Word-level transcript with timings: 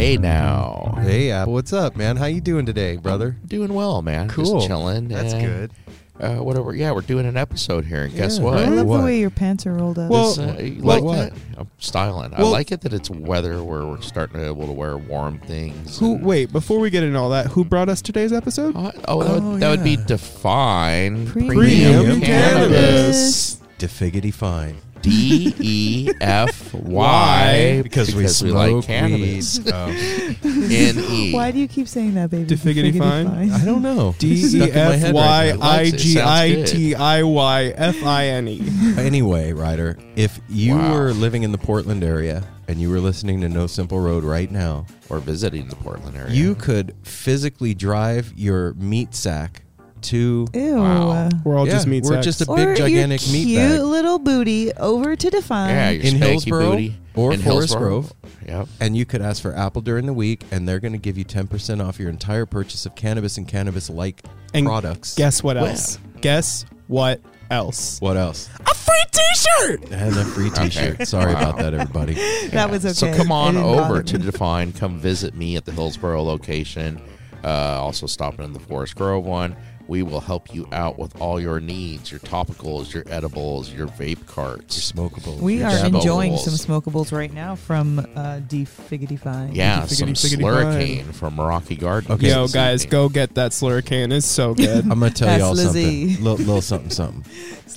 Hey 0.00 0.16
now. 0.16 0.94
Hey, 1.02 1.30
Apple, 1.30 1.52
what's 1.52 1.74
up, 1.74 1.94
man? 1.94 2.16
How 2.16 2.24
you 2.24 2.40
doing 2.40 2.64
today, 2.64 2.96
brother? 2.96 3.36
Doing 3.46 3.74
well, 3.74 4.00
man. 4.00 4.30
Cool. 4.30 4.54
Just 4.54 4.66
chilling. 4.66 5.08
That's 5.08 5.34
and, 5.34 5.44
good. 5.44 5.72
Uh, 6.18 6.36
whatever. 6.42 6.74
Yeah, 6.74 6.92
we're 6.92 7.02
doing 7.02 7.26
an 7.26 7.36
episode 7.36 7.84
here, 7.84 8.04
and 8.04 8.14
guess 8.14 8.38
Yeah. 8.38 8.44
what? 8.44 8.58
I 8.60 8.68
love 8.70 8.86
What? 8.86 8.96
the 9.00 9.04
way 9.04 9.20
your 9.20 9.28
pants 9.28 9.66
are 9.66 9.74
rolled 9.74 9.98
up. 9.98 10.10
Well, 10.10 10.28
This, 10.34 10.38
uh, 10.38 10.56
you 10.62 10.76
like 10.76 11.02
like 11.02 11.04
what? 11.04 11.16
that? 11.16 11.32
I'm 11.58 11.68
styling. 11.76 12.32
I 12.32 12.40
Well- 12.40 12.50
like 12.50 12.72
it 12.72 12.80
that 12.80 12.94
it's 12.94 13.10
weather 13.10 13.62
where 13.62 13.84
we're 13.84 14.00
starting 14.00 14.36
to 14.36 14.40
be 14.40 14.46
able 14.46 14.68
to 14.68 14.72
wear 14.72 14.96
warm 14.96 15.38
things. 15.40 15.98
Who? 15.98 16.14
and- 16.14 16.24
Wait, 16.24 16.50
before 16.50 16.78
we 16.80 16.88
get 16.88 17.02
into 17.02 17.18
all 17.18 17.28
that, 17.28 17.48
who 17.48 17.62
brought 17.62 17.90
us 17.90 18.00
today's 18.00 18.32
episode? 18.32 18.72
Oh, 18.78 18.90
oh, 19.06 19.22
that, 19.22 19.30
Oh, 19.30 19.50
would, 19.50 19.60
that 19.60 19.68
would 19.68 19.84
be 19.84 19.96
yeah. 19.96 20.04
Defyne 20.06 21.26
Premium 21.26 21.58
Premium 21.58 22.20
cannabis. 22.22 23.60
Defiggity 23.78 24.32
fine. 24.32 24.76
D 25.02 25.54
E 25.58 26.10
F 26.20 26.72
Y 26.74 27.80
Because, 27.82 28.14
we 28.14 28.26
smoke 28.28 28.54
like 28.76 28.84
cannabis. 28.84 29.58
weed. 29.58 29.70
Oh. 29.74 29.84
Um, 29.88 30.70
N 30.72 30.98
E. 30.98 31.32
Why 31.32 31.50
do 31.50 31.58
you 31.58 31.68
keep 31.68 31.88
saying 31.88 32.14
that, 32.14 32.30
baby? 32.30 32.44
Defiggity 32.46 32.96
fine? 32.96 33.26
I 33.50 33.64
don't 33.64 33.82
know. 33.82 34.14
D 34.18 34.36
Stuck 34.36 34.68
E 34.68 34.70
in 34.70 34.76
my 34.76 34.94
F 34.94 35.00
head 35.00 35.14
Y 35.14 35.50
right 35.50 35.58
now. 35.58 35.66
I 35.68 35.80
It 35.82 35.96
G 35.96 36.14
sounds 36.14 36.28
I 36.28 36.54
good. 36.54 36.66
T 36.66 36.94
I 36.94 37.22
Y 37.22 37.64
F 37.76 38.02
I 38.04 38.26
N 38.26 38.48
E. 38.48 38.62
Anyway, 38.98 39.52
Ryder, 39.52 39.98
if 40.16 40.40
you 40.48 40.76
Wow. 40.76 40.94
were 40.94 41.12
living 41.12 41.42
in 41.42 41.52
the 41.52 41.58
Portland 41.58 42.04
area 42.04 42.42
and 42.68 42.80
you 42.80 42.90
were 42.90 43.00
listening 43.00 43.40
to 43.40 43.48
No 43.48 43.66
Simple 43.66 43.98
Road 44.00 44.22
right 44.24 44.50
now, 44.50 44.86
Or 45.08 45.18
visiting 45.18 45.68
the 45.68 45.76
Portland 45.76 46.16
area. 46.16 46.32
you 46.32 46.54
could 46.54 46.94
physically 47.02 47.74
drive 47.74 48.32
your 48.36 48.74
meat 48.74 49.14
sack 49.14 49.62
to 50.02 50.46
Ew. 50.54 50.76
Wow. 50.76 51.28
We're 51.44 51.56
all 51.56 51.66
Yeah, 51.66 51.72
just 51.74 51.86
meat 51.86 52.04
we're 52.04 52.14
sacks. 52.14 52.24
just 52.26 52.40
a 52.42 52.50
or 52.50 52.56
big 52.56 52.76
gigantic 52.76 53.24
your 53.26 53.32
meat 53.32 53.44
cute 53.44 53.58
bag 53.70 53.80
little 53.80 54.18
booty 54.18 54.72
over 54.74 55.16
to 55.16 55.30
Defyne. 55.30 55.70
yeah, 55.70 55.90
your 55.90 56.02
in 56.04 56.14
spanky 56.14 56.26
Hillsboro 56.28 56.70
booty. 56.70 56.96
or 57.14 57.32
in 57.32 57.40
Forest 57.40 57.68
Hillsboro. 57.70 57.88
Grove. 57.88 58.12
Yep. 58.46 58.68
and 58.80 58.96
you 58.96 59.04
could 59.04 59.22
ask 59.22 59.40
for 59.42 59.54
Apple 59.54 59.80
during 59.82 60.06
the 60.06 60.12
week 60.12 60.42
and 60.50 60.66
they're 60.68 60.80
going 60.80 60.92
to 60.92 60.98
give 60.98 61.16
you 61.16 61.24
10% 61.24 61.86
off 61.86 61.98
your 62.00 62.08
entire 62.10 62.46
purchase 62.46 62.84
of 62.86 62.94
cannabis 62.96 63.36
and 63.38 63.46
cannabis 63.46 63.88
like 63.90 64.24
And 64.54 64.66
products. 64.66 65.14
Guess 65.14 65.42
what 65.42 65.56
Wow. 65.56 65.66
else? 65.66 65.98
Guess 66.20 66.64
what 66.88 67.20
else? 67.50 68.00
what 68.00 68.16
else? 68.16 68.48
A 68.66 68.74
free 68.74 68.94
T-shirt. 69.12 69.90
And 69.92 70.16
a 70.16 70.24
free 70.24 70.50
t-shirt. 70.50 71.06
Sorry 71.06 71.32
about 71.32 71.58
that 71.58 71.74
everybody. 71.74 72.14
That 72.50 72.70
was 72.70 72.84
okay. 72.84 72.92
So 72.94 73.12
come 73.16 73.28
It 73.28 73.34
on 73.34 73.54
didn't 73.54 73.66
over 73.68 73.80
bother 73.82 74.02
to 74.02 74.18
me. 74.18 74.24
Defyne. 74.24 74.72
Come 74.72 74.98
visit 74.98 75.34
me 75.36 75.56
at 75.56 75.64
the 75.64 75.72
Hillsboro 75.72 76.22
location. 76.22 77.00
Uh, 77.44 77.48
also 77.80 78.06
stopping 78.06 78.44
in 78.44 78.52
the 78.52 78.58
Forest 78.60 78.96
Grove 78.96 79.24
one. 79.24 79.54
We 79.90 80.04
will 80.04 80.20
help 80.20 80.54
you 80.54 80.68
out 80.70 81.00
with 81.00 81.20
all 81.20 81.40
your 81.40 81.58
needs, 81.58 82.12
your 82.12 82.20
topicals, 82.20 82.94
your 82.94 83.02
edibles, 83.08 83.72
your 83.72 83.88
vape 83.88 84.24
carts. 84.24 84.94
Your 84.94 85.08
smokable. 85.10 85.40
We 85.40 85.58
Your 85.58 85.66
are 85.66 85.70
Smokables. 85.72 85.94
enjoying 85.96 86.36
some 86.36 86.54
smokables 86.54 87.10
right 87.10 87.32
now 87.32 87.56
from 87.56 87.98
uh, 87.98 88.38
Defiggity 88.46 89.18
Yeah, 89.52 89.80
Figgity, 89.80 89.88
some 89.96 90.08
figgity 90.10 90.42
slurricane 90.42 91.12
from 91.12 91.40
Rocky 91.40 91.74
Garden. 91.74 92.12
Okay. 92.12 92.28
Yo, 92.28 92.46
guys, 92.46 92.86
go 92.86 93.08
get 93.08 93.34
that 93.34 93.50
Slurricane. 93.50 94.12
It's 94.12 94.26
so 94.26 94.54
good. 94.54 94.84
I'm 94.84 95.00
gonna 95.00 95.10
tell 95.10 95.26
That's 95.26 95.40
y'all 95.40 95.54
Lizzie. 95.54 96.14
something. 96.14 96.24
Little, 96.24 96.46
little 96.46 96.62
something, 96.62 96.90
something. 96.90 97.24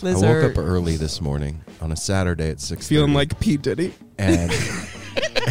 I 0.07 0.13
woke 0.13 0.51
up 0.51 0.57
early 0.59 0.97
this 0.97 1.19
morning 1.19 1.61
on 1.81 1.91
a 1.91 1.95
Saturday 1.95 2.51
at 2.51 2.59
six. 2.59 2.87
Feeling 2.87 3.15
like 3.15 3.39
P. 3.39 3.57
Diddy. 3.57 3.91
and 4.19 4.51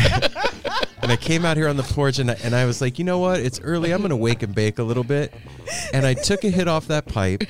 and 1.03 1.11
I 1.13 1.17
came 1.17 1.45
out 1.45 1.57
here 1.57 1.69
on 1.69 1.77
the 1.77 1.83
porch 1.83 2.19
and 2.19 2.31
I, 2.31 2.35
and 2.45 2.55
I 2.55 2.65
was 2.65 2.81
like, 2.81 2.99
you 2.99 3.05
know 3.05 3.19
what? 3.19 3.41
It's 3.41 3.61
early. 3.61 3.93
I'm 3.93 4.03
gonna 4.03 4.17
wake 4.17 4.43
and 4.43 4.55
bake 4.55 4.79
a 4.79 4.83
little 4.83 5.05
bit. 5.05 5.33
And 5.93 6.07
I 6.07 6.15
took 6.15 6.45
a 6.45 6.51
hit 6.51 6.69
off 6.69 6.89
that 6.89 7.07
pipe, 7.07 7.45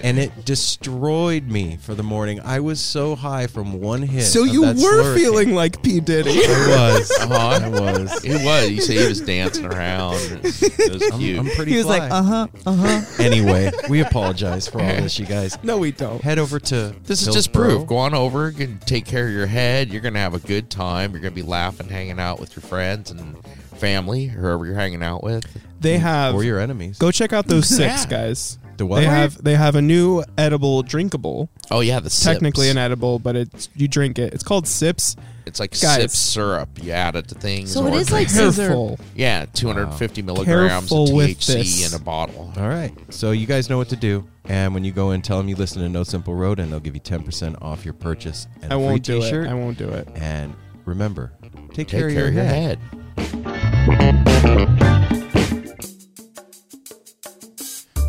and 0.00 0.18
it 0.18 0.44
destroyed 0.44 1.48
me 1.48 1.76
for 1.76 1.94
the 1.94 2.02
morning. 2.04 2.40
I 2.40 2.60
was 2.60 2.80
so 2.80 3.16
high 3.16 3.48
from 3.48 3.80
one 3.80 4.02
hit. 4.02 4.22
So 4.22 4.42
of 4.44 4.48
you 4.48 4.64
that 4.64 4.76
were 4.76 4.82
slurricane. 5.02 5.14
feeling 5.16 5.54
like 5.54 5.82
P. 5.82 6.00
Diddy. 6.00 6.30
I 6.30 6.68
was. 6.98 7.10
Uh-huh. 7.28 7.60
I 7.62 7.68
was. 7.68 8.24
It 8.24 8.42
was. 8.44 8.70
You 8.70 8.80
say 8.80 8.96
he 9.02 9.06
was 9.08 9.20
dancing 9.20 9.66
around. 9.66 10.14
It 10.42 10.92
was 10.92 11.02
I'm, 11.12 11.18
cute. 11.18 11.38
I'm 11.38 11.46
pretty. 11.50 11.72
He 11.72 11.76
was 11.76 11.86
like, 11.86 12.02
uh 12.10 12.22
huh, 12.22 12.46
uh 12.64 12.72
huh. 12.74 13.22
Anyway, 13.22 13.70
we 13.90 14.00
apologize 14.00 14.66
for 14.68 14.80
all 14.80 14.86
this, 14.86 15.18
you 15.18 15.26
guys. 15.26 15.58
no, 15.62 15.76
we 15.78 15.92
don't. 15.92 16.22
Head 16.22 16.38
over 16.38 16.58
to 16.60 16.94
This 17.04 17.20
is 17.20 17.26
just 17.26 17.52
Hillsboro. 17.52 17.64
proof. 17.78 17.86
Go 17.88 17.96
on 17.96 18.14
over, 18.14 18.48
you 18.50 18.56
can 18.56 18.78
take 18.78 19.04
care 19.04 19.26
of 19.26 19.32
your 19.32 19.46
head. 19.46 19.90
You're 19.92 20.00
gonna 20.00 20.20
have 20.20 20.34
a 20.34 20.38
good 20.38 20.70
time. 20.70 21.12
You're 21.12 21.20
gonna 21.20 21.32
be 21.34 21.42
laughing, 21.42 21.88
hanging 21.88 22.18
out 22.18 22.40
with 22.40 22.47
your 22.56 22.62
friends 22.62 23.10
and 23.10 23.36
family, 23.76 24.26
whoever 24.26 24.66
you're 24.66 24.74
hanging 24.74 25.02
out 25.02 25.22
with. 25.22 25.44
They 25.80 25.98
have. 25.98 26.34
or 26.34 26.42
your 26.42 26.58
enemies. 26.58 26.98
Go 26.98 27.10
check 27.10 27.32
out 27.32 27.46
those 27.46 27.68
six 27.68 28.04
Yeah. 28.04 28.06
guys. 28.10 28.58
The 28.78 28.86
what? 28.86 29.00
They 29.00 29.06
have 29.06 29.42
they 29.42 29.54
have 29.56 29.74
a 29.74 29.82
new 29.82 30.22
edible 30.36 30.82
drinkable. 30.84 31.48
Oh 31.70 31.80
yeah, 31.80 31.98
the 32.00 32.10
Technically 32.10 32.66
sips. 32.66 32.72
an 32.72 32.78
edible, 32.78 33.18
but 33.18 33.34
it's 33.36 33.68
you 33.74 33.88
drink 33.88 34.18
it. 34.20 34.32
It's 34.34 34.44
called 34.44 34.66
Sips. 34.68 35.16
It's 35.46 35.58
like 35.58 35.70
Guys. 35.80 36.00
sip 36.02 36.10
syrup. 36.10 36.68
You 36.82 36.92
add 36.92 37.16
it 37.16 37.26
to 37.28 37.34
things. 37.34 37.72
So 37.72 37.86
it 37.86 37.90
or 37.92 37.96
is 37.98 38.10
like 38.12 38.28
drink 38.28 38.48
it. 38.50 38.52
scissor. 38.52 38.62
Careful. 38.68 38.98
yeah, 39.16 39.46
250 39.54 40.22
milligrams 40.22 40.70
Careful 40.70 41.08
of 41.08 41.14
with 41.14 41.38
THC 41.40 41.54
this. 41.54 41.92
in 41.92 41.98
a 42.00 42.02
bottle. 42.04 42.52
All 42.56 42.68
right. 42.68 42.92
So 43.08 43.30
you 43.32 43.46
guys 43.46 43.68
know 43.70 43.78
what 43.78 43.88
to 43.88 43.96
do. 43.96 44.24
And 44.44 44.74
when 44.74 44.84
you 44.84 44.92
go 44.92 45.10
in, 45.12 45.22
tell 45.22 45.38
them 45.38 45.48
you 45.48 45.56
listen 45.56 45.80
to 45.82 45.88
No 45.88 46.04
Simple 46.04 46.34
Road, 46.34 46.58
and 46.60 46.70
they'll 46.70 46.80
give 46.80 46.94
you 46.94 47.00
10% 47.00 47.60
off 47.62 47.84
your 47.84 47.94
purchase 47.94 48.46
and 48.62 48.72
I 48.72 48.76
a 48.76 48.78
free 48.78 48.84
won't 48.86 49.02
do 49.02 49.20
t-shirt. 49.20 49.46
it. 49.46 49.50
I 49.50 49.54
won't 49.54 49.78
do 49.78 49.88
it. 49.88 50.08
And 50.16 50.54
remember, 50.88 51.32
take, 51.72 51.86
Take 51.86 51.88
care, 51.88 52.10
care 52.10 52.28
of 52.28 52.34
your, 52.34 52.44
head. 52.44 52.78
head. 52.78 54.18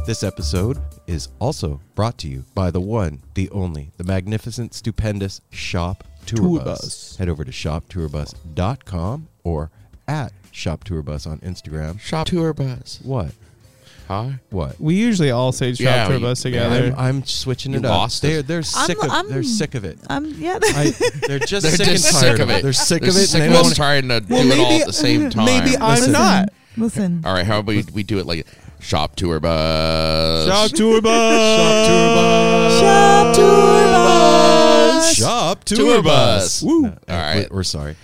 This 0.05 0.23
episode 0.23 0.79
is 1.05 1.27
also 1.37 1.81
brought 1.93 2.17
to 2.19 2.27
you 2.27 2.45
by 2.55 2.71
the 2.71 2.81
one, 2.81 3.21
the 3.35 3.49
only, 3.51 3.91
the 3.97 4.03
magnificent, 4.03 4.73
stupendous 4.73 5.41
Shop 5.51 6.03
Tour, 6.25 6.37
Tour 6.37 6.59
Bus. 6.61 6.81
Bus. 6.81 7.15
Head 7.17 7.29
over 7.29 7.43
to 7.43 7.51
shoptourbus.com 7.51 9.27
or 9.43 9.69
at 10.07 10.33
Shop 10.51 10.83
Tour 10.83 11.03
Bus 11.03 11.27
on 11.27 11.39
Instagram. 11.39 11.99
Shop 11.99 12.25
tour 12.25 12.53
bus. 12.53 12.99
What? 13.03 13.33
Huh? 14.09 14.29
What? 14.49 14.81
We 14.81 14.95
usually 14.95 15.29
all 15.29 15.51
say 15.51 15.71
shop 15.73 15.79
Yeah, 15.81 16.07
tour 16.07 16.15
we- 16.17 16.21
bus 16.23 16.43
yeah, 16.43 16.51
together. 16.51 16.95
I'm, 16.97 17.17
I'm 17.17 17.23
switching 17.25 17.73
You 17.73 17.77
it 17.79 17.85
up. 17.85 17.91
lost 17.91 18.23
it. 18.23 18.27
They're 18.27 18.41
they're 18.41 18.63
sick 18.63 18.97
of 19.03 19.11
I'm- 19.11 19.29
they're 19.29 19.43
sick 19.43 19.75
of 19.75 19.85
it. 19.85 19.99
Um, 20.09 20.33
yeah. 20.39 20.57
I, 20.63 20.91
they're 21.27 21.37
just 21.37 21.61
They're 21.67 21.75
sick 21.77 21.85
just 21.87 22.07
and 22.07 22.15
sick 22.15 22.39
of 22.39 22.49
it. 22.49 22.63
They're 22.63 22.73
sick 22.73 23.03
of 23.03 23.09
it. 23.09 23.11
sick 23.11 23.41
and 23.41 23.51
of 23.53 23.53
they 23.53 23.59
us 23.59 23.67
don't- 23.67 23.75
trying 23.75 24.07
to 24.09 24.19
do 24.21 24.33
Well, 24.33 24.51
it 24.51 24.59
all 24.59 24.71
at 24.81 24.87
the 24.87 24.93
same 24.93 25.29
time. 25.29 25.45
maybe 25.45 25.77
I'm 25.77 25.91
Listen. 25.97 26.11
not. 26.11 26.49
Listen. 26.75 27.21
All 27.23 27.33
right, 27.33 27.45
how 27.45 27.59
about 27.59 27.67
we, 27.75 27.83
we 27.93 28.01
do 28.01 28.17
it 28.17 28.25
like 28.25 28.47
shop 28.79 29.15
tour 29.15 29.39
bus? 29.39 30.47
Shop 30.47 30.71
tour 30.71 31.01
bus. 31.01 31.59
Shop 31.59 31.85
tour 31.85 32.15
bus. 32.15 32.79
Shop 32.79 33.35
tour 33.35 33.83
bus. 33.93 35.15
Shop 35.15 35.63
tour, 35.65 35.77
Tour 35.77 36.01
bus. 36.03 36.61
bus. 36.61 36.63
Woo. 36.63 36.85
All 36.87 36.93
right. 37.09 37.47
we're, 37.51 37.57
we're 37.57 37.63
sorry. 37.63 37.95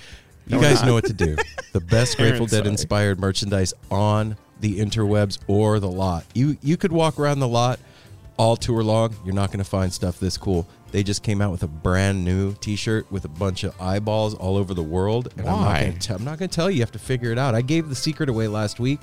You 0.47 0.57
we're 0.57 0.63
guys 0.63 0.81
not. 0.81 0.85
know 0.87 0.93
what 0.93 1.05
to 1.05 1.13
do. 1.13 1.35
The 1.73 1.79
best 1.79 2.17
Grateful 2.17 2.45
Dead 2.45 2.57
sorry. 2.59 2.69
inspired 2.69 3.19
merchandise 3.19 3.73
on 3.89 4.37
the 4.65 4.79
interwebs 4.79 5.37
or 5.47 5.79
the 5.79 5.89
lot. 5.89 6.25
You 6.33 6.57
you 6.63 6.75
could 6.77 6.91
walk 6.91 7.19
around 7.19 7.39
the 7.39 7.47
lot 7.47 7.79
all 8.37 8.55
tour 8.55 8.83
long. 8.83 9.15
You're 9.23 9.35
not 9.35 9.49
going 9.49 9.59
to 9.63 9.69
find 9.69 9.93
stuff 9.93 10.19
this 10.19 10.37
cool. 10.37 10.67
They 10.91 11.03
just 11.03 11.21
came 11.23 11.39
out 11.41 11.51
with 11.51 11.61
a 11.63 11.67
brand 11.67 12.23
new 12.25 12.53
T-shirt 12.55 13.11
with 13.11 13.25
a 13.25 13.29
bunch 13.29 13.63
of 13.63 13.79
eyeballs 13.81 14.33
all 14.33 14.57
over 14.57 14.73
the 14.73 14.83
world. 14.83 15.29
And 15.37 15.41
I'm 15.47 15.59
not 15.59 15.65
Why? 15.67 15.81
going 15.83 15.99
to 15.99 16.15
I'm 16.15 16.23
not 16.25 16.39
going 16.39 16.49
to 16.49 16.55
tell 16.55 16.69
you. 16.71 16.77
You 16.77 16.81
have 16.81 16.91
to 16.93 16.99
figure 16.99 17.31
it 17.31 17.37
out. 17.37 17.53
I 17.53 17.61
gave 17.61 17.89
the 17.89 17.95
secret 17.95 18.27
away 18.29 18.47
last 18.47 18.79
week. 18.79 18.99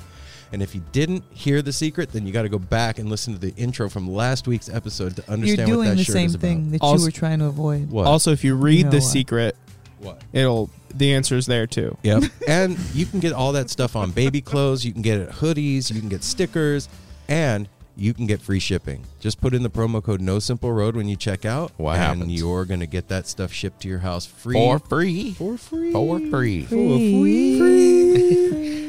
And 0.53 0.63
if 0.63 0.75
you 0.75 0.83
didn't 0.93 1.25
hear 1.31 1.63
the 1.63 1.73
secret, 1.73 2.13
then 2.13 2.27
you 2.27 2.33
got 2.33 2.43
to 2.43 2.49
go 2.51 2.59
back 2.59 2.99
and 2.99 3.09
listen 3.09 3.33
to 3.33 3.39
the 3.39 3.55
intro 3.57 3.89
from 3.89 4.11
last 4.11 4.47
week's 4.47 4.69
episode 4.69 5.17
to 5.17 5.23
You're 5.27 5.33
understand 5.33 5.69
what 5.71 5.75
doing 5.77 5.89
that 5.91 5.97
the 5.97 6.05
shirt 6.05 6.13
same 6.13 6.27
is 6.27 6.35
about. 6.35 6.43
thing 6.47 6.71
that 6.73 6.83
Also- 6.83 6.99
you 6.99 7.05
were 7.07 7.11
trying 7.11 7.39
to 7.39 7.47
avoid. 7.47 7.89
What? 7.91 8.07
Also, 8.07 8.33
if 8.33 8.45
you 8.45 8.55
read 8.55 8.85
know 8.87 8.91
the 8.91 8.97
what? 8.99 9.03
secret, 9.05 9.57
what? 10.03 10.23
it'll 10.33 10.71
the 10.95 11.15
answer's 11.15 11.47
there 11.47 11.67
too. 11.67 11.97
Yep. 12.03 12.25
and 12.49 12.79
you 12.93 13.07
can 13.07 13.21
get 13.21 13.33
all 13.33 13.53
that 13.53 13.71
stuff 13.71 13.97
on 13.97 14.11
baby 14.11 14.41
clothes. 14.41 14.85
You 14.85 14.93
can 14.93 15.03
get 15.03 15.19
it 15.19 15.31
hoodies. 15.31 15.91
You 15.93 16.01
can 16.01 16.09
get 16.09 16.23
stickers, 16.23 16.89
and 17.29 17.69
you 17.97 18.13
can 18.15 18.27
get 18.27 18.41
free 18.43 18.59
shipping. 18.59 19.05
Just 19.21 19.41
put 19.41 19.55
in 19.55 19.63
the 19.63 19.71
promo 19.71 20.03
code 20.03 20.21
No 20.21 20.39
Simple 20.39 20.73
Road 20.73 20.97
when 20.97 21.09
you 21.09 21.17
check 21.17 21.45
out. 21.45 21.73
What 21.77 21.97
and 21.97 22.03
happens? 22.03 22.33
you're 22.41 22.65
gonna 22.65 22.87
get 22.87 23.09
that 23.09 23.27
stuff 23.27 23.53
shipped 23.53 23.81
to 23.83 23.89
your 23.89 24.01
house 24.01 24.27
free 24.27 24.55
For 24.55 24.79
free. 24.79 25.33
for 25.33 25.57
free. 25.57 25.93
For 25.93 26.19
free. 26.19 26.63
for 26.63 26.69
free. 26.77 27.59
free. 27.59 28.79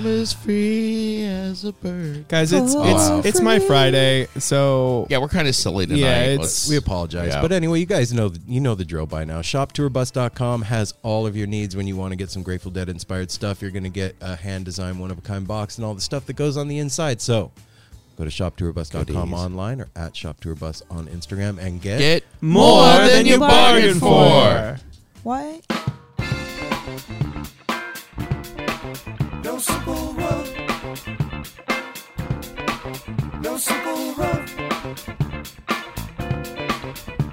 I'm 0.00 0.06
as 0.06 0.32
free 0.32 1.24
as 1.24 1.64
a 1.64 1.72
bird. 1.72 2.26
Guys, 2.28 2.52
it's 2.54 2.74
Oh, 2.74 2.82
it's 2.84 3.08
wow. 3.10 3.22
it's 3.22 3.40
my 3.42 3.58
Friday, 3.58 4.28
so 4.38 5.06
Yeah, 5.10 5.18
we're 5.18 5.28
kind 5.28 5.46
of 5.46 5.54
silly 5.54 5.84
tonight. 5.86 6.00
Yeah, 6.00 6.22
it's- 6.22 6.38
Let's- 6.40 6.68
We 6.70 6.76
apologize, 6.76 7.34
Yeah. 7.34 7.42
but 7.42 7.52
anyway, 7.52 7.80
you 7.80 7.86
guys 7.86 8.10
know 8.12 8.32
you 8.48 8.60
know 8.60 8.74
the 8.74 8.84
drill 8.86 9.04
by 9.04 9.24
now. 9.24 9.42
ShopTourBus.com 9.42 10.62
has 10.62 10.94
all 11.02 11.26
of 11.26 11.36
your 11.36 11.46
needs 11.46 11.76
when 11.76 11.86
you 11.86 11.96
want 11.96 12.12
to 12.12 12.16
get 12.16 12.30
some 12.30 12.42
Grateful 12.42 12.70
Dead 12.70 12.88
inspired 12.88 13.30
stuff. 13.30 13.60
You're 13.60 13.70
going 13.72 13.82
to 13.84 13.90
get 13.90 14.16
a 14.22 14.36
hand 14.36 14.64
designed 14.64 14.98
one 15.00 15.10
of 15.10 15.18
a 15.18 15.22
kind 15.22 15.46
box 15.46 15.76
and 15.76 15.84
all 15.84 15.94
the 15.94 16.00
stuff 16.00 16.24
that 16.26 16.32
goes 16.34 16.56
on 16.56 16.68
the 16.68 16.78
inside. 16.78 17.20
So 17.20 17.50
go 18.16 18.24
to 18.24 18.30
ShopTourBus.com 18.30 19.04
Goodies. 19.04 19.32
online 19.34 19.82
or 19.82 19.88
at 19.94 20.14
ShopTourBus 20.14 20.82
on 20.90 21.08
Instagram 21.08 21.58
and 21.58 21.82
get 21.82 21.98
get 21.98 22.24
more 22.40 22.84
than 23.06 23.26
you 23.26 23.38
bargained 23.38 24.00
for. 24.00 24.78
Why? 25.22 25.60
No 29.50 29.58
simple 29.58 30.12
road. 30.12 30.48
No 33.42 33.56
simple 33.56 34.14
road. 34.14 34.48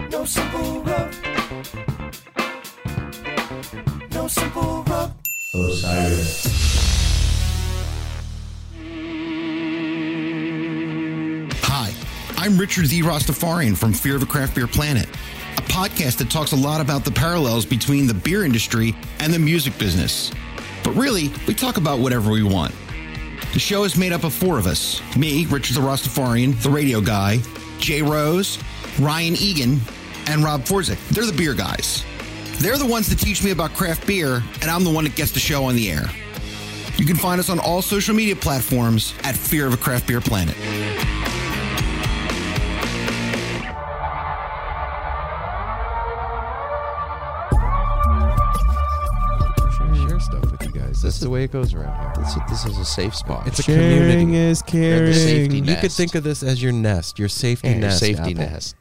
No 0.10 0.25
simple 0.25 0.81
road. 0.81 1.16
No 4.12 4.28
simple 4.28 4.84
road. 4.88 5.12
Hi, 11.62 11.94
I'm 12.36 12.57
Richard 12.57 12.88
Z. 12.88 13.04
Rastafarian 13.04 13.78
from 13.78 13.94
Fear 13.94 14.16
of 14.16 14.24
a 14.24 14.26
Craft 14.26 14.56
Beer 14.56 14.66
Planet, 14.66 15.06
a 15.06 15.62
podcast 15.62 16.18
that 16.18 16.31
talks 16.31 16.52
a 16.52 16.56
lot 16.56 16.81
about 16.81 17.06
the 17.06 17.12
parallels 17.12 17.68
between 17.68 18.07
the 18.07 18.16
beer 18.16 18.44
industry 18.44 18.95
and 19.19 19.31
the 19.31 19.40
music 19.40 19.78
business. 19.78 20.31
But 20.88 20.96
really, 20.96 21.34
we 21.46 21.54
talk 21.54 21.76
about 21.76 22.00
whatever 22.00 22.32
we 22.32 22.44
want. 22.44 22.74
The 23.52 23.60
show 23.60 23.84
is 23.84 23.98
made 23.98 24.14
up 24.14 24.24
of 24.24 24.34
four 24.34 24.58
of 24.58 24.68
us 24.68 25.02
me, 25.18 25.46
Richard 25.48 25.74
the 25.74 25.82
Rastafarian, 25.82 26.56
the 26.64 26.70
radio 26.70 27.02
guy, 27.02 27.40
Jay 27.78 28.02
Rose, 28.02 28.58
Ryan 28.98 29.36
Egan, 29.36 29.82
and 30.28 30.46
Rob 30.46 30.62
Forzik. 30.62 30.98
They're 31.10 31.26
the 31.26 31.34
beer 31.34 31.54
guys. 31.54 32.06
They're 32.60 32.78
the 32.78 32.86
ones 32.86 33.10
that 33.10 33.20
teach 33.20 33.44
me 33.44 33.52
about 33.52 33.74
craft 33.74 34.08
beer, 34.08 34.42
and 34.62 34.72
I'm 34.72 34.86
the 34.86 34.90
one 34.90 35.04
that 35.04 35.16
gets 35.18 35.34
the 35.34 35.42
show 35.42 35.66
on 35.66 35.76
the 35.76 35.92
air. 35.92 36.06
You 36.96 37.06
can 37.06 37.18
find 37.18 37.38
us 37.38 37.50
on 37.50 37.60
all 37.60 37.82
social 37.82 38.16
media 38.16 38.38
platforms 38.38 39.14
at 39.26 39.36
Fear 39.36 39.68
of 39.68 39.74
a 39.74 39.78
Craft 39.78 40.08
Beer 40.08 40.22
Planet. 40.22 40.56
That's 51.18 51.24
the 51.26 51.31
way 51.31 51.44
it 51.45 51.52
goes 51.52 51.74
around 51.74 52.16
here. 52.16 52.24
This, 52.24 52.36
this 52.47 52.66
is 52.68 52.78
a 52.78 52.86
safe 52.86 53.16
spot. 53.16 53.47
It's 53.47 53.57
a 53.57 53.64
Sharing 53.64 53.97
community. 54.02 54.36
is 54.38 54.62
the 54.62 54.68
safety 54.68 55.47
caring. 55.47 55.66
net. 55.66 55.76
You 55.76 55.81
could 55.81 55.92
think 55.92 56.14
of 56.14 56.24
this 56.24 56.44
as 56.44 56.62
your 56.62 56.71
nest, 56.71 57.18
your 57.18 57.28
safety 57.28 57.69
Yeah, 57.69 57.74
your 57.74 57.81
nest. 57.86 58.00
safety 58.00 58.21
Apple. 58.21 58.33
nest. 58.36 58.76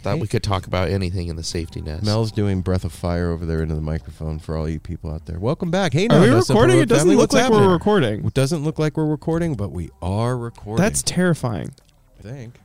Thought 0.00 0.18
we 0.18 0.26
could 0.26 0.42
talk 0.42 0.66
about 0.66 0.90
anything 0.90 1.28
in 1.28 1.36
the 1.36 1.42
safety 1.42 1.80
nest. 1.80 2.04
Mel's 2.04 2.32
doing 2.32 2.60
breath 2.60 2.84
of 2.84 2.92
fire 2.92 3.30
over 3.30 3.46
there 3.46 3.62
into 3.62 3.74
the 3.74 3.80
microphone 3.80 4.38
for 4.38 4.58
all 4.58 4.68
you 4.68 4.78
people 4.78 5.10
out 5.10 5.24
there. 5.24 5.38
Welcome 5.38 5.70
back. 5.70 5.94
Hey, 5.94 6.04
Are 6.04 6.08
now, 6.08 6.20
we 6.20 6.26
No 6.28 6.36
recording? 6.40 6.76
Road 6.76 6.82
It 6.82 6.88
doesn't 6.90 7.00
family, 7.04 7.16
look 7.16 7.22
what's 7.22 7.32
like 7.34 7.42
happening? 7.44 7.64
we're 7.66 7.72
recording. 7.72 8.26
It 8.26 8.34
doesn't 8.34 8.62
look 8.62 8.78
like 8.78 8.98
we're 8.98 9.06
recording, 9.06 9.54
but 9.54 9.72
we 9.72 9.88
are 10.02 10.36
recording. 10.36 10.82
That's 10.82 11.02
terrifying. 11.02 11.70
I 12.18 12.22
think. 12.22 12.60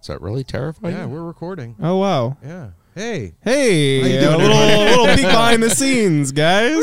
Is 0.00 0.08
that 0.08 0.20
really 0.20 0.42
terrifying? 0.42 0.96
yeah, 0.96 1.06
we're 1.06 1.22
recording. 1.22 1.76
Oh 1.80 1.98
wow. 1.98 2.36
Yeah. 2.44 2.70
Hey. 2.96 3.34
Hey, 3.42 4.00
How 4.00 4.06
you 4.08 4.18
a 4.18 4.20
doing, 4.20 4.38
little, 4.48 4.56
little 4.84 5.06
peek 5.14 5.24
behind 5.24 5.62
the 5.62 5.70
scenes, 5.70 6.30
guys. 6.32 6.82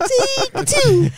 Take 0.00 0.66
two. 0.66 1.10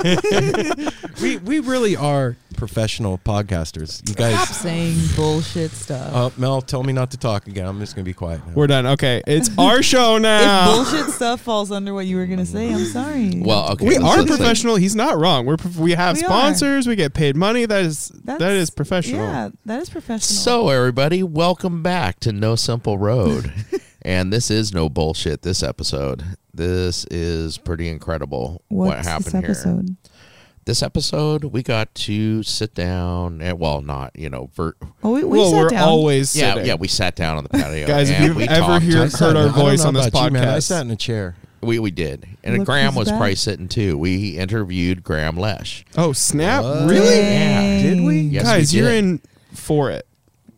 we 1.23 1.37
we 1.39 1.61
really 1.61 1.97
are 1.97 2.37
professional 2.57 3.19
podcasters. 3.19 4.07
You 4.09 4.15
guys 4.15 4.35
Stop 4.35 4.49
saying 4.49 4.99
bullshit 5.17 5.71
stuff. 5.71 6.15
Uh, 6.15 6.31
Mel, 6.41 6.61
tell 6.63 6.83
me 6.83 6.93
not 6.93 7.11
to 7.13 7.17
talk 7.17 7.47
again. 7.47 7.67
I'm 7.67 7.79
just 7.81 7.95
gonna 7.95 8.05
be 8.05 8.13
quiet. 8.13 8.47
Now. 8.47 8.53
We're 8.55 8.67
done. 8.67 8.87
Okay, 8.87 9.23
it's 9.27 9.51
our 9.59 9.83
show 9.93 10.17
if 10.17 10.23
now. 10.23 10.75
bullshit 10.75 11.07
stuff 11.15 11.41
falls 11.41 11.71
under 11.71 11.93
what 11.95 12.07
you 12.07 12.17
were 12.17 12.27
gonna 12.27 12.47
say, 12.47 12.73
I'm 12.73 12.85
sorry. 12.87 13.33
Well, 13.37 13.73
okay. 13.73 13.87
we 13.87 13.97
are 13.97 14.01
let's 14.01 14.23
say- 14.23 14.37
professional. 14.37 14.77
He's 14.77 14.97
not 14.97 15.19
wrong. 15.19 15.47
We're 15.47 15.57
we 15.79 15.93
have 15.93 16.17
We 16.17 16.23
are. 16.23 16.27
sponsors. 16.27 16.87
We 16.87 16.97
get 16.97 17.15
paid 17.15 17.37
money. 17.37 17.67
That 17.67 17.85
is 17.85 18.09
that 18.25 18.39
That's- 18.39 18.71
professional. 18.71 19.21
Yeah, 19.23 19.51
that 19.67 19.81
is 19.83 19.91
professional. 19.91 20.21
So, 20.21 20.69
everybody, 20.69 21.23
welcome 21.23 21.83
back 21.83 22.21
to 22.21 22.33
No 22.33 22.57
Simple 22.57 22.99
Road. 22.99 23.53
and 24.03 24.33
this 24.33 24.51
is 24.51 24.73
no 24.73 24.89
bullshit 24.89 25.43
this 25.43 25.63
episode. 25.63 26.25
This 26.53 27.05
is 27.11 27.59
pretty 27.59 27.89
incredible 27.89 28.63
what 28.69 28.99
happened 29.05 29.25
this 29.27 29.33
here. 29.33 29.45
episode? 29.45 29.97
This 30.67 30.83
episode, 30.83 31.45
we 31.45 31.63
got 31.63 31.95
to 31.97 32.43
sit 32.43 32.75
down 32.75 33.41
and, 33.41 33.59
well, 33.59 33.81
not, 33.81 34.13
you 34.17 34.29
know, 34.29 34.51
ver- 34.55 34.75
Oh, 35.03 35.13
we, 35.13 35.25
we 35.25 35.39
well, 35.39 35.51
sat 35.51 35.57
we're 35.57 35.69
down. 35.71 35.89
always 35.89 36.37
yeah, 36.37 36.53
sitting. 36.53 36.69
yeah, 36.69 36.75
we 36.75 36.87
sat 36.87 37.17
down 37.17 37.39
on 37.39 37.45
the 37.45 37.49
patio. 37.49 37.87
Guys, 37.87 38.11
if 38.11 38.21
you've 38.21 38.39
ever 38.43 38.79
hear- 38.79 39.03
I 39.05 39.09
sat- 39.09 39.21
heard 39.21 39.37
our 39.37 39.49
voice 39.49 39.85
on 39.85 39.95
this 39.95 40.09
podcast, 40.11 40.25
you, 40.27 40.31
man. 40.33 40.49
I 40.49 40.59
sat 40.59 40.85
in 40.85 40.91
a 40.91 40.97
chair. 40.97 41.37
We, 41.63 41.79
we 41.79 41.91
did. 41.91 42.27
And 42.45 42.59
Look 42.59 42.69
Grahame 42.69 42.89
who's 42.89 42.97
was 42.97 43.09
probably 43.11 43.35
sitting 43.35 43.69
too. 43.69 43.97
We 43.99 44.39
interviewed 44.39 45.03
Grahame 45.03 45.39
Lesh. 45.39 45.85
Oh 45.97 46.13
snap! 46.13 46.63
What? 46.63 46.89
Really, 46.89 47.19
Yeah. 47.21 47.83
Did 47.83 48.01
we? 48.03 48.21
Yes, 48.21 48.45
guys? 48.45 48.73
we 48.73 48.79
You're 48.81 48.91
in 48.93 49.21
for 49.53 49.91
it. 49.91 50.07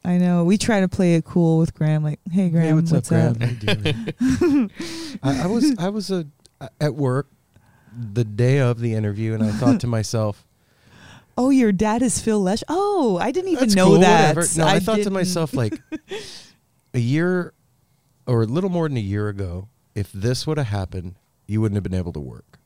I 0.04 0.18
know. 0.18 0.44
We 0.44 0.58
try 0.58 0.80
to 0.80 0.88
play 0.88 1.14
it 1.14 1.24
cool 1.24 1.58
with 1.58 1.74
Grahame, 1.74 2.02
like, 2.02 2.20
"Hey, 2.30 2.50
Grahame, 2.50 2.62
Hey, 2.62 2.72
what's, 2.72 2.90
what's, 2.92 3.12
up, 3.12 3.36
Grahame? 3.36 4.70
How? 5.22 5.28
I, 5.30 5.42
I 5.44 5.46
was 5.46 5.74
I 5.78 5.88
was 5.90 6.10
uh, 6.10 6.24
at 6.80 6.94
work 6.94 7.28
the 7.96 8.24
day 8.24 8.58
of 8.58 8.80
the 8.80 8.94
interview, 8.94 9.34
and 9.34 9.42
I 9.44 9.50
thought 9.52 9.80
to 9.80 9.86
myself, 9.86 10.44
Oh, 11.38 11.50
your 11.50 11.70
dad 11.72 12.02
is 12.02 12.20
Phil 12.20 12.40
Lesh. 12.40 12.62
Oh, 12.68 13.18
I 13.20 13.30
didn't 13.30 13.52
even 13.52 13.68
know 13.70 13.86
cool, 13.90 14.00
that. 14.00 14.34
whatever." 14.36 14.58
No, 14.58 14.66
I, 14.66 14.80
thought 14.80 14.96
to 14.96 15.04
didn't- 15.04 15.12
myself 15.12 15.54
like 15.54 15.80
a 16.94 16.98
year 16.98 17.52
or 18.26 18.42
a 18.42 18.46
little 18.46 18.70
more 18.70 18.88
than 18.88 18.96
a 18.96 19.00
year 19.00 19.28
ago, 19.28 19.68
if 19.94 20.10
this 20.12 20.46
would 20.46 20.58
have 20.58 20.66
happened, 20.68 21.14
you 21.46 21.60
wouldn't 21.60 21.76
have 21.76 21.82
been 21.84 21.94
able 21.94 22.12
to 22.12 22.20
work. 22.20 22.58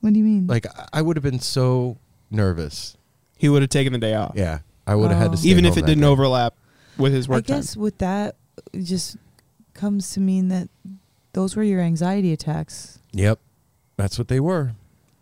What 0.00 0.12
do 0.12 0.18
you 0.18 0.24
mean? 0.24 0.46
Like 0.46 0.66
I- 0.78 0.88
I 0.94 1.02
would 1.02 1.16
have 1.16 1.24
been 1.24 1.40
so 1.40 1.98
nervous. 2.30 2.96
He 3.36 3.48
would 3.48 3.62
have 3.62 3.68
taken 3.70 3.92
the 3.92 3.98
day 3.98 4.14
off, 4.14 4.32
Yeah, 4.36 4.60
I 4.86 4.94
would 4.94 5.10
have 5.10 5.18
had 5.18 5.28
Oh. 5.28 5.32
to, 5.32 5.36
stay 5.38 5.48
even 5.48 5.64
if 5.64 5.72
it 5.76 5.80
that 5.82 5.86
didn't 5.88 6.02
day. 6.02 6.06
overlap 6.08 6.54
with 6.98 7.12
his 7.12 7.28
I 7.28 7.32
work 7.32 7.46
time. 7.46 7.56
guess 7.58 7.76
with 7.76 7.98
that, 7.98 8.36
it 8.72 8.82
just 8.84 9.16
comes 9.74 10.12
to 10.12 10.20
mean 10.20 10.48
that 10.48 10.68
those 11.32 11.56
were 11.56 11.62
your 11.64 11.80
anxiety 11.80 12.32
attacks. 12.32 12.98
Yep, 13.12 13.38
that's 13.96 14.18
what 14.18 14.28
they 14.28 14.40
were, 14.40 14.72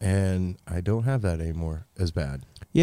and 0.00 0.56
I 0.66 0.80
don't 0.80 1.04
have 1.04 1.22
that 1.22 1.40
anymore 1.40 1.86
as 1.98 2.10
bad. 2.10 2.44
Yay! 2.72 2.82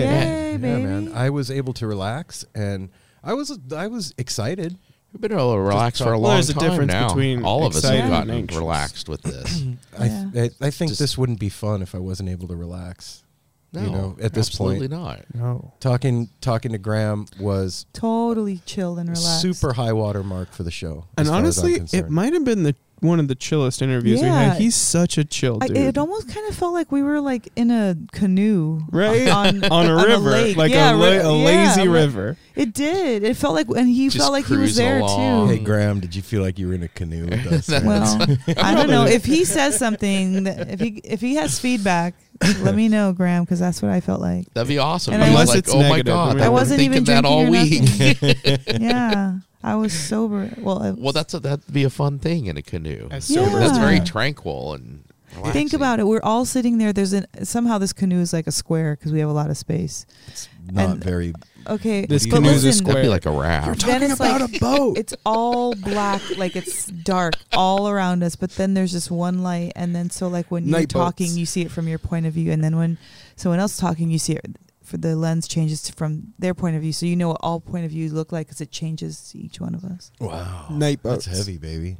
Yay, 0.00 0.50
yeah, 0.52 0.56
baby. 0.56 0.82
man. 0.82 1.12
I 1.14 1.30
was 1.30 1.50
able 1.50 1.72
to 1.74 1.86
relax, 1.86 2.44
and 2.54 2.90
I 3.22 3.34
was 3.34 3.58
I 3.74 3.86
was 3.86 4.14
excited. 4.18 4.76
We've 5.12 5.20
been 5.22 5.32
able 5.32 5.54
to 5.54 5.60
relax 5.60 6.00
for 6.00 6.12
a 6.12 6.18
long 6.18 6.22
Well, 6.22 6.30
long 6.32 6.36
there's 6.36 6.50
a 6.50 6.54
time 6.54 6.68
difference 6.70 6.92
now. 6.92 7.08
between 7.08 7.42
All 7.44 7.64
of 7.64 7.74
us 7.74 7.82
have 7.82 8.10
gotten 8.10 8.46
relaxed 8.48 9.08
with 9.08 9.22
this. 9.22 9.62
Yeah. 9.98 10.26
I, 10.34 10.40
I 10.42 10.50
I 10.60 10.70
think 10.70 10.90
Just- 10.90 11.00
this 11.00 11.16
wouldn't 11.18 11.40
be 11.40 11.48
fun 11.48 11.80
if 11.82 11.94
I 11.94 11.98
wasn't 11.98 12.28
able 12.28 12.46
to 12.48 12.54
relax. 12.56 13.24
No, 13.72 13.82
you 13.82 13.90
know, 13.90 14.16
at 14.22 14.32
this 14.32 14.48
absolutely 14.48 14.88
point, 14.88 15.02
not. 15.02 15.24
No. 15.34 15.72
talking 15.80 16.30
talking 16.40 16.72
to 16.72 16.78
Grahame 16.78 17.28
was 17.38 17.84
Totally 17.92 18.58
chilled 18.64 18.98
and 18.98 19.08
relaxed. 19.10 19.42
super 19.42 19.74
high 19.74 19.92
water 19.92 20.22
mark 20.22 20.52
for 20.52 20.62
the 20.62 20.70
show. 20.70 21.04
And 21.18 21.26
as 21.26 21.28
far 21.28 21.44
as 21.44 21.58
I'm 21.58 21.64
honestly, 21.74 21.98
it 21.98 22.08
might 22.08 22.32
have 22.32 22.44
been 22.44 22.62
the 22.62 22.74
one 23.00 23.20
of 23.20 23.28
the 23.28 23.36
chillest 23.36 23.80
interviews 23.80 24.20
we 24.20 24.26
Yeah. 24.26 24.54
had. 24.54 24.60
He's 24.60 24.74
such 24.74 25.18
a 25.18 25.24
chill 25.24 25.58
I, 25.62 25.68
dude. 25.68 25.76
it 25.76 25.98
almost 25.98 26.28
kind 26.34 26.48
of 26.48 26.56
felt 26.56 26.72
like 26.74 26.90
we 26.90 27.00
were 27.04 27.20
like 27.20 27.48
in 27.54 27.70
a 27.70 27.96
canoe, 28.10 28.80
right 28.90 29.28
On, 29.28 29.62
on 29.70 29.86
a 29.86 29.94
river, 29.94 30.30
lake. 30.30 30.56
like 30.56 30.72
Yeah, 30.72 30.94
a, 30.94 30.96
la- 30.96 31.06
ri- 31.06 31.16
a 31.18 31.22
yeah, 31.22 31.28
lazy 31.66 31.80
like- 31.82 31.90
river. 31.90 32.36
It 32.56 32.74
did. 32.74 33.22
It 33.22 33.36
felt 33.36 33.54
like, 33.54 33.68
and 33.68 33.88
he 33.88 34.06
Just 34.08 34.16
felt 34.16 34.32
like 34.32 34.46
he 34.46 34.56
was 34.56 34.74
there 34.74 34.98
along. 34.98 35.46
too. 35.48 35.54
Hey 35.54 35.62
Grahame, 35.62 36.00
did 36.00 36.16
you 36.16 36.22
feel 36.22 36.42
like 36.42 36.58
you 36.58 36.66
were 36.66 36.74
in 36.74 36.82
a 36.82 36.88
canoe 36.88 37.26
with 37.26 37.46
us? 37.46 37.68
Well, 37.84 38.20
I 38.56 38.74
don't 38.74 38.90
know 38.90 39.04
if 39.06 39.24
he 39.24 39.44
says 39.44 39.78
something. 39.78 40.42
That 40.42 40.68
if 40.68 40.80
he 40.80 41.00
if 41.04 41.20
he 41.20 41.36
has 41.36 41.60
feedback, 41.60 42.14
let 42.62 42.74
me 42.74 42.88
know, 42.88 43.12
Grahame, 43.12 43.42
because 43.42 43.58
that's 43.58 43.82
what 43.82 43.90
I 43.90 44.00
felt 44.00 44.20
like. 44.20 44.52
That'd 44.54 44.68
be 44.68 44.78
awesome. 44.78 45.14
And 45.14 45.22
I 45.22 45.26
I 45.26 45.30
was 45.30 45.34
Unless 45.34 45.48
like, 45.48 45.58
it's 45.58 45.74
oh 45.74 45.82
my 45.88 46.02
god, 46.02 46.30
I 46.30 46.34
mean, 46.34 46.42
I 46.42 46.46
I 46.46 46.48
wasn't 46.48 46.80
even 46.80 47.04
that 47.04 47.24
all 47.24 47.48
week. 47.50 47.82
Yeah, 48.80 49.38
I 49.62 49.74
was 49.74 49.92
sober. 49.92 50.50
Well, 50.58 50.82
I 50.82 50.90
well, 50.92 51.12
that's 51.12 51.34
a, 51.34 51.40
that'd 51.40 51.72
be 51.72 51.84
a 51.84 51.90
fun 51.90 52.18
thing 52.18 52.46
in 52.46 52.56
a 52.56 52.62
canoe. 52.62 53.08
As 53.10 53.28
Yeah. 53.30 53.48
That's 53.48 53.78
very 53.78 54.00
tranquil 54.00 54.74
and. 54.74 55.04
think 55.52 55.72
about 55.72 56.00
it. 56.00 56.06
We're 56.06 56.22
all 56.22 56.44
sitting 56.44 56.78
there. 56.78 56.92
There's 56.92 57.12
an 57.12 57.26
somehow 57.44 57.78
this 57.78 57.92
canoe 57.92 58.20
is 58.20 58.32
like 58.32 58.46
a 58.46 58.52
square 58.52 58.96
because 58.96 59.12
we 59.12 59.20
have 59.20 59.28
a 59.28 59.32
lot 59.32 59.50
of 59.50 59.56
space. 59.56 60.06
It's 60.28 60.48
not 60.70 60.90
And- 60.90 61.04
very. 61.04 61.32
Okay, 61.68 62.06
This 62.06 62.26
but 62.26 62.36
canoe 62.36 62.48
is 62.50 62.64
a 62.64 62.72
square. 62.72 62.94
That'd 62.94 63.06
be 63.06 63.08
like 63.10 63.26
a 63.26 63.30
raft. 63.30 63.84
then 63.86 64.02
it's 64.02 64.18
like 64.20 64.40
a 64.40 64.58
boat. 64.58 64.96
it's 64.98 65.14
all 65.26 65.74
black, 65.74 66.22
like 66.38 66.56
it's 66.56 66.86
dark 66.86 67.34
all 67.52 67.88
around 67.88 68.22
us. 68.22 68.36
But 68.36 68.50
then 68.52 68.74
there's 68.74 68.92
just 68.92 69.10
one 69.10 69.42
light, 69.42 69.72
and 69.76 69.94
then 69.94 70.10
so 70.10 70.28
like 70.28 70.50
when 70.50 70.66
you're 70.66 70.78
Night 70.78 70.88
talking, 70.88 71.26
boats. 71.28 71.36
you 71.36 71.46
see 71.46 71.62
it 71.62 71.70
from 71.70 71.86
your 71.88 71.98
point 71.98 72.26
of 72.26 72.32
view, 72.32 72.50
and 72.52 72.64
then 72.64 72.76
when 72.76 72.98
someone 73.36 73.60
else 73.60 73.76
talking, 73.76 74.10
you 74.10 74.18
see 74.18 74.32
it 74.34 74.44
for 74.82 74.96
the 74.96 75.14
lens 75.14 75.46
changes 75.46 75.90
from 75.90 76.32
their 76.38 76.54
point 76.54 76.74
of 76.74 76.80
view, 76.82 76.92
so 76.94 77.04
you 77.04 77.14
know 77.16 77.28
what 77.28 77.40
all 77.42 77.60
point 77.60 77.84
of 77.84 77.90
views 77.90 78.12
look 78.12 78.32
like 78.32 78.46
because 78.46 78.60
it 78.62 78.70
changes 78.70 79.32
each 79.34 79.60
one 79.60 79.74
of 79.74 79.84
us. 79.84 80.10
Wow, 80.18 80.68
Night 80.70 81.00
that's 81.02 81.26
heavy, 81.26 81.58
baby. 81.58 81.98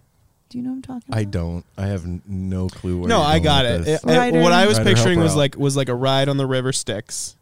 Do 0.48 0.56
you 0.56 0.64
know 0.64 0.70
what 0.70 0.76
I'm 0.76 0.82
talking 0.82 1.02
about? 1.08 1.18
I 1.18 1.24
don't. 1.24 1.64
I 1.76 1.86
have 1.88 2.04
n- 2.06 2.22
no 2.26 2.68
clue. 2.70 3.00
Where 3.00 3.08
No, 3.10 3.18
you're 3.18 3.26
I 3.26 3.32
going 3.32 3.42
got 3.42 3.64
with 3.66 3.74
it. 3.82 3.84
this. 3.84 4.04
It- 4.04 4.08
it- 4.10 4.16
Ryder. 4.18 4.40
what 4.40 4.52
I 4.52 4.66
was 4.66 4.78
Ryder, 4.78 4.88
help 4.88 4.96
picturing 4.96 5.18
her 5.18 5.22
was 5.24 5.32
out. 5.32 5.38
like 5.38 5.56
was 5.58 5.76
like 5.76 5.90
a 5.90 5.94
ride 5.94 6.30
on 6.30 6.38
the 6.38 6.46
river 6.46 6.72
Styx. 6.72 7.36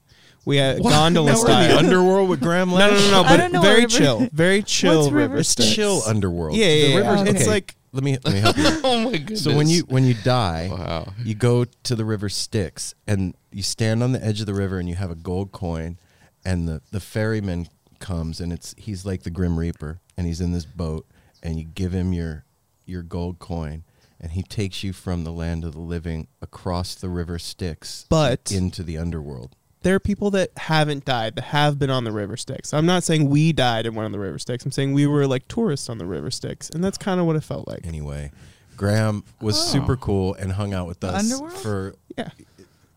We 0.47 0.57
had 0.57 0.79
What? 0.81 0.91
gondola 0.93 1.27
Now 1.33 1.35
we're 1.35 1.41
in 1.41 1.47
style. 1.47 1.69
the 1.69 1.77
underworld 1.79 2.29
with 2.31 2.41
Grahame 2.41 2.71
no, 2.71 2.79
no, 2.79 2.91
no, 2.95 3.11
no, 3.11 3.23
but 3.25 3.53
know 3.53 3.61
very 3.61 3.81
river- 3.83 3.89
chill, 3.99 4.29
very 4.33 4.63
chill 4.63 5.01
What's 5.01 5.13
river 5.13 5.35
river 5.35 5.43
Chill 5.75 6.03
underworld. 6.07 6.57
Yeah, 6.57 6.67
yeah, 6.67 6.83
The 6.87 6.89
yeah. 7.03 7.11
rivers- 7.21 7.35
It's 7.35 7.47
like 7.49 7.75
let 7.93 8.05
me 8.05 8.17
let 8.25 8.33
me 8.35 8.41
help 8.41 8.57
you. 8.57 8.65
oh 8.85 9.05
my 9.11 9.13
goodness. 9.19 9.43
So 9.45 9.55
when 9.57 9.69
you 9.69 9.83
when 9.89 10.05
you 10.05 10.15
die, 10.15 10.69
wow, 10.71 11.13
you 11.25 11.35
go 11.35 11.65
to 11.65 11.95
the 11.97 12.05
river 12.05 12.29
Styx 12.29 12.95
and 13.07 13.35
you 13.51 13.63
stand 13.63 14.03
on 14.03 14.13
the 14.13 14.23
edge 14.25 14.41
of 14.41 14.47
the 14.47 14.55
river 14.55 14.79
and 14.79 14.89
you 14.89 14.95
have 14.95 15.11
a 15.11 15.15
gold 15.17 15.51
coin, 15.53 15.99
and 16.45 16.69
the 16.69 16.81
the 16.93 17.01
ferryman 17.01 17.69
comes 17.99 18.41
and 18.41 18.53
it's 18.53 18.75
he's 18.79 19.05
like 19.07 19.23
the 19.25 19.31
Grim 19.31 19.59
Reaper 19.59 19.99
and 20.17 20.27
he's 20.27 20.41
in 20.41 20.53
this 20.53 20.67
boat 20.67 21.07
and 21.43 21.59
you 21.59 21.65
give 21.65 21.93
him 21.93 22.13
your 22.13 22.45
your 22.85 23.03
gold 23.03 23.39
coin 23.39 23.83
and 24.21 24.33
he 24.33 24.43
takes 24.43 24.85
you 24.85 24.93
from 24.93 25.25
the 25.25 25.33
land 25.33 25.65
of 25.65 25.73
the 25.73 25.81
living 25.81 26.29
across 26.43 26.95
the 26.95 27.09
river 27.09 27.39
Styx 27.39 28.05
But- 28.09 28.53
into 28.53 28.83
the 28.85 28.97
underworld. 28.99 29.57
There 29.87 29.95
are 29.95 30.01
people 30.01 30.33
that 30.33 30.51
haven't 30.57 31.05
died 31.05 31.37
that 31.37 31.45
have 31.45 31.79
been 31.79 31.91
on 31.91 32.03
the 32.03 32.11
river 32.11 32.37
Styx. 32.37 32.75
I'm 32.75 32.87
not 32.87 33.05
saying 33.05 33.31
we 33.31 33.53
died 33.53 33.87
in 33.87 33.95
one 33.95 34.05
of 34.05 34.11
the 34.11 34.19
river 34.19 34.37
Styx. 34.37 34.65
I'm 34.65 34.73
saying 34.73 34.93
we 34.95 35.07
were 35.07 35.29
like 35.29 35.47
tourists 35.47 35.89
on 35.89 35.99
the 35.99 36.07
river 36.07 36.29
Styx, 36.33 36.71
and 36.71 36.83
that's 36.83 36.99
kind 36.99 37.21
of 37.21 37.27
what 37.27 37.37
it 37.37 37.45
felt 37.45 37.69
like. 37.69 37.87
Anyway, 37.87 38.33
Grahame 38.77 39.23
was 39.41 39.57
Oh. 39.57 39.63
super 39.63 39.97
cool 39.97 40.35
and 40.35 40.51
hung 40.51 40.75
out 40.75 40.89
with 40.89 41.05
us 41.05 41.23
Underworld? 41.23 41.59
for 41.61 41.95
Yeah, 42.19 42.31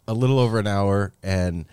a 0.08 0.14
little 0.16 0.40
over 0.40 0.58
an 0.58 0.66
hour 0.66 1.14
and 1.22 1.66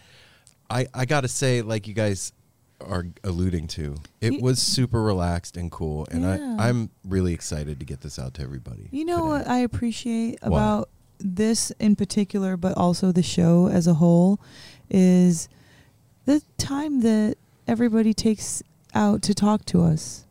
I 0.69 0.87
I 0.93 1.07
got 1.07 1.23
to 1.23 1.29
say 1.29 1.63
like 1.63 1.89
you 1.89 1.95
guys 1.95 2.35
are 2.83 3.07
alluding 3.25 3.69
to 3.69 3.95
it 4.21 4.35
Ye- 4.35 4.41
was 4.43 4.61
super 4.61 5.01
relaxed 5.03 5.57
and 5.57 5.71
cool 5.73 6.07
and 6.11 6.25
Yeah. 6.25 6.57
I 6.59 6.69
I'm 6.69 6.91
really 7.09 7.33
excited 7.33 7.79
to 7.81 7.87
get 7.87 8.03
this 8.03 8.19
out 8.19 8.35
to 8.35 8.43
everybody. 8.43 8.89
You 8.91 9.07
know 9.07 9.17
today. 9.17 9.29
what 9.29 9.49
I 9.49 9.59
appreciate 9.61 10.41
What? 10.43 10.49
about 10.49 10.89
this 11.19 11.71
in 11.81 11.97
particular, 11.97 12.59
but 12.59 12.77
also 12.77 13.11
the 13.13 13.23
show 13.23 13.69
as 13.69 13.87
a 13.87 13.95
whole, 13.95 14.39
is 14.91 15.49
the 16.25 16.43
time 16.59 17.01
that 17.01 17.37
everybody 17.67 18.13
takes 18.15 18.63
out 18.95 19.23
to 19.23 19.35
talk 19.35 19.65
to 19.67 19.83
us. 19.83 20.25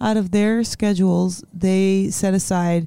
Out 0.00 0.16
of 0.16 0.30
their 0.30 0.64
schedules, 0.64 1.44
they 1.52 2.08
set 2.10 2.32
aside 2.34 2.86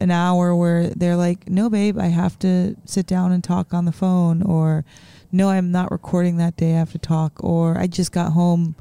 an 0.00 0.10
hour 0.10 0.54
where 0.56 0.88
they're 0.88 1.16
like, 1.16 1.48
"No, 1.48 1.68
babe, 1.70 1.98
I 1.98 2.06
have 2.08 2.38
to 2.40 2.76
sit 2.84 3.06
down 3.06 3.32
and 3.32 3.44
talk 3.44 3.72
on 3.74 3.84
the 3.84 3.92
phone," 3.92 4.42
or 4.42 4.84
"No, 5.30 5.50
I'm 5.50 5.70
not 5.70 5.90
recording 5.90 6.36
that 6.38 6.56
day. 6.56 6.74
I 6.74 6.78
have 6.78 6.92
to 6.92 6.98
talk," 6.98 7.42
or 7.44 7.78
"I 7.78 7.86
just 7.86 8.12
got 8.12 8.32
home." 8.32 8.74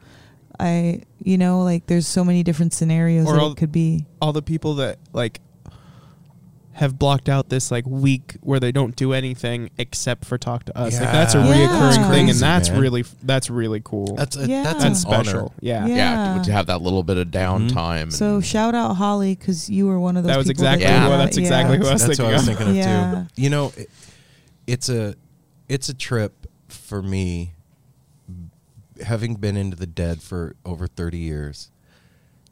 I, 0.59 1.01
you 1.21 1.37
know, 1.37 1.61
like 1.63 1.87
there's 1.87 2.07
so 2.07 2.23
many 2.23 2.41
different 2.43 2.73
scenarios 2.73 3.27
Or 3.27 3.33
that 3.33 3.41
all- 3.41 3.51
it 3.51 3.57
could 3.57 3.71
be. 3.71 4.05
all 4.21 4.33
the 4.33 4.41
people 4.41 4.75
that 4.75 4.97
like 5.11 5.41
have 6.73 6.97
blocked 6.97 7.29
out 7.29 7.49
this 7.49 7.69
like 7.69 7.85
week 7.85 8.35
where 8.41 8.59
they 8.59 8.71
don't 8.71 8.95
do 8.95 9.13
anything 9.13 9.69
except 9.77 10.25
for 10.25 10.39
talk 10.39 10.63
to 10.65 10.75
us. 10.77 10.99
Like 10.99 11.11
that's 11.11 11.35
a 11.35 11.37
Yeah. 11.37 11.45
Yeah. 11.49 11.67
reoccurring 11.67 11.95
thing, 11.95 12.07
Crazy, 12.09 12.31
and 12.31 12.39
that's 12.39 12.69
man. 12.69 12.79
really 12.79 13.05
that's 13.21 13.49
really 13.49 13.81
cool. 13.83 14.15
That's 14.15 14.35
a, 14.35 14.47
Yeah. 14.47 14.63
that's 14.63 14.83
and 14.83 14.93
an 14.93 14.95
special. 14.95 15.39
honor. 15.39 15.51
Yeah. 15.61 15.85
Yeah. 15.85 16.35
yeah, 16.37 16.43
to 16.43 16.51
have 16.51 16.65
that 16.67 16.81
little 16.81 17.03
bit 17.03 17.17
of 17.17 17.27
mm-hmm. 17.27 17.67
downtime. 17.77 18.11
So 18.11 18.41
shout 18.41 18.73
out 18.73 18.95
Holly 18.95 19.35
because 19.35 19.69
you 19.69 19.85
were 19.85 19.99
one 19.99 20.17
of 20.17 20.23
those. 20.23 20.31
That 20.31 20.37
was 20.37 20.47
people 20.47 20.63
exactly 20.63 20.85
Yeah. 20.85 21.07
well, 21.07 21.17
that. 21.19 21.25
that's 21.25 21.37
exactly 21.37 21.75
Yeah. 21.75 21.79
what 21.83 21.89
I 21.89 21.93
was 21.93 22.01
That's 22.01 22.17
thinking. 22.17 22.25
what 22.25 22.31
I 22.31 22.37
was 22.37 22.47
of. 22.47 22.57
thinking 22.57 22.69
of 22.69 22.75
Yeah. 22.75 23.25
too. 23.35 23.41
You 23.41 23.49
know, 23.51 23.73
it, 23.77 23.89
it's 24.65 24.89
a 24.89 25.15
it's 25.69 25.89
a 25.89 25.93
trip 25.93 26.47
for 26.69 27.03
me 27.03 27.53
having 29.03 29.35
been 29.35 29.57
into 29.57 29.75
the 29.75 29.87
dead 29.87 30.21
for 30.21 30.55
over 30.65 30.87
30 30.87 31.17
years 31.17 31.69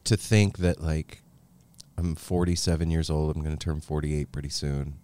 to 0.04 0.18
think 0.18 0.58
that 0.60 0.82
like 0.82 1.21
I'm 2.02 2.16
47 2.16 2.90
years 2.90 3.10
old, 3.10 3.36
I'm 3.36 3.44
going 3.44 3.56
to 3.56 3.64
turn 3.64 3.80
48 3.80 4.32
pretty 4.32 4.50
soon 4.50 4.96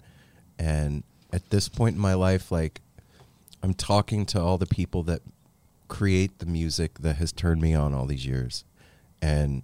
and 0.59 1.03
at 1.31 1.49
this 1.49 1.69
point 1.69 1.95
in 1.95 2.01
my 2.01 2.13
life, 2.13 2.51
like 2.51 2.81
I'm 3.61 3.73
talking 3.73 4.25
to 4.27 4.41
all 4.41 4.57
the 4.57 4.65
people 4.65 5.03
that 5.03 5.21
create 5.87 6.39
the 6.39 6.45
music 6.45 6.99
that 6.99 7.17
has 7.17 7.31
turned 7.31 7.61
me 7.61 7.73
on 7.73 7.93
all 7.93 8.05
these 8.05 8.25
years, 8.25 8.63
and 9.21 9.63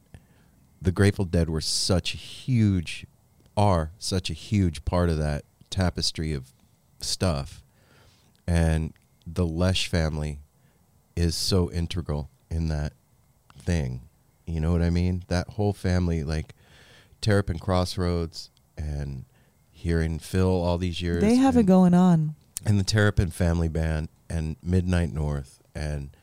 the 0.81 0.91
Grateful 0.91 1.25
Dead 1.25 1.49
were 1.49 1.61
such 1.61 2.13
a 2.13 2.17
huge, 2.17 3.05
are 3.55 3.91
such 3.99 4.29
a 4.29 4.33
huge 4.33 4.85
part 4.85 5.09
of 5.09 5.17
that 5.17 5.45
tapestry 5.69 6.33
of 6.33 6.51
stuff, 6.99 7.63
and 8.47 8.93
the 9.25 9.45
Lesh 9.45 9.87
family 9.87 10.39
is 11.15 11.35
so 11.35 11.71
integral 11.71 12.29
in 12.49 12.67
that 12.67 12.93
thing. 13.57 14.01
You 14.45 14.59
know 14.59 14.71
what 14.71 14.81
I 14.81 14.89
mean? 14.89 15.23
That 15.29 15.49
whole 15.49 15.73
family, 15.73 16.23
like 16.23 16.53
Terrapin 17.23 17.57
Crossroads 17.57 18.51
and 18.77 19.25
hearing 19.71 20.19
Phil 20.19 20.47
all 20.47 20.77
these 20.77 21.01
years. 21.01 21.21
They 21.21 21.35
have 21.35 21.57
it 21.57 21.65
going 21.65 21.93
on. 21.95 22.35
and 22.65 22.79
the 22.79 22.83
Terrapin 22.83 23.31
Family 23.31 23.67
Band 23.67 24.09
and 24.29 24.55
Midnight 24.61 25.11
North 25.11 25.59
and 25.73 26.15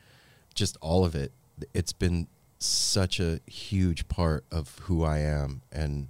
just 0.55 0.77
all 0.79 1.03
of 1.03 1.13
it. 1.15 1.33
It's 1.73 1.91
been 1.93 2.27
such 2.59 3.19
a 3.19 3.39
huge 3.47 4.07
part 4.07 4.45
of 4.51 4.79
who 4.83 5.03
I 5.03 5.17
am 5.19 5.61
and 5.71 6.07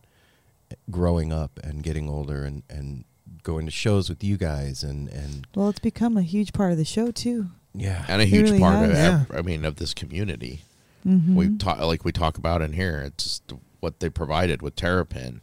growing 0.90 1.34
up 1.34 1.60
and 1.64 1.84
getting 1.84 2.08
older 2.10 2.44
and, 2.44 2.64
and 2.70 3.06
going 3.44 3.66
to 3.66 3.72
shows 3.72 4.10
with 4.10 4.24
you 4.24 4.38
guys 4.38 4.84
and, 4.84 5.10
and 5.10 5.48
Well, 5.56 5.70
it's 5.70 5.80
become 5.80 6.18
a 6.18 6.22
huge 6.22 6.54
part 6.54 6.72
of 6.72 6.78
the 6.78 6.86
show 6.86 7.12
too. 7.12 7.48
yeah. 7.74 8.06
and 8.08 8.22
a 8.22 8.26
huge 8.26 8.48
really 8.52 8.60
part 8.60 8.86
of 8.90 8.92
yeah. 8.92 9.24
i 9.34 9.42
mean 9.42 9.64
of 9.66 9.78
this 9.78 9.94
community. 9.94 10.62
Mm-hmm. 11.08 11.36
We 11.36 11.58
talk 11.58 11.80
like 11.80 12.06
we 12.06 12.12
talk 12.12 12.38
about 12.38 12.62
in 12.62 12.74
here. 12.74 13.02
It's 13.02 13.24
just 13.24 13.54
what 13.82 14.00
they 14.00 14.10
provided 14.10 14.62
with 14.62 14.76
Terrapin. 14.78 15.42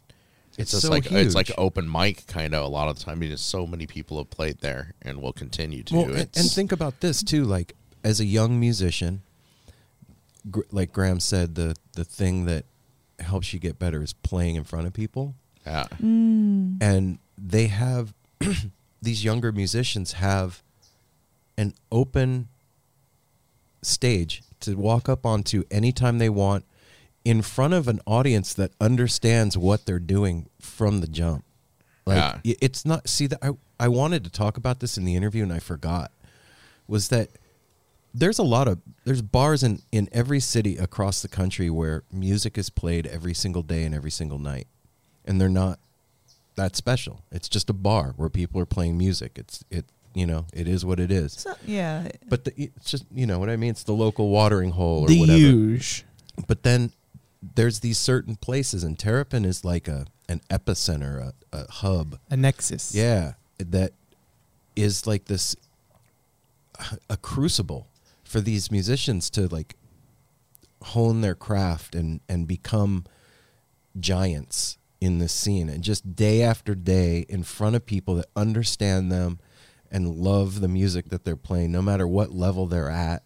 It's, 0.50 0.58
It's 0.58 0.70
just 0.72 0.82
so 0.86 0.90
like 0.90 1.12
it's 1.12 1.34
like 1.34 1.50
open 1.58 1.90
mic 1.90 2.26
kind 2.26 2.54
of 2.54 2.64
a 2.64 2.68
lot 2.68 2.88
of 2.88 2.98
the 2.98 3.04
time 3.04 3.18
because 3.20 3.40
so 3.40 3.66
many 3.66 3.86
people 3.86 4.16
have 4.18 4.30
played 4.30 4.58
there 4.60 4.94
and 5.02 5.20
will 5.22 5.32
continue 5.34 5.82
to. 5.84 5.94
Well, 5.94 6.04
and, 6.06 6.28
and 6.34 6.50
think 6.50 6.72
about 6.72 7.00
this 7.00 7.22
too. 7.22 7.44
Like 7.44 7.74
as 8.02 8.18
a 8.18 8.24
young 8.24 8.58
musician, 8.58 9.22
gr- 10.50 10.62
like 10.72 10.92
Grahame 10.92 11.22
said, 11.22 11.54
the 11.54 11.76
the 11.92 12.04
thing 12.04 12.46
that 12.46 12.64
helps 13.20 13.52
you 13.52 13.60
get 13.60 13.78
better 13.78 14.02
is 14.02 14.12
playing 14.14 14.54
in 14.56 14.64
front 14.64 14.86
of 14.86 14.92
people. 14.92 15.34
yeah, 15.66 15.84
Mm. 16.02 16.78
and 16.80 17.18
they 17.36 17.66
have 17.68 18.14
these 19.02 19.22
younger 19.24 19.52
musicians 19.52 20.12
have 20.14 20.62
an 21.56 21.74
open 21.92 22.48
stage 23.82 24.42
to 24.60 24.74
walk 24.76 25.08
up 25.08 25.24
onto 25.24 25.62
anytime 25.70 26.18
they 26.18 26.28
want 26.28 26.64
in 27.28 27.42
front 27.42 27.74
of 27.74 27.88
an 27.88 28.00
audience 28.06 28.54
that 28.54 28.70
understands 28.80 29.56
what 29.58 29.84
they're 29.84 29.98
doing 29.98 30.48
from 30.60 31.00
the 31.00 31.06
jump. 31.06 31.44
Like 32.06 32.40
Yeah. 32.42 32.54
it's 32.62 32.86
not 32.86 33.06
see 33.08 33.26
that 33.26 33.38
I, 33.42 33.50
I 33.78 33.88
wanted 33.88 34.24
to 34.24 34.30
talk 34.30 34.56
about 34.56 34.80
this 34.80 34.96
in 34.96 35.04
the 35.04 35.14
interview 35.14 35.42
and 35.42 35.52
i 35.52 35.58
forgot 35.58 36.10
was 36.86 37.08
that 37.08 37.28
there's 38.14 38.38
a 38.38 38.42
lot 38.42 38.66
of 38.66 38.78
there's 39.04 39.20
bars 39.20 39.62
in 39.62 39.82
in 39.92 40.08
every 40.10 40.40
city 40.40 40.78
across 40.78 41.20
the 41.20 41.28
country 41.28 41.68
where 41.68 42.02
music 42.10 42.56
is 42.56 42.70
played 42.70 43.06
every 43.06 43.34
single 43.34 43.62
day 43.62 43.84
and 43.84 43.94
every 43.94 44.10
single 44.10 44.38
night. 44.38 44.66
And 45.26 45.38
they're 45.38 45.50
not 45.50 45.78
that 46.56 46.74
special. 46.76 47.22
It's 47.30 47.48
just 47.50 47.68
a 47.68 47.74
bar 47.74 48.14
where 48.16 48.30
people 48.30 48.58
are 48.62 48.66
playing 48.66 48.96
music. 48.96 49.32
It's 49.36 49.62
it 49.70 49.84
you 50.14 50.26
know 50.26 50.46
it 50.54 50.66
is 50.66 50.86
what 50.86 50.98
it 50.98 51.10
is. 51.12 51.34
So, 51.34 51.54
yeah. 51.66 52.08
but 52.26 52.44
the, 52.46 52.52
it's 52.56 52.90
just 52.90 53.04
you 53.12 53.26
know 53.26 53.38
what 53.38 53.50
i 53.50 53.56
mean? 53.56 53.70
It's 53.70 53.84
the 53.84 53.92
local 53.92 54.30
watering 54.30 54.70
hole 54.70 55.02
or 55.02 55.08
the 55.08 55.20
whatever. 55.20 55.38
huge. 55.38 56.06
but 56.46 56.62
then 56.62 56.90
there's 57.42 57.80
these 57.80 57.98
certain 57.98 58.36
places 58.36 58.82
and 58.84 58.98
terrapin 58.98 59.44
is 59.44 59.64
like 59.64 59.88
a 59.88 60.06
an 60.28 60.40
epicenter 60.50 61.32
a, 61.52 61.56
a 61.56 61.70
hub 61.70 62.18
A 62.30 62.36
nexus. 62.36 62.94
yeah, 62.94 63.34
that 63.58 63.92
is 64.76 65.06
like 65.06 65.26
this 65.26 65.56
a 67.08 67.16
crucible 67.16 67.88
for 68.24 68.40
these 68.40 68.70
musicians 68.70 69.30
to 69.30 69.48
like 69.48 69.74
hone 70.82 71.20
their 71.22 71.34
craft 71.34 71.94
and 71.94 72.20
and 72.28 72.46
become 72.46 73.04
giants 73.98 74.78
in 75.00 75.18
this 75.18 75.32
scene 75.32 75.68
and 75.68 75.82
just 75.82 76.14
day 76.14 76.42
after 76.42 76.74
day 76.74 77.24
in 77.28 77.42
front 77.42 77.74
of 77.76 77.86
people 77.86 78.14
that 78.16 78.26
understand 78.36 79.10
them 79.10 79.38
and 79.90 80.14
love 80.16 80.60
the 80.60 80.68
music 80.68 81.08
that 81.08 81.24
they're 81.24 81.36
playing 81.36 81.72
no 81.72 81.80
matter 81.80 82.06
what 82.06 82.32
level 82.32 82.66
they're 82.66 82.90
at 82.90 83.22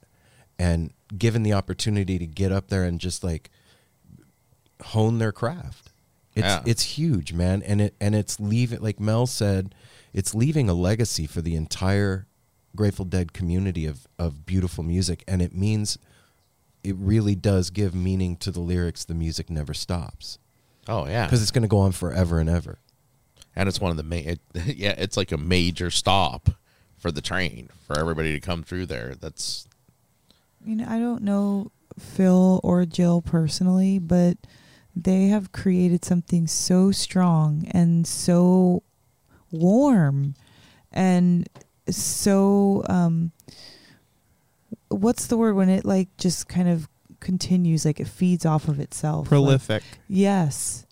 and 0.59 0.93
given 1.19 1.43
the 1.43 1.53
opportunity 1.53 2.19
to 2.19 2.27
get 2.27 2.53
up 2.53 2.69
there 2.69 2.85
and 2.85 3.01
just 3.01 3.25
like 3.25 3.51
hone 4.83 5.19
their 5.19 5.33
craft 5.33 5.91
it's 6.35 6.47
Yeah. 6.47 6.63
it's 6.67 6.83
huge 6.83 7.33
man 7.33 7.63
and 7.63 7.81
it 7.81 7.95
and 8.01 8.15
it's 8.15 8.39
leaving 8.41 8.81
like 8.81 8.99
Mel 9.01 9.27
said 9.27 9.75
it's 10.13 10.35
leaving 10.35 10.69
a 10.69 10.75
legacy 10.75 11.27
for 11.27 11.41
the 11.43 11.55
entire 11.57 12.27
Grateful 12.75 13.05
Dead 13.05 13.33
community 13.33 13.87
of 13.87 14.07
of 14.19 14.47
beautiful 14.47 14.83
music 14.85 15.25
and 15.29 15.43
it 15.43 15.55
means 15.55 15.99
it 16.83 16.97
really 16.97 17.35
does 17.35 17.71
give 17.71 17.95
meaning 17.95 18.37
to 18.37 18.51
the 18.51 18.61
lyrics 18.61 19.05
the 19.05 19.15
music 19.15 19.51
never 19.51 19.75
stops 19.75 20.39
oh 20.89 21.07
yeah, 21.07 21.27
because 21.27 21.43
it's 21.43 21.51
going 21.51 21.63
to 21.63 21.69
go 21.69 21.79
on 21.79 21.93
forever 21.93 22.39
and 22.39 22.49
ever 22.49 22.79
and 23.55 23.69
it's 23.69 23.81
one 23.81 23.91
of 23.91 23.97
the 23.99 24.03
main. 24.03 24.27
It, 24.27 24.41
yeah, 24.77 24.95
it's 24.97 25.17
like 25.17 25.31
a 25.31 25.37
major 25.37 25.91
stop 25.91 26.49
for 26.97 27.13
the 27.13 27.21
train 27.21 27.69
for 27.87 27.99
everybody 27.99 28.33
to 28.33 28.41
come 28.41 28.63
through 28.63 28.87
there. 28.87 29.15
That's 29.15 29.69
You 30.65 30.77
know, 30.77 30.87
I 30.89 30.99
don't 30.99 31.23
know 31.23 31.71
Phil 31.99 32.61
or 32.63 32.87
Jill 32.87 33.21
personally, 33.21 33.99
but 33.99 34.39
they 34.95 35.29
have 35.29 35.53
created 35.53 36.05
something 36.05 36.47
so 36.47 36.91
strong 36.93 37.67
and 37.71 38.07
so 38.07 38.83
warm 39.51 40.35
and 40.93 41.49
so 41.89 42.83
um 42.89 43.33
what's 44.89 45.27
the 45.27 45.37
word 45.37 45.55
when 45.55 45.69
it 45.69 45.85
like 45.85 46.09
just 46.19 46.49
kind 46.49 46.69
of 46.69 46.89
continues 47.21 47.85
like 47.85 48.01
it 48.01 48.09
feeds 48.09 48.45
off 48.45 48.69
of 48.69 48.79
itself 48.81 49.25
like- 49.25 49.29
Prolific. 49.29 49.83
Yes. 50.09 50.87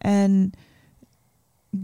And 0.00 0.56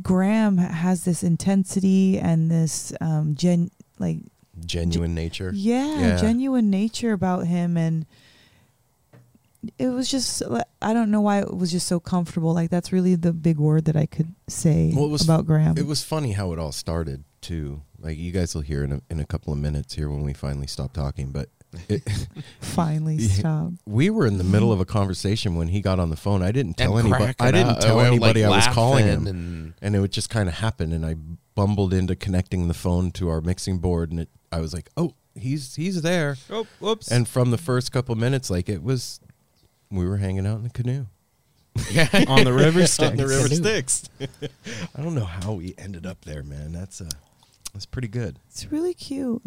Grahame 0.03 0.59
has 0.71 1.05
this 1.05 1.23
intensity 1.23 2.19
and 2.19 2.51
this 2.51 2.93
um 3.01 3.35
gen 3.35 3.71
like 3.99 4.19
genuine 4.65 5.15
nature 5.15 5.51
yeah, 5.55 6.01
Yeah. 6.01 6.17
genuine 6.17 6.71
nature 6.71 7.13
about 7.13 7.47
him 7.47 7.77
and 7.77 8.07
it 9.79 9.89
was 9.89 10.11
just 10.11 10.43
I 10.83 10.93
don't 10.95 11.11
know 11.11 11.21
why 11.21 11.41
it 11.41 11.55
was 11.55 11.71
just 11.71 11.87
so 11.87 12.01
comfortable. 12.01 12.55
Like 12.55 12.71
that's 12.71 12.93
really 12.93 13.15
the 13.15 13.33
big 13.33 13.59
word 13.59 13.85
that 13.87 13.97
I 13.97 14.07
could 14.07 14.35
say 14.49 14.93
Well, 14.95 15.05
it 15.05 15.11
was- 15.11 15.23
about 15.25 15.47
Grahame. 15.47 15.79
it 15.79 15.87
was 15.87 16.03
funny 16.03 16.33
how 16.33 16.53
it 16.53 16.59
all 16.59 16.73
started 16.73 17.25
too 17.41 17.83
like 17.99 18.19
you 18.19 18.33
guys 18.33 18.55
will 18.55 18.61
hear 18.63 18.85
in 18.85 18.93
a, 18.93 19.01
in 19.11 19.19
a 19.19 19.25
couple 19.25 19.51
of 19.53 19.59
minutes 19.59 19.95
here 19.95 20.11
when 20.11 20.23
we 20.23 20.35
finally 20.35 20.67
stop 20.67 20.93
talking 20.93 21.31
but 21.33 21.49
it, 21.89 22.03
Finally 22.61 23.15
Yeah. 23.19 23.29
stop. 23.29 23.73
we 23.87 24.11
were 24.11 24.27
in 24.27 24.37
the 24.37 24.45
middle 24.45 24.73
of 24.73 24.81
a 24.81 24.85
conversation 24.85 25.55
when 25.55 25.69
he 25.69 25.81
got 25.81 25.99
on 25.99 26.11
the 26.11 26.17
phone 26.17 26.43
i 26.43 26.53
didn't 26.53 26.77
tell 26.77 26.99
anybody 26.99 27.33
i 27.41 27.51
didn't 27.51 27.71
up, 27.71 27.81
tell 27.81 27.99
uh, 28.01 28.05
anybody 28.05 28.45
like 28.47 28.53
i 28.53 28.67
was 28.67 28.75
calling 28.75 29.07
him 29.07 29.27
and 29.27 29.75
and 29.81 29.97
it 29.97 30.01
would 30.01 30.13
just 30.13 30.29
kind 30.29 30.49
of 30.51 30.57
happen 30.57 30.93
and 30.93 31.07
i 31.07 31.15
bumbled 31.55 31.95
into 31.95 32.15
connecting 32.15 32.69
the 32.69 32.75
phone 32.75 33.11
to 33.13 33.29
our 33.31 33.41
mixing 33.41 33.79
board 33.79 34.11
and 34.11 34.21
it, 34.21 34.29
i 34.53 34.61
was 34.61 34.75
like 34.75 34.91
oh 34.99 35.15
he's 35.35 35.75
he's 35.77 36.03
there 36.03 36.37
Oh, 36.51 36.67
whoops. 36.79 37.11
and 37.11 37.27
from 37.27 37.51
the 37.53 37.59
first 37.59 37.91
couple 37.91 38.15
minutes 38.17 38.51
like 38.51 38.69
it 38.69 38.83
was 38.83 39.19
we 39.91 40.07
were 40.07 40.17
hanging 40.19 40.47
out 40.47 40.57
in 40.57 40.63
the 40.65 40.71
canoe 40.71 41.07
on 42.29 42.45
the 42.45 42.53
river 42.53 42.87
Styx. 42.87 43.01
on 43.11 43.17
the 43.17 43.27
river 43.27 43.49
Styx. 43.55 44.09
i 44.97 45.03
don't 45.03 45.15
know 45.15 45.25
how 45.25 45.53
we 45.53 45.75
ended 45.79 46.05
up 46.07 46.25
there 46.25 46.43
man 46.43 46.73
that's 46.73 47.01
uh 47.01 47.09
that's 47.73 47.87
pretty 47.87 48.09
good 48.09 48.39
It's 48.51 48.71
really 48.73 48.95
cute. 48.95 49.43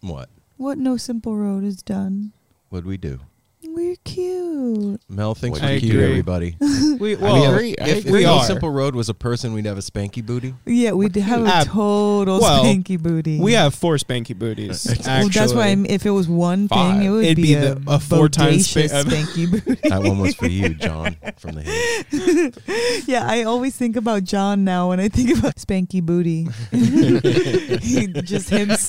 what 0.00 0.28
What 0.56 0.76
No 0.78 0.96
Simple 0.98 1.36
Road 1.36 1.64
has 1.64 1.82
done. 1.82 2.32
what'd 2.68 2.86
we 2.86 2.96
do 2.98 3.20
We're 3.66 3.96
cute. 4.04 5.00
mel 5.08 5.34
thinks 5.34 5.60
I 5.60 5.72
we're 5.72 5.80
cute 5.80 5.92
agree. 5.94 6.04
everybody 6.04 6.56
We, 6.60 7.16
I 7.16 7.20
mean, 7.20 7.50
agree. 7.50 7.74
I 7.80 7.88
if, 7.88 7.96
if 7.98 8.06
agree. 8.06 8.22
No 8.24 8.34
are. 8.34 8.44
simple 8.44 8.70
road 8.70 8.94
was 8.94 9.08
a 9.08 9.14
person 9.14 9.52
we'd 9.52 9.66
have 9.66 9.78
a 9.78 9.80
spanky 9.80 10.24
booty 10.24 10.54
Yeah, 10.66 10.92
we 10.92 11.06
would 11.06 11.16
have 11.16 11.44
a 11.44 11.48
Ab- 11.48 11.66
total 11.66 12.40
well, 12.40 12.64
spanky 12.64 13.00
booty. 13.02 13.40
we 13.40 13.52
have 13.54 13.74
four 13.74 13.96
spanky 13.96 14.38
booties. 14.38 14.86
Well, 15.04 15.08
actually. 15.08 15.30
that's 15.30 15.52
why 15.52 15.66
I'm, 15.68 15.84
if 15.86 16.06
it 16.06 16.10
was 16.10 16.28
one 16.28 16.68
Five. 16.68 16.96
thing, 16.98 17.02
it 17.06 17.10
would 17.10 17.24
It'd 17.24 17.36
be, 17.36 17.42
be 17.42 17.54
a, 17.54 17.74
the- 17.74 17.90
a 17.92 17.98
four 17.98 18.28
times 18.28 18.68
bodacious 18.68 18.88
spa- 18.90 19.02
spanky 19.10 19.50
booty. 19.50 19.88
that 19.88 20.02
one 20.02 20.18
was 20.18 20.34
for 20.34 20.46
you 20.46 20.70
john 20.74 21.16
from 21.38 21.56
the 21.56 21.62
hill 21.62 23.02
yeah, 23.06 23.26
I 23.28 23.42
always 23.44 23.76
think 23.76 23.96
about 23.96 24.24
John 24.24 24.64
now 24.64 24.88
when 24.90 25.00
I 25.00 25.08
think 25.08 25.36
about 25.38 25.56
spanky 25.56 26.02
booty. 26.02 26.48
He- 26.70 28.06
Just 28.22 28.48
him. 28.50 28.70
s- 28.70 28.88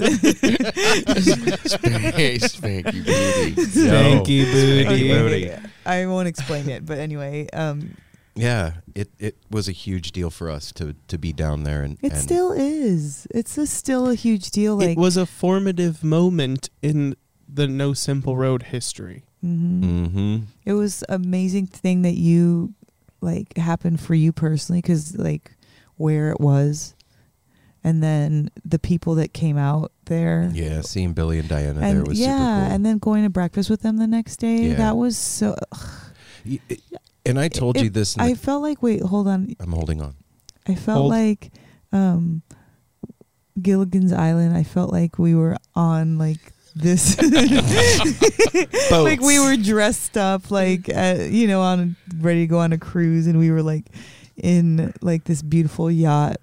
Spanky, 1.05 2.39
spanky 2.39 3.05
booty. 3.05 3.55
Spanky 3.65 4.45
booty. 4.51 4.64
Okay, 4.65 5.59
I 5.85 6.05
won't 6.05 6.27
explain 6.27 6.69
it, 6.69 6.85
but 6.85 6.97
anyway, 6.97 7.47
um, 7.53 7.95
yeah 8.35 8.73
it 8.93 9.09
it 9.17 9.37
was 9.49 9.69
a 9.69 9.71
huge 9.71 10.11
deal 10.11 10.29
for 10.29 10.49
us 10.49 10.71
to 10.73 10.93
to 11.07 11.17
be 11.17 11.31
down 11.31 11.63
there 11.63 11.83
and 11.83 11.97
it 12.01 12.11
and 12.11 12.21
still 12.21 12.51
is. 12.51 13.27
It's 13.31 13.57
a, 13.57 13.65
still 13.65 14.09
a 14.09 14.15
huge 14.15 14.51
deal. 14.51 14.75
Like 14.75 14.89
it 14.89 14.97
was 14.97 15.17
a 15.17 15.25
formative 15.25 16.03
moment 16.03 16.69
in 16.81 17.15
the 17.47 17.67
No 17.67 17.93
Simple 17.93 18.35
Road 18.35 18.63
history. 18.63 19.23
mhm. 19.43 19.81
mm-hmm. 19.81 20.37
it 20.65 20.73
was 20.73 21.03
amazing 21.07 21.67
thing 21.67 22.01
that 22.01 22.15
you 22.15 22.73
like 23.21 23.57
happened 23.57 24.01
for 24.01 24.13
you 24.13 24.31
personally 24.33 24.81
because 24.81 25.17
like 25.17 25.51
where 25.95 26.29
it 26.31 26.39
was 26.39 26.93
and 27.85 28.01
then 28.01 28.49
the 28.65 28.79
people 28.79 29.13
that 29.15 29.31
came 29.31 29.57
out 29.59 29.91
there. 30.05 30.49
Yeah, 30.51 30.81
seeing 30.81 31.13
Billy 31.13 31.37
and 31.37 31.47
Diana 31.47 31.81
And 31.81 31.97
there 31.99 32.03
was 32.03 32.19
yeah, 32.19 32.25
super 32.29 32.65
cool. 32.65 32.75
and 32.75 32.85
then 32.85 32.97
going 32.97 33.23
to 33.23 33.29
breakfast 33.29 33.69
with 33.69 33.83
them 33.83 33.97
the 33.97 34.07
next 34.07 34.37
day. 34.37 34.69
Yeah. 34.69 34.73
That 34.73 34.97
was 34.97 35.15
so. 35.15 35.55
Y- 36.43 36.59
it- 36.67 36.81
and 37.27 37.39
I 37.39 37.47
told 37.47 37.79
you 37.79 37.89
this. 37.91 38.17
I 38.17 38.33
the, 38.33 38.35
felt 38.37 38.63
like 38.63 38.81
wait, 38.83 39.01
hold 39.03 39.27
on. 39.27 39.55
I'm 39.59 39.71
holding 39.71 40.01
on. 40.01 40.15
I 40.67 40.73
felt 40.75 40.97
Hold. 40.97 41.11
like 41.11 41.51
um 41.91 42.41
Gilligan's 43.61 44.11
Island. 44.11 44.57
I 44.57 44.63
felt 44.63 44.91
like 44.91 45.17
we 45.19 45.35
were 45.35 45.55
on 45.75 46.17
like 46.17 46.39
this 46.75 47.17
like 48.91 49.21
we 49.21 49.39
were 49.39 49.55
dressed 49.57 50.17
up 50.17 50.51
like 50.51 50.89
uh, 50.89 51.17
you 51.21 51.47
know 51.47 51.61
on 51.61 51.95
ready 52.17 52.41
to 52.41 52.47
go 52.47 52.59
on 52.59 52.73
a 52.73 52.77
cruise 52.77 53.27
and 53.27 53.39
we 53.39 53.49
were 53.49 53.63
like 53.63 53.85
in 54.37 54.93
like 55.01 55.23
this 55.23 55.41
beautiful 55.41 55.89
yacht. 55.89 56.37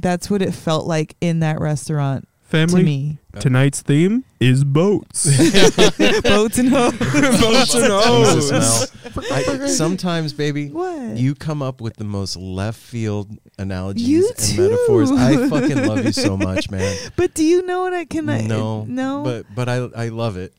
That's 0.00 0.30
what 0.30 0.42
it 0.42 0.52
felt 0.52 0.86
like 0.86 1.16
in 1.20 1.40
that 1.40 1.60
restaurant 1.60 2.28
Family. 2.42 2.80
to 2.80 2.84
me. 2.86 3.18
Tonight's 3.40 3.82
theme 3.82 4.24
is 4.40 4.64
boats. 4.64 5.24
Boats 6.22 6.58
and 6.58 6.68
hoes. 6.68 6.92
boats 6.98 7.74
and 7.74 7.84
Jesus, 7.84 8.04
hoes. 8.50 8.50
Mel. 8.52 9.24
I, 9.32 9.66
sometimes, 9.68 10.32
baby, 10.32 10.68
What? 10.70 11.16
you 11.16 11.34
come 11.34 11.62
up 11.62 11.80
with 11.80 11.96
the 11.96 12.04
most 12.04 12.36
left 12.36 12.78
field 12.80 13.36
analogies 13.58 14.08
You 14.08 14.28
and 14.28 14.36
too. 14.38 14.62
metaphors. 14.70 15.10
I 15.12 15.48
fucking 15.48 15.86
love 15.86 16.04
you 16.04 16.12
so 16.12 16.36
much, 16.36 16.70
man. 16.70 16.96
but 17.16 17.34
do 17.34 17.44
you 17.44 17.62
know 17.66 17.80
what 17.82 17.92
I 17.94 18.04
can 18.04 18.28
I 18.28 18.40
no, 18.42 18.84
no 18.84 19.22
but 19.24 19.46
but 19.54 19.68
I 19.68 19.76
I 20.04 20.08
love 20.08 20.36
it. 20.36 20.52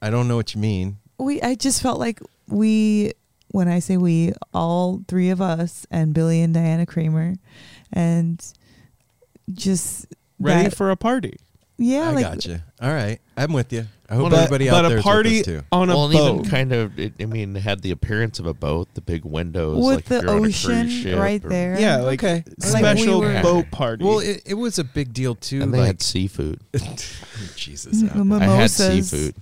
I 0.00 0.10
don't 0.10 0.28
know 0.28 0.36
what 0.36 0.54
you 0.54 0.60
mean. 0.60 0.98
we 1.18 1.40
I 1.42 1.54
just 1.54 1.82
felt 1.82 1.98
like 1.98 2.20
we 2.48 3.12
when 3.48 3.68
I 3.68 3.78
say 3.78 3.96
we, 3.96 4.32
all 4.52 5.02
three 5.08 5.30
of 5.30 5.40
us 5.40 5.86
and 5.90 6.12
Billy 6.14 6.40
and 6.40 6.52
Diana 6.54 6.86
Kramer 6.86 7.34
and 7.92 8.44
just 9.52 10.06
Ready 10.38 10.64
that- 10.68 10.76
for 10.76 10.90
a 10.90 10.96
party. 10.96 11.36
yeah, 11.78 12.08
I 12.08 12.12
like 12.12 12.24
gotcha. 12.24 12.62
All 12.80 12.92
right, 12.92 13.20
I'm 13.36 13.52
with 13.52 13.72
you. 13.72 13.86
I 14.08 14.16
hope 14.16 14.30
but 14.30 14.36
everybody 14.40 14.68
out 14.68 14.82
but 14.82 14.88
there 14.88 14.98
a 14.98 15.00
is 15.00 15.04
with 15.04 15.04
party 15.04 15.40
us 15.40 15.46
too. 15.46 15.60
on 15.72 15.88
a 15.88 15.94
well, 15.94 16.04
and 16.04 16.12
boat. 16.12 16.34
even 16.40 16.50
kind 16.50 16.72
of, 16.74 16.98
it, 16.98 17.14
I 17.20 17.24
mean, 17.24 17.54
had 17.54 17.80
the 17.80 17.90
appearance 17.90 18.38
of 18.38 18.44
a 18.46 18.52
boat, 18.52 18.86
the 18.92 19.00
big 19.00 19.24
windows, 19.24 19.78
with 19.78 19.96
like 19.96 20.04
the 20.04 20.20
you're 20.20 20.30
on 20.30 20.36
a 20.36 20.40
cruise 20.42 20.66
ocean 20.66 21.18
right 21.18 21.42
or- 21.44 21.48
there. 21.48 21.80
yeah, 21.80 21.96
like 22.02 22.22
Okay. 22.22 22.44
Like 22.58 22.72
we 22.74 22.78
special 23.00 23.20
were- 23.20 23.40
boat 23.42 23.70
party. 23.70 24.04
Well, 24.04 24.18
it, 24.18 24.42
it 24.44 24.54
was 24.54 24.78
a 24.78 24.84
big 24.84 25.14
deal 25.14 25.34
too. 25.34 25.62
and 25.62 25.72
they 25.72 25.78
like 25.78 25.84
oh, 25.84 25.88
had 25.88 26.02
seafood. 26.02 26.60
Jesus, 27.56 28.02
I 28.04 28.44
had 28.44 28.70
seafood. 28.70 29.34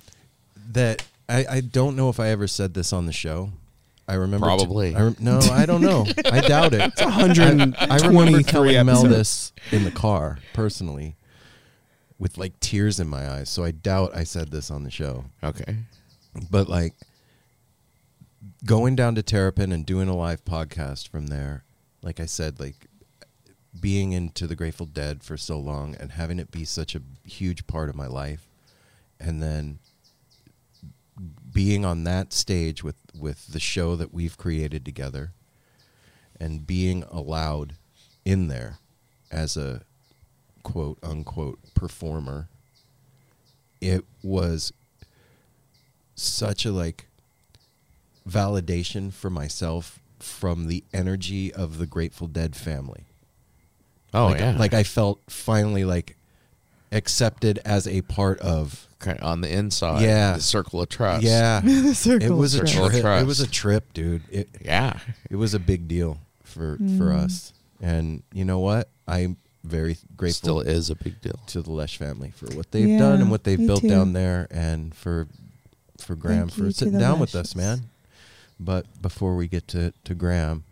that 0.73 1.05
I, 1.29 1.47
I 1.51 1.61
don't 1.61 1.97
know 1.97 2.09
if 2.09 2.21
I 2.21 2.29
ever 2.29 2.47
said 2.47 2.73
this 2.75 2.93
on 2.93 3.07
the 3.07 3.13
show. 3.13 3.51
I 4.09 4.15
remember 4.15 4.47
Probably. 4.47 4.95
I 4.95 5.03
rem- 5.03 5.17
no, 5.21 5.39
I 5.39 5.65
don't 5.65 5.81
know. 5.81 6.07
I 6.31 6.41
doubt 6.41 6.75
it. 6.75 6.93
I, 7.01 7.07
123 7.07 7.89
I 7.89 7.97
remember 7.97 8.43
telling 8.43 8.87
Mel 8.87 9.03
this 9.05 9.53
in 9.71 9.85
the 9.85 9.91
car 9.91 10.39
personally, 10.53 11.17
with 12.19 12.37
like 12.37 12.59
tears 12.61 12.99
in 12.99 13.09
my 13.09 13.29
eyes. 13.31 13.49
So 13.49 13.65
I 13.65 13.71
doubt 13.71 14.15
I 14.15 14.25
said 14.25 14.51
this 14.51 14.71
on 14.71 14.85
the 14.85 14.91
show. 14.91 15.27
Okay. 15.43 15.77
But 16.51 16.69
like 16.69 16.95
going 18.65 18.97
down 18.97 19.15
to 19.15 19.23
Terrapin 19.23 19.73
and 19.73 19.87
doing 19.87 20.09
a 20.09 20.17
live 20.17 20.45
podcast 20.45 21.09
from 21.09 21.29
there, 21.29 21.65
like 22.03 22.21
I 22.21 22.27
said, 22.27 22.59
like 22.61 22.87
being 23.79 24.13
into 24.13 24.47
the 24.47 24.57
Grateful 24.57 24.87
Dead 24.87 25.23
for 25.23 25.37
so 25.37 25.59
long 25.59 25.95
and 25.97 26.13
having 26.13 26.39
it 26.39 26.51
be 26.51 26.65
such 26.65 26.95
a 26.95 27.03
huge 27.25 27.67
part 27.67 27.89
of 27.89 27.95
my 27.95 28.07
life, 28.07 28.49
and 29.19 29.43
then 29.43 29.79
being 31.53 31.85
on 31.85 32.05
that 32.05 32.33
stage 32.33 32.83
with 32.83 32.97
with 33.15 33.49
the 33.49 33.61
show 33.61 33.97
that 33.97 34.13
we've 34.13 34.39
created 34.39 34.85
together, 34.85 35.33
and 36.41 36.67
being 36.67 37.05
allowed 37.11 37.75
in 38.25 38.49
there 38.49 38.79
as 39.31 39.57
a 39.57 39.83
quote 40.63 40.99
unquote 41.03 41.59
performer, 41.75 42.49
it 43.81 44.05
was 44.23 44.73
such 46.15 46.65
a 46.65 46.73
like 46.73 47.09
validation 48.29 49.13
for 49.13 49.31
myself 49.31 49.99
from 50.19 50.69
the 50.69 50.85
energy 50.93 51.53
of 51.53 51.79
the 51.79 51.87
Grateful 51.87 52.29
Dead 52.29 52.55
family. 52.55 53.07
Oh 54.15 54.27
like, 54.27 54.41
yeah. 54.41 54.57
like 54.57 54.75
I 54.75 54.83
felt 54.85 55.21
finally 55.29 55.85
like 55.85 56.17
accepted 56.93 57.59
as 57.65 57.87
a 57.89 58.03
part 58.03 58.39
of. 58.41 58.87
kind 58.99 59.19
of 59.19 59.25
on 59.25 59.41
the 59.41 59.53
inside. 59.53 60.03
Yeah. 60.03 60.35
The 60.35 60.41
circle 60.43 60.81
of 60.81 60.89
trust. 60.89 61.25
Yeah, 61.25 61.61
the 61.65 61.95
circle. 61.95 62.29
it 62.29 62.35
was 62.39 62.55
a 62.55 62.63
of 62.63 62.69
Circle 62.69 62.87
of 62.87 62.93
trip. 62.93 63.23
It 63.23 63.27
was 63.27 63.41
a 63.41 63.49
trip, 63.49 63.93
dude. 63.93 64.23
It 64.31 64.49
Yeah. 64.65 64.99
it 65.29 65.37
was 65.37 65.55
a 65.55 65.59
big 65.59 65.89
deal 65.89 66.19
for 66.45 66.77
for 66.77 67.11
Mm. 67.11 67.25
us. 67.25 67.53
And 67.81 68.23
you 68.33 68.45
know 68.45 68.61
what? 68.61 68.89
I'm 69.09 69.39
very 69.65 69.97
grateful 70.17 70.61
Still 70.61 70.61
is 70.61 70.89
a 70.91 70.95
big 70.95 71.21
deal. 71.21 71.39
to 71.49 71.63
the 71.63 71.73
Lesh 71.73 71.97
family 71.97 72.31
for 72.35 72.47
what 72.55 72.71
they've 72.71 72.89
Yeah, 72.89 72.99
done 72.99 73.21
and 73.23 73.31
what 73.31 73.43
they've 73.45 73.59
me 73.59 73.67
built 73.67 73.81
too. 73.83 73.89
down 73.89 74.13
there, 74.13 74.47
and 74.51 74.95
for 74.95 75.27
for 75.99 76.15
Grahame 76.17 76.49
Thank 76.51 76.57
you 76.59 76.65
for 76.65 76.69
to 76.71 76.73
sitting 76.75 76.95
the 76.95 77.01
down 77.01 77.19
with 77.21 77.31
us, 77.35 77.55
Leshes. 77.55 77.57
man. 77.57 77.83
But 78.61 78.87
before 79.03 79.35
we 79.35 79.49
get 79.49 79.67
to 79.69 79.93
to 80.05 80.15
Grahame, 80.15 80.63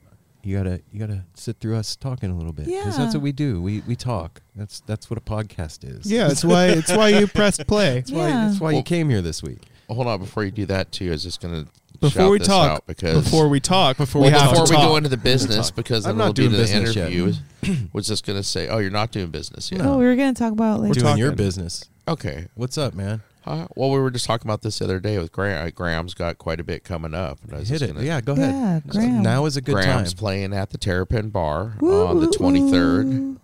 you 0.43 0.57
gotta 0.57 0.81
you 0.93 0.99
gotta 1.01 1.25
sit 1.35 1.59
through 1.61 1.77
us 1.77 1.97
talking 1.97 2.31
a 2.31 2.37
little 2.37 2.53
bit 2.53 2.67
because 2.67 2.97
that's 2.97 3.15
what 3.15 3.23
we 3.23 3.33
do. 3.33 3.61
We 3.63 3.83
we 3.87 3.97
talk. 3.97 4.41
That's 4.57 4.81
that's 4.81 5.11
what 5.11 5.19
a 5.19 5.23
podcast 5.23 5.85
is. 5.85 6.11
yeah, 6.11 6.29
it's 6.31 6.45
why 6.53 6.67
it's 6.67 6.91
why 6.93 7.09
you 7.11 7.27
pressed 7.27 7.67
play. 7.67 7.95
that's 7.97 8.11
why 8.13 8.29
Yeah. 8.29 8.49
that's 8.49 8.61
why 8.61 8.71
you 8.71 8.77
Well- 8.77 8.83
came 8.85 9.11
here 9.11 9.23
this 9.23 9.43
week. 9.43 9.63
Hold 9.89 10.07
on, 10.07 10.21
before 10.21 10.45
you 10.45 10.51
do 10.53 10.67
that 10.67 10.93
too, 10.93 11.09
I 11.09 11.11
was 11.11 11.23
just 11.25 11.41
gonna 11.41 11.67
Before 12.01 12.11
shout 12.23 12.31
we 12.31 12.39
this 12.39 12.47
talk, 12.47 12.71
out 12.71 12.87
because 12.87 13.25
Before 13.25 13.49
we 13.49 13.59
talk, 13.59 13.97
Before 13.97 14.23
we 14.23 14.29
we 14.29 14.33
have 14.33 14.51
before 14.51 14.67
to 14.67 14.73
we 14.73 14.77
talk. 14.77 14.87
go 14.89 14.97
into 14.97 15.09
the 15.09 15.17
business, 15.17 15.71
because 15.73 16.07
I'm 16.07 16.17
then 16.17 16.19
not 16.19 16.25
it'll 16.25 16.35
be 16.35 16.43
doing 16.43 16.53
the 16.53 16.59
business 16.59 16.95
yet. 16.97 17.11
interview. 17.13 17.87
was 17.93 18.07
just 18.07 18.25
gonna 18.25 18.45
say, 18.45 18.69
oh, 18.69 18.79
you're 18.79 18.91
not 18.93 19.11
doing 19.11 19.31
business 19.31 19.71
yet. 19.73 19.81
Oh, 19.83 19.99
we 19.99 20.05
were 20.05 20.15
gonna 20.15 20.33
talk 20.33 20.53
about 20.53 20.79
like 20.81 20.91
We're 20.91 20.95
Doing 21.03 21.17
your 21.19 21.31
talking. 21.31 21.45
business. 21.45 21.85
Okay. 22.07 22.47
What's 22.55 22.79
up, 22.79 22.95
man? 22.95 23.23
Uh, 23.47 23.67
well, 23.75 23.91
we 23.91 23.99
were 23.99 24.11
just 24.11 24.27
talking 24.27 24.47
about 24.47 24.61
this 24.63 24.79
the 24.81 24.85
other 24.85 25.01
day 25.01 25.19
with 25.19 25.33
Grahame. 25.33 25.67
uh, 25.67 25.71
Grahame's 25.71 26.13
got 26.15 26.37
quite 26.39 26.61
a 26.61 26.65
bit 26.65 26.85
coming 26.85 27.15
up. 27.15 27.39
And 27.45 27.55
I 27.55 27.59
was 27.61 27.69
Hit 27.71 27.81
it. 27.83 27.95
gonna- 27.95 28.05
Yeah, 28.05 28.21
go 28.21 28.35
Yeah, 28.35 28.45
ahead. 28.51 28.85
Grahame. 28.87 29.23
Now 29.23 29.47
is 29.47 29.57
a 29.57 29.61
good 29.63 29.77
time. 29.77 29.85
Grahame's 30.05 30.13
time. 30.15 30.19
playing 30.19 30.53
at 30.53 30.71
the 30.71 30.79
Terrapin 30.79 31.31
Bar 31.31 31.75
Woo, 31.81 32.07
on 32.07 32.21
the 32.21 32.27
23rd. 32.29 33.07
woo. 33.07 33.41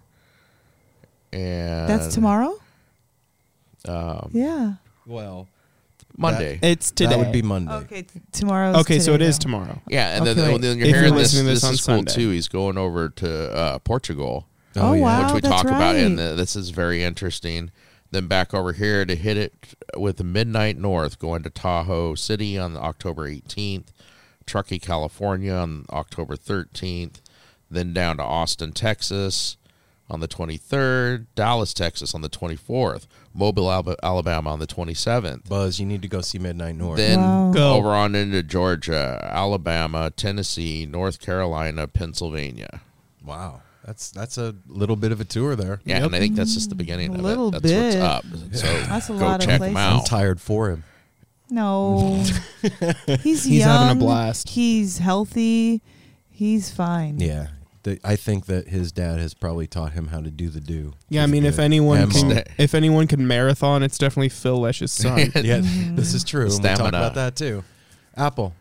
And 1.33 1.89
That's 1.89 2.15
tomorrow. 2.15 2.59
Um, 3.87 4.31
Yeah. 4.33 4.75
Well, 5.07 5.49
Monday. 6.17 6.59
It's 6.63 6.91
today. 6.91 7.11
that 7.11 7.19
would 7.19 7.33
be 7.33 7.43
Monday. 7.43 7.73
Okay, 7.73 8.03
t- 8.03 8.21
tomorrow. 8.33 8.79
okay, 8.81 8.99
so 8.99 9.13
it 9.15 9.23
is 9.23 9.39
tomorrow. 9.39 9.81
yeah, 9.89 10.17
and 10.17 10.23
Okay. 10.29 10.35
then, 10.35 10.61
then 10.61 10.79
you're 10.79 10.87
If 10.87 10.93
you're 10.93 10.99
hearing 11.03 11.15
this. 11.15 11.33
listening 11.35 11.45
to 11.47 11.51
This, 11.53 11.61
this 11.61 11.65
on 11.69 11.75
is 11.75 11.81
cool 11.81 11.97
Sunday. 11.97 12.13
too. 12.15 12.31
He's 12.31 12.49
going 12.49 12.79
over 12.79 13.09
to 13.11 13.53
uh, 13.55 13.79
Portugal. 13.81 14.47
Oh, 14.79 14.95
wow. 14.95 15.25
which 15.25 15.35
we 15.35 15.41
that's 15.41 15.55
talk 15.55 15.67
about, 15.67 15.97
and 15.97 16.19
right. 16.19 16.25
uh, 16.25 16.35
this 16.35 16.55
is 16.57 16.69
very 16.71 17.03
interesting. 17.03 17.71
Then 18.11 18.27
back 18.29 18.55
over 18.55 18.73
here 18.73 19.05
to 19.05 19.17
hit 19.17 19.37
it 19.37 19.75
with 19.97 20.23
Midnight 20.23 20.79
North, 20.79 21.19
going 21.19 21.43
to 21.43 21.51
Tahoe 21.51 22.15
City 22.15 22.59
on 22.59 22.77
October 22.77 23.29
18th, 23.29 23.89
Truckee, 24.47 24.79
California 24.79 25.53
on 25.53 25.87
October 25.91 26.37
13th, 26.37 27.21
then 27.71 27.93
down 27.93 28.19
to 28.19 28.23
Austin, 28.23 28.73
Texas 28.73 29.57
on 30.09 30.21
the 30.21 30.29
23rd, 30.29 31.27
Dallas, 31.35 31.75
Texas 31.75 32.15
on 32.15 32.21
the 32.21 32.29
24th, 32.29 33.07
Mobile, 33.35 33.71
Alabama 34.03 34.51
on 34.51 34.61
the 34.61 34.67
27th. 34.67 35.49
Buzz, 35.49 35.81
you 35.81 35.87
need 35.87 36.03
to 36.03 36.09
go 36.09 36.21
see 36.21 36.39
Midnight 36.39 36.77
North. 36.77 36.97
Then 36.97 37.21
Wow. 37.21 37.51
Go. 37.53 37.75
over 37.75 37.89
on 37.89 38.15
into 38.15 38.43
Georgia, 38.43 39.29
Alabama, 39.33 40.11
Tennessee, 40.11 40.87
North 40.87 41.21
Carolina, 41.21 41.89
Pennsylvania. 41.89 42.81
wow, 43.25 43.63
that's 43.87 44.11
that's 44.11 44.37
a 44.37 44.55
little 44.67 44.97
bit 44.97 45.13
of 45.13 45.21
a 45.21 45.25
tour 45.25 45.55
there. 45.57 45.81
Yeah, 45.85 46.05
and 46.05 46.15
I 46.15 46.19
think 46.19 46.35
that's 46.37 46.53
just 46.55 46.69
the 46.69 46.75
beginning 46.75 47.11
A 47.15 47.19
of 47.19 47.21
little 47.23 47.49
it. 47.55 47.63
That's 47.63 47.73
what's 47.73 47.95
bit. 47.95 48.03
up. 48.03 48.25
So 48.53 48.67
That's 48.89 49.09
a 49.09 49.13
go 49.13 49.19
lot 49.19 49.41
of 49.41 49.47
check 49.49 49.61
them 49.61 49.73
places. 49.73 49.77
I'm 49.77 50.05
tired 50.05 50.41
for 50.41 50.71
him. 50.71 50.85
No, 51.49 52.25
he's 53.23 53.45
He's 53.45 53.47
young. 53.47 53.69
having 53.69 53.97
a 53.97 54.01
blast. 54.05 54.49
He's 54.49 54.99
healthy. 54.99 55.81
He's 56.29 56.71
fine. 56.73 57.21
Yeah, 57.21 57.47
the, 57.85 58.01
I 58.03 58.17
think 58.17 58.47
that 58.47 58.67
his 58.69 58.91
dad 58.91 59.21
has 59.21 59.33
probably 59.33 59.69
taught 59.69 59.93
him 59.93 60.09
how 60.09 60.21
to 60.21 60.31
do 60.33 60.49
the 60.49 60.61
do. 60.61 60.95
Yeah, 61.09 61.23
I 61.23 61.27
He's 61.27 61.33
mean, 61.33 61.45
if 61.45 61.61
anyone 61.61 61.99
And 62.01 62.11
can, 62.13 62.43
if 62.59 62.75
anyone 62.75 63.07
can 63.07 63.29
marathon, 63.29 63.85
it's 63.85 63.97
definitely 63.97 64.31
Phil 64.31 64.59
Lesh's 64.61 64.91
son. 64.93 65.19
yeah, 65.37 65.59
Mm-hmm. 65.61 65.95
this 65.95 66.13
is 66.15 66.25
true. 66.25 66.47
and 66.51 66.63
We 66.63 66.69
talk 66.71 66.89
about 66.89 67.15
that 67.15 67.37
too. 67.37 67.63
Apple, 68.17 68.53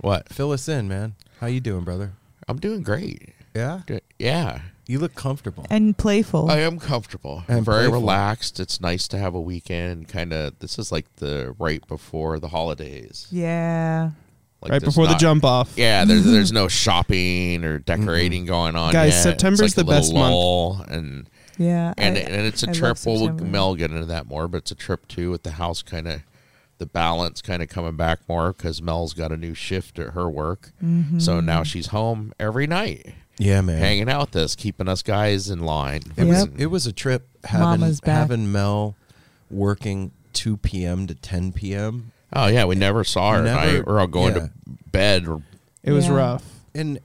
What? 0.00 0.28
fill 0.28 0.52
us 0.52 0.68
in, 0.68 0.86
man. 0.86 1.14
How 1.40 1.48
you 1.48 1.58
doing, 1.60 1.82
brother? 1.82 2.12
I'm 2.46 2.58
doing 2.58 2.82
great. 2.82 3.30
Yeah, 3.54 3.80
Good. 3.86 4.02
Yeah, 4.18 4.60
you 4.86 4.98
look 4.98 5.14
comfortable. 5.14 5.66
And 5.70 5.96
playful. 5.98 6.50
I 6.50 6.58
am 6.58 6.78
comfortable. 6.78 7.42
And 7.48 7.58
I'm 7.58 7.64
very 7.64 7.84
playful. 7.84 8.00
relaxed. 8.00 8.60
It's 8.60 8.80
nice 8.80 9.08
to 9.08 9.18
have 9.18 9.34
a 9.34 9.40
weekend. 9.40 10.08
Kind 10.08 10.32
of. 10.32 10.58
This 10.60 10.78
is 10.78 10.92
like 10.92 11.06
the 11.16 11.54
right 11.58 11.86
before 11.88 12.38
the 12.38 12.48
holidays. 12.48 13.26
yeah. 13.30 14.10
Like 14.62 14.72
right 14.72 14.80
there's 14.82 14.92
before 14.94 15.06
the 15.06 15.14
jump 15.14 15.42
off. 15.42 15.72
Yeah, 15.78 16.04
there's 16.04 16.24
there's 16.30 16.52
no 16.52 16.68
shopping 16.68 17.64
or 17.64 17.78
decorating 17.78 18.44
going 18.44 18.76
on. 18.76 18.92
Guys, 18.92 19.14
yet. 19.14 19.22
September's 19.22 19.60
like 19.62 19.86
the 19.86 19.90
best 19.90 20.12
month. 20.12 20.86
and 20.90 21.30
Yeah. 21.56 21.94
and 21.96 22.16
I- 22.18 22.20
and 22.20 22.46
it's 22.46 22.62
a 22.62 22.68
I 22.68 22.72
trip. 22.72 22.98
Well, 23.06 23.16
September. 23.16 23.44
Mel 23.44 23.68
will 23.70 23.76
get 23.76 23.90
into 23.90 24.04
that 24.06 24.26
more, 24.26 24.48
but 24.48 24.58
it's 24.58 24.70
a 24.70 24.74
trip 24.74 25.08
too 25.08 25.30
with 25.30 25.44
the 25.44 25.52
house 25.52 25.80
kind 25.82 26.06
of 26.06 26.20
the 26.76 26.84
balance 26.86 27.40
kind 27.42 27.62
of 27.62 27.68
coming 27.70 27.96
back 27.96 28.20
more 28.28 28.52
because 28.52 28.82
Mel's 28.82 29.14
got 29.14 29.32
a 29.32 29.36
new 29.38 29.54
shift 29.54 29.98
at 29.98 30.10
her 30.14 30.28
work, 30.28 30.72
Mm-hmm. 30.84 31.18
so 31.20 31.40
now 31.40 31.62
she's 31.62 31.86
home 31.88 32.32
every 32.38 32.66
night. 32.66 33.14
Yeah, 33.40 33.60
man. 33.62 33.78
hanging 33.78 34.08
out 34.08 34.28
with 34.34 34.36
us, 34.36 34.54
keeping 34.54 34.88
us 34.88 35.02
guys 35.02 35.48
in 35.50 35.60
line. 35.60 36.02
It 36.16 36.24
was 36.24 36.38
Yep. 36.46 36.48
it 36.58 36.66
was 36.66 36.86
a 36.86 36.92
trip 36.92 37.26
having 37.44 37.80
Mama's 37.80 38.00
back. 38.00 38.16
having 38.16 38.52
Mel 38.52 38.94
working 39.50 40.12
two 40.32 40.56
p.m. 40.56 41.06
to 41.06 41.14
ten 41.14 41.52
p.m. 41.52 42.12
Oh 42.32 42.46
yeah, 42.46 42.64
we 42.64 42.74
never 42.76 43.02
saw 43.04 43.32
her. 43.32 43.38
at 43.38 43.44
Never- 43.44 43.72
night. 43.78 43.86
We're 43.86 44.00
all 44.00 44.06
going 44.06 44.34
yeah. 44.34 44.40
to 44.42 44.50
bed. 44.92 45.26
Or, 45.26 45.42
It 45.82 45.92
was 45.92 46.06
Yeah. 46.06 46.14
rough. 46.14 46.44
and 46.74 46.98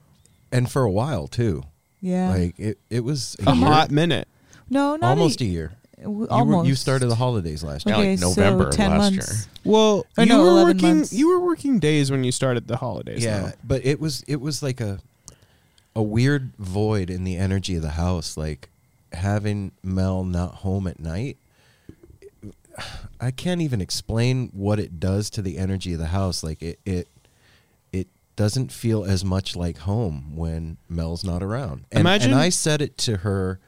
and 0.52 0.70
for 0.70 0.82
a 0.82 0.90
while 0.90 1.26
too. 1.26 1.64
Yeah. 2.00 2.30
Like 2.30 2.58
it, 2.58 2.78
it 2.90 3.00
was 3.04 3.36
A 3.46 3.54
year- 3.54 3.66
hot 3.66 3.90
minute. 3.90 4.28
no, 4.70 4.96
not 4.96 5.08
almost 5.10 5.40
a, 5.40 5.44
a 5.44 5.48
year. 5.48 5.72
w- 6.00 6.20
You, 6.20 6.26
were, 6.26 6.30
almost. 6.30 6.68
you 6.68 6.74
started 6.76 7.06
the 7.06 7.14
holidays 7.16 7.64
last 7.64 7.86
year. 7.86 7.96
Yeah, 7.96 8.10
like 8.10 8.20
November 8.20 8.64
so 8.64 8.68
of 8.68 8.74
10 8.76 8.90
last 8.90 8.98
months. 9.00 9.28
year. 9.28 9.46
Well, 9.64 10.06
Or 10.16 10.24
you 10.24 10.28
no, 10.28 10.42
were 10.42 10.48
11 10.50 10.76
working. 10.76 10.88
months. 10.98 11.12
You 11.12 11.28
were 11.30 11.40
working 11.40 11.78
days 11.80 12.10
when 12.12 12.22
you 12.22 12.30
started 12.30 12.68
the 12.68 12.76
holidays. 12.76 13.24
Yeah, 13.24 13.40
though. 13.40 13.52
but 13.64 13.84
it 13.84 13.98
was 13.98 14.22
it 14.28 14.40
was 14.40 14.62
like 14.62 14.80
a 14.80 15.00
a 15.96 16.02
weird 16.02 16.52
void 16.58 17.08
in 17.10 17.24
the 17.24 17.36
energy 17.36 17.74
of 17.74 17.82
the 17.82 17.90
house. 17.92 18.36
Like 18.36 18.68
having 19.12 19.72
Mel 19.82 20.22
not 20.22 20.56
home 20.56 20.86
at 20.86 21.00
night. 21.00 21.38
I 23.20 23.30
can't 23.30 23.62
even 23.62 23.80
explain 23.80 24.50
what 24.52 24.78
it 24.78 25.00
does 25.00 25.30
to 25.30 25.42
the 25.42 25.56
energy 25.56 25.94
of 25.94 25.98
the 25.98 26.08
house. 26.08 26.42
Like 26.44 26.62
it 26.62 26.78
it 26.84 27.08
it 27.92 28.08
doesn't 28.36 28.70
feel 28.70 29.04
as 29.04 29.24
much 29.24 29.56
like 29.56 29.78
home 29.78 30.36
when 30.36 30.76
Mel's 30.88 31.24
not 31.24 31.42
around. 31.42 31.86
And, 31.90 32.00
Imagine- 32.00 32.32
and 32.32 32.40
I 32.40 32.50
said 32.50 32.82
it 32.82 32.98
to 32.98 33.18
her 33.18 33.58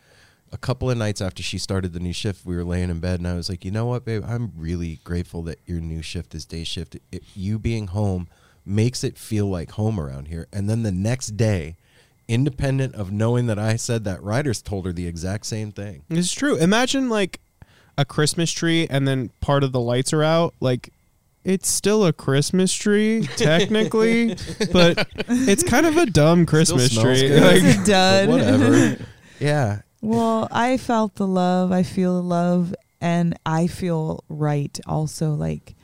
a 0.53 0.59
couple 0.59 0.91
of 0.91 0.97
nights 0.99 1.21
after 1.23 1.43
she 1.43 1.57
started 1.59 1.93
the 1.95 2.01
new 2.01 2.13
shift. 2.13 2.45
We 2.45 2.57
were 2.57 2.65
laying 2.65 2.91
in 2.91 3.01
bed, 3.01 3.21
and 3.21 3.29
I 3.29 3.35
was 3.35 3.49
like, 3.49 3.65
you 3.65 3.71
know 3.71 3.87
what, 3.87 4.05
babe? 4.05 4.25
I'm 4.27 4.53
really 4.57 5.01
grateful 5.05 5.43
that 5.45 5.59
your 5.67 5.81
new 5.81 6.03
shift 6.03 6.35
is 6.35 6.45
day 6.45 6.65
shift. 6.65 6.97
It, 7.13 7.23
you 7.35 7.59
being 7.59 7.89
home 7.89 8.29
makes 8.65 9.03
it 9.05 9.17
feel 9.19 9.47
like 9.47 9.73
home 9.73 9.99
around 9.99 10.29
here. 10.29 10.47
And 10.53 10.69
then 10.69 10.83
the 10.83 10.93
next 10.93 11.37
day, 11.37 11.77
independent 12.29 12.95
of 12.95 13.11
knowing 13.11 13.47
that 13.47 13.59
I 13.59 13.77
said 13.77 14.05
that, 14.05 14.23
writers 14.23 14.61
told 14.63 14.87
her 14.87 14.93
the 14.93 15.07
exact 15.07 15.47
same 15.47 15.73
thing. 15.73 16.03
It's 16.11 16.33
true. 16.33 16.57
Imagine 16.57 17.09
like 17.09 17.41
a 17.97 18.05
Christmas 18.05 18.53
tree 18.53 18.87
and 18.89 19.09
then 19.09 19.31
part 19.41 19.65
of 19.65 19.73
the 19.73 19.81
lights 19.81 20.13
are 20.13 20.23
out. 20.23 20.55
Like 20.61 20.93
it's 21.45 21.69
still 21.69 22.05
a 22.05 22.13
Christmas 22.13 22.73
tree 22.75 23.27
technically, 23.37 24.37
but 24.73 25.09
it's 25.29 25.63
kind 25.63 25.87
of 25.87 25.97
a 25.97 26.07
dumb 26.07 26.45
Christmas 26.47 26.93
tree. 26.95 27.29
good. 27.29 27.43
Like, 27.43 27.63
It's 27.65 27.77
But 27.79 27.87
done. 27.87 28.29
whatever. 28.29 28.97
yeah. 29.41 29.81
Well, 30.03 30.47
I 30.53 30.77
felt 30.77 31.15
the 31.17 31.27
love. 31.27 31.73
I 31.73 31.83
feel 31.83 32.15
the 32.17 32.23
love, 32.23 32.73
and 33.01 33.37
I 33.47 33.67
feel 33.67 34.23
right. 34.29 34.79
Also, 34.87 35.31
like 35.35 35.75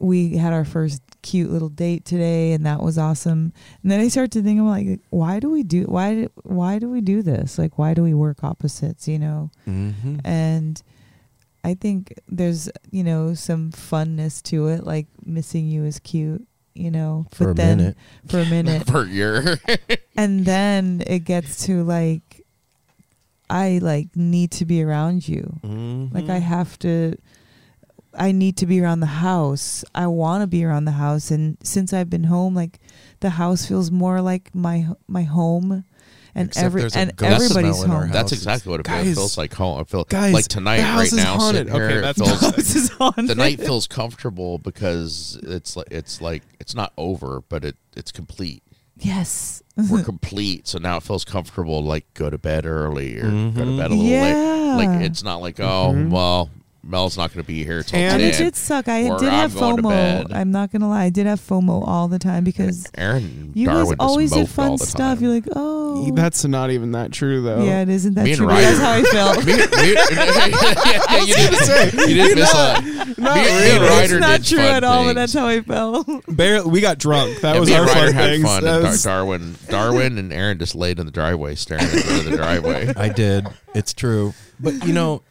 we 0.00 0.36
had 0.36 0.52
our 0.52 0.64
first 0.64 1.02
cute 1.22 1.50
little 1.50 1.68
date 1.68 2.04
today, 2.04 2.52
and 2.52 2.64
that 2.66 2.80
was 2.82 2.96
awesome. 2.98 3.52
And 3.82 3.90
then 3.92 4.00
I 4.00 4.08
start 4.08 4.30
to 4.32 4.42
think, 4.42 4.58
I'm 4.60 4.68
like, 4.68 5.00
why 5.10 5.40
do 5.40 5.50
we 5.50 5.62
do? 5.62 5.84
Why? 5.84 6.14
do- 6.14 6.30
Why 6.44 6.78
do 6.78 6.88
we 6.88 7.00
do 7.00 7.22
this? 7.22 7.58
Like, 7.58 7.78
why 7.78 7.94
do 7.94 8.02
we 8.02 8.14
work 8.14 8.42
opposites? 8.44 9.06
You 9.08 9.18
know? 9.18 9.50
Mm-hmm. 9.66 10.18
And 10.24 10.82
I 11.64 11.74
think 11.74 12.14
there's, 12.28 12.70
you 12.90 13.02
know, 13.04 13.34
some 13.34 13.72
funness 13.72 14.42
to 14.44 14.68
it. 14.68 14.84
Like 14.84 15.06
missing 15.24 15.66
you 15.68 15.84
is 15.84 15.98
cute. 15.98 16.46
You 16.74 16.92
know, 16.92 17.26
For 17.32 17.46
but 17.46 17.50
a 17.50 17.54
then 17.54 17.76
minute. 17.78 17.96
for 18.28 18.38
a 18.38 18.46
minute, 18.46 18.86
for 18.90 19.04
your 19.04 19.56
and 20.16 20.44
then 20.46 21.02
it 21.08 21.20
gets 21.24 21.66
to 21.66 21.82
like 21.82 22.44
i 23.50 23.78
like 23.82 24.14
need 24.14 24.50
to 24.52 24.64
be 24.66 24.82
around 24.82 25.26
you 25.26 25.58
Mm-hmm. 25.64 26.14
like 26.14 26.28
i 26.28 26.36
have 26.38 26.78
to 26.80 27.16
i 28.14 28.32
need 28.32 28.56
to 28.56 28.66
be 28.66 28.80
around 28.80 29.00
the 29.00 29.06
house 29.06 29.84
i 29.94 30.06
want 30.06 30.42
to 30.42 30.46
be 30.46 30.64
around 30.64 30.84
the 30.84 30.92
house 30.92 31.30
and 31.30 31.56
since 31.62 31.92
i've 31.92 32.08
been 32.10 32.24
home 32.24 32.54
like 32.54 32.78
the 33.20 33.30
house 33.30 33.66
feels 33.66 33.90
more 33.90 34.20
like 34.20 34.54
my 34.54 34.86
my 35.06 35.22
home 35.22 35.84
and 36.34 36.48
Except 36.48 36.64
every 36.66 36.82
and 36.94 37.22
everybody's 37.22 37.76
smell 37.78 37.82
in 37.84 37.90
our 37.90 38.02
home. 38.02 38.12
That's 38.12 38.30
exactly 38.32 38.70
what 38.70 38.78
it 38.80 38.86
Guys- 38.86 39.14
feels 39.16 39.36
like 39.36 39.52
home. 39.54 39.80
I 39.80 39.84
feel 39.84 40.04
guys, 40.04 40.32
like 40.32 40.44
tonight 40.46 40.76
the 40.76 40.82
house 40.84 40.98
right 40.98 41.06
is 41.06 41.12
now. 41.14 41.36
haunted. 41.38 41.66
sitting 41.66 41.82
Okay, 41.82 41.92
here, 41.94 42.00
that's 42.02 42.18
feels, 42.18 42.40
House 42.40 42.74
is 42.76 42.88
haunted. 42.90 43.26
the 43.28 43.34
night 43.34 43.58
feels 43.58 43.88
comfortable 43.88 44.58
because 44.58 45.36
it's 45.42 45.74
like 45.76 45.88
it's 45.90 46.20
like 46.20 46.44
it's 46.60 46.76
not 46.76 46.92
over, 46.96 47.42
but 47.48 47.64
it 47.64 47.76
it's 47.96 48.12
complete. 48.12 48.62
yes 48.98 49.62
We're 49.90 50.04
complete, 50.14 50.68
so 50.68 50.78
now 50.78 50.98
it 50.98 51.02
feels 51.02 51.24
comfortable. 51.24 51.82
Like 51.82 52.06
go 52.14 52.30
to 52.30 52.38
bed 52.38 52.66
early 52.66 53.16
or 53.18 53.22
go 53.22 53.28
to 53.30 53.34
Mhm. 53.34 53.76
bed 53.78 53.90
a 53.90 53.94
little 53.94 53.96
Yeah. 54.04 54.22
late. 54.76 54.86
Like 54.86 55.00
it's 55.06 55.24
not 55.24 55.40
like 55.40 55.58
oh 55.58 55.92
Mhm. 55.96 56.10
well, 56.10 56.50
Mel's 56.88 57.16
not 57.18 57.32
going 57.34 57.44
to 57.44 57.46
be 57.46 57.64
here 57.64 57.82
till 57.82 57.98
And 57.98 58.14
and 58.14 58.22
it 58.22 58.38
did 58.38 58.56
suck 58.56 58.88
i 58.88 59.08
or 59.08 59.18
did 59.18 59.28
I'm 59.28 59.50
have 59.50 59.54
going 59.54 59.76
to 59.76 59.82
fomo 59.82 60.32
i'm 60.34 60.50
not 60.50 60.72
gonna 60.72 60.88
lie 60.88 61.04
i 61.04 61.10
did 61.10 61.26
have 61.26 61.38
fomo 61.40 61.86
all 61.86 62.08
the 62.08 62.18
time 62.18 62.44
because 62.44 62.90
Aaron 62.96 63.52
you 63.54 63.66
Darwin 63.66 63.84
guys 63.84 63.88
just 63.90 64.00
always 64.00 64.30
did 64.30 64.38
moped 64.38 64.58
all 64.58 64.64
fun 64.64 64.76
the 64.78 64.86
stuff 64.86 65.18
time. 65.18 65.22
you're 65.24 65.34
like 65.34 65.44
oh 65.54 66.10
that's 66.14 66.44
not 66.44 66.70
even 66.70 66.92
that 66.92 67.12
true 67.12 67.42
though. 67.42 67.62
yeah 67.62 67.82
it 67.82 67.88
isn't 67.88 68.14
that 68.14 68.24
Me 68.24 68.30
and 68.32 68.38
true 68.38 68.46
but 68.46 68.60
that's 68.60 68.78
how 68.78 68.92
i 68.92 69.02
felt 69.12 69.44
Me- 69.44 69.52
me- 69.54 69.58
yeah, 70.08 71.24
yeah, 71.24 71.24
you 71.24 71.34
did. 71.94 72.08
You 72.08 72.14
did 72.24 72.38
miss 72.38 72.52
that. 72.52 72.84
Me, 72.84 73.14
Not 73.18 73.36
me 73.36 73.42
and 73.42 73.80
really. 73.82 73.88
Ryder 73.88 74.14
it's 74.16 74.20
not 74.20 74.40
did 74.40 74.46
true 74.46 74.58
fun 74.58 74.74
at 74.74 74.84
all, 74.84 75.04
but 75.04 75.14
things. 75.16 75.16
that's 75.16 75.32
how 75.34 75.46
I 75.46 75.60
felt. 75.60 76.06
Barely, 76.36 76.70
we 76.70 76.80
got 76.80 76.98
drunk. 76.98 77.40
That 77.40 77.54
Yeah, 77.54 77.60
was 77.60 77.68
me 77.68 77.74
our 77.74 77.80
and 77.82 77.88
Ryder 77.90 78.06
fun 78.06 78.14
had 78.14 78.30
things. 78.30 78.44
fun. 78.44 78.64
That 78.64 78.74
And 78.74 78.82
Dar- 78.82 78.90
was- 78.90 79.02
Darwin, 79.02 79.54
Darwin, 79.68 80.18
and 80.18 80.32
Aaron 80.32 80.58
just 80.58 80.74
laid 80.74 80.98
in 80.98 81.06
the 81.06 81.12
driveway, 81.12 81.54
staring 81.54 81.84
into 81.84 82.30
the 82.30 82.36
driveway. 82.36 82.92
I 82.96 83.08
did. 83.08 83.46
It's 83.74 83.92
true. 83.92 84.34
But 84.60 84.86
you 84.86 84.92
know, 84.92 85.22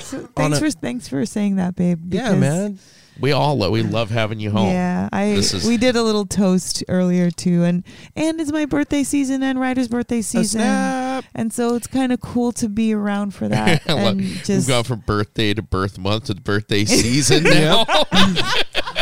So 0.00 0.28
thanks 0.36 0.58
a- 0.58 0.60
for 0.60 0.70
thanks 0.70 1.08
for 1.08 1.24
saying 1.26 1.56
that, 1.56 1.76
babe. 1.76 2.12
yeah, 2.12 2.34
man. 2.34 2.78
We 3.20 3.32
all 3.32 3.58
lo- 3.58 3.70
we 3.70 3.82
love 3.82 4.08
having 4.10 4.40
you 4.40 4.50
home. 4.50 4.68
Yeah, 4.70 5.08
I 5.12 5.32
This 5.34 5.52
is- 5.52 5.66
we 5.66 5.76
did 5.76 5.94
a 5.94 6.02
little 6.02 6.24
toast 6.24 6.82
earlier 6.88 7.30
too, 7.30 7.64
and 7.64 7.84
and 8.16 8.40
it's 8.40 8.50
my 8.50 8.64
birthday 8.64 9.02
season 9.04 9.42
and 9.42 9.60
Ryder's 9.60 9.88
birthday 9.88 10.22
season, 10.22 10.60
snap. 10.62 11.24
and 11.34 11.52
so 11.52 11.74
it's 11.74 11.86
kind 11.86 12.12
of 12.12 12.20
cool 12.22 12.50
to 12.52 12.68
be 12.68 12.94
around 12.94 13.34
for 13.34 13.46
that. 13.48 13.86
Look, 13.88 13.98
and 13.98 14.20
We've 14.20 14.42
just 14.42 14.68
gone 14.68 14.84
from 14.84 15.00
birthday 15.00 15.52
to 15.52 15.60
birth 15.60 15.98
month 15.98 16.24
to 16.24 16.34
birthday 16.34 16.86
season 16.86 17.42
now. 17.44 17.84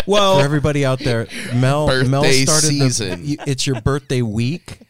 Well, 0.07 0.39
for 0.39 0.45
everybody 0.45 0.85
out 0.85 0.99
there, 0.99 1.29
Mel 1.55 1.87
Mel 2.07 2.23
Birthday 2.23 2.45
started 2.45 2.67
season. 2.69 3.23
the. 3.25 3.39
It's 3.47 3.67
your 3.69 3.81
birthday 3.83 4.23
week, 4.23 4.81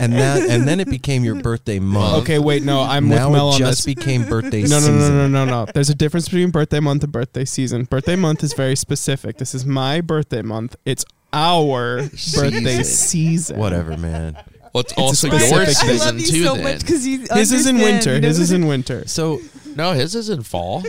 and 0.00 0.12
that 0.14 0.48
and 0.48 0.66
then 0.66 0.80
it 0.80 0.88
became 0.88 1.24
your 1.24 1.36
birthday 1.36 1.78
month. 1.78 2.22
okay, 2.22 2.38
wait, 2.38 2.62
no, 2.62 2.80
I'm 2.82 3.08
now 3.08 3.28
with 3.30 3.36
Mel 3.36 3.50
it 3.50 3.52
on 3.54 3.58
just 3.58 3.84
this. 3.84 3.94
became 3.94 4.24
birthday 4.28 4.62
No, 4.62 4.68
no, 4.68 4.80
season. 4.80 4.98
no, 4.98 5.08
no, 5.08 5.28
no, 5.28 5.44
no, 5.44 5.64
no. 5.64 5.72
There's 5.72 5.90
a 5.90 5.94
difference 5.94 6.28
between 6.28 6.50
birthday 6.50 6.80
month 6.80 7.02
and 7.04 7.12
birthday 7.12 7.44
season. 7.44 7.84
Birthday 7.84 8.16
month 8.16 8.42
is 8.44 8.52
very 8.52 8.76
specific. 8.76 9.38
This 9.38 9.54
is 9.54 9.64
my 9.66 10.00
birthday 10.00 10.42
month. 10.42 10.76
It's 10.84 11.04
our 11.32 12.02
birthday 12.34 12.82
season. 12.82 13.58
Whatever, 13.58 13.96
man. 13.96 14.34
well, 14.72 14.80
it's 14.82 14.92
also 14.94 15.28
specific 15.28 15.50
your 15.50 15.66
thing. 15.66 15.90
I 15.90 15.92
season 15.92 16.06
love 16.06 16.20
you 16.20 16.26
too. 16.26 16.44
so 16.44 16.54
then 16.54 16.64
much 16.64 16.80
because 16.80 17.06
you 17.06 17.18
His 17.32 17.52
is 17.52 17.66
in 17.66 17.76
understand, 17.76 18.06
winter. 18.06 18.26
His 18.26 18.38
is 18.38 18.52
in 18.52 18.66
winter. 18.66 19.08
So 19.08 19.40
no, 19.74 19.92
his 19.92 20.14
is 20.14 20.28
in 20.30 20.42
fall. 20.42 20.82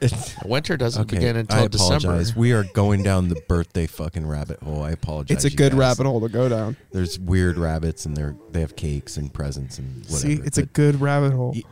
It's 0.00 0.34
Winter 0.44 0.76
doesn't 0.76 1.02
okay. 1.02 1.16
begin 1.16 1.36
until 1.36 1.58
I 1.58 1.62
apologize. 1.64 2.02
December. 2.02 2.40
We 2.40 2.52
are 2.52 2.64
going 2.74 3.02
down 3.02 3.28
the 3.28 3.40
birthday 3.48 3.86
fucking 3.86 4.26
rabbit 4.26 4.60
hole. 4.62 4.82
I 4.82 4.90
apologize. 4.90 5.44
It's 5.44 5.52
a 5.52 5.56
good 5.56 5.72
guys. 5.72 5.78
rabbit 5.78 6.06
hole 6.06 6.20
to 6.20 6.28
go 6.28 6.48
down. 6.48 6.76
There's 6.92 7.18
weird 7.18 7.56
rabbits, 7.58 8.06
and 8.06 8.16
they're 8.16 8.36
they 8.50 8.60
have 8.60 8.76
cakes 8.76 9.16
and 9.16 9.32
presents 9.32 9.78
and 9.78 10.04
whatever. 10.06 10.16
See, 10.18 10.34
it's 10.44 10.58
a 10.58 10.66
good 10.66 11.00
rabbit 11.00 11.32
hole. 11.32 11.52
y- 11.54 11.62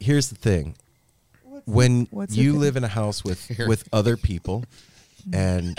here's 0.00 0.28
the 0.28 0.36
thing: 0.36 0.74
when 1.64 2.06
what's 2.10 2.36
you 2.36 2.54
live 2.54 2.76
in 2.76 2.84
a 2.84 2.88
house 2.88 3.24
with 3.24 3.46
Here. 3.56 3.68
with 3.68 3.88
other 3.92 4.16
people, 4.16 4.64
and 5.32 5.78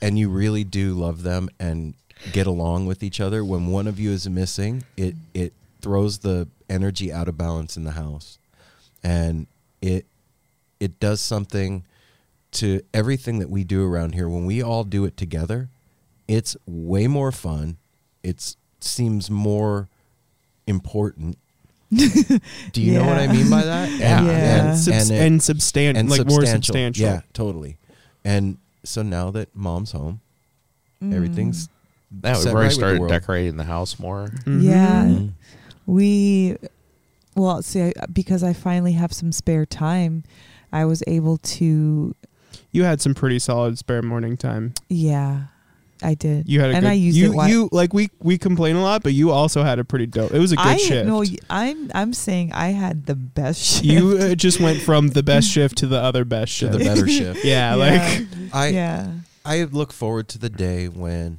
and 0.00 0.18
you 0.18 0.28
really 0.28 0.64
do 0.64 0.94
love 0.94 1.22
them 1.22 1.48
and 1.60 1.94
get 2.32 2.46
along 2.46 2.86
with 2.86 3.02
each 3.02 3.20
other, 3.20 3.44
when 3.44 3.66
one 3.66 3.86
of 3.86 3.98
you 3.98 4.10
is 4.10 4.28
missing, 4.28 4.84
it 4.96 5.14
it 5.34 5.52
throws 5.80 6.18
the 6.18 6.48
energy 6.70 7.12
out 7.12 7.28
of 7.28 7.36
balance 7.36 7.76
in 7.76 7.84
the 7.84 7.92
house, 7.92 8.38
and 9.02 9.46
it 9.80 10.06
it 10.82 10.98
does 11.00 11.20
something 11.20 11.84
to 12.52 12.80
everything 12.92 13.38
that 13.38 13.48
we 13.50 13.64
do 13.64 13.84
around 13.86 14.14
here. 14.14 14.28
When 14.28 14.44
we 14.46 14.60
all 14.62 14.84
do 14.84 15.04
it 15.04 15.16
together, 15.16 15.68
it's 16.28 16.56
way 16.66 17.06
more 17.06 17.32
fun. 17.32 17.76
It 18.22 18.56
seems 18.80 19.30
more 19.30 19.88
important. 20.66 21.38
do 21.94 22.82
you 22.82 22.94
know 22.94 23.04
what 23.06 23.18
I 23.18 23.26
mean 23.32 23.48
by 23.50 23.62
that? 23.64 23.90
Yeah. 24.00 24.18
And, 24.18 24.26
Yeah. 24.26 24.68
and, 24.70 24.78
Subs- 24.78 25.10
and, 25.10 25.18
and 25.20 25.42
substantial, 25.42 26.00
and 26.00 26.10
like 26.10 26.26
more 26.26 26.44
substantial. 26.46 27.04
Yeah, 27.04 27.20
totally. 27.32 27.76
And 28.24 28.58
so 28.84 29.02
now 29.02 29.30
that 29.32 29.54
mom's 29.54 29.92
home, 29.92 30.20
Mm. 31.02 31.14
everything's 31.14 31.68
Yeah, 32.22 32.36
we've 32.38 32.46
already 32.46 32.54
right 32.54 32.62
with 32.62 32.70
the 32.70 32.74
started 32.74 33.08
decorating 33.08 33.56
the 33.56 33.64
house 33.64 33.98
more. 33.98 34.28
Mhm. 34.46 34.62
Yeah. 34.62 35.04
Mhm. 35.06 35.30
We, 35.86 36.56
well, 37.34 37.60
see, 37.62 37.82
I, 37.82 37.92
because 38.12 38.42
I 38.44 38.52
finally 38.52 38.92
have 38.92 39.12
some 39.12 39.32
spare 39.32 39.66
time, 39.66 40.22
I 40.72 40.84
was 40.86 41.02
able 41.06 41.36
to, 41.38 42.14
You 42.72 42.84
had 42.84 43.00
some 43.00 43.14
pretty 43.14 43.38
solid 43.38 43.78
spare 43.78 44.02
morning 44.02 44.36
time. 44.36 44.74
yeah, 44.88 45.44
I 46.04 46.14
did. 46.14 46.48
You 46.48 46.60
had 46.60 46.70
a 46.70 46.74
and 46.74 46.82
good. 46.82 46.90
I 46.90 46.94
used 46.94 47.16
you, 47.16 47.26
it. 47.26 47.28
wi- 47.36 47.48
you 47.48 47.68
like 47.70 47.94
we 47.94 48.10
we 48.18 48.36
complain 48.36 48.74
a 48.74 48.82
lot, 48.82 49.04
but 49.04 49.12
you 49.12 49.30
also 49.30 49.62
had 49.62 49.78
a 49.78 49.84
pretty 49.84 50.06
dope. 50.06 50.32
It 50.32 50.40
was 50.40 50.50
a 50.50 50.56
good 50.56 50.66
I 50.66 50.76
shift. 50.76 51.06
no, 51.06 51.22
I'm 51.48 51.92
I'm 51.94 52.12
saying 52.12 52.52
I 52.52 52.68
had 52.70 53.06
the 53.06 53.14
best 53.14 53.60
shift. 53.64 53.84
you 53.84 54.18
uh, 54.18 54.34
just 54.34 54.58
went 54.58 54.80
from 54.82 55.08
the 55.10 55.22
best 55.22 55.48
shift 55.48 55.78
to 55.78 55.86
the 55.86 56.00
other 56.00 56.24
best 56.24 56.50
to 56.58 56.66
shift. 56.66 56.72
the 56.72 56.84
better 56.84 57.06
shift. 57.18 57.44
yeah, 57.44 57.74
like 57.76 58.26
I 58.52 58.68
yeah, 58.68 59.12
I 59.44 59.62
look 59.64 59.92
forward 59.92 60.26
to 60.30 60.38
the 60.38 60.50
day 60.50 60.88
when 60.88 61.38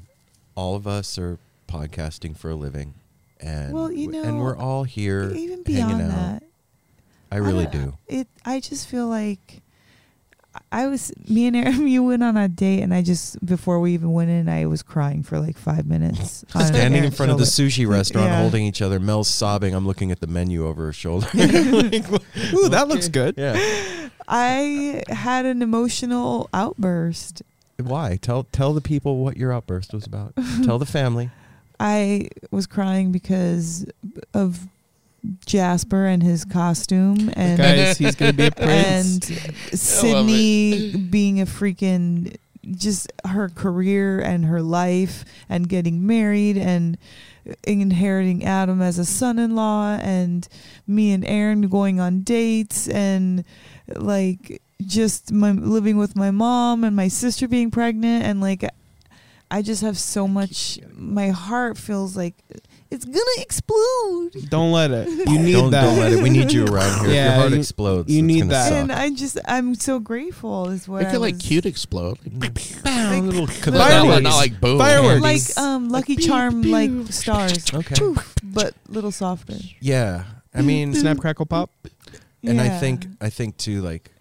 all 0.56 0.76
of 0.76 0.88
us 0.88 1.18
are 1.18 1.40
podcasting 1.68 2.38
for 2.38 2.52
a 2.52 2.56
living 2.56 2.94
and 3.42 3.74
Well, 3.74 3.92
you 3.92 4.08
know, 4.12 4.24
and 4.24 4.40
we're 4.40 4.56
all 4.56 4.84
here 4.86 5.24
Even 5.32 5.36
hanging 5.36 5.64
beyond 5.64 6.02
out. 6.04 6.08
that, 6.10 6.44
I 7.34 7.38
really 7.38 7.66
don't- 7.66 7.86
do. 7.86 7.98
It. 8.08 8.28
I 8.46 8.60
just 8.60 8.88
feel 8.88 9.08
like 9.08 9.62
I 10.72 10.86
was 10.88 11.12
me 11.28 11.48
and 11.48 11.56
Aaron. 11.56 11.88
You 11.94 12.04
went 12.04 12.24
on 12.24 12.38
a 12.38 12.48
date, 12.48 12.82
and 12.82 12.94
I 12.94 13.02
just 13.02 13.44
before 13.46 13.80
we 13.80 13.94
even 13.94 14.14
went 14.14 14.30
in, 14.30 14.48
I 14.50 14.66
was 14.68 14.84
crying 14.84 15.24
for 15.24 15.40
like 15.40 15.58
five 15.58 15.86
minutes. 15.88 16.46
Standing 16.50 16.86
in 16.94 16.94
Aaron's 17.00 17.18
front 17.18 17.32
of 17.32 17.38
the 17.40 17.46
sushi 17.46 17.88
restaurant, 17.88 18.28
Yeah. 18.28 18.42
holding 18.42 18.64
each 18.66 18.82
other. 18.82 19.00
Mel's 19.00 19.30
sobbing. 19.30 19.74
I'm 19.74 19.88
looking 19.88 20.12
at 20.12 20.20
the 20.20 20.28
menu 20.28 20.66
over 20.68 20.86
her 20.86 20.94
shoulder. 20.94 21.28
Ooh, 21.36 22.70
that 22.70 22.86
looks 22.88 23.08
good. 23.08 23.36
yeah. 23.38 23.58
I 24.28 25.04
had 25.10 25.46
an 25.46 25.62
emotional 25.62 26.50
outburst. 26.54 27.42
Why? 27.78 28.18
Tell 28.22 28.44
tell 28.52 28.74
the 28.74 28.82
people 28.82 29.18
what 29.24 29.36
your 29.38 29.52
outburst 29.52 29.94
was 29.94 30.06
about. 30.06 30.34
tell 30.64 30.78
the 30.80 30.86
family. 30.86 31.30
I 31.80 32.30
was 32.52 32.68
crying 32.68 33.12
because 33.12 33.86
of 34.34 34.68
Jasper 35.46 36.06
and 36.06 36.22
his 36.22 36.44
costume 36.46 37.32
and 37.36 37.58
Guys, 37.58 37.98
he's 37.98 38.16
gonna 38.16 38.34
be 38.34 38.48
a 38.48 38.52
prince. 38.56 39.30
and 39.30 39.80
Sydney 39.80 40.96
being 40.98 41.40
a 41.40 41.46
freaking 41.46 42.36
just 42.72 43.12
her 43.26 43.50
career 43.50 44.20
and 44.20 44.46
her 44.46 44.62
life 44.62 45.26
and 45.50 45.68
getting 45.70 46.06
married 46.06 46.58
and 46.58 46.98
inheriting 47.66 48.44
Adam 48.46 48.82
as 48.82 48.98
a 48.98 49.06
son-in-law 49.06 49.98
and 50.02 50.48
me 50.88 51.12
and 51.12 51.26
Aaron 51.26 51.68
going 51.68 52.00
on 52.00 52.22
dates 52.22 52.88
and 52.88 53.44
like 53.96 54.62
just 54.86 55.32
my 55.32 55.52
living 55.52 55.98
with 55.98 56.16
my 56.16 56.32
mom 56.32 56.84
and 56.84 56.96
my 56.96 57.08
sister 57.10 57.48
being 57.48 57.70
pregnant 57.72 58.24
and 58.24 58.40
like 58.42 58.64
I 59.52 59.62
just 59.62 59.82
have 59.82 59.98
so 59.98 60.28
much 60.28 60.80
my 60.94 61.30
heart 61.30 61.78
feels 61.78 62.16
like 62.18 62.36
it's 62.94 63.06
gonna 63.06 63.20
explode 63.40 64.32
Don't 64.50 64.72
let 64.72 64.92
it. 64.92 65.08
You 65.30 65.40
need 65.40 65.52
don't, 65.54 65.72
that. 65.72 65.82
don't 65.84 65.98
let 66.00 66.14
it. 66.14 66.22
We 66.24 66.30
need 66.30 66.52
you 66.52 66.66
around 66.66 67.00
here. 67.02 67.10
if 67.10 67.16
Yeah, 67.16 67.26
your 67.26 67.34
heart 67.42 67.52
you- 67.52 67.58
explodes. 67.60 68.14
you 68.14 68.22
need 68.22 68.50
that. 68.50 68.70
suck. 68.70 68.74
and 68.78 68.92
I 68.92 69.10
just 69.10 69.38
I'm 69.46 69.76
so 69.76 70.00
grateful 70.00 70.70
is 70.70 70.88
what 70.88 71.02
It 71.04 71.08
I 71.08 71.12
could 71.12 71.22
like 71.22 71.40
cute 71.40 71.66
explode. 71.66 72.20
Like, 72.26 72.54
Bam, 72.84 73.26
little 73.28 73.48
not, 73.48 73.56
Fireworks. 73.56 74.14
like- 74.14 74.24
not 74.24 74.36
like 74.38 74.62
boom. 74.62 74.78
Fireworks. 74.80 75.22
like 75.58 75.58
um 75.66 75.90
Lucky 75.90 76.16
Charm 76.16 76.62
like 76.64 76.92
stars 77.12 77.66
Okay. 77.74 77.96
Poof, 77.96 78.36
but 78.44 78.74
little 78.88 79.12
softer 79.12 79.56
Yeah. 79.82 80.26
I 80.56 80.62
mean, 80.62 80.94
Snap, 80.94 81.18
crackle, 81.18 81.48
pop. 81.48 81.72
and 82.44 82.62
I 82.62 82.70
think 82.80 83.08
I 83.20 83.30
think 83.30 83.58
too 83.58 83.82
like 83.82 84.12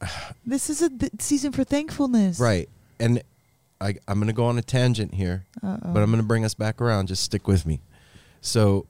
this 0.46 0.70
is 0.70 0.82
a 0.82 0.88
th- 0.90 1.12
season 1.20 1.52
for 1.52 1.64
thankfulness 1.64 2.38
right. 2.40 2.68
And 2.98 3.22
I 3.80 3.94
I'm 4.08 4.16
going 4.18 4.26
to 4.28 4.32
go 4.32 4.46
on 4.46 4.58
a 4.58 4.62
tangent 4.62 5.14
here, 5.14 5.44
Uh-oh. 5.62 5.92
but 5.92 6.02
I'm 6.02 6.10
going 6.10 6.22
to 6.22 6.26
bring 6.26 6.44
us 6.44 6.54
back 6.54 6.80
around. 6.80 7.08
Just 7.08 7.22
stick 7.22 7.46
with 7.48 7.64
me. 7.66 7.80
So 8.40 8.86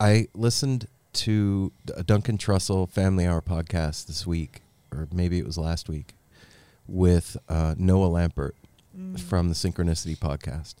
I 0.00 0.28
listened 0.34 0.86
to 1.14 1.72
a 1.96 2.02
Duncan 2.02 2.38
Trussell 2.38 2.88
Family 2.88 3.26
Hour 3.26 3.40
podcast 3.42 4.06
this 4.06 4.26
week 4.26 4.60
or 4.92 5.08
maybe 5.12 5.38
it 5.38 5.44
was 5.46 5.58
last 5.58 5.88
week 5.88 6.14
with 6.86 7.36
uh, 7.48 7.74
Noah 7.76 8.08
Lampert 8.08 8.52
from 9.26 9.48
the 9.48 9.54
Synchronicity 9.54 10.16
podcast. 10.16 10.74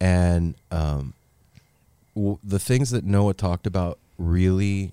And 0.00 0.54
um, 0.70 1.14
w- 2.14 2.38
the 2.44 2.58
things 2.58 2.90
that 2.90 3.04
Noah 3.04 3.34
talked 3.34 3.66
about 3.66 3.98
really 4.18 4.92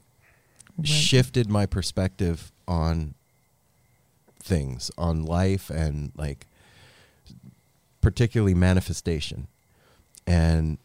Right. 0.78 0.88
shifted 0.88 1.50
my 1.50 1.65
perspective 1.65 2.52
on 2.67 3.13
things, 4.39 4.89
on 4.98 5.24
life, 5.24 5.70
and 5.70 6.12
like 6.15 6.48
particularly 8.02 8.54
manifestation. 8.54 9.48
And 10.28 10.78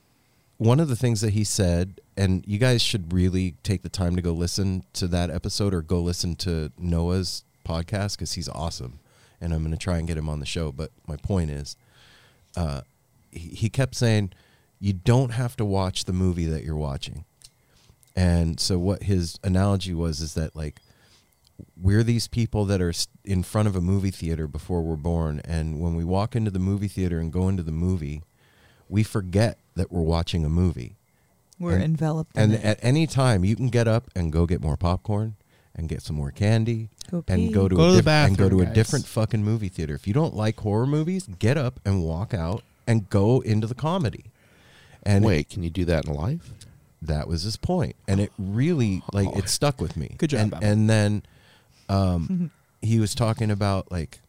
one 0.59 0.81
of 0.81 0.88
the 0.88 0.96
things 0.96 1.20
that 1.20 1.33
he 1.33 1.44
said, 1.44 2.00
and 2.16 2.44
you 2.46 2.59
guys 2.59 2.83
should 2.83 3.12
really 3.12 3.55
take 3.62 3.83
the 3.83 3.88
time 3.88 4.16
to 4.16 4.22
go 4.22 4.33
listen 4.33 4.85
to 4.94 5.07
that 5.09 5.31
episode 5.31 5.74
or 5.74 5.83
go 5.83 6.00
listen 6.00 6.37
to 6.37 6.72
Noah's 6.79 7.44
podcast 7.66 8.16
because 8.16 8.33
he's 8.33 8.48
awesome. 8.48 9.00
And 9.40 9.52
I'm 9.52 9.61
going 9.61 9.72
to 9.72 9.79
try 9.79 9.98
and 9.98 10.09
get 10.09 10.16
him 10.16 10.29
on 10.29 10.40
the 10.40 10.46
show. 10.46 10.72
But 10.72 10.90
my 11.07 11.16
point 11.16 11.50
is, 11.50 11.76
uh, 12.57 12.83
he, 13.31 13.50
he 13.50 13.68
kept 13.68 13.94
saying, 13.94 14.33
you 14.81 14.92
don't 14.92 15.31
have 15.31 15.57
to 15.57 15.64
watch 15.64 16.05
the 16.05 16.12
movie 16.12 16.46
that 16.46 16.64
you're 16.64 16.76
watching. 16.76 17.24
And 18.14 18.59
so 18.59 18.79
what 18.79 19.02
his 19.02 19.38
analogy 19.44 19.92
was 19.92 20.20
is 20.20 20.35
that 20.35 20.57
like 20.57 20.81
we're 21.81 22.03
these 22.03 22.29
people 22.29 22.64
that 22.66 22.81
are 22.81 22.92
in 23.25 23.42
front 23.42 23.69
of 23.69 23.77
a 23.77 23.81
movie 23.81 24.11
theater 24.11 24.47
before 24.47 24.83
we're 24.83 24.97
born 24.97 25.40
and 25.45 25.81
when 25.81 25.95
we 25.95 26.05
walk 26.05 26.37
into 26.37 26.51
the 26.51 26.59
movie 26.59 26.88
theater 26.88 27.19
and 27.19 27.33
go 27.33 27.49
into 27.49 27.62
the 27.62 27.73
movie, 27.73 28.23
we 28.88 29.03
forget 29.03 29.59
that 29.75 29.90
we're 29.90 30.03
watching 30.03 30.45
a 30.45 30.49
movie. 30.49 30.97
we're 31.59 31.75
and- 31.75 31.85
enveloped 31.85 32.37
in 32.37 32.42
And 32.42 32.55
it. 32.55 32.64
at 32.64 32.79
any 32.83 33.07
time 33.07 33.45
you 33.45 33.57
can 33.57 33.69
get 33.69 33.88
up 33.88 34.11
and 34.14 34.33
go 34.33 34.47
get 34.47 34.62
more 34.62 34.77
popcorn 34.77 35.37
and 35.75 35.88
get 35.88 36.03
some 36.03 36.16
more 36.16 36.31
candy 36.31 36.88
Go 37.11 37.25
and 37.29 37.53
go 37.55 37.69
to 37.69 37.75
Go 37.77 37.85
a 37.85 37.87
to 37.88 37.92
the 37.97 38.03
diff- 38.03 38.07
and 38.09 38.37
go 38.37 38.45
bathroom, 38.45 38.64
to 38.66 38.71
a 38.71 38.75
different 38.75 39.07
fucking 39.07 39.45
movie 39.45 39.69
theater. 39.69 39.95
If 39.95 40.07
you 40.07 40.12
don't 40.12 40.35
like 40.35 40.59
horror 40.61 40.87
movies, 40.87 41.29
get 41.38 41.57
up 41.57 41.79
and 41.85 42.03
walk 42.03 42.35
out 42.35 42.62
and 42.87 43.09
go 43.11 43.40
into 43.40 43.66
the 43.66 43.75
comedy. 43.75 44.25
And 45.03 45.25
Wait, 45.25 45.49
can 45.51 45.62
you 45.62 45.71
do 45.71 45.85
that 45.85 46.07
in 46.07 46.14
life? 46.14 46.53
that 47.03 47.29
was 47.29 47.42
his 47.42 47.57
point. 47.57 47.95
point 47.95 47.97
and 48.09 48.21
it 48.21 48.33
really 48.38 49.03
like 49.12 49.29
it 49.37 49.45
oh. 49.45 49.47
stuck 49.47 49.81
with 49.81 49.97
me 49.97 50.16
Good 50.19 50.31
job, 50.31 50.55
and, 50.55 50.64
and 50.64 50.90
then 50.90 51.23
um 51.88 52.51
he 52.83 52.99
was 53.01 53.14
talking 53.14 53.51
about 53.51 53.90
like 53.90 54.20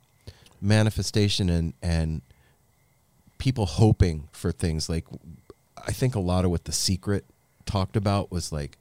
manifestation 0.61 1.49
and 1.49 1.73
and 1.81 2.21
people 3.37 3.65
hoping 3.65 4.27
for 4.31 4.51
things. 4.51 4.89
Like 4.89 5.05
i 5.87 5.91
think 5.91 6.15
a 6.15 6.19
lot 6.19 6.43
of 6.43 6.51
what 6.51 6.65
the 6.65 6.71
secret 6.71 7.23
talked 7.65 7.95
about 7.95 8.31
was 8.31 8.51
like 8.51 8.77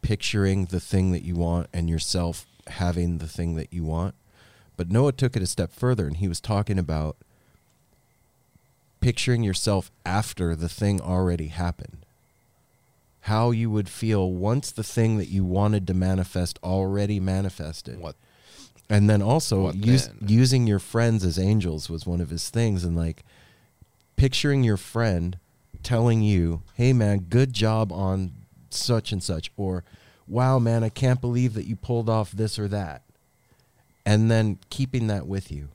picturing 0.00 0.64
the 0.66 0.80
thing 0.80 1.12
that 1.12 1.22
you 1.22 1.34
want 1.34 1.68
and 1.72 1.88
yourself 1.90 2.46
having 2.68 3.18
the 3.18 3.28
thing 3.28 3.54
that 3.56 3.72
you 3.72 3.84
want. 3.84 4.14
But 4.76 4.90
noah 4.90 5.12
took 5.12 5.36
it 5.36 5.42
a 5.42 5.46
step 5.46 5.72
further 5.72 6.06
and 6.06 6.16
he 6.16 6.28
was 6.28 6.40
talking 6.40 6.78
about 6.78 7.16
picturing 9.00 9.42
yourself 9.42 9.90
after 10.06 10.56
the 10.56 10.68
thing 10.68 11.00
already 11.00 11.48
happened 11.48 12.01
how 13.26 13.52
you 13.52 13.70
would 13.70 13.88
feel 13.88 14.32
once 14.32 14.72
the 14.72 14.82
thing 14.82 15.16
that 15.18 15.28
you 15.28 15.44
wanted 15.44 15.86
to 15.86 15.94
manifest 15.94 16.58
already 16.62 17.20
manifested. 17.20 17.98
What? 18.00 18.16
And 18.90 19.08
then 19.08 19.22
also 19.22 19.62
What 19.62 19.76
use, 19.76 20.08
then? 20.08 20.28
using 20.28 20.66
your 20.66 20.80
friends 20.80 21.24
as 21.24 21.38
angels 21.38 21.88
was 21.88 22.04
one 22.04 22.20
of 22.20 22.30
his 22.30 22.50
things 22.50 22.82
and 22.84 22.96
like 22.96 23.24
picturing 24.16 24.64
your 24.64 24.76
friend 24.76 25.38
telling 25.82 26.22
you, 26.22 26.62
"Hey 26.74 26.92
man, 26.92 27.26
good 27.30 27.52
job 27.52 27.92
on 27.92 28.32
such 28.70 29.12
and 29.12 29.22
such," 29.22 29.52
or 29.56 29.84
"Wow 30.26 30.58
man, 30.58 30.82
I 30.82 30.88
can't 30.88 31.20
believe 31.20 31.54
that 31.54 31.66
you 31.66 31.76
pulled 31.76 32.08
off 32.10 32.32
this 32.32 32.58
or 32.58 32.66
that," 32.68 33.02
and 34.04 34.30
then 34.30 34.58
keeping 34.68 35.06
that 35.06 35.28
with 35.28 35.50
you. 35.52 35.68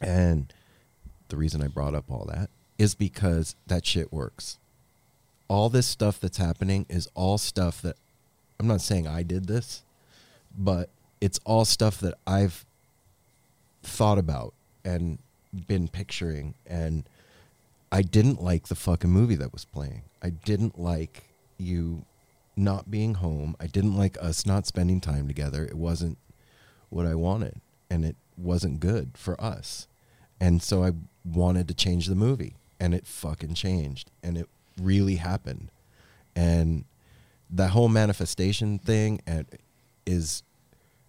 And 0.00 0.52
the 1.28 1.36
reason 1.36 1.62
I 1.62 1.68
brought 1.68 1.94
up 1.94 2.10
all 2.10 2.24
that 2.32 2.48
is 2.78 2.94
because 2.94 3.54
that 3.66 3.84
shit 3.84 4.10
works. 4.12 4.58
All 5.48 5.68
this 5.68 5.86
stuff 5.86 6.20
that's 6.20 6.36
happening 6.36 6.86
is 6.88 7.08
all 7.14 7.38
stuff 7.38 7.80
that 7.82 7.96
I'm 8.60 8.66
not 8.66 8.80
saying 8.80 9.06
I 9.06 9.22
did 9.22 9.46
this, 9.46 9.82
but 10.56 10.90
it's 11.20 11.40
all 11.44 11.64
stuff 11.64 11.98
that 12.00 12.14
I've 12.26 12.64
thought 13.82 14.18
about 14.18 14.54
and 14.84 15.18
been 15.66 15.88
picturing 15.88 16.54
and 16.66 17.04
I 17.90 18.02
didn't 18.02 18.42
like 18.42 18.68
the 18.68 18.74
fucking 18.74 19.10
movie 19.10 19.36
that 19.36 19.52
was 19.52 19.64
playing. 19.64 20.02
I 20.22 20.30
didn't 20.30 20.78
like 20.78 21.24
you 21.56 22.04
not 22.56 22.90
being 22.90 23.14
home. 23.14 23.56
I 23.58 23.66
didn't 23.66 23.96
like 23.96 24.18
us 24.20 24.44
not 24.44 24.66
spending 24.66 25.00
time 25.00 25.26
together. 25.26 25.64
It 25.64 25.76
wasn't 25.76 26.18
what 26.90 27.06
I 27.06 27.14
wanted 27.14 27.60
and 27.88 28.04
it 28.04 28.16
wasn't 28.36 28.80
good 28.80 29.12
for 29.14 29.40
us. 29.40 29.86
And 30.40 30.62
so 30.62 30.84
I 30.84 30.92
wanted 31.24 31.68
to 31.68 31.74
change 31.74 32.06
the 32.06 32.14
movie 32.14 32.56
and 32.78 32.94
it 32.94 33.06
fucking 33.06 33.54
changed 33.54 34.10
and 34.22 34.36
it 34.36 34.48
really 34.80 35.16
happened. 35.16 35.70
And 36.36 36.84
that 37.50 37.70
whole 37.70 37.88
manifestation 37.88 38.78
thing 38.78 39.20
and 39.26 39.46
is 40.06 40.42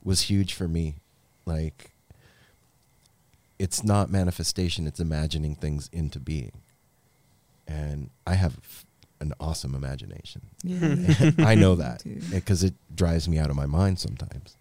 was 0.04 0.22
huge 0.22 0.54
for 0.54 0.68
me. 0.68 0.96
Like 1.46 1.92
it's 3.58 3.84
not 3.84 4.10
manifestation, 4.10 4.88
it's 4.88 5.00
imagining 5.00 5.56
things 5.56 5.90
into 5.92 6.20
being. 6.20 6.62
And 7.68 8.10
I 8.26 8.36
have 8.36 8.58
f- 8.64 8.86
an 9.20 9.34
awesome 9.40 9.76
imagination. 9.76 10.42
yeah, 10.64 11.32
I 11.40 11.56
know 11.56 11.76
that 11.84 12.04
because 12.32 12.64
it 12.64 12.74
drives 12.96 13.28
me 13.28 13.38
out 13.38 13.50
of 13.50 13.56
my 13.56 13.66
mind 13.66 14.00
sometimes. 14.00 14.56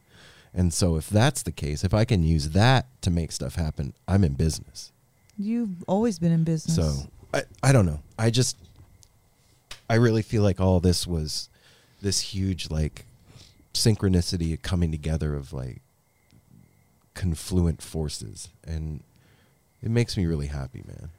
And 0.52 0.72
so 0.74 0.96
if 0.96 1.08
that's 1.08 1.42
the 1.42 1.52
case, 1.52 1.84
if 1.84 1.94
I 1.94 2.04
can 2.04 2.22
use 2.24 2.50
that 2.50 2.86
to 3.02 3.10
make 3.10 3.30
stuff 3.32 3.54
happen, 3.54 3.92
I'm 4.08 4.24
in 4.24 4.34
business. 4.34 4.92
you've 5.38 5.84
always 5.86 6.18
been 6.18 6.32
in 6.32 6.42
business 6.42 6.74
So 6.74 7.08
I, 7.32 7.42
I 7.62 7.72
don't 7.72 7.86
know. 7.86 8.00
I 8.18 8.30
just 8.30 8.56
I 9.88 9.94
really 9.94 10.22
feel 10.22 10.42
like 10.42 10.60
all 10.60 10.80
this 10.80 11.06
was 11.06 11.48
this 12.02 12.20
huge 12.20 12.70
like 12.70 13.04
synchronicity 13.74 14.60
coming 14.60 14.90
together 14.90 15.34
of 15.34 15.52
like 15.52 15.80
confluent 17.14 17.82
forces 17.82 18.48
and 18.64 19.02
it 19.82 19.90
makes 19.90 20.16
me 20.16 20.26
really 20.26 20.46
happy, 20.48 20.82
man. 20.86 21.10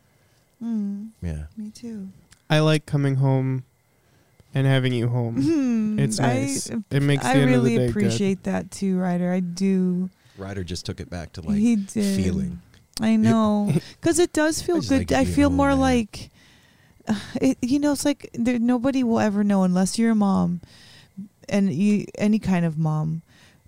mm, 0.64 1.10
Yeah. 1.26 1.44
me 1.58 1.70
too 1.72 2.10
I 2.50 2.60
like 2.60 2.86
coming 2.86 3.16
home 3.16 3.64
and 4.56 4.66
having 4.66 4.92
you 4.94 5.08
home. 5.10 5.36
Hmm, 5.42 6.00
It's 6.00 6.20
I- 6.20 6.34
nice. 6.34 6.68
it 6.90 7.02
makes 7.04 7.22
the 7.24 7.30
I 7.30 7.34
end 7.36 7.44
of 7.44 7.50
really 7.50 7.74
the 7.74 7.78
day 7.78 7.86
good. 7.86 7.90
appreciate 7.92 8.44
that 8.44 8.72
too, 8.72 8.98
Ryder. 8.98 9.32
I 9.32 9.40
do. 9.42 10.10
Ryder 10.38 10.64
just 10.64 10.84
took 10.86 11.00
it 11.00 11.10
back 11.12 11.32
to 11.34 11.42
like 11.42 11.58
he 11.60 11.76
did. 11.76 12.24
feeling. 12.24 12.60
I 13.00 13.16
know, 13.18 13.72
because 14.02 14.18
it 14.20 14.34
does 14.34 14.62
feel 14.64 14.78
just 14.78 14.90
good. 14.90 15.12
like 15.12 15.12
I 15.12 15.26
feel 15.26 15.50
home, 15.50 15.58
more 15.58 15.70
man. 15.70 15.80
like, 15.80 16.32
it, 17.42 17.58
you 17.62 17.80
know, 17.80 17.92
it's 17.92 18.06
like 18.06 18.30
there, 18.34 18.60
nobody 18.60 19.04
will 19.04 19.20
ever 19.20 19.44
know 19.44 19.64
unless 19.64 19.98
you're 19.98 20.12
a 20.12 20.16
mom, 20.16 20.62
and 21.48 21.74
you 21.74 22.06
any 22.18 22.40
kind 22.40 22.66
of 22.66 22.78
mom. 22.78 23.22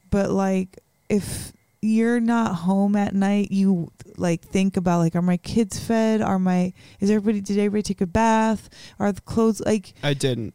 But 0.10 0.32
like, 0.32 0.80
if 1.10 1.54
you're 1.82 2.20
not 2.20 2.56
home 2.56 2.96
at 2.96 3.16
night, 3.16 3.52
you 3.52 3.92
like 4.18 4.42
think 4.42 4.78
about 4.78 5.00
like, 5.00 5.16
are 5.16 5.22
my 5.22 5.38
kids 5.38 5.80
fed? 5.80 6.22
Are 6.22 6.39
my 6.39 6.74
is 7.00 7.10
everybody? 7.10 7.42
Did 7.42 7.58
everybody 7.58 7.84
take 7.84 8.02
a 8.02 8.08
bath? 8.08 8.70
Are 9.00 9.12
the 9.12 9.22
clothes 9.22 9.62
like? 9.66 9.94
I 10.04 10.14
didn't. 10.14 10.54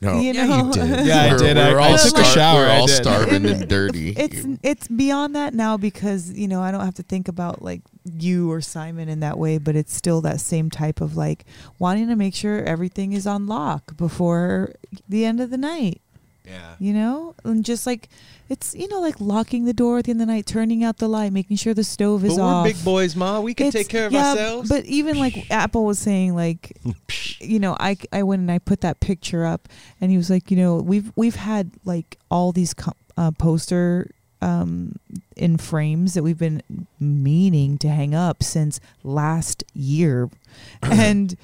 No. 0.00 0.20
You 0.20 0.32
Yeah, 0.32 0.46
know, 0.46 0.66
you 0.66 0.72
did. 0.72 1.06
Yeah, 1.06 1.22
I 1.22 1.26
We're- 1.28 1.38
did. 1.38 1.56
We're 1.56 1.78
I, 1.80 1.88
I 1.88 1.90
all 1.92 1.98
took 1.98 2.18
a 2.18 2.24
shower. 2.24 2.60
We're 2.66 2.70
all 2.70 2.88
starving 2.88 3.44
It- 3.44 3.50
and 3.50 3.68
dirty. 3.68 4.10
It's 4.10 4.46
it's 4.62 4.88
beyond 4.88 5.34
that 5.34 5.54
now 5.54 5.76
because 5.76 6.32
you 6.32 6.46
know 6.48 6.62
I 6.62 6.70
don't 6.70 6.84
have 6.84 6.94
to 6.94 7.02
think 7.02 7.26
about 7.28 7.62
like 7.62 7.82
you 8.04 8.50
or 8.50 8.60
Simon 8.60 9.08
in 9.08 9.20
that 9.20 9.38
way, 9.38 9.58
but 9.58 9.74
it's 9.76 9.92
still 9.94 10.20
that 10.22 10.40
same 10.40 10.70
type 10.70 11.00
of 11.00 11.16
like 11.16 11.44
wanting 11.78 12.06
to 12.08 12.16
make 12.16 12.34
sure 12.34 12.62
everything 12.64 13.12
is 13.12 13.26
on 13.26 13.46
lock 13.46 13.96
before 13.96 14.72
the 15.08 15.24
end 15.24 15.40
of 15.40 15.50
the 15.50 15.58
night. 15.58 16.00
Yeah. 16.48 16.74
You 16.78 16.94
know, 16.94 17.34
and 17.44 17.64
just 17.64 17.86
like 17.86 18.08
it's 18.48 18.74
you 18.74 18.88
know 18.88 19.00
like 19.00 19.20
locking 19.20 19.66
the 19.66 19.74
door 19.74 19.98
at 19.98 20.04
the 20.06 20.12
end 20.12 20.20
of 20.22 20.26
the 20.26 20.32
night, 20.32 20.46
turning 20.46 20.82
out 20.82 20.96
the 20.96 21.08
light, 21.08 21.32
making 21.32 21.58
sure 21.58 21.74
the 21.74 21.84
stove 21.84 22.24
is 22.24 22.36
But 22.36 22.42
we're 22.42 22.48
off. 22.48 22.64
big 22.66 22.82
boys, 22.84 23.14
Ma. 23.14 23.40
We 23.40 23.52
can 23.52 23.66
It's- 23.66 23.84
take 23.84 23.90
care 23.90 24.06
of 24.06 24.12
yeah, 24.12 24.30
ourselves. 24.30 24.68
But 24.70 24.86
even 24.86 25.18
like 25.18 25.50
Apple 25.50 25.84
was 25.84 25.98
saying, 25.98 26.34
like, 26.34 26.76
you 27.40 27.58
know, 27.58 27.76
I 27.78 27.96
I 28.12 28.22
went 28.22 28.40
and 28.40 28.50
I 28.50 28.58
put 28.58 28.80
that 28.80 29.00
picture 29.00 29.44
up, 29.44 29.68
and 30.00 30.10
he 30.10 30.16
was 30.16 30.30
like, 30.30 30.50
you 30.50 30.56
know, 30.56 30.76
we've 30.76 31.12
we've 31.16 31.36
had 31.36 31.70
like 31.84 32.16
all 32.30 32.52
these 32.52 32.72
co- 32.74 32.92
uh, 33.18 33.30
poster 33.32 34.10
um 34.40 34.94
in 35.36 35.58
frames 35.58 36.14
that 36.14 36.22
we've 36.22 36.38
been 36.38 36.62
meaning 37.00 37.76
to 37.78 37.88
hang 37.88 38.14
up 38.14 38.42
since 38.42 38.80
last 39.02 39.64
year, 39.74 40.30
and 40.82 41.36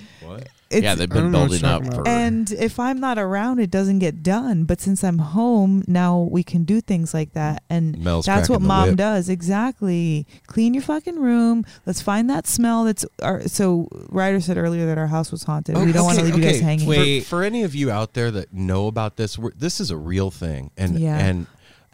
yeah, 0.83 0.95
they've 0.95 1.09
been 1.09 1.25
don't 1.25 1.33
know 1.33 1.41
what 1.43 1.61
building 1.61 1.65
up 1.65 1.95
for. 1.95 2.09
and 2.09 2.51
if 2.53 2.81
I'm 2.81 2.99
not 2.99 3.19
around, 3.19 3.61
it 3.61 3.71
doesn't 3.71 3.99
get 4.01 4.23
done. 4.23 4.65
But 4.65 4.81
since 4.81 5.05
I'm 5.05 5.19
home 5.19 5.85
now, 5.87 6.27
we 6.31 6.43
can 6.43 6.65
do 6.65 6.81
things 6.81 7.15
like 7.15 7.33
that, 7.35 7.63
and 7.71 7.97
Mel's 8.03 8.27
that's 8.27 8.49
what 8.49 8.61
mom 8.63 8.89
whip. 8.91 8.97
does. 8.97 9.29
Exactly. 9.29 10.27
Clean 10.47 10.75
your 10.75 10.83
fucking 10.83 11.19
room. 11.21 11.65
Let's 11.87 12.01
find 12.03 12.29
that 12.31 12.47
smell. 12.47 12.85
That's 12.85 13.05
our. 13.23 13.47
So 13.49 13.89
Ryder 14.09 14.41
said 14.41 14.57
earlier 14.59 14.87
that 14.87 14.99
our 14.99 15.07
house 15.07 15.31
was 15.31 15.45
haunted. 15.45 15.77
we 15.77 15.93
don't 15.93 16.05
want 16.05 16.19
to 16.19 16.25
Okay, 16.25 16.33
leave 16.33 16.45
you 16.45 16.51
guys 16.51 16.61
hanging. 16.61 16.85
For- 16.87 16.91
Wait. 16.91 17.25
For, 17.25 17.43
any 17.45 17.63
of 17.63 17.75
you 17.75 17.91
out 17.91 18.15
there 18.15 18.31
that 18.31 18.53
know 18.53 18.87
about 18.87 19.17
this, 19.17 19.39
we're, 19.39 19.53
this 19.53 19.81
is 19.81 19.91
a 19.91 19.97
real 19.97 20.31
thing. 20.31 20.71
And 20.77 20.99
Yeah. 20.99 21.19
and 21.19 21.47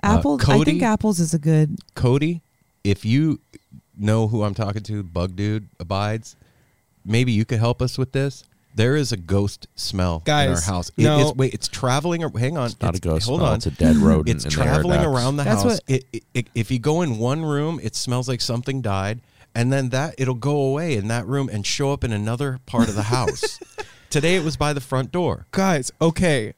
uh, 0.03 0.18
Apples. 0.18 0.49
I 0.49 0.62
think 0.64 0.83
apples 0.83 1.20
is 1.20 1.35
a 1.35 1.39
good. 1.39 1.76
Cody, 1.95 2.41
if 2.85 3.05
you 3.05 3.41
know 3.99 4.28
who 4.28 4.43
I'm 4.45 4.55
talking 4.55 4.83
to, 4.85 5.03
Bug 5.03 5.37
Dude 5.37 5.68
abides, 5.78 6.37
maybe 7.05 7.33
you 7.33 7.45
could 7.45 7.59
help 7.59 7.83
us 7.83 7.99
with 7.99 8.12
this. 8.12 8.45
There 8.74 8.96
is 8.96 9.12
a 9.12 9.16
ghost 9.16 9.66
smell 9.74 10.22
in 10.26 10.32
our 10.32 10.46
Guys, 10.46 10.64
house. 10.64 10.90
It 10.96 11.02
no. 11.02 11.28
is- 11.30 11.34
wait, 11.34 11.54
it's 11.54 11.68
traveling. 11.68 12.22
ar- 12.24 12.30
Hang 12.38 12.56
on, 12.56 12.66
It's 12.70 12.80
not 12.80 12.94
a 12.96 13.00
ghost 13.00 13.26
Hold 13.26 13.40
smell, 13.40 13.50
on, 13.50 13.56
it's 13.56 13.66
a 13.66 13.70
dead 13.72 13.96
rodent 13.96 14.28
It's 14.36 14.44
in 14.44 14.50
the 14.50 14.60
air 14.60 14.72
traveling 14.74 15.02
ducts. 15.02 15.06
around 15.18 15.36
the 15.36 15.44
That's 15.44 15.62
house. 15.62 15.72
what- 15.72 15.82
It, 15.88 16.04
it, 16.12 16.22
it- 16.34 16.46
if 16.54 16.70
you 16.70 16.78
go 16.78 17.02
in 17.02 17.18
one 17.18 17.44
room, 17.44 17.80
it 17.82 17.94
smells 17.96 18.28
like 18.28 18.40
something 18.40 18.80
died, 18.80 19.20
and 19.54 19.72
then 19.72 19.88
that 19.90 20.14
it'll 20.18 20.34
go 20.34 20.56
away 20.56 20.94
in 20.96 21.08
that 21.08 21.26
room 21.26 21.48
and 21.52 21.66
show 21.66 21.92
up 21.92 22.04
in 22.04 22.12
another 22.12 22.60
part 22.66 22.88
of 22.88 22.94
the 22.94 23.04
house. 23.04 23.58
Today 24.10 24.36
it 24.36 24.44
was 24.44 24.56
by 24.56 24.72
the 24.72 24.80
front 24.80 25.10
door. 25.12 25.46
Guys, 25.52 25.90
okay. 26.00 26.54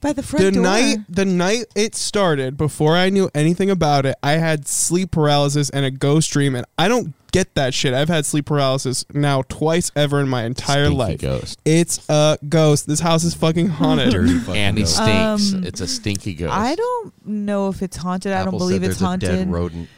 By 0.00 0.14
the 0.14 0.22
front 0.22 0.46
the 0.46 0.52
door. 0.52 0.62
night 0.62 0.98
the 1.10 1.26
night 1.26 1.66
it 1.74 1.94
started, 1.94 2.56
before 2.56 2.96
I 2.96 3.10
knew 3.10 3.28
anything 3.34 3.68
about 3.68 4.06
it, 4.06 4.16
I 4.22 4.32
had 4.32 4.66
sleep 4.66 5.10
paralysis 5.10 5.68
and 5.68 5.84
a 5.84 5.90
ghost 5.90 6.30
dream, 6.30 6.54
and 6.54 6.64
I 6.78 6.88
don't 6.88 7.12
get 7.32 7.54
that 7.54 7.74
shit. 7.74 7.94
I've 7.94 8.08
had 8.08 8.26
sleep 8.26 8.46
paralysis 8.46 9.04
now 9.12 9.42
twice 9.48 9.90
ever 9.96 10.20
in 10.20 10.28
my 10.28 10.44
entire 10.44 10.86
Stinky 10.86 10.96
life. 10.98 11.20
ghost. 11.20 11.58
It's 11.64 12.08
a 12.08 12.38
ghost. 12.48 12.86
This 12.86 13.00
house 13.00 13.24
is 13.24 13.34
fucking 13.34 13.68
haunted. 13.80 14.10
Dirty 14.12 14.38
fucking 14.38 14.56
And 14.60 14.76
he 14.78 14.84
ghost. 14.84 14.96
stinks. 14.96 15.52
Um, 15.54 15.64
it's 15.64 15.80
a 15.80 15.86
stinky 15.86 16.34
ghost. 16.34 16.52
I 16.54 16.74
don't 16.74 17.26
know 17.26 17.68
if 17.68 17.82
it's 17.82 17.96
haunted. 17.96 18.32
I 18.32 18.44
don't 18.44 18.56
believe 18.58 18.82
said 18.82 18.90
it's 18.90 19.00
haunted. 19.00 19.28
A 19.30 19.36
dead 19.36 19.50
rodent. 19.52 19.88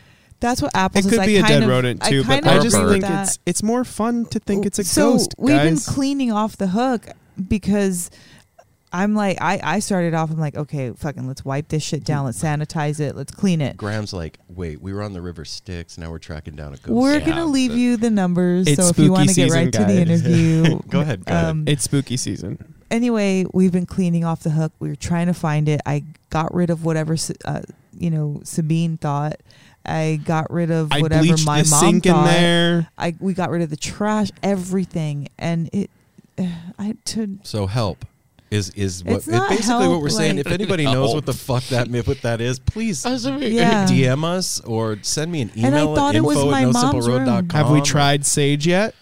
That's 0.40 0.60
what 0.60 0.72
apples 0.74 1.06
It 1.06 1.10
could 1.10 1.18
I 1.20 1.26
be 1.26 1.36
a 1.36 1.42
dead 1.42 1.62
of- 1.62 1.68
rodent 1.68 2.02
too, 2.02 2.24
I 2.26 2.40
but 2.40 2.46
I 2.48 2.58
just 2.58 2.76
agree 2.76 2.94
think 2.94 3.04
that. 3.04 3.28
it's 3.28 3.38
it's 3.46 3.62
more 3.62 3.84
fun 3.84 4.24
to 4.26 4.40
think 4.40 4.66
it's 4.66 4.78
a 4.80 4.84
so 4.84 5.12
ghost, 5.12 5.34
we've 5.38 5.56
been 5.56 5.76
cleaning 5.78 6.32
off 6.32 6.56
the 6.56 6.66
hook 6.66 7.06
because 7.48 8.10
I'm 8.92 9.14
like 9.14 9.38
I 9.40 9.58
I 9.62 9.78
started 9.78 10.12
off 10.14 10.30
I'm 10.30 10.38
like 10.38 10.56
okay 10.56 10.92
fucking 10.92 11.26
let's 11.26 11.44
wipe 11.44 11.68
this 11.68 11.82
shit 11.82 12.04
down 12.04 12.26
let's 12.26 12.42
sanitize 12.42 13.00
it 13.00 13.16
let's 13.16 13.32
clean 13.32 13.60
it. 13.60 13.76
Grahame's 13.76 14.12
like, 14.12 14.38
wait, 14.48 14.82
we 14.82 14.92
were 14.92 15.02
on 15.02 15.12
the 15.14 15.22
river 15.22 15.44
Styx. 15.44 15.96
Now 15.98 16.10
we're 16.10 16.18
tracking 16.18 16.54
down 16.56 16.68
a 16.74 16.76
ghost. 16.76 16.88
We're 16.88 17.18
Yeah, 17.18 17.26
gonna 17.26 17.46
leave 17.46 17.72
you 17.72 17.96
the 17.96 18.10
numbers 18.10 18.66
It's 18.68 18.82
so 18.82 18.88
if 18.88 18.98
you 18.98 19.10
want 19.12 19.28
to 19.28 19.34
spooky 19.34 19.48
get 19.48 19.54
right 19.54 19.72
season, 19.74 19.86
to 19.86 19.92
the 19.92 20.04
guys. 20.04 20.26
interview. 20.26 20.78
Go 20.88 21.00
ahead, 21.00 21.24
go 21.24 21.32
ahead. 21.34 21.44
um, 21.46 21.64
it's 21.66 21.84
spooky 21.84 22.16
season. 22.16 22.74
anyway, 22.90 23.46
we've 23.54 23.72
been 23.72 23.86
cleaning 23.86 24.24
off 24.24 24.42
the 24.42 24.50
hook. 24.50 24.72
We 24.78 24.88
were 24.88 24.96
trying 24.96 25.26
to 25.28 25.34
find 25.34 25.68
it. 25.68 25.80
I 25.86 26.04
got 26.30 26.54
rid 26.54 26.68
of 26.70 26.84
whatever 26.84 27.16
uh, 27.46 27.62
you 27.98 28.10
know 28.10 28.40
Sabine 28.44 28.98
thought. 28.98 29.40
I 29.84 30.20
got 30.24 30.50
rid 30.52 30.70
of 30.70 30.92
I 30.92 31.00
whatever 31.00 31.22
bleached 31.24 31.44
my 31.46 31.62
the 31.62 31.70
mom 31.70 31.80
sink 31.80 32.06
in 32.06 32.12
thought. 32.12 32.26
there. 32.26 32.88
I 32.98 33.14
we 33.18 33.32
got 33.34 33.50
rid 33.50 33.62
of 33.62 33.70
the 33.70 33.76
trash, 33.76 34.30
everything, 34.42 35.28
and 35.38 35.70
it. 35.72 35.90
I 36.78 36.94
to 37.06 37.38
So 37.42 37.66
help 37.66 38.04
is 38.52 38.70
is 38.70 39.02
what 39.02 39.16
It's 39.16 39.26
not 39.26 39.48
basically 39.48 39.88
what 39.88 40.00
we're 40.02 40.10
saying. 40.10 40.38
If 40.38 40.46
anybody 40.48 40.84
knows 40.84 41.14
what 41.14 41.24
the 41.26 41.32
fuck 41.32 41.64
that 41.68 41.88
what 42.06 42.20
that 42.22 42.40
is, 42.40 42.58
please 42.58 43.04
Yeah. 43.04 43.86
DM 43.86 44.24
us 44.24 44.60
or 44.60 44.98
send 45.02 45.32
me 45.32 45.40
an 45.42 45.50
email 45.56 45.66
And 45.66 45.74
I 45.76 45.94
thought 45.94 46.14
at 46.14 46.16
it 46.16 46.20
was 46.20 46.36
my 46.44 46.66
mom's 46.66 47.08
room. 47.08 47.48
Have 47.50 47.70
we 47.70 47.80
tried 47.80 48.26
sage 48.26 48.66
yet? 48.66 48.94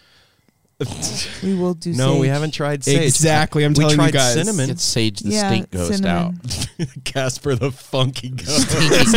we 1.42 1.55
will 1.55 1.74
do. 1.74 1.92
no, 1.92 2.16
we 2.16 2.28
haven't 2.28 2.53
tried 2.55 2.82
sage. 2.82 3.03
Exactly, 3.03 3.64
I'm 3.64 3.72
we 3.74 3.80
telling 3.84 4.01
you 4.01 4.11
guys. 4.12 4.32
cinnamon. 4.32 4.70
It's 4.70 4.82
Sage 4.82 5.20
the 5.20 5.28
yeah, 5.28 5.48
stink 5.51 5.70
ghost 5.70 5.92
cinnamon. 5.96 6.40
out. 6.80 6.88
Casper 7.05 7.55
the 7.55 7.70
funky 7.70 8.30
ghost. 8.30 8.66
Ghost. 8.72 9.14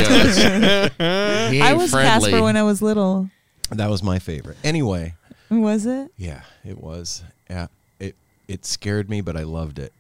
I 1.00 1.74
was 1.74 1.92
friendly. 1.92 2.32
Casper 2.32 2.44
when 2.44 2.58
I 2.58 2.64
was 2.64 2.82
little. 2.82 3.30
that 3.70 3.90
was 3.90 4.04
my 4.04 4.20
favorite. 4.20 4.58
Anyway, 4.66 5.16
Was 5.50 5.86
it? 5.86 6.12
yeah, 6.18 6.42
it 6.66 6.78
was. 6.82 7.24
Yeah, 7.50 7.68
it 7.98 8.16
it 8.50 8.66
scared 8.66 9.10
me, 9.10 9.22
but 9.22 9.38
I 9.38 9.44
loved 9.44 9.80
it. 9.80 9.94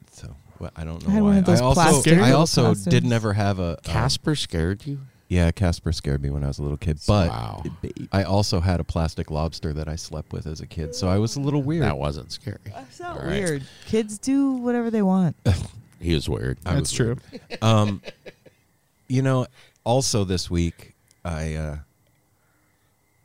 So 0.63 0.69
I 0.75 0.83
don't 0.83 1.05
know 1.05 1.09
I 1.09 1.13
had 1.13 1.23
why. 1.23 1.29
one 1.29 1.37
of 1.39 1.45
those 1.45 1.61
I 1.61 1.63
also 1.63 1.81
plastic 1.81 2.19
I 2.19 2.31
also 2.31 2.63
costumes. 2.67 2.85
didn't 2.85 3.13
ever 3.13 3.33
have 3.33 3.59
a, 3.59 3.77
a 3.79 3.81
Casper 3.81 4.35
scared 4.35 4.85
you? 4.85 4.99
Yeah, 5.27 5.51
Casper 5.51 5.91
scared 5.91 6.21
me 6.21 6.29
when 6.29 6.43
I 6.43 6.47
was 6.47 6.59
a 6.59 6.61
little 6.61 6.77
kid, 6.77 6.99
but 7.07 7.29
wow. 7.29 7.63
I 8.11 8.23
also 8.23 8.59
had 8.59 8.79
a 8.79 8.83
plastic 8.83 9.31
lobster 9.31 9.73
that 9.73 9.87
I 9.87 9.95
slept 9.95 10.31
with 10.31 10.45
as 10.45 10.61
a 10.61 10.67
kid, 10.67 10.93
so 10.93 11.07
I 11.07 11.17
was 11.17 11.37
a 11.37 11.39
little 11.39 11.63
weird. 11.63 11.83
That 11.83 11.97
wasn't 11.97 12.31
scary. 12.31 12.59
That's 12.65 12.99
not 12.99 13.17
All 13.17 13.23
right. 13.25 13.29
weird. 13.43 13.63
Kids 13.87 14.19
do 14.19 14.53
whatever 14.53 14.89
they 14.89 15.01
want. 15.01 15.35
He 15.99 16.13
was 16.13 16.27
weird. 16.27 16.57
I 16.65 16.71
That's 16.75 16.81
was 16.81 16.91
true. 16.91 17.17
Um, 17.61 18.01
you 19.07 19.21
know, 19.21 19.47
also 19.85 20.25
this 20.25 20.51
week, 20.51 20.95
I 21.23 21.53
uh, 21.55 21.77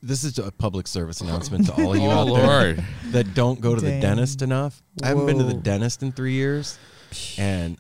this 0.01 0.23
is 0.23 0.39
a 0.39 0.53
public 0.53 0.87
service 0.87 1.21
announcement 1.21 1.67
to 1.67 1.73
all 1.73 1.93
of 1.93 1.99
you 1.99 2.05
oh, 2.09 2.11
out 2.11 2.25
there 2.37 2.47
Lord. 2.47 2.85
that 3.07 3.35
don't 3.35 3.61
go 3.61 3.75
to 3.75 3.81
the 3.81 3.91
Dang. 3.91 4.01
dentist 4.01 4.43
enough. 4.43 4.81
I 5.03 5.09
haven't 5.09 5.27
been 5.27 5.39
to 5.39 5.45
the 5.45 5.55
Whoa. 5.55 5.61
dentist 5.61 6.05
in 6.05 6.13
three 6.13 6.35
years, 6.35 6.79
and 7.39 7.77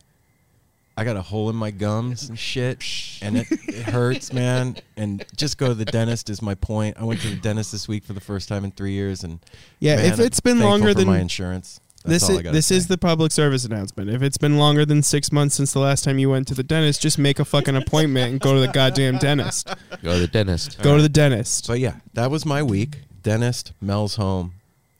I 0.96 1.04
got 1.04 1.16
a 1.16 1.22
hole 1.22 1.48
in 1.48 1.54
my 1.56 1.70
gums 1.70 2.28
and 2.28 2.36
shit, 2.38 2.82
and 3.22 3.36
it, 3.38 3.46
it 3.50 3.84
hurts, 3.84 4.32
man. 4.32 4.76
And 4.96 5.24
just 5.36 5.56
go 5.56 5.68
to 5.68 5.74
the 5.74 5.84
dentist 5.84 6.28
is 6.28 6.42
my 6.42 6.54
point. 6.56 6.96
I 6.98 7.04
went 7.04 7.20
to 7.20 7.28
the 7.30 7.36
dentist 7.36 7.70
this 7.72 7.86
week 7.86 8.04
for 8.04 8.14
the 8.14 8.20
first 8.20 8.48
time 8.48 8.64
in 8.64 8.72
three 8.72 8.92
years, 8.92 9.22
and 9.22 9.38
Yeah, 9.78 9.96
man, 9.96 10.12
if 10.12 10.18
it's 10.18 10.40
been 10.40 10.52
I'm 10.52 10.58
thankful 10.58 10.70
longer 10.70 10.88
for 10.88 10.94
than 10.94 11.06
my 11.06 11.20
insurance, 11.20 11.80
that's 12.04 12.08
this 12.10 12.22
all 12.24 12.30
is 12.30 12.38
I 12.38 12.42
gotta 12.42 12.54
this 12.56 12.66
say. 12.66 12.76
is 12.76 12.86
the 12.88 12.98
public 12.98 13.30
service 13.30 13.64
announcement. 13.64 14.10
If 14.10 14.22
it's 14.22 14.38
been 14.38 14.56
longer 14.56 14.84
than 14.84 15.02
six 15.04 15.30
months 15.30 15.54
since 15.56 15.72
the 15.72 15.78
last 15.80 16.02
time 16.04 16.18
you 16.18 16.30
went 16.30 16.48
to 16.48 16.54
the 16.54 16.62
dentist, 16.64 17.00
just 17.00 17.18
make 17.18 17.38
a 17.38 17.44
fucking 17.44 17.76
appointment 17.76 18.30
and 18.32 18.40
go 18.40 18.54
to 18.54 18.60
the 18.60 18.68
goddamn 18.72 19.18
dentist. 19.18 19.68
Go 20.02 20.14
to 20.14 20.18
the 20.20 20.26
dentist. 20.26 20.82
Go 20.82 20.96
to 20.96 21.02
the 21.02 21.08
dentist. 21.08 21.66
But 21.68 21.78
yeah, 21.80 21.96
that 22.14 22.30
was 22.30 22.44
my 22.44 22.62
week. 22.62 22.98
Dentist, 23.22 23.72
Mel's 23.80 24.14
home. 24.16 24.54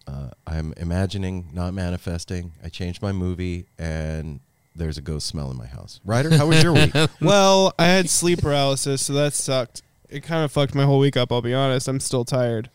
Uh, 0.08 0.30
I'm 0.46 0.72
imagining, 0.78 1.50
not 1.52 1.74
manifesting. 1.74 2.52
I 2.64 2.70
changed 2.70 3.02
my 3.02 3.12
movie, 3.12 3.66
and 3.78 4.40
there's 4.74 4.96
a 4.96 5.02
ghost 5.02 5.26
smell 5.26 5.50
in 5.50 5.58
my 5.58 5.66
house. 5.66 6.00
Ryder, 6.04 6.34
how 6.36 6.46
was 6.46 6.62
your 6.62 6.72
week? 6.72 6.92
Well, 7.20 7.74
I 7.78 7.86
had 7.86 8.08
sleep 8.08 8.40
paralysis, 8.40 9.04
so 9.04 9.12
that 9.12 9.34
sucked. 9.34 9.82
It 10.08 10.22
kind 10.22 10.44
of 10.44 10.50
fucked 10.52 10.74
my 10.74 10.84
whole 10.84 10.98
week 10.98 11.16
up. 11.18 11.30
I'll 11.30 11.42
be 11.42 11.52
honest. 11.52 11.88
I'm 11.88 12.00
still 12.00 12.24
tired. 12.24 12.70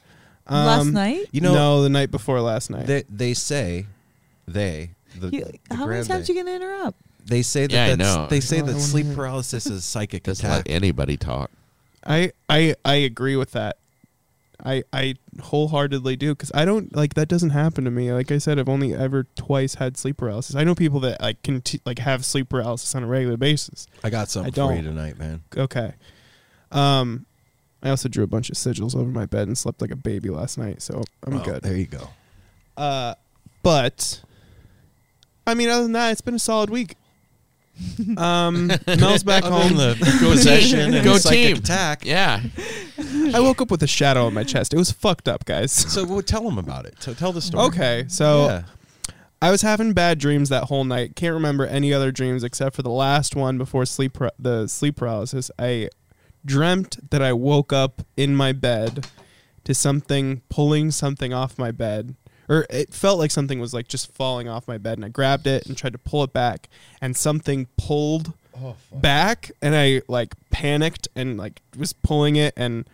Last 0.48 0.82
Um, 0.82 0.94
night. 0.94 1.26
You 1.32 1.42
know, 1.42 1.54
no, 1.56 1.82
the 1.82 1.90
night 1.90 2.12
before 2.12 2.40
last 2.42 2.70
night. 2.70 2.86
they 2.86 3.04
they 3.10 3.34
say, 3.34 3.88
they 4.48 4.92
the, 5.20 5.30
You, 5.30 5.46
the 5.70 5.76
how 5.76 5.88
many 5.88 6.06
times 6.06 6.28
they, 6.28 6.34
you 6.36 6.44
gonna 6.44 6.56
interrupt? 6.56 6.98
they 7.26 7.42
say 7.42 7.66
that 7.66 7.74
Yeah, 7.74 7.86
I 7.86 7.96
that's, 7.96 8.16
know. 8.16 8.28
they 8.28 8.42
say 8.42 8.62
Oh, 8.62 8.66
that 8.66 8.80
sleep 8.80 9.08
paralysis 9.16 9.66
is 9.66 9.72
a 9.80 9.82
psychic 9.82 10.26
Just 10.26 10.42
attack. 10.42 10.68
let 10.68 10.70
anybody 10.70 11.18
talk. 11.18 11.50
I 12.06 12.34
I 12.50 12.76
I 12.86 12.96
agree 12.96 13.36
with 13.38 13.52
that. 13.54 13.78
I 14.66 14.84
I 14.94 15.16
wholeheartedly 15.42 16.16
do 16.16 16.34
because 16.34 16.52
I 16.54 16.66
don't 16.66 16.96
like 16.96 17.16
that 17.16 17.28
doesn't 17.28 17.50
happen 17.50 17.84
to 17.84 17.92
me. 17.92 18.12
Like 18.14 18.32
I 18.32 18.38
said, 18.38 18.60
I've 18.60 18.70
only 18.70 18.94
ever 18.94 19.26
twice 19.36 19.76
had 19.76 19.98
sleep 19.98 20.18
paralysis. 20.18 20.56
I 20.56 20.64
know 20.64 20.74
people 20.76 21.00
that 21.02 21.22
like 21.22 21.42
can 21.44 21.62
t- 21.62 21.82
like 21.86 22.00
have 22.00 22.24
sleep 22.24 22.50
paralysis 22.50 22.96
on 22.96 23.04
a 23.04 23.08
regular 23.08 23.38
basis. 23.38 23.88
I 24.04 24.10
got 24.10 24.30
something 24.30 24.54
I 24.54 24.68
for 24.68 24.76
you 24.76 24.82
tonight, 24.82 25.18
man. 25.18 25.44
Okay. 25.56 25.94
Um, 26.72 27.26
I 27.84 27.90
also 27.90 28.08
drew 28.08 28.24
a 28.24 28.28
bunch 28.28 28.50
of 28.50 28.56
sigils 28.56 28.96
over 28.96 29.10
my 29.10 29.26
bed 29.26 29.48
and 29.48 29.58
slept 29.58 29.82
like 29.82 29.92
a 29.92 29.96
baby 29.96 30.30
last 30.30 30.58
night, 30.58 30.82
so 30.82 31.04
I'm 31.28 31.40
good. 31.40 31.62
There 31.62 31.76
you 31.76 31.86
go. 31.86 32.10
Uh, 32.78 33.16
but 33.62 34.22
I 35.46 35.54
mean, 35.54 35.70
other 35.70 35.84
than 35.84 35.92
that, 35.92 36.12
it's 36.12 36.22
been 36.22 36.36
a 36.36 36.40
solid 36.40 36.70
week. 36.70 36.96
Um, 38.18 38.68
Mel's 38.88 39.24
back 39.24 39.44
home. 39.44 39.76
the 39.76 39.96
possession 40.22 40.94
and 40.94 41.04
Go 41.04 41.18
psychic 41.18 41.48
team. 41.48 41.58
attack. 41.58 42.06
Yeah. 42.06 42.42
I 43.34 43.40
woke 43.40 43.62
up 43.62 43.72
with 43.72 43.82
a 43.84 43.88
shadow 43.88 44.26
on 44.28 44.34
my 44.34 44.44
chest. 44.44 44.74
It 44.74 44.78
was 44.78 44.92
fucked 44.92 45.28
up, 45.28 45.46
guys. 45.46 45.72
So 45.72 46.06
well, 46.06 46.22
tell 46.22 46.44
them 46.44 46.58
about 46.58 46.86
it. 46.86 46.96
So 47.02 47.14
tell 47.14 47.32
the 47.32 47.42
story. 47.42 47.66
Okay, 47.68 48.06
so 48.08 48.46
Yeah. 48.48 48.64
I 49.42 49.52
was 49.52 49.62
having 49.62 49.92
bad 49.94 50.20
dreams 50.20 50.50
that 50.50 50.66
whole 50.66 50.84
night. 50.86 51.16
Can't 51.16 51.34
remember 51.34 51.66
any 51.66 51.94
other 51.94 52.12
dreams 52.12 52.44
except 52.44 52.76
for 52.76 52.82
the 52.82 52.90
last 52.90 53.36
one 53.36 53.58
before 53.58 53.86
sleep 53.86 54.14
par- 54.14 54.32
the 54.40 54.68
sleep 54.68 54.96
paralysis. 54.96 55.52
I 55.60 55.90
dreamt 56.46 57.10
that 57.10 57.22
I 57.22 57.34
woke 57.34 57.74
up 57.74 58.04
in 58.16 58.36
my 58.36 58.52
bed 58.54 59.08
to 59.66 59.74
something 59.74 60.42
pulling 60.50 60.92
something 60.92 61.34
off 61.34 61.58
my 61.58 61.72
bed. 61.72 62.16
Or 62.50 62.66
it 62.70 62.94
felt 62.94 63.20
like 63.20 63.32
something 63.32 63.60
was 63.60 63.74
like 63.74 63.88
just 63.88 64.12
falling 64.14 64.50
off 64.50 64.68
my 64.68 64.78
bed 64.78 64.98
and 64.98 65.06
I 65.06 65.10
grabbed 65.10 65.48
it 65.48 65.66
and 65.66 65.78
tried 65.78 65.94
to 65.94 66.00
pull 66.00 66.24
it 66.24 66.34
back 66.34 66.70
and 67.02 67.16
something 67.16 67.68
pulled 67.78 68.34
back 68.92 69.52
and 69.62 69.76
I 69.76 70.02
like 70.08 70.36
panicked 70.52 71.08
and 71.16 71.38
like 71.38 71.62
was 71.78 71.94
pulling 71.94 72.36
it 72.36 72.54
and 72.56 72.86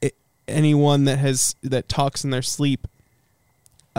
it, 0.00 0.14
anyone 0.46 1.04
that 1.04 1.16
has 1.16 1.56
that 1.62 1.88
talks 1.88 2.22
in 2.22 2.30
their 2.30 2.42
sleep 2.42 2.86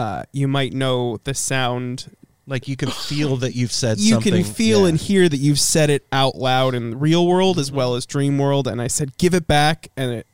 uh, 0.00 0.22
you 0.32 0.48
might 0.48 0.72
know 0.72 1.18
the 1.24 1.34
sound. 1.34 2.16
Like 2.46 2.66
you 2.66 2.74
can 2.74 2.88
feel 2.88 3.36
that 3.36 3.54
you've 3.54 3.70
said 3.70 3.98
something. 3.98 4.06
You 4.06 4.14
something. 4.14 4.44
can 4.44 4.54
feel 4.54 4.82
yeah. 4.82 4.88
and 4.88 4.98
hear 4.98 5.28
that 5.28 5.36
you've 5.36 5.60
said 5.60 5.90
it 5.90 6.06
out 6.10 6.36
loud 6.36 6.74
in 6.74 6.92
the 6.92 6.96
real 6.96 7.26
world 7.26 7.58
as 7.58 7.70
well 7.70 7.94
as 7.94 8.06
dream 8.06 8.38
world. 8.38 8.66
And 8.66 8.80
I 8.80 8.86
said, 8.86 9.18
"Give 9.18 9.34
it 9.34 9.46
back," 9.46 9.90
and 9.98 10.10
it 10.10 10.26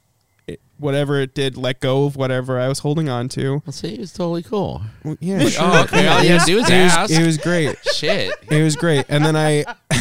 whatever 0.79 1.21
it 1.21 1.35
did, 1.35 1.57
let 1.57 1.81
go 1.81 2.05
of 2.05 2.17
whatever 2.17 2.59
I 2.61 2.69
was 2.69 2.81
holding 2.81 3.09
on 3.09 3.29
to. 3.31 3.63
Well, 3.65 3.73
see, 3.73 3.95
it's 3.95 4.13
totally 4.13 4.43
cool. 4.43 4.83
Well, 5.05 5.17
yeah, 5.21 5.39
oh, 5.43 5.49
sure. 5.49 5.63
oh, 5.65 5.83
okay. 5.85 6.07
All 6.07 6.23
you 6.23 6.31
It 6.35 6.39
had 6.39 6.41
to 6.41 6.47
do 6.47 6.57
was- 6.57 6.65
is 6.65 6.71
it 6.71 7.01
was- 7.01 7.11
It 7.19 7.27
was 7.27 7.39
great. 7.39 7.77
Shit. 7.95 8.33
It 8.51 8.63
was 8.63 8.77
great. 8.77 9.07
And 9.09 9.25
then 9.25 9.37
I 9.37 9.65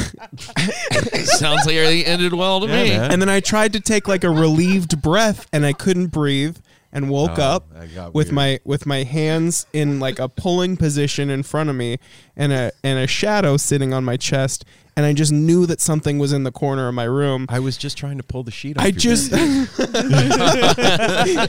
Sounds 1.24 1.66
like 1.66 1.76
everything 1.76 2.06
ended 2.06 2.34
well 2.34 2.62
to 2.62 2.68
Yeah, 2.68 2.84
me. 2.84 2.90
man. 2.90 3.12
and 3.12 3.22
then 3.22 3.30
I 3.30 3.40
tried 3.40 3.74
to 3.74 3.80
take 3.80 4.08
like 4.08 4.24
a 4.24 4.30
relieved 4.30 5.02
breath, 5.02 5.48
and 5.52 5.66
I 5.66 5.74
couldn't 5.74 6.08
breathe, 6.08 6.58
and 6.92 7.10
woke 7.10 7.38
Oh, 7.38 7.42
up 7.44 7.70
with 8.14 8.28
weird. 8.28 8.32
my 8.32 8.60
with 8.64 8.86
my 8.86 9.04
hands 9.04 9.66
in 9.74 10.00
like 10.00 10.20
a 10.20 10.30
pulling 10.30 10.78
position 10.78 11.30
in 11.30 11.44
front 11.44 11.70
of 11.70 11.76
me, 11.76 11.98
and 12.36 12.52
a 12.54 12.72
and 12.84 13.00
a 13.00 13.08
shadow 13.08 13.58
sitting 13.58 13.94
on 13.94 14.04
my 14.04 14.18
chest, 14.18 14.64
and 14.98 15.06
I 15.06 15.14
just 15.14 15.32
knew 15.32 15.66
that 15.66 15.82
something 15.82 16.20
was 16.20 16.32
in 16.32 16.44
the 16.44 16.52
corner 16.52 16.88
of 16.88 16.94
my 16.94 17.04
room. 17.04 17.46
I 17.50 17.60
was 17.60 17.78
just 17.78 17.98
trying 17.98 18.18
to 18.18 18.24
pull 18.24 18.44
the 18.44 18.52
sheet 18.52 18.78
off. 18.78 18.84
I 18.84 18.88
your 18.88 18.98
just 18.98 19.32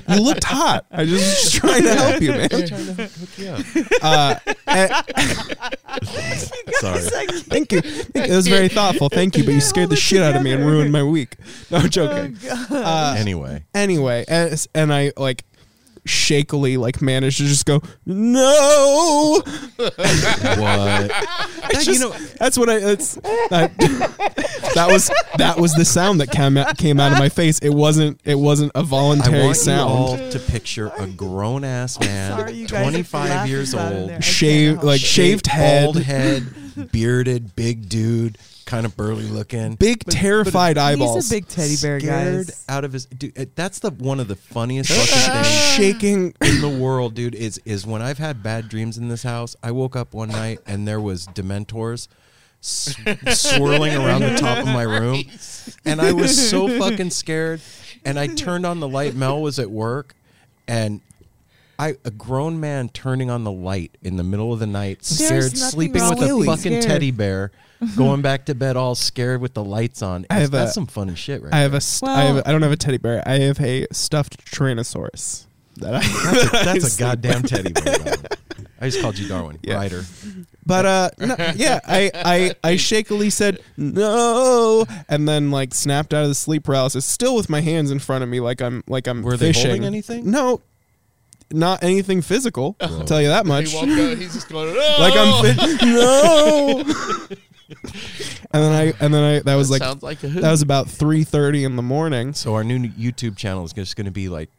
you 0.09 0.18
looked 0.20 0.44
hot. 0.44 0.86
I 0.90 1.05
just 1.05 1.12
was 1.12 1.42
just 1.42 1.55
trying 1.57 1.82
to 1.84 1.94
help 1.94 2.20
you, 2.20 2.32
man. 2.32 2.49
trying 2.49 2.68
to 2.68 2.76
hook 2.94 3.38
you 3.38 3.49
up. 3.51 3.61
Uh, 4.03 4.34
eh, 4.66 5.03
Sorry. 6.80 7.01
thank 7.42 7.72
you. 7.72 7.80
It 8.14 8.30
was 8.30 8.49
very 8.49 8.68
thoughtful. 8.68 9.09
Thank 9.09 9.36
you, 9.36 9.44
but 9.44 9.55
you 9.55 9.61
scared 9.61 9.90
the 9.90 9.97
shit 9.97 10.22
out 10.22 10.36
of 10.36 10.42
me 10.42 10.53
and 10.53 10.64
ruined 10.66 10.92
my 10.92 11.03
week. 11.03 11.36
No 11.70 11.78
I'm 11.78 11.90
joking. 11.90 12.36
Uh, 12.70 13.14
Anyway, 13.16 13.64
anyway, 13.74 14.24
and, 14.28 14.66
and 14.74 14.92
I 14.92 15.12
like 15.16 15.44
shakily 16.07 16.76
like 16.76 17.02
managed 17.02 17.38
to 17.38 17.44
just 17.44 17.66
go 17.66 17.80
no. 18.07 19.42
what? 19.76 19.92
That- 21.09 21.84
you 21.86 21.98
know, 21.98 22.11
That's 22.38 22.57
what 22.59 22.68
I. 22.70 22.78
That's 22.80 23.14
that, 23.50 23.76
that 24.74 24.88
was 24.88 25.11
that 25.36 25.59
was 25.59 25.72
the 25.74 25.84
sound 25.84 26.20
that 26.20 26.30
came 26.30 26.57
out, 26.57 26.76
came 26.78 27.00
out 27.00 27.12
of 27.12 27.18
my 27.18 27.28
face. 27.28 27.59
It 27.61 27.70
wasn't 27.70 28.20
it 28.24 28.34
wasn't 28.36 28.72
a 28.74 28.82
voluntary 28.82 29.40
I 29.40 29.44
want 29.44 29.57
you 29.59 29.62
sound. 29.62 29.90
all 29.90 30.16
to 30.30 30.38
picture 30.38 30.90
a 30.98 31.07
grown 31.07 31.64
ass 31.64 31.98
man, 32.00 32.30
Sorry, 32.38 32.52
you 32.52 32.66
guys, 32.68 32.86
if 32.88 33.12
you're 33.12 33.22
25 33.22 33.48
years 33.48 33.74
old, 33.74 34.09
there. 34.11 34.16
I 34.16 34.20
Shave 34.20 34.76
like 34.82 35.00
help 35.00 35.00
shaved 35.00 35.46
head, 35.46 35.84
bald 35.84 36.02
head, 36.02 36.92
bearded, 36.92 37.54
big 37.57 37.88
dude, 37.88 38.38
kind 38.66 38.84
of 38.84 38.94
burly 38.96 39.22
looking, 39.28 39.76
big 39.76 40.04
terrified 40.04 40.76
it. 40.76 40.80
eyeballs, 40.80 41.14
He's 41.16 41.32
a 41.32 41.34
big 41.36 41.48
teddy 41.48 41.76
bear, 41.80 41.98
scared 42.00 42.46
guys. 42.48 42.64
out 42.68 42.84
of 42.84 42.92
his. 42.92 43.06
Dude, 43.06 43.32
eh, 43.38 43.46
that's 43.54 43.78
the 43.78 43.90
one 43.90 44.20
of 44.20 44.28
the 44.28 44.36
funniest 44.36 44.90
fucking 44.90 45.32
things 45.34 45.46
shaking. 45.74 46.34
in 46.42 46.60
the 46.60 46.68
world, 46.68 47.14
dude, 47.14 47.34
is 47.34 47.58
is 47.64 47.86
when 47.86 48.02
I've 48.02 48.18
had 48.18 48.42
bad 48.42 48.68
dreams 48.68 48.98
in 48.98 49.08
this 49.08 49.22
house. 49.22 49.56
I 49.62 49.70
woke 49.70 49.96
up 49.96 50.12
one 50.12 50.28
night 50.28 50.58
and 50.66 50.86
there 50.86 51.00
was 51.00 51.26
Dementors 51.28 52.08
s- 52.62 52.94
swirling 53.38 53.94
around 53.94 54.20
the 54.22 54.36
top 54.36 54.58
of 54.58 54.66
my 54.66 54.82
room, 54.98 55.22
and 55.84 56.00
I 56.00 56.12
was 56.12 56.50
so 56.50 56.68
fucking 56.78 57.10
scared. 57.10 57.60
And 58.04 58.18
I 58.18 58.26
turned 58.26 58.66
on 58.66 58.78
the 58.80 58.88
light. 58.88 59.14
Mel 59.14 59.40
was 59.40 59.58
at 59.58 59.70
work, 59.70 60.14
and. 60.68 61.00
I, 61.79 61.97
a 62.05 62.11
grown 62.11 62.59
man 62.61 62.89
turning 62.89 63.31
on 63.31 63.45
the 63.45 63.53
light 63.53 63.97
in 64.03 64.16
the 64.16 64.24
middle 64.24 64.53
of 64.53 64.59
the 64.61 64.66
night, 64.66 65.01
There's 65.03 65.27
scared, 65.53 65.57
sleeping 65.59 66.01
wrong 66.01 66.18
with 66.18 66.33
with 66.33 66.49
a 66.49 66.51
fucking 66.57 66.72
scared. 66.72 66.83
teddy 66.85 67.11
bear, 67.11 67.53
going 67.97 68.22
back 68.22 68.47
to 68.47 68.55
bed 68.55 68.77
all 68.77 68.95
scared 68.95 69.41
with 69.41 69.55
the 69.55 69.62
lights 69.64 70.01
on. 70.03 70.24
I 70.31 70.37
have 70.41 70.51
that's 70.51 70.70
a- 70.70 70.74
some 70.74 70.87
funny 70.87 71.14
shit, 71.14 71.43
right? 71.43 71.53
I 71.53 71.59
have 71.59 71.72
there. 71.72 71.79
a. 71.79 71.81
St- 71.83 72.11
I, 72.11 72.22
have 72.22 72.35
Well- 72.37 72.43
a 72.47 72.49
I 72.49 72.53
don't 72.53 72.62
have 72.62 72.72
a 72.72 72.77
teddy 72.77 72.99
bear. 72.99 73.22
I 73.27 73.39
have 73.41 73.61
a 73.61 73.87
stuffed 73.93 74.45
Tyrannosaurus. 74.51 75.45
That 75.79 75.95
I, 75.97 75.99
That's 76.01 76.45
a, 76.47 76.51
that's 76.64 76.85
a 76.85 76.91
sleep 76.91 76.99
goddamn 77.07 77.43
teddy 77.43 77.72
bear. 77.72 77.99
Darwin. 77.99 78.14
I 78.81 78.89
just 78.89 79.01
called 79.03 79.18
you 79.18 79.29
Darwin. 79.29 79.59
Yeah. 79.62 79.74
Ryder. 79.74 80.05
But 80.64 80.87
uh, 80.87 81.11
no, 81.18 81.37
yeah, 81.55 81.81
I, 81.87 82.11
I 82.14 82.55
I 82.64 82.77
shakily 82.77 83.31
said 83.31 83.61
no, 83.77 84.85
and 85.09 85.29
then 85.29 85.51
like 85.51 85.74
snapped 85.74 86.12
out 86.14 86.22
of 86.22 86.29
the 86.29 86.35
sleep 86.35 86.64
paralysis, 86.64 87.05
still 87.05 87.37
with 87.37 87.49
my 87.49 87.61
hands 87.61 87.91
in 87.91 87.99
front 87.99 88.22
of 88.24 88.29
me, 88.31 88.41
like 88.41 88.61
I'm 88.62 88.83
like 88.87 89.07
I'm 89.07 89.22
Were 89.22 89.37
they 89.37 89.49
fishing. 89.53 89.66
holding 89.70 89.85
anything? 89.85 90.31
No, 90.31 90.61
not 91.53 91.82
anything 91.82 92.22
physical. 92.22 92.76
I'll 92.80 93.05
tell 93.05 93.20
you 93.22 93.28
that 93.28 93.47
much. 93.47 93.70
He 93.70 93.76
won't 93.76 93.88
go. 93.97 94.16
He's 94.16 94.34
just 94.34 94.49
going, 94.49 94.74
no. 94.74 94.80
Like 94.99 95.14
I'm 95.16 95.55
fi- 95.55 95.84
no. 95.86 96.84
and 98.53 98.62
then 98.62 98.72
I 98.72 98.84
and 99.01 99.12
then 99.14 99.22
I 99.22 99.38
that 99.40 99.55
was 99.57 99.70
like 99.70 99.80
sounds 99.82 100.03
like 100.03 100.22
a 100.24 100.28
hoot. 100.28 100.42
that 100.42 100.51
was 100.51 100.62
about 100.62 100.88
three 100.88 101.24
thirty 101.24 101.64
in 101.64 101.76
the 101.76 101.82
morning. 101.82 102.32
So 102.34 102.55
our 102.55 102.64
new 102.64 102.78
YouTube 102.78 103.36
channel 103.36 103.64
is 103.64 103.72
just 103.72 103.97
going 103.97 104.05
to 104.07 104.11
be 104.11 104.28
like 104.28 104.51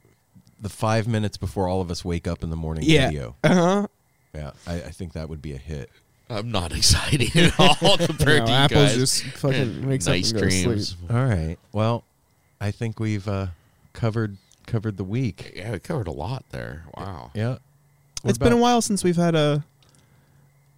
the 0.59 0.69
five 0.69 1.07
minutes 1.07 1.37
before 1.37 1.67
all 1.67 1.81
of 1.81 1.91
us 1.91 2.03
wake 2.03 2.27
up 2.27 2.43
in 2.43 2.49
the 2.49 2.55
morning 2.55 2.83
Yeah. 2.85 3.07
video. 3.07 3.35
Uh 3.43 3.53
huh. 3.53 3.87
Yeah, 4.33 4.51
I, 4.67 4.73
I 4.75 4.89
think 4.91 5.13
that 5.13 5.29
would 5.29 5.41
be 5.41 5.53
a 5.53 5.57
hit. 5.57 5.89
I'm 6.29 6.51
not 6.51 6.71
excited 6.75 7.33
at 7.35 7.57
all 7.59 7.97
compared 7.97 8.45
to 8.45 8.51
you 8.51 8.57
Apple's 8.57 8.79
guys. 8.89 8.95
just 8.97 9.23
fucking 9.37 9.87
wakes 9.87 10.05
nice 10.07 10.31
up 10.33 10.41
and 10.41 10.43
goes 10.43 10.53
to 10.57 10.63
dreams. 10.65 10.87
sleep. 10.89 11.11
All 11.11 11.25
right. 11.25 11.57
Well, 11.71 12.03
I 12.59 12.71
think 12.71 12.99
we've 12.99 13.27
uh, 13.27 13.47
covered 13.93 14.35
covered 14.67 14.97
the 14.97 15.03
week. 15.03 15.53
Yeah, 15.55 15.71
we 15.71 15.79
covered 15.79 16.07
a 16.07 16.11
lot 16.11 16.45
there. 16.51 16.83
Wow. 16.95 17.31
Yeah. 17.33 17.57
What 18.21 18.29
It's 18.29 18.37
been 18.37 18.53
a 18.53 18.57
while 18.57 18.81
since 18.81 19.03
we've 19.03 19.15
had 19.15 19.33
a 19.35 19.63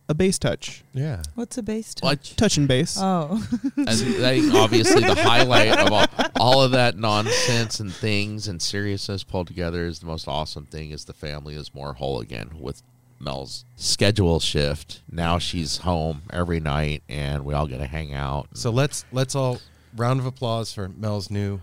a 0.07 0.13
bass 0.15 0.39
touch, 0.39 0.83
Yeah. 0.95 1.21
What's 1.35 1.55
a 1.59 1.61
bass 1.61 1.93
Well, 2.01 2.13
I- 2.13 2.15
touch? 2.15 2.35
touch 2.35 2.57
and 2.57 2.67
bass. 2.67 2.97
Oh, 2.99 3.47
And 3.77 3.87
I 3.89 3.95
think 3.95 4.53
obviously 4.55 5.01
the 5.01 5.13
highlight 5.13 5.77
of 5.77 5.91
all, 5.91 6.05
all 6.39 6.61
of 6.63 6.71
that 6.71 6.97
nonsense 6.97 7.79
and 7.79 7.93
things 7.93 8.47
and 8.47 8.59
seriousness 8.59 9.23
pulled 9.23 9.45
together 9.45 9.85
is 9.85 9.99
the 9.99 10.07
most 10.07 10.27
awesome 10.27 10.65
thing 10.65 10.89
is 10.89 11.05
the 11.05 11.13
family 11.13 11.53
is 11.53 11.75
more 11.75 11.93
whole 11.93 12.19
again 12.21 12.49
with 12.59 12.81
Mel's 13.19 13.65
schedule 13.75 14.39
shift. 14.39 15.01
Now 15.11 15.37
she's 15.37 15.77
home 15.77 16.23
every 16.31 16.59
night 16.59 17.03
and 17.07 17.45
we 17.45 17.53
all 17.53 17.67
get 17.67 17.77
to 17.77 17.85
hang 17.85 18.11
out. 18.11 18.47
So 18.55 18.71
let's 18.71 19.05
let's 19.11 19.35
all 19.35 19.59
round 19.95 20.19
of 20.19 20.25
applause 20.25 20.73
for 20.73 20.89
Mel's 20.89 21.29
new 21.29 21.59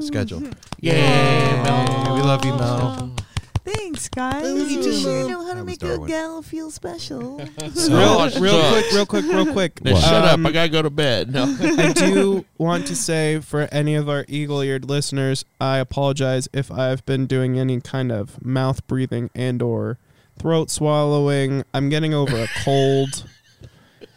schedule. 0.00 0.42
Yay, 0.80 1.62
Mel. 1.62 2.14
We 2.16 2.22
love 2.22 2.44
you, 2.44 2.54
Mel. 2.54 3.14
thanks, 3.64 4.08
guys. 4.08 4.42
Love 4.44 4.70
you 4.70 4.78
You 4.78 4.82
too, 4.82 4.92
sure 4.94 5.28
know 5.28 5.44
how 5.44 5.52
to 5.52 5.58
was 5.60 5.66
make 5.66 5.78
Darwin. 5.78 6.02
a 6.04 6.06
gal 6.08 6.42
feel 6.42 6.70
special. 6.70 7.36
Real, 7.88 8.28
real 8.40 8.70
quick, 8.72 8.92
real 8.92 9.06
quick, 9.06 9.24
real 9.26 9.46
quick. 9.52 9.84
Now 9.84 9.94
shut 9.96 10.24
Um, 10.28 10.44
up. 10.46 10.50
I 10.50 10.52
got 10.52 10.62
to 10.64 10.68
go 10.70 10.82
to 10.82 10.90
bed. 10.90 11.32
No. 11.32 11.44
I 11.60 11.92
do 11.92 12.44
want 12.58 12.86
to 12.88 12.96
say 12.96 13.40
for 13.40 13.68
any 13.72 13.94
of 13.94 14.08
our 14.08 14.24
eagle-eared 14.28 14.88
listeners, 14.88 15.44
I 15.60 15.78
apologize 15.78 16.48
if 16.52 16.70
I've 16.72 17.04
been 17.06 17.26
doing 17.26 17.58
any 17.58 17.80
kind 17.80 18.10
of 18.12 18.44
mouth 18.44 18.86
breathing 18.86 19.30
and 19.34 19.62
or 19.62 19.98
throat 20.38 20.70
swallowing. 20.70 21.62
I'm 21.74 21.88
getting 21.88 22.12
over 22.14 22.36
a 22.36 22.48
cold. 22.64 23.24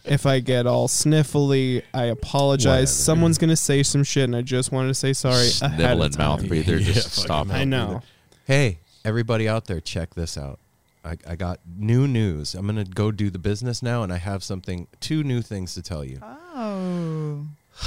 If 0.08 0.26
I 0.26 0.40
get 0.40 0.68
all 0.68 0.88
sniffly, 0.88 1.84
I 1.94 2.06
apologize. 2.06 2.66
Whatever, 2.68 2.86
Someone's 2.88 3.38
gonna 3.38 3.56
say 3.56 3.84
some 3.84 4.04
shit, 4.04 4.26
and 4.26 4.36
I 4.36 4.42
just 4.42 4.72
wanted 4.72 4.90
to 4.90 4.94
say 4.94 5.14
sorry 5.14 5.36
ahead 5.36 5.48
of 5.48 5.76
Sniveling 5.80 6.12
time. 6.12 6.28
mouth 6.28 6.48
breather. 6.48 6.78
Yeah, 6.80 6.94
Just 6.94 7.10
fucking 7.10 7.24
stop 7.24 7.48
mouth 7.48 7.56
I 7.58 7.62
it. 7.62 7.66
know. 7.66 8.02
Hey, 8.46 8.80
everybody 9.04 9.48
out 9.50 9.66
there, 9.66 9.80
check 9.82 10.14
this 10.16 10.38
out. 10.38 10.60
I, 11.04 11.18
I 11.28 11.36
got 11.36 11.60
new 11.78 12.08
news. 12.08 12.56
I'm 12.56 12.66
gonna 12.66 12.84
go 12.86 13.12
do 13.12 13.30
the 13.30 13.40
business 13.40 13.82
now, 13.84 14.04
and 14.04 14.12
I 14.14 14.18
have 14.18 14.44
something, 14.44 14.88
two 15.00 15.24
new 15.24 15.42
things 15.42 15.74
to 15.76 15.82
tell 15.82 16.04
you. 16.04 16.20
Oh. 16.24 17.46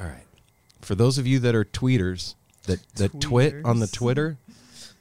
All 0.00 0.06
right. 0.06 0.24
For 0.80 0.94
those 0.94 1.18
of 1.18 1.26
you 1.26 1.38
that 1.40 1.54
are 1.54 1.64
tweeters, 1.64 2.34
that 2.66 2.80
that 2.96 3.20
twit 3.20 3.54
on 3.64 3.78
the 3.80 3.86
Tweeters. 3.86 3.92
Twitter. 3.92 4.36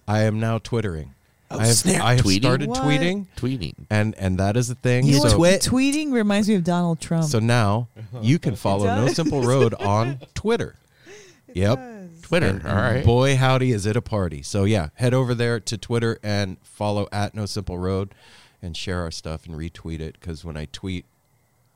I 0.07 0.21
am 0.21 0.39
now 0.39 0.57
twittering. 0.57 1.13
Oh, 1.51 1.57
I 1.59 1.65
have, 1.67 1.75
snap. 1.75 2.03
I 2.03 2.15
have 2.15 2.23
Tweeting? 2.25 2.39
started 2.41 2.69
What? 2.69 2.79
tweeting, 2.83 3.25
Tweeting. 3.35 3.73
and 3.89 4.13
and 4.19 4.37
that 4.37 4.55
is 4.55 4.69
a 4.69 4.75
thing. 4.75 5.05
You 5.07 5.13
know 5.23 5.29
so, 5.29 5.37
what? 5.39 5.61
Tweeting 5.61 6.11
reminds 6.11 6.47
me 6.47 6.55
of 6.55 6.63
Donald 6.63 6.99
Trump. 7.01 7.25
so 7.25 7.39
now 7.39 7.87
you 8.21 8.37
can 8.37 8.55
follow 8.55 8.85
No 8.85 9.05
does. 9.07 9.15
Simple 9.15 9.41
Road 9.41 9.73
on 9.75 10.19
Twitter. 10.35 10.75
Yep. 11.53 11.79
Twitter. 12.21 12.45
And, 12.47 12.67
All 12.67 12.75
right. 12.75 13.03
Boy, 13.03 13.35
howdy, 13.35 13.71
is 13.71 13.87
it 13.87 13.95
a 13.97 14.01
party. 14.01 14.43
So, 14.43 14.63
yeah, 14.65 14.89
head 14.95 15.15
over 15.15 15.33
there 15.33 15.59
to 15.59 15.77
Twitter 15.79 16.19
and 16.21 16.57
follow 16.61 17.07
at 17.11 17.33
No 17.33 17.47
Simple 17.47 17.79
Road 17.79 18.13
and 18.61 18.77
share 18.77 19.01
our 19.01 19.09
stuff 19.09 19.47
and 19.47 19.55
retweet 19.55 19.99
it 19.99 20.17
because 20.19 20.45
when 20.45 20.55
I 20.55 20.65
tweet, 20.71 21.05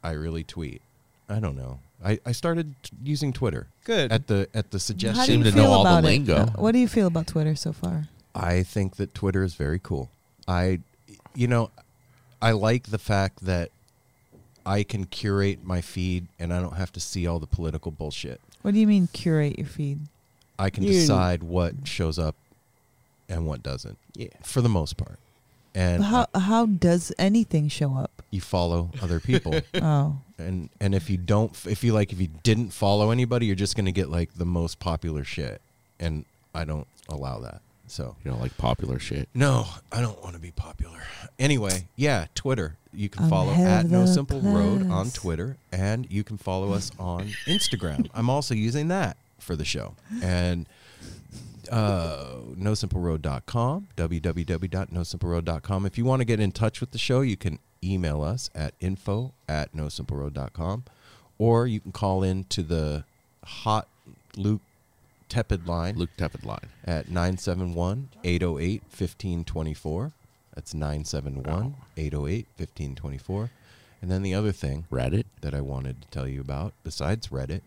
I 0.04 0.12
really 0.12 0.44
tweet. 0.44 0.84
I 1.28 1.40
don't 1.40 1.56
know. 1.56 1.80
I, 2.06 2.20
I 2.26 2.34
started 2.34 2.76
t- 2.84 2.92
using 3.04 3.34
Twitter 3.34 3.68
Good. 3.86 4.12
at 4.12 4.28
the 4.28 4.48
at 4.54 4.70
the 4.72 4.76
How 4.76 4.78
do 4.78 4.80
suggestion. 4.80 5.38
you 5.40 5.44
to 5.46 5.52
feel 5.54 5.64
know 5.64 5.72
all 5.72 5.84
the 5.86 5.90
about 5.90 6.04
it? 6.04 6.08
lingo. 6.08 6.46
What 6.58 6.74
do 6.74 6.80
you 6.80 6.88
feel 6.90 7.08
about 7.08 7.26
Twitter 7.28 7.56
so 7.56 7.72
far? 7.74 8.10
I 8.36 8.64
think 8.64 8.96
that 8.98 9.14
Twitter 9.14 9.44
is 9.44 9.56
very 9.56 9.80
cool. 9.80 10.10
I, 10.48 10.80
you 11.36 11.48
know, 11.48 11.70
I 12.42 12.52
like 12.52 12.88
the 12.88 12.98
fact 12.98 13.46
that 13.46 13.70
I 14.66 14.84
can 14.84 15.06
curate 15.06 15.64
my 15.64 15.82
feed 15.82 16.28
and 16.40 16.54
I 16.54 16.60
don't 16.62 16.76
have 16.78 16.92
to 16.94 17.00
see 17.00 17.28
all 17.28 17.40
the 17.40 17.48
political 17.48 17.92
bullshit. 17.92 18.40
What 18.62 18.74
do 18.74 18.80
you 18.80 18.88
mean 18.88 19.08
curate 19.14 19.58
your 19.58 19.68
feed? 19.68 20.00
I 20.58 20.70
can 20.70 20.84
You- 20.84 20.94
decide 20.94 21.44
what 21.44 21.74
shows 21.86 22.18
up 22.18 22.36
and 23.30 23.46
what 23.46 23.62
doesn't. 23.64 23.98
Yeah. 24.16 24.28
For 24.44 24.62
the 24.62 24.70
most 24.70 24.98
part. 24.98 25.20
And 25.76 26.04
How 26.04 26.28
how 26.36 26.68
does 26.68 27.12
anything 27.18 27.68
show 27.68 27.96
up? 27.96 28.12
you 28.30 28.42
follow 28.42 28.92
other 29.02 29.20
people. 29.20 29.60
Oh, 29.82 30.18
and 30.38 30.70
and 30.80 30.94
if 30.94 31.10
you 31.10 31.18
don't 31.18 31.52
if 31.66 31.84
you 31.84 31.94
like 31.94 32.12
if 32.14 32.20
you 32.22 32.28
didn't 32.44 32.70
follow 32.72 33.10
anybody, 33.12 33.48
you're 33.48 33.56
just 33.56 33.76
going 33.76 33.86
to 33.88 33.92
get 33.92 34.10
like 34.10 34.36
the 34.36 34.46
most 34.46 34.80
popular 34.80 35.24
shit. 35.24 35.62
And 36.00 36.26
I 36.54 36.64
don't 36.64 36.88
allow 37.10 37.40
that. 37.40 37.62
So 37.94 38.16
You 38.26 38.32
know, 38.32 38.38
like 38.38 38.58
popular 38.58 38.98
shit. 38.98 39.30
No, 39.36 39.68
I 39.91 40.02
don't 40.02 40.20
want 40.24 40.34
to 40.34 40.41
be 40.41 40.50
popular. 40.50 41.04
Anyway, 41.38 41.89
yeah, 41.96 42.26
Twitter. 42.34 42.76
You 42.91 43.08
can 43.08 43.26
I'm 43.26 43.30
follow 43.30 43.52
at 43.52 43.86
No 43.86 44.02
of 44.02 44.08
the 44.08 44.14
Simple 44.14 44.41
Road 44.41 44.89
on. 44.89 45.12
Twitter, 45.12 45.58
and 45.72 46.10
you 46.10 46.24
can 46.24 46.38
follow 46.38 46.74
us 46.74 46.91
on 46.98 47.28
Instagram. 47.46 48.10
I'm 48.16 48.32
also 48.32 48.56
using 48.56 48.88
that 48.88 49.16
for 49.38 49.56
the 49.56 49.64
show. 49.64 49.94
And 50.24 50.66
uh, 51.72 52.38
nosimpleroad.com, 52.58 53.89
www.nosimpleroad.com. 53.96 55.86
If 55.86 55.96
you 55.96 56.06
want 56.06 56.22
to 56.22 56.26
get 56.26 56.39
in 56.39 56.52
touch 56.52 56.82
with 56.82 56.91
the 56.91 56.98
show, 56.98 57.22
you 57.22 57.38
can 57.38 57.60
email 57.84 58.24
us 58.24 58.50
at 58.56 58.74
info 58.80 59.34
at 59.48 59.72
nosimpleroad.com, 59.76 60.84
or 61.38 61.68
you 61.68 61.80
can 61.80 61.91
call 61.91 62.24
in 62.24 62.46
to 62.46 62.64
the 62.64 63.04
hot 63.44 63.88
Luke 64.36 64.62
Tepid 65.30 65.68
line 65.68 65.96
Luke 65.98 66.12
Tepid 66.18 66.46
line. 66.46 66.70
at 66.86 67.10
971 67.10 68.10
808 68.24 68.82
1524. 68.84 70.12
That's 70.56 70.74
971 70.74 71.76
808 71.98 72.48
1524. 72.58 73.50
And 74.02 74.12
then 74.12 74.22
the 74.22 74.34
other 74.34 74.52
thing 74.52 74.86
Reddit. 74.92 75.26
that 75.42 75.54
I 75.54 75.62
wanted 75.62 76.02
to 76.02 76.08
tell 76.10 76.28
you 76.28 76.42
about, 76.42 76.74
besides 76.84 77.28
Reddit, 77.30 77.62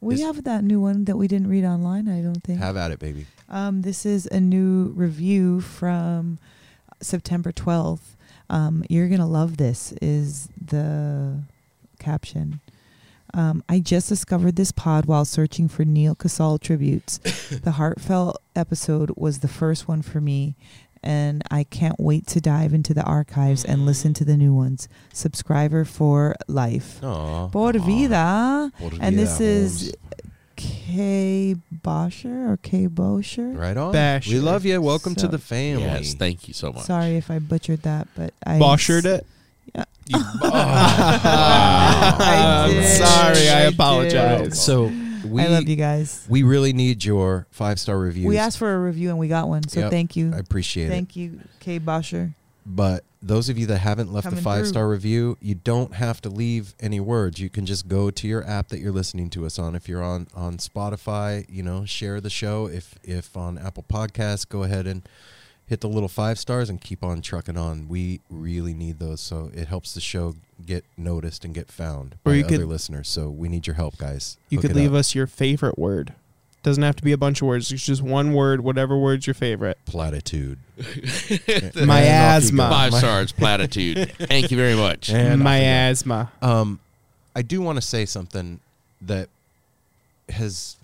we 0.00 0.20
have 0.20 0.44
that 0.44 0.62
new 0.62 0.80
one 0.80 1.04
that 1.06 1.16
we 1.16 1.26
didn't 1.26 1.48
read 1.48 1.64
online. 1.64 2.08
I 2.08 2.20
don't 2.22 2.42
think. 2.44 2.60
have 2.60 2.76
at 2.76 2.92
it, 2.92 3.00
baby. 3.00 3.26
Um, 3.48 3.82
this 3.82 4.06
is 4.06 4.26
a 4.26 4.38
new 4.38 4.92
review 4.94 5.60
from 5.60 6.38
September 7.00 7.50
12th. 7.50 8.14
Um, 8.48 8.84
you're 8.88 9.08
going 9.08 9.20
to 9.20 9.26
love 9.26 9.56
this, 9.56 9.92
is 10.00 10.48
the 10.64 11.42
caption. 11.98 12.60
Um, 13.34 13.62
I 13.68 13.80
just 13.80 14.08
discovered 14.08 14.56
this 14.56 14.72
pod 14.72 15.06
while 15.06 15.24
searching 15.24 15.68
for 15.68 15.84
Neal 15.84 16.14
Casal 16.14 16.58
tributes. 16.58 17.18
the 17.62 17.72
heartfelt 17.72 18.40
episode 18.56 19.12
was 19.16 19.40
the 19.40 19.48
first 19.48 19.86
one 19.86 20.02
for 20.02 20.20
me, 20.20 20.56
and 21.02 21.42
I 21.50 21.64
can't 21.64 21.98
wait 21.98 22.26
to 22.28 22.40
dive 22.40 22.72
into 22.72 22.94
the 22.94 23.04
archives 23.04 23.64
and 23.64 23.86
listen 23.86 24.14
to 24.14 24.24
the 24.24 24.36
new 24.36 24.54
ones. 24.54 24.88
Subscriber 25.12 25.84
for 25.84 26.34
life. 26.46 27.02
Aw. 27.04 27.48
Por 27.48 27.72
vida. 27.74 28.72
Por 28.78 28.92
And 29.00 29.18
this 29.18 29.40
is 29.40 29.82
Holmes. 29.82 29.94
K. 30.56 31.54
Bosher 31.70 32.50
or 32.50 32.56
K. 32.56 32.88
Bosher. 32.88 33.48
Right 33.50 33.76
on. 33.76 33.92
Basher. 33.92 34.32
We 34.32 34.40
love 34.40 34.64
you. 34.64 34.80
Welcome 34.82 35.14
to 35.16 35.28
the 35.28 35.38
family. 35.38 35.84
Yes, 35.84 36.14
thank 36.14 36.48
you 36.48 36.54
so 36.54 36.72
much. 36.72 36.84
Sorry 36.84 37.16
if 37.16 37.30
I 37.30 37.38
butchered 37.38 37.82
that, 37.82 38.08
but 38.16 38.34
I 38.44 38.58
Boshered 38.58 39.04
it. 39.04 39.24
I 39.74 39.84
I'm 42.72 42.82
sorry. 42.84 43.48
I 43.48 43.60
I 43.60 43.64
did. 43.64 43.74
apologize. 43.74 44.62
So 44.64 44.90
we, 45.26 45.42
I 45.42 45.46
love 45.48 45.68
you 45.68 45.76
guys. 45.76 46.24
we 46.28 46.42
really 46.42 46.72
need 46.72 47.04
your 47.04 47.46
five 47.50 47.78
star 47.80 47.98
reviews. 47.98 48.26
We 48.26 48.38
asked 48.38 48.58
for 48.58 48.74
a 48.74 48.78
review 48.78 49.10
and 49.10 49.18
we 49.18 49.28
got 49.28 49.48
one, 49.48 49.66
so 49.68 49.80
Yep. 49.80 49.90
thank 49.90 50.16
you. 50.16 50.32
I 50.34 50.38
appreciate 50.38 50.86
it. 50.86 50.90
Thank 50.90 51.16
you, 51.16 51.40
Kay 51.60 51.78
Bosher. 51.78 52.34
But 52.64 53.04
those 53.22 53.48
of 53.48 53.58
you 53.58 53.66
that 53.66 53.78
haven't 53.78 54.12
left 54.12 54.24
Coming 54.24 54.38
a 54.38 54.42
five 54.42 54.66
star 54.66 54.88
review, 54.88 55.36
you 55.40 55.54
don't 55.54 55.94
have 55.94 56.20
to 56.22 56.28
leave 56.28 56.74
any 56.80 57.00
words. 57.00 57.40
You 57.40 57.48
can 57.50 57.66
just 57.66 57.88
go 57.88 58.10
to 58.10 58.28
your 58.28 58.46
app 58.46 58.68
that 58.68 58.78
you're 58.78 58.92
listening 58.92 59.30
to 59.30 59.46
us 59.46 59.58
on. 59.58 59.74
If 59.74 59.88
you're 59.88 60.02
on 60.02 60.28
on 60.34 60.58
Spotify, 60.58 61.44
you 61.48 61.62
know, 61.62 61.84
share 61.84 62.20
the 62.20 62.30
show. 62.30 62.66
If 62.66 62.94
if 63.02 63.36
on 63.36 63.58
Apple 63.58 63.84
Podcasts, 63.88 64.48
go 64.48 64.62
ahead 64.64 64.86
and 64.86 65.02
hit 65.68 65.80
the 65.82 65.88
little 65.88 66.08
five 66.08 66.38
stars 66.38 66.68
and 66.70 66.80
keep 66.80 67.04
on 67.04 67.20
trucking 67.22 67.56
on. 67.56 67.88
We 67.88 68.20
really 68.30 68.74
need 68.74 68.98
those, 68.98 69.20
so 69.20 69.50
it 69.54 69.68
helps 69.68 69.92
the 69.94 70.00
show 70.00 70.34
get 70.64 70.84
noticed 70.96 71.44
and 71.44 71.54
get 71.54 71.70
found 71.70 72.14
Or 72.24 72.32
by 72.32 72.34
you 72.36 72.44
other 72.44 72.58
could- 72.58 72.66
listeners. 72.68 73.08
So 73.08 73.28
we 73.30 73.48
need 73.48 73.66
your 73.66 73.74
help, 73.74 73.96
guys. 73.98 74.38
You 74.48 74.58
Hook 74.58 74.68
could 74.68 74.76
leave 74.76 74.94
up. 74.94 75.00
us 75.00 75.14
your 75.14 75.26
favorite 75.26 75.78
word. 75.78 76.14
Doesn't 76.64 76.82
have 76.82 76.96
to 76.96 77.04
be 77.04 77.12
a 77.12 77.16
bunch 77.16 77.40
of 77.40 77.46
words. 77.46 77.70
It's 77.70 77.86
just 77.86 78.02
one 78.02 78.32
word, 78.32 78.62
whatever 78.62 78.98
word's 78.98 79.26
your 79.28 79.34
favorite. 79.34 79.78
platitude. 79.86 80.58
Miasma. 81.76 82.68
Five 82.68 82.94
stars, 82.94 83.30
platitude. 83.32 84.12
Thank 84.18 84.50
you 84.50 84.56
very 84.56 84.74
much. 84.74 85.08
And 85.10 85.18
off 85.18 85.32
you 85.32 85.36
go. 85.38 85.44
Miasma. 85.44 86.32
Um, 86.42 86.80
I 87.36 87.42
do 87.42 87.60
want 87.60 87.76
to 87.76 87.82
say 87.82 88.04
something 88.06 88.58
that 89.02 89.28
has 90.30 90.76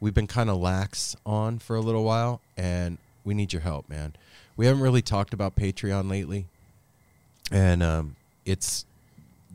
we've 0.00 0.14
been 0.14 0.26
kind 0.26 0.48
of 0.50 0.56
lax 0.56 1.14
on 1.26 1.58
for 1.58 1.76
a 1.76 1.80
little 1.80 2.04
while, 2.04 2.40
and 2.56 2.96
we 3.26 3.34
need 3.34 3.52
your 3.52 3.62
help, 3.62 3.88
man. 3.90 4.14
We 4.56 4.64
haven't 4.66 4.80
really 4.80 5.02
talked 5.02 5.34
about 5.34 5.56
Patreon 5.56 6.08
lately, 6.08 6.46
and 7.50 7.82
um, 7.82 8.16
it's 8.46 8.86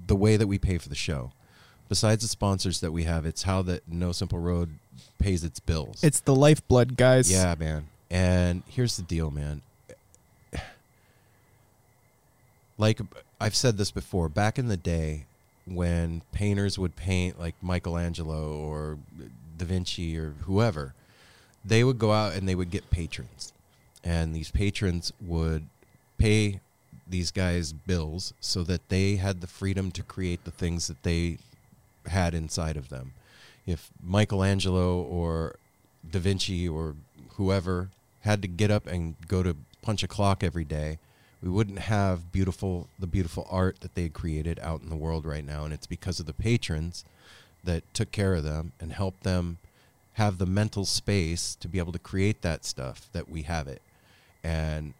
the 0.05 0.15
way 0.15 0.37
that 0.37 0.45
we 0.45 0.59
pay 0.59 0.77
for 0.77 0.89
the 0.89 0.95
show. 0.95 1.31
Besides 1.89 2.21
the 2.21 2.27
sponsors 2.27 2.81
that 2.81 2.91
we 2.91 3.03
have, 3.03 3.25
it's 3.25 3.43
how 3.43 3.61
that 3.63 3.87
No 3.87 4.11
Simple 4.11 4.39
Road 4.39 4.75
pays 5.17 5.43
its 5.43 5.59
bills. 5.59 6.03
It's 6.03 6.19
the 6.19 6.35
lifeblood, 6.35 6.95
guys. 6.95 7.31
Yeah, 7.31 7.55
man. 7.57 7.87
And 8.09 8.63
here's 8.67 8.97
the 8.97 9.03
deal, 9.03 9.31
man. 9.31 9.61
Like 12.77 12.99
I've 13.39 13.55
said 13.55 13.77
this 13.77 13.91
before, 13.91 14.27
back 14.27 14.57
in 14.57 14.67
the 14.67 14.77
day 14.77 15.25
when 15.65 16.23
painters 16.31 16.79
would 16.79 16.95
paint 16.95 17.39
like 17.39 17.55
Michelangelo 17.61 18.53
or 18.53 18.97
Da 19.57 19.65
Vinci 19.65 20.17
or 20.17 20.33
whoever, 20.45 20.93
they 21.63 21.83
would 21.83 21.99
go 21.99 22.11
out 22.11 22.33
and 22.33 22.49
they 22.49 22.55
would 22.55 22.71
get 22.71 22.89
patrons. 22.89 23.53
And 24.03 24.35
these 24.35 24.51
patrons 24.51 25.11
would 25.21 25.67
pay 26.17 26.59
these 27.07 27.31
guys 27.31 27.73
bills 27.73 28.33
so 28.39 28.63
that 28.63 28.89
they 28.89 29.17
had 29.17 29.41
the 29.41 29.47
freedom 29.47 29.91
to 29.91 30.03
create 30.03 30.43
the 30.45 30.51
things 30.51 30.87
that 30.87 31.03
they 31.03 31.37
had 32.07 32.33
inside 32.33 32.77
of 32.77 32.89
them. 32.89 33.13
If 33.65 33.91
Michelangelo 34.01 35.01
or 35.01 35.55
Da 36.09 36.19
Vinci 36.19 36.67
or 36.67 36.95
whoever 37.35 37.89
had 38.21 38.41
to 38.41 38.47
get 38.47 38.71
up 38.71 38.87
and 38.87 39.15
go 39.27 39.43
to 39.43 39.55
punch 39.81 40.03
a 40.03 40.07
clock 40.07 40.43
every 40.43 40.63
day, 40.63 40.99
we 41.41 41.49
wouldn't 41.49 41.79
have 41.79 42.31
beautiful 42.31 42.87
the 42.99 43.07
beautiful 43.07 43.47
art 43.49 43.79
that 43.81 43.95
they 43.95 44.09
created 44.09 44.59
out 44.59 44.81
in 44.81 44.89
the 44.89 44.95
world 44.95 45.25
right 45.25 45.45
now. 45.45 45.63
And 45.65 45.73
it's 45.73 45.87
because 45.87 46.19
of 46.19 46.25
the 46.25 46.33
patrons 46.33 47.03
that 47.63 47.83
took 47.93 48.11
care 48.11 48.35
of 48.35 48.43
them 48.43 48.73
and 48.79 48.93
helped 48.93 49.23
them 49.23 49.57
have 50.13 50.37
the 50.37 50.45
mental 50.45 50.85
space 50.85 51.55
to 51.55 51.67
be 51.67 51.79
able 51.79 51.93
to 51.93 51.99
create 51.99 52.41
that 52.41 52.65
stuff 52.65 53.09
that 53.13 53.29
we 53.29 53.43
have 53.43 53.67
it. 53.67 53.81
And 54.43 54.93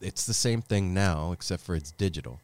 it's 0.00 0.26
the 0.26 0.34
same 0.34 0.62
thing 0.62 0.94
now, 0.94 1.32
except 1.32 1.62
for 1.62 1.74
it's 1.74 1.90
digital. 1.92 2.40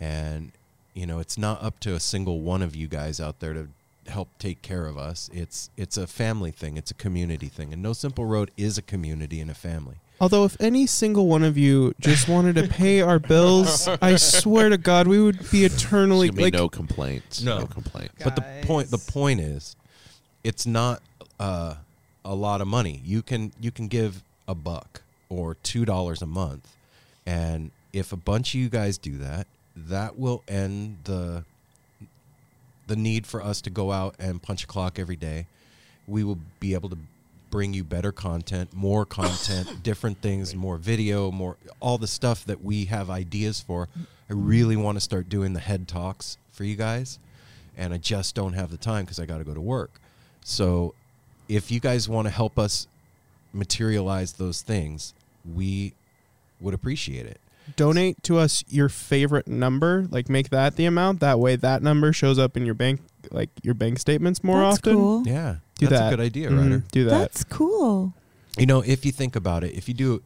And, 0.00 0.52
you 0.94 1.06
know, 1.06 1.18
it's 1.18 1.38
not 1.38 1.62
up 1.62 1.80
to 1.80 1.94
a 1.94 2.00
single 2.00 2.40
one 2.40 2.62
of 2.62 2.74
you 2.74 2.86
guys 2.88 3.20
out 3.20 3.40
there 3.40 3.54
to 3.54 3.68
help 4.08 4.28
take 4.38 4.62
care 4.62 4.86
of 4.86 4.96
us. 4.96 5.30
It's 5.32 5.70
it's 5.76 5.96
a 5.96 6.06
family 6.06 6.50
thing, 6.50 6.76
it's 6.76 6.90
a 6.90 6.94
community 6.94 7.48
thing. 7.48 7.72
And 7.72 7.82
No 7.82 7.92
Simple 7.92 8.26
Road 8.26 8.50
is 8.56 8.78
a 8.78 8.82
community 8.82 9.40
and 9.40 9.50
a 9.50 9.54
family. 9.54 9.96
Although, 10.18 10.44
if 10.44 10.56
any 10.60 10.86
single 10.86 11.26
one 11.26 11.42
of 11.42 11.58
you 11.58 11.92
just 12.00 12.26
wanted 12.26 12.54
to 12.56 12.66
pay 12.68 13.02
our 13.02 13.18
bills, 13.18 13.86
I 14.00 14.16
swear 14.16 14.70
to 14.70 14.78
God, 14.78 15.06
we 15.06 15.20
would 15.22 15.50
be 15.50 15.64
eternally 15.64 16.28
There's 16.28 16.36
gonna 16.36 16.36
be 16.36 16.42
like. 16.44 16.54
no 16.54 16.68
complaints. 16.70 17.42
No. 17.42 17.58
No, 17.60 17.66
complaints. 17.66 18.14
But 18.24 18.34
the 18.36 18.42
point 18.62 18.90
the 18.90 18.98
point 18.98 19.40
is, 19.40 19.76
it's 20.42 20.66
not 20.66 21.02
uh, 21.38 21.74
a 22.24 22.34
lot 22.34 22.60
of 22.62 22.68
money. 22.68 23.02
You 23.04 23.22
can 23.22 23.52
you 23.60 23.70
can 23.70 23.88
give 23.88 24.22
a 24.48 24.54
buck 24.54 25.02
or 25.28 25.54
two 25.62 25.84
dollars 25.84 26.22
a 26.22 26.26
month, 26.26 26.68
and 27.24 27.70
if 27.92 28.12
a 28.12 28.16
bunch 28.16 28.54
of 28.54 28.60
you 28.60 28.68
guys 28.68 28.98
do 28.98 29.18
that, 29.18 29.46
that 29.74 30.18
will 30.18 30.42
end 30.48 30.98
the 31.04 31.44
the 32.86 32.96
need 32.96 33.26
for 33.26 33.42
us 33.42 33.60
to 33.62 33.70
go 33.70 33.90
out 33.90 34.14
and 34.18 34.42
punch 34.42 34.64
a 34.64 34.66
clock 34.66 34.98
every 34.98 35.16
day. 35.16 35.46
We 36.06 36.22
will 36.22 36.38
be 36.60 36.74
able 36.74 36.88
to 36.90 36.98
bring 37.50 37.74
you 37.74 37.82
better 37.82 38.12
content, 38.12 38.72
more 38.74 39.04
content, 39.04 39.68
different 39.82 40.20
things, 40.20 40.54
more 40.54 40.76
video, 40.76 41.30
more 41.30 41.56
all 41.80 41.98
the 41.98 42.06
stuff 42.06 42.44
that 42.44 42.62
we 42.62 42.84
have 42.86 43.10
ideas 43.10 43.60
for. 43.60 43.88
I 44.28 44.32
really 44.32 44.76
want 44.76 44.96
to 44.96 45.00
start 45.00 45.28
doing 45.28 45.52
the 45.52 45.60
head 45.60 45.88
talks 45.88 46.36
for 46.52 46.64
you 46.64 46.76
guys, 46.76 47.18
and 47.76 47.92
I 47.92 47.98
just 47.98 48.34
don't 48.34 48.54
have 48.54 48.70
the 48.70 48.76
time 48.76 49.04
because 49.04 49.18
I 49.18 49.26
got 49.26 49.38
to 49.38 49.44
go 49.44 49.54
to 49.54 49.60
work. 49.60 50.00
So, 50.42 50.94
if 51.48 51.70
you 51.70 51.80
guys 51.80 52.08
want 52.08 52.26
to 52.26 52.30
help 52.32 52.58
us 52.58 52.88
materialize 53.52 54.34
those 54.34 54.62
things, 54.62 55.14
we 55.54 55.92
would 56.60 56.74
appreciate 56.74 57.26
it. 57.26 57.40
Donate 57.74 58.22
to 58.22 58.38
us 58.38 58.62
your 58.68 58.88
favorite 58.88 59.48
number. 59.48 60.06
Like 60.10 60.28
make 60.28 60.50
that 60.50 60.76
the 60.76 60.84
amount. 60.86 61.20
That 61.20 61.38
way, 61.40 61.56
that 61.56 61.82
number 61.82 62.12
shows 62.12 62.38
up 62.38 62.56
in 62.56 62.64
your 62.64 62.74
bank, 62.74 63.00
like 63.32 63.50
your 63.62 63.74
bank 63.74 63.98
statements 63.98 64.44
more 64.44 64.60
That's 64.60 64.78
often. 64.78 64.94
cool. 64.94 65.26
Yeah, 65.26 65.56
Do 65.78 65.86
that's 65.88 66.00
that. 66.00 66.12
a 66.12 66.16
good 66.16 66.22
idea, 66.24 66.50
Mhm. 66.50 66.58
Ryder. 66.62 66.84
Do 66.92 67.04
that. 67.06 67.10
That's 67.10 67.44
cool. 67.44 68.14
You 68.56 68.66
know, 68.66 68.80
if 68.82 69.04
you 69.04 69.10
think 69.12 69.34
about 69.36 69.64
it, 69.64 69.74
if 69.74 69.88
you 69.88 69.94
do 69.94 70.22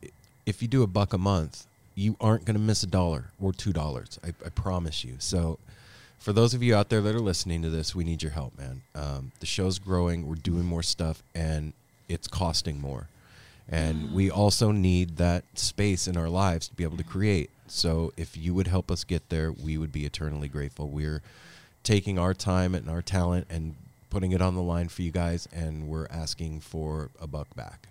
if 0.46 0.60
you 0.62 0.68
do 0.68 0.82
a 0.82 0.86
buck 0.86 1.12
a 1.12 1.18
month, 1.18 1.66
you 1.94 2.16
aren't 2.20 2.44
going 2.44 2.54
to 2.56 2.60
miss 2.60 2.82
a 2.82 2.86
dollar 2.86 3.30
or 3.40 3.52
two 3.52 3.72
dollars. 3.72 4.18
I, 4.24 4.28
I 4.44 4.48
promise 4.50 5.04
you. 5.04 5.14
So, 5.18 5.58
for 6.18 6.32
those 6.32 6.52
of 6.54 6.62
you 6.62 6.74
out 6.74 6.88
there 6.90 7.00
that 7.00 7.14
are 7.14 7.20
listening 7.20 7.62
to 7.62 7.70
this, 7.70 7.94
we 7.94 8.04
need 8.04 8.22
your 8.22 8.32
help, 8.32 8.56
man. 8.58 8.82
Um, 8.94 9.32
the 9.40 9.46
show's 9.46 9.78
growing. 9.78 10.26
We're 10.26 10.34
doing 10.36 10.64
more 10.64 10.82
stuff, 10.82 11.22
and 11.34 11.72
it's 12.08 12.26
costing 12.28 12.80
more. 12.80 13.08
And 13.70 14.12
we 14.12 14.30
also 14.30 14.72
need 14.72 15.16
that 15.18 15.44
space 15.54 16.08
in 16.08 16.16
our 16.16 16.28
lives 16.28 16.68
to 16.68 16.74
be 16.74 16.82
able 16.82 16.96
to 16.96 17.04
create. 17.04 17.50
So, 17.68 18.12
if 18.16 18.36
you 18.36 18.52
would 18.52 18.66
help 18.66 18.90
us 18.90 19.04
get 19.04 19.28
there, 19.28 19.52
we 19.52 19.78
would 19.78 19.92
be 19.92 20.04
eternally 20.04 20.48
grateful. 20.48 20.88
We're 20.88 21.22
taking 21.84 22.18
our 22.18 22.34
time 22.34 22.74
and 22.74 22.90
our 22.90 23.00
talent 23.00 23.46
and 23.48 23.76
putting 24.10 24.32
it 24.32 24.42
on 24.42 24.56
the 24.56 24.62
line 24.62 24.88
for 24.88 25.02
you 25.02 25.12
guys, 25.12 25.48
and 25.52 25.86
we're 25.86 26.08
asking 26.10 26.60
for 26.60 27.10
a 27.20 27.28
buck 27.28 27.54
back. 27.54 27.86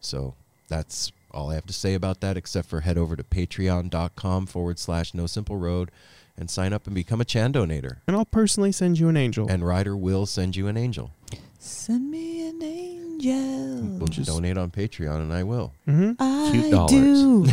So 0.00 0.34
that's 0.68 1.12
all 1.30 1.50
I 1.50 1.54
have 1.54 1.66
to 1.66 1.72
say 1.72 1.94
about 1.94 2.20
that, 2.22 2.36
except 2.36 2.68
for 2.68 2.80
head 2.80 2.98
over 2.98 3.14
to 3.14 3.22
patreon.com 3.22 4.46
forward 4.46 4.80
slash 4.80 5.14
no 5.14 5.26
simple 5.26 5.56
road 5.56 5.92
and 6.36 6.50
sign 6.50 6.72
up 6.72 6.86
and 6.86 6.94
become 6.94 7.20
a 7.20 7.24
Chan 7.24 7.52
donator. 7.52 7.98
and 8.08 8.16
I'll 8.16 8.24
personally 8.24 8.72
send 8.72 8.98
you 8.98 9.08
an 9.08 9.16
angel. 9.16 9.48
And 9.48 9.64
Ryder 9.64 9.96
will 9.96 10.26
send 10.26 10.56
you 10.56 10.66
an 10.66 10.76
angel. 10.76 11.12
Send 11.58 12.10
me 12.10 12.48
an 12.48 12.60
angel. 12.62 13.09
We'll 13.22 14.08
just 14.08 14.28
donate 14.28 14.56
on 14.58 14.70
Patreon, 14.70 15.16
and 15.20 15.32
I 15.32 15.42
will. 15.42 15.72
Mm-hmm. 15.86 16.12
I 16.18 16.50
Cute 16.52 16.70
dollars. 16.70 16.90
do. 16.90 17.46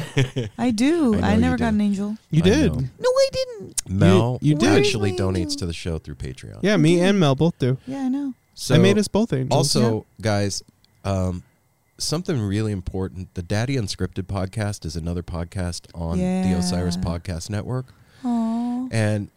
I 0.58 0.72
do. 0.72 1.16
I 1.18 1.20
know 1.20 1.28
I, 1.28 1.34
you 1.36 1.42
never 1.42 1.58
got 1.58 1.70
do. 1.72 1.76
an 1.76 1.82
angel. 1.82 2.18
You 2.32 2.42
I 2.44 2.46
did. 2.46 2.72
know. 2.74 2.80
No, 2.80 3.10
I 3.10 3.30
didn't. 3.32 3.90
Mel 3.90 4.40
you 4.42 4.56
did. 4.56 4.70
actually 4.70 5.12
Where's 5.12 5.20
my 5.22 5.26
donates 5.26 5.38
angel? 5.42 5.58
to 5.60 5.66
the 5.68 5.74
show 5.74 5.98
through 6.00 6.16
Patreon. 6.16 6.60
Yeah, 6.62 6.78
me 6.78 7.00
and 7.02 7.20
Mel 7.20 7.36
both 7.36 7.58
do. 7.60 7.78
Yeah, 7.88 8.00
I 8.04 8.10
know. 8.10 8.34
So 8.54 8.76
I 8.76 8.78
made 8.80 8.98
us 8.98 9.08
both 9.08 9.34
angels. 9.34 9.76
Also, 9.76 10.06
guys, 10.22 10.64
um, 11.06 11.44
something 11.98 12.40
really 12.42 12.72
important. 12.72 13.34
The 13.36 13.44
Daddy 13.44 13.76
Unscripted 13.76 14.24
podcast 14.24 14.86
is 14.86 14.96
another 14.96 15.22
podcast 15.24 15.88
on 15.94 16.18
the 16.18 16.24
Yeah. 16.24 16.58
Osiris 16.58 16.98
Podcast 16.98 17.50
Network. 17.50 17.86
Aww. 18.24 18.90
And 18.92 19.30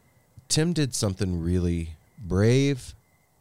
Tim 0.49 0.72
did 0.72 0.95
something 0.95 1.43
really 1.43 1.91
brave 2.18 2.95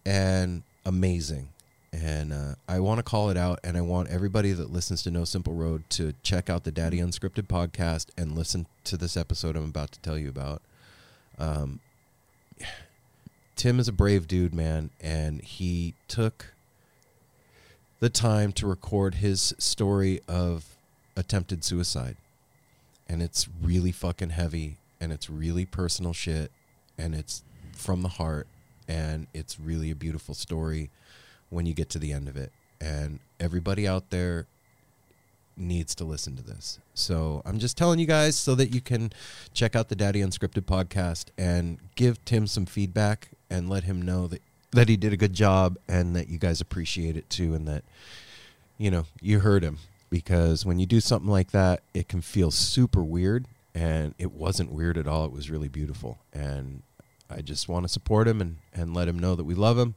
and 0.05 0.63
amazing. 0.85 1.49
And 1.91 2.31
uh, 2.31 2.55
I 2.67 2.79
want 2.79 2.99
to 2.99 3.03
call 3.03 3.29
it 3.29 3.37
out, 3.37 3.59
and 3.63 3.75
I 3.75 3.81
want 3.81 4.09
everybody 4.09 4.51
that 4.51 4.71
listens 4.71 5.01
to 5.03 5.11
No 5.11 5.25
Simple 5.25 5.53
Road 5.53 5.83
to 5.91 6.13
check 6.21 6.49
out 6.49 6.63
the 6.63 6.71
Daddy 6.71 6.99
Unscripted 6.99 7.47
podcast 7.47 8.07
and 8.17 8.35
listen 8.35 8.67
to 8.83 8.95
this 8.95 9.17
episode 9.17 9.55
I'm 9.55 9.65
about 9.65 9.91
to 9.93 9.99
tell 9.99 10.17
you 10.17 10.29
about. 10.29 10.61
Um, 11.39 11.79
Tim 13.55 13.79
is 13.79 13.87
a 13.87 13.93
brave 13.93 14.27
dude, 14.27 14.53
man, 14.53 14.91
and 15.01 15.41
he 15.41 15.95
took 16.07 16.53
the 17.99 18.09
time 18.09 18.53
to 18.53 18.67
record 18.67 19.15
his 19.15 19.53
story 19.57 20.21
of 20.27 20.65
attempted 21.15 21.63
suicide. 21.63 22.15
And 23.07 23.21
it's 23.21 23.47
really 23.61 23.91
fucking 23.91 24.29
heavy 24.29 24.77
and 25.01 25.11
it's 25.11 25.29
really 25.29 25.65
personal 25.65 26.13
shit 26.13 26.51
and 26.97 27.15
it's 27.15 27.43
from 27.73 28.01
the 28.01 28.09
heart 28.09 28.47
and 28.87 29.27
it's 29.33 29.59
really 29.59 29.91
a 29.91 29.95
beautiful 29.95 30.35
story 30.35 30.89
when 31.49 31.65
you 31.65 31.73
get 31.73 31.89
to 31.89 31.99
the 31.99 32.11
end 32.11 32.27
of 32.27 32.37
it. 32.37 32.51
And 32.81 33.19
everybody 33.39 33.87
out 33.87 34.09
there 34.09 34.47
needs 35.59 35.93
to 35.95 36.05
listen 36.05 36.35
to 36.37 36.43
this. 36.43 36.79
So 36.93 37.41
I'm 37.45 37.59
just 37.59 37.77
telling 37.77 37.99
you 37.99 38.05
guys 38.05 38.35
so 38.35 38.55
that 38.55 38.73
you 38.73 38.81
can 38.81 39.11
check 39.53 39.75
out 39.75 39.89
the 39.89 39.95
Daddy 39.95 40.21
Unscripted 40.21 40.63
podcast 40.63 41.25
and 41.37 41.79
give 41.95 42.23
Tim 42.25 42.47
some 42.47 42.65
feedback 42.65 43.29
and 43.49 43.69
let 43.69 43.83
him 43.83 44.01
know 44.01 44.27
that 44.27 44.41
that 44.71 44.87
he 44.87 44.95
did 44.95 45.11
a 45.11 45.17
good 45.17 45.33
job 45.33 45.77
and 45.87 46.15
that 46.15 46.29
you 46.29 46.37
guys 46.37 46.61
appreciate 46.61 47.17
it 47.17 47.27
too 47.29 47.55
and 47.55 47.67
that 47.67 47.83
you 48.77 48.91
know 48.91 49.05
you 49.19 49.39
heard 49.39 49.63
him 49.63 49.79
because 50.11 50.63
when 50.63 50.77
you 50.77 50.85
do 50.85 50.99
something 50.99 51.29
like 51.29 51.49
that 51.51 51.81
it 51.95 52.07
can 52.07 52.21
feel 52.21 52.51
super 52.51 53.03
weird 53.03 53.45
and 53.73 54.13
it 54.19 54.31
wasn't 54.31 54.71
weird 54.71 54.95
at 54.95 55.07
all 55.07 55.25
it 55.25 55.31
was 55.31 55.49
really 55.49 55.67
beautiful 55.67 56.19
and 56.33 56.83
I 57.31 57.41
just 57.41 57.67
want 57.67 57.83
to 57.83 57.89
support 57.89 58.27
him 58.27 58.41
and 58.41 58.57
and 58.71 58.93
let 58.93 59.07
him 59.07 59.17
know 59.17 59.35
that 59.35 59.43
we 59.43 59.55
love 59.55 59.79
him 59.79 59.95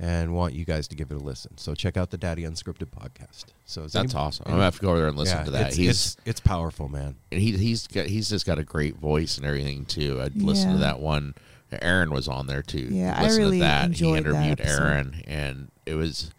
and 0.00 0.32
want 0.32 0.54
you 0.54 0.64
guys 0.64 0.88
to 0.88 0.96
give 0.96 1.10
it 1.10 1.14
a 1.14 1.18
listen. 1.18 1.58
So 1.58 1.74
check 1.74 1.98
out 1.98 2.10
the 2.10 2.16
Daddy 2.16 2.42
Unscripted 2.42 2.88
podcast. 2.88 3.44
So 3.66 3.82
is 3.84 3.92
That's 3.92 4.14
any- 4.14 4.22
awesome. 4.22 4.44
I'm 4.46 4.52
gonna 4.52 4.64
have 4.64 4.76
to 4.76 4.80
go 4.80 4.90
over 4.90 4.98
there 4.98 5.08
and 5.08 5.16
listen 5.16 5.38
yeah, 5.38 5.44
to 5.44 5.50
that. 5.50 5.66
It's, 5.68 5.76
he's 5.76 5.88
it's 5.90 6.16
it's 6.24 6.40
powerful, 6.40 6.88
man. 6.88 7.16
and 7.30 7.40
he 7.40 7.52
he's 7.52 7.86
got 7.86 8.06
he's 8.06 8.30
just 8.30 8.46
got 8.46 8.58
a 8.58 8.64
great 8.64 8.96
voice 8.96 9.36
and 9.36 9.46
everything 9.46 9.84
too. 9.84 10.20
I'd 10.22 10.36
listen 10.36 10.72
to 10.72 10.78
that 10.78 11.00
one. 11.00 11.34
Aaron 11.82 12.10
was 12.10 12.26
on 12.26 12.46
there 12.46 12.62
too. 12.62 12.88
Yeah, 12.90 13.14
I 13.16 13.26
really 13.36 13.58
to 13.58 13.64
that. 13.64 13.84
enjoyed 13.84 14.12
he 14.12 14.18
interviewed 14.18 14.60
episode. 14.60 14.82
Aaron, 14.82 15.22
and 15.26 15.70
it 15.86 15.94
was 15.94 16.32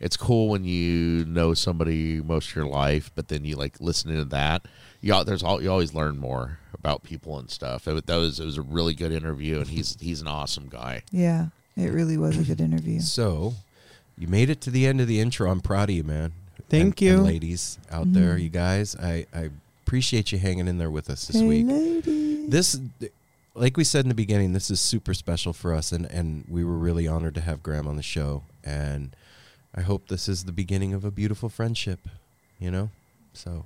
it's 0.00 0.16
cool 0.16 0.48
when 0.48 0.64
you 0.64 1.24
know 1.24 1.54
somebody 1.54 2.20
most 2.20 2.50
of 2.50 2.56
your 2.56 2.66
life, 2.66 3.10
but 3.14 3.28
then 3.28 3.44
you 3.44 3.56
like 3.56 3.80
listening 3.80 4.16
to 4.16 4.24
that. 4.26 4.66
You 5.00 5.22
there's 5.24 5.42
all 5.42 5.62
you 5.62 5.70
always 5.70 5.94
learn 5.94 6.18
more 6.18 6.58
about 6.74 7.04
people 7.04 7.38
and 7.38 7.48
stuff. 7.48 7.86
It, 7.86 8.06
that 8.06 8.16
was 8.16 8.40
it 8.40 8.44
was 8.44 8.58
a 8.58 8.62
really 8.62 8.92
good 8.94 9.12
interview, 9.12 9.58
and 9.58 9.68
he's 9.68 9.96
he's 10.00 10.20
an 10.20 10.26
awesome 10.26 10.68
guy. 10.68 11.02
Yeah, 11.10 11.46
it 11.76 11.90
really 11.92 12.16
was 12.16 12.38
a 12.38 12.42
good 12.42 12.60
interview. 12.60 13.00
So 13.18 13.54
you 14.16 14.28
made 14.28 14.48
it 14.50 14.60
to 14.62 14.70
the 14.70 14.86
end 14.86 15.00
of 15.00 15.08
the 15.08 15.20
intro. 15.20 15.50
I'm 15.50 15.60
proud 15.60 15.90
of 15.90 15.96
you, 15.96 16.04
man. 16.04 16.32
Thank 16.68 17.00
And- 17.00 17.00
you. 17.02 17.14
and 17.16 17.24
ladies 17.24 17.78
out 17.90 18.12
there, 18.12 18.36
Mm. 18.36 18.42
you 18.42 18.48
guys. 18.48 18.96
I 18.96 19.26
I 19.34 19.50
appreciate 19.86 20.32
you 20.32 20.38
hanging 20.38 20.66
in 20.68 20.78
there 20.78 20.90
with 20.90 21.10
us 21.10 21.26
this 21.26 21.40
hey, 21.40 21.46
week. 21.46 21.66
lady. 21.66 22.46
this 22.48 22.78
like 23.54 23.76
we 23.76 23.84
said 23.84 24.04
in 24.04 24.08
the 24.08 24.14
beginning 24.14 24.52
this 24.52 24.70
is 24.70 24.80
super 24.80 25.12
special 25.14 25.52
for 25.52 25.72
us 25.74 25.92
and 25.92 26.06
and 26.06 26.44
we 26.48 26.64
were 26.64 26.78
really 26.78 27.06
honored 27.06 27.34
to 27.34 27.40
have 27.42 27.62
Grahame 27.62 27.86
on 27.86 27.96
the 27.96 28.02
show 28.02 28.42
and 28.64 29.14
i 29.74 29.80
hope 29.82 30.08
this 30.08 30.28
is 30.28 30.44
the 30.44 30.52
beginning 30.52 30.92
of 30.94 31.04
a 31.04 31.10
beautiful 31.12 31.48
friendship 31.48 32.00
you 32.58 32.70
know 32.70 32.90
so 33.32 33.64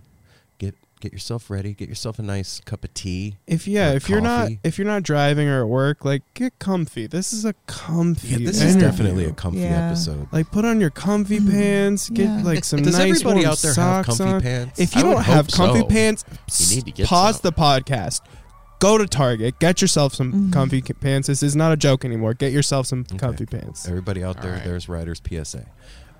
get 0.58 0.74
get 1.00 1.12
yourself 1.12 1.48
ready 1.50 1.74
get 1.74 1.88
yourself 1.88 2.18
a 2.18 2.22
nice 2.22 2.60
cup 2.60 2.84
of 2.84 2.92
tea 2.94 3.36
If 3.46 3.66
yeah, 3.68 3.92
or 3.92 3.96
if 3.96 4.08
you're 4.08 4.20
not 4.20 4.50
if 4.64 4.78
you're 4.78 4.86
not 4.86 5.02
driving 5.02 5.48
or 5.48 5.62
at 5.62 5.68
work, 5.68 6.04
like 6.04 6.22
get 6.34 6.58
comfy. 6.58 7.06
This 7.06 7.32
is 7.32 7.44
a 7.44 7.54
comfy. 7.66 8.28
yeah, 8.28 8.38
this 8.46 8.60
is 8.62 8.76
definitely 8.76 9.24
a 9.24 9.32
comfy 9.32 9.60
Yeah. 9.60 9.88
episode 9.88 10.28
like 10.32 10.50
put 10.50 10.64
on 10.64 10.80
your 10.80 10.90
comfy 10.90 11.38
Mm, 11.40 11.50
pants. 11.50 12.10
Get 12.10 12.24
yeah. 12.26 12.42
like 12.42 12.64
some 12.64 12.82
does 12.82 12.98
nice 12.98 13.10
everybody 13.20 13.40
warm 13.40 13.52
out 13.52 13.58
there 13.58 13.74
have 13.74 14.06
comfy 14.06 14.24
on. 14.24 14.40
pants 14.40 14.80
If 14.80 14.94
you 14.96 15.04
would 15.04 15.14
don't 15.14 15.22
have 15.24 15.48
comfy 15.48 15.80
so. 15.80 15.86
pants, 15.86 16.24
You 16.70 16.76
need 16.76 16.84
to 16.86 16.92
get 16.92 17.06
pause 17.06 17.36
some. 17.40 17.42
the 17.44 17.52
podcast. 17.52 18.20
Go 18.80 18.96
to 18.96 19.06
Target. 19.08 19.58
Get 19.58 19.80
yourself 19.82 20.14
some 20.14 20.32
Mhm. 20.32 20.52
comfy 20.52 20.80
pants. 20.82 21.26
This 21.26 21.42
is 21.42 21.56
not 21.56 21.72
a 21.72 21.76
joke 21.76 22.04
anymore. 22.04 22.32
Get 22.34 22.52
yourself 22.52 22.86
some 22.86 23.00
Okay. 23.00 23.16
comfy 23.18 23.46
pants. 23.46 23.88
everybody 23.88 24.22
out 24.22 24.40
there 24.40 24.52
All 24.52 24.56
right. 24.58 24.64
there's 24.64 24.88
riders 24.88 25.20
psa 25.26 25.64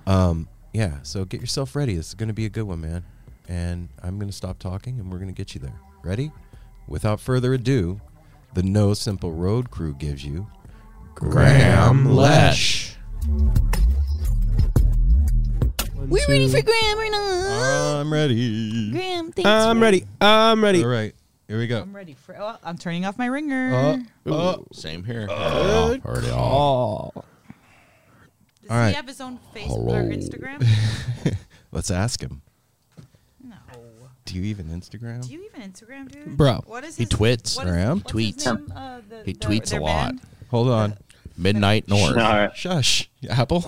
um 0.06 0.48
yeah 0.72 0.98
so 1.02 1.24
get 1.24 1.40
yourself 1.40 1.74
ready 1.76 1.94
this 1.96 2.08
is 2.08 2.14
going 2.14 2.28
to 2.28 2.34
be 2.34 2.44
a 2.44 2.48
good 2.48 2.64
one 2.64 2.80
man 2.80 3.04
and 3.49 3.88
i'm 4.03 4.18
going 4.18 4.28
to 4.28 4.36
stop 4.36 4.59
talking 4.59 5.01
and 5.01 5.11
we're 5.11 5.18
going 5.18 5.32
to 5.32 5.34
get 5.34 5.55
you 5.55 5.61
there 5.61 5.80
ready 6.05 6.30
without 6.86 7.18
further 7.20 7.55
ado 7.55 8.01
the 8.55 8.62
no 8.62 8.94
simple 8.94 9.32
road 9.32 9.70
crew 9.70 9.94
gives 9.94 10.24
you 10.24 10.46
Grahame 11.14 12.14
Lesh. 12.14 12.94
we 15.96 16.20
ready 16.28 16.49
for 16.49 16.61
Grahame 16.61 16.96
or 16.96 17.11
not? 17.11 18.01
i'm 18.01 18.12
ready 18.12 18.92
Grahame, 18.92 19.34
thanks. 19.34 19.49
I'm 19.49 19.76
for- 19.78 19.82
ready. 19.82 20.05
I'm 20.20 20.62
ready. 20.62 20.82
all 20.82 20.88
right 20.90 21.14
here 21.49 21.59
we 21.59 21.66
go 21.66 21.80
I'm 21.80 21.96
ready 21.96 22.12
for. 22.14 22.36
Oh, 22.38 22.57
I'm 22.62 22.76
turning 22.76 23.07
off 23.07 23.16
my 23.16 23.24
ringer. 23.24 24.05
Uh, 24.26 24.30
uh, 24.30 24.57
Same 24.74 25.03
here. 25.03 25.26
Good 25.28 26.03
Heard 26.03 26.24
it 26.24 26.30
all. 26.30 27.12
call. 27.14 27.24
Does 28.61 28.70
all 28.70 28.76
right. 28.76 28.90
he 28.90 28.94
have 28.96 29.07
his 29.07 29.18
own 29.18 29.38
Facebook 29.55 29.88
or 29.88 30.03
Instagram? 30.03 31.34
let's 31.72 31.90
ask 31.90 32.20
him 32.22 32.42
no. 32.46 32.47
Do 34.28 34.36
you 34.36 34.44
even 34.44 34.66
instagram 34.66 35.26
Do 35.26 35.32
you 35.32 35.44
even 35.54 35.70
Instagram, 35.72 36.10
dude? 36.10 36.36
Bro. 36.36 36.62
What 36.66 36.84
is 36.84 36.96
He 36.96 37.04
his, 37.04 37.10
twits. 37.10 37.56
what 37.56 37.66
is- 37.66 37.72
Grahame? 37.72 37.94
what's 38.04 38.12
his 38.12 38.34
Tweets. 38.34 38.46
name, 38.46 38.72
uh, 38.76 38.98
the- 39.08 39.22
He 39.24 39.32
the- 39.32 39.38
tweets 39.38 39.70
their 39.70 39.80
a 39.80 39.84
lot. 39.84 40.06
band? 40.12 40.20
hold 40.50 40.68
on 40.68 40.96
Midnight 41.36 41.86
North. 41.88 42.56
shush 42.56 43.08
apple 43.30 43.64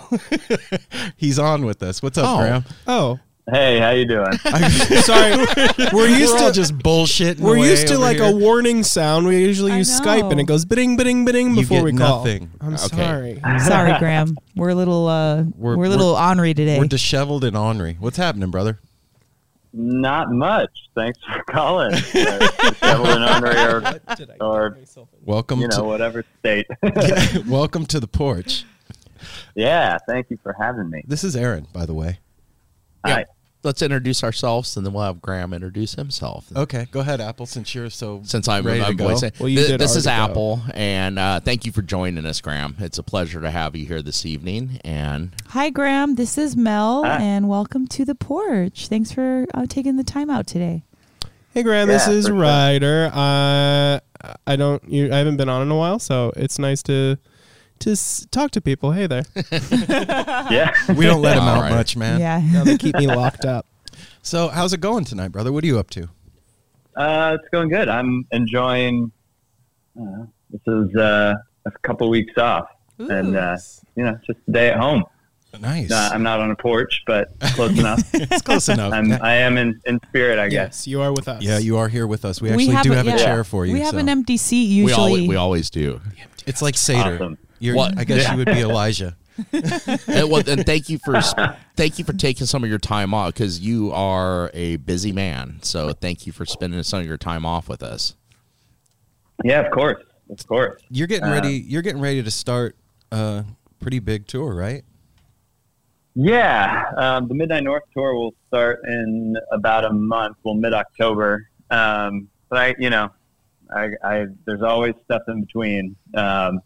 he's 1.17 1.39
on 1.39 1.65
with 1.65 1.83
us 1.83 2.03
what's 2.03 2.19
up 2.19 2.25
Oh. 2.27 2.43
Grahame 2.43 2.65
Oh, 2.87 3.19
Hey, 3.51 3.81
how 3.81 3.91
you 3.91 4.07
doing? 4.07 4.31
Sorry, 5.03 5.33
we're 5.93 6.07
used 6.07 6.35
We're 6.35 6.47
to 6.49 6.53
just 6.53 6.79
bullshit. 6.79 7.41
we're 7.41 7.57
away 7.57 7.71
used 7.71 7.89
to 7.89 7.95
over 7.95 8.03
like 8.03 8.19
here. 8.19 8.27
a 8.27 8.37
warning 8.37 8.85
sound. 8.85 9.27
We 9.27 9.41
usually 9.41 9.73
I 9.73 9.79
use 9.79 9.91
Skype, 10.01 10.21
and 10.29 10.37
know. 10.37 10.43
it 10.43 10.47
goes 10.47 10.65
bidding, 10.65 10.97
bidding, 10.97 11.25
bidding 11.25 11.49
You 11.57 11.63
before 11.63 11.79
get 11.79 11.85
we 11.85 11.93
call. 11.95 12.19
nothing. 12.19 12.51
I'm 12.61 12.75
Okay. 12.75 12.87
sorry. 12.87 13.41
Sorry, 13.65 13.91
Grahame. 13.95 14.37
We're 14.55 14.69
a 14.69 14.75
little 14.77 15.09
uh 15.09 15.43
we're, 15.57 15.75
We're- 15.77 15.89
a 15.89 15.91
little 15.91 16.15
ornery 16.15 16.55
today. 16.55 16.79
We're 16.79 16.85
disheveled 16.87 17.43
and 17.43 17.57
ornery. 17.57 17.97
What's 17.99 18.19
happening, 18.19 18.51
brother? 18.53 18.79
Not 19.73 20.33
much. 20.33 20.71
Thanks 20.95 21.19
for 21.25 21.43
calling. 21.45 21.95
Uh, 21.95 22.49
Evelyn 22.83 23.23
Honorary 23.23 24.01
or, 24.41 24.41
or 24.41 24.79
Welcome 25.25 25.61
you 25.61 25.69
know 25.69 25.77
to 25.77 25.85
whatever 25.85 26.25
state. 26.41 26.67
welcome 27.49 27.87
to 27.87 28.01
the 28.01 28.09
porch. 28.09 28.65
yeah, 29.55 29.99
thank 30.09 30.31
you 30.31 30.39
for 30.43 30.53
having 30.59 30.91
me. 30.91 31.05
This 31.07 31.23
is 31.23 31.37
Aaron, 31.37 31.69
by 31.73 31.87
the 31.87 31.95
way. 31.95 32.19
Hi. 33.05 33.27
Let's 33.63 33.83
introduce 33.83 34.25
ourselves, 34.25 34.75
and 34.79 34.87
then 34.87 34.95
we'll 34.95 35.03
have 35.05 35.17
Grahame 35.17 35.55
introduce 35.55 35.95
himself. 35.95 36.47
Okay, 36.57 36.87
go 36.91 37.01
ahead, 37.01 37.21
Apple. 37.21 37.45
Since 37.45 37.75
you're 37.75 37.91
so 37.91 38.23
Since 38.25 38.49
I'm, 38.49 38.65
ready 38.67 38.81
to 38.81 38.87
I'm 38.87 38.97
go. 38.97 39.09
voicing, 39.09 39.33
Well, 39.39 39.51
you 39.51 39.57
Th- 39.59 39.69
did 39.69 39.81
this 39.81 39.97
is 39.97 40.07
already 40.07 40.27
go. 40.29 40.31
Apple, 40.31 40.63
and 40.73 41.19
uh, 41.19 41.41
thank 41.41 41.67
you 41.67 41.73
for 41.73 41.83
joining 41.83 42.25
us, 42.25 42.41
Grahame. 42.41 42.81
It's 42.81 42.97
a 42.97 43.03
pleasure 43.03 43.41
to 43.43 43.51
have 43.51 43.77
you 43.77 43.85
here 43.85 44.01
this 44.01 44.25
evening. 44.25 44.81
And 44.83 45.33
Hi, 45.49 45.71
Grahame. 45.71 46.17
This 46.17 46.39
is 46.39 46.57
Mel, 46.57 47.05
Hi. 47.05 47.21
and 47.21 47.51
welcome 47.51 47.87
to 47.89 48.07
the 48.07 48.15
porch. 48.15 48.89
Thanks 48.89 49.13
for 49.13 49.45
uh, 49.53 49.67
taking 49.69 49.97
the 49.97 50.05
time 50.05 50.31
out 50.31 50.47
today. 50.47 50.83
Hey, 51.53 51.63
Grahame. 51.63 51.89
this 51.89 52.09
is 52.09 52.27
for 52.29 52.33
sure. 52.33 52.41
Ryder. 52.41 53.11
Uh, 53.13 54.01
I 54.47 54.57
don't. 54.57 54.83
You, 54.89 55.13
I 55.13 55.17
haven't 55.19 55.37
been 55.37 55.51
on 55.51 55.61
in 55.61 55.71
a 55.71 55.77
while, 55.77 55.99
so 55.99 56.33
it's 56.35 56.59
nice 56.59 56.83
to 56.85 57.19
to 57.81 57.91
s- 57.93 58.27
talk 58.31 58.51
to 58.53 58.61
people. 58.61 58.93
Hey 58.93 59.07
there. 59.07 59.25
Yeah. 60.51 60.73
we 60.97 61.07
don't 61.07 61.23
let 61.23 61.37
him 61.37 61.45
out 61.45 61.61
right. 61.63 61.71
much, 61.71 61.97
man. 61.97 62.21
Yeah. 62.21 62.41
now 62.53 62.65
they 62.65 62.77
keep 62.77 62.97
me 62.97 63.07
locked 63.07 63.45
up. 63.45 63.67
So, 64.23 64.49
how's 64.49 64.73
it 64.73 64.81
going 64.81 65.05
tonight, 65.05 65.29
brother? 65.29 65.53
What 65.53 65.65
are 65.65 65.67
you 65.67 65.79
up 65.79 65.91
to? 65.91 66.09
Uh, 66.97 67.37
it's 67.39 67.49
going 67.51 67.69
good. 67.69 67.89
I'm 67.89 68.27
enjoying. 68.33 69.13
Uh, 69.99 70.25
this 70.51 70.61
is 70.67 70.95
uh, 70.97 71.35
a 71.67 71.71
couple 71.83 72.11
weeks 72.11 72.37
off, 72.37 72.69
and 72.99 73.37
uh, 73.37 73.57
you 73.97 74.05
know, 74.05 74.19
just 74.27 74.39
a 74.49 74.53
day 74.53 74.71
at 74.71 74.79
home. 74.79 75.05
Nice. 75.59 75.91
Uh, 75.91 76.11
I'm 76.13 76.23
not 76.23 76.41
on 76.41 76.51
a 76.51 76.57
porch, 76.57 77.03
but 77.07 77.33
close 77.55 77.77
enough. 77.79 78.03
it's 78.15 78.43
close 78.43 78.69
enough. 78.69 78.93
I'm, 78.93 79.13
I 79.21 79.35
am 79.35 79.59
in, 79.59 79.81
in 79.85 79.99
spirit, 80.09 80.39
I 80.39 80.49
guess. 80.49 80.81
Yes, 80.81 80.87
you 80.87 81.03
are 81.03 81.13
with 81.13 81.27
us. 81.27 81.43
yeah, 81.43 81.59
you 81.59 81.77
are 81.79 81.89
here 81.89 82.07
with 82.07 82.25
us. 82.25 82.41
We 82.41 82.51
actually 82.51 82.67
do 82.83 82.93
a- 82.93 82.97
have 82.97 83.07
a 83.07 83.11
yeah. 83.11 83.17
chair 83.17 83.45
for 83.45 83.67
you. 83.67 83.73
We 83.73 83.81
have 83.81 83.93
so. 83.93 83.99
an 83.99 84.09
empty 84.09 84.37
seat 84.37 84.69
we, 84.69 84.75
usually. 84.91 85.23
al- 85.23 85.29
we 85.29 85.37
always 85.37 85.71
do. 85.71 86.01
It's 86.47 86.63
like 86.63 86.77
Seder. 86.77 87.15
Awesome. 87.17 87.39
You're, 87.61 87.77
What? 87.77 87.97
I 87.99 88.05
guess 88.05 88.29
you 88.31 88.37
would 88.39 88.47
be 88.47 88.61
Elijah. 88.61 89.17
and, 89.53 90.29
well, 90.31 90.43
and 90.47 90.67
thank 90.67 90.89
you 90.89 90.99
for 90.99 91.21
thank 91.77 91.99
you 91.99 92.05
for 92.05 92.13
taking 92.13 92.47
some 92.47 92.63
of 92.65 92.69
your 92.69 92.79
time 92.79 93.15
off 93.15 93.33
because 93.33 93.61
you 93.61 93.91
are 93.93 94.51
a 94.53 94.77
busy 94.77 95.13
man. 95.13 95.61
So 95.63 95.93
thank 95.93 96.27
you 96.27 96.33
for 96.33 96.45
spending 96.45 96.83
some 96.83 97.01
of 97.01 97.07
your 97.07 97.17
time 97.17 97.47
off 97.47 97.69
with 97.69 97.83
us. 97.83 98.17
Yeah, 99.45 99.61
of 99.61 99.71
course, 99.73 100.03
of 100.29 100.47
course. 100.47 100.83
You're 100.91 101.07
getting 101.07 101.29
Uh, 101.29 101.33
ready. 101.33 101.53
You're 101.53 101.81
getting 101.83 102.03
ready 102.03 102.23
to 102.23 102.31
start 102.31 102.77
a 103.13 103.45
pretty 103.79 103.99
big 103.99 104.27
tour, 104.27 104.55
right? 104.55 104.83
Yeah, 106.15 106.85
um, 106.97 107.29
the 107.29 107.35
Midnight 107.35 107.63
North 107.65 107.85
tour 107.95 108.15
will 108.15 108.35
start 108.49 108.81
in 108.87 109.37
about 109.53 109.85
a 109.85 109.93
month, 109.93 110.37
well, 110.43 110.55
mid 110.55 110.75
October. 110.75 111.49
Um, 111.71 112.29
but 112.49 112.59
I, 112.59 112.75
you 112.79 112.91
know, 112.91 113.11
I, 113.75 113.91
I 114.03 114.27
there's 114.45 114.63
always 114.63 114.95
stuff 115.05 115.23
in 115.29 115.41
between. 115.43 115.97
Um, 116.15 116.61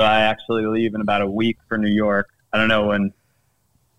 so 0.00 0.06
I 0.06 0.20
actually 0.20 0.64
leave 0.64 0.94
in 0.94 1.02
about 1.02 1.20
a 1.20 1.26
week 1.26 1.58
for 1.68 1.76
New 1.76 1.90
York. 1.90 2.30
I 2.54 2.56
don't 2.56 2.68
know 2.68 2.86
when 2.86 3.12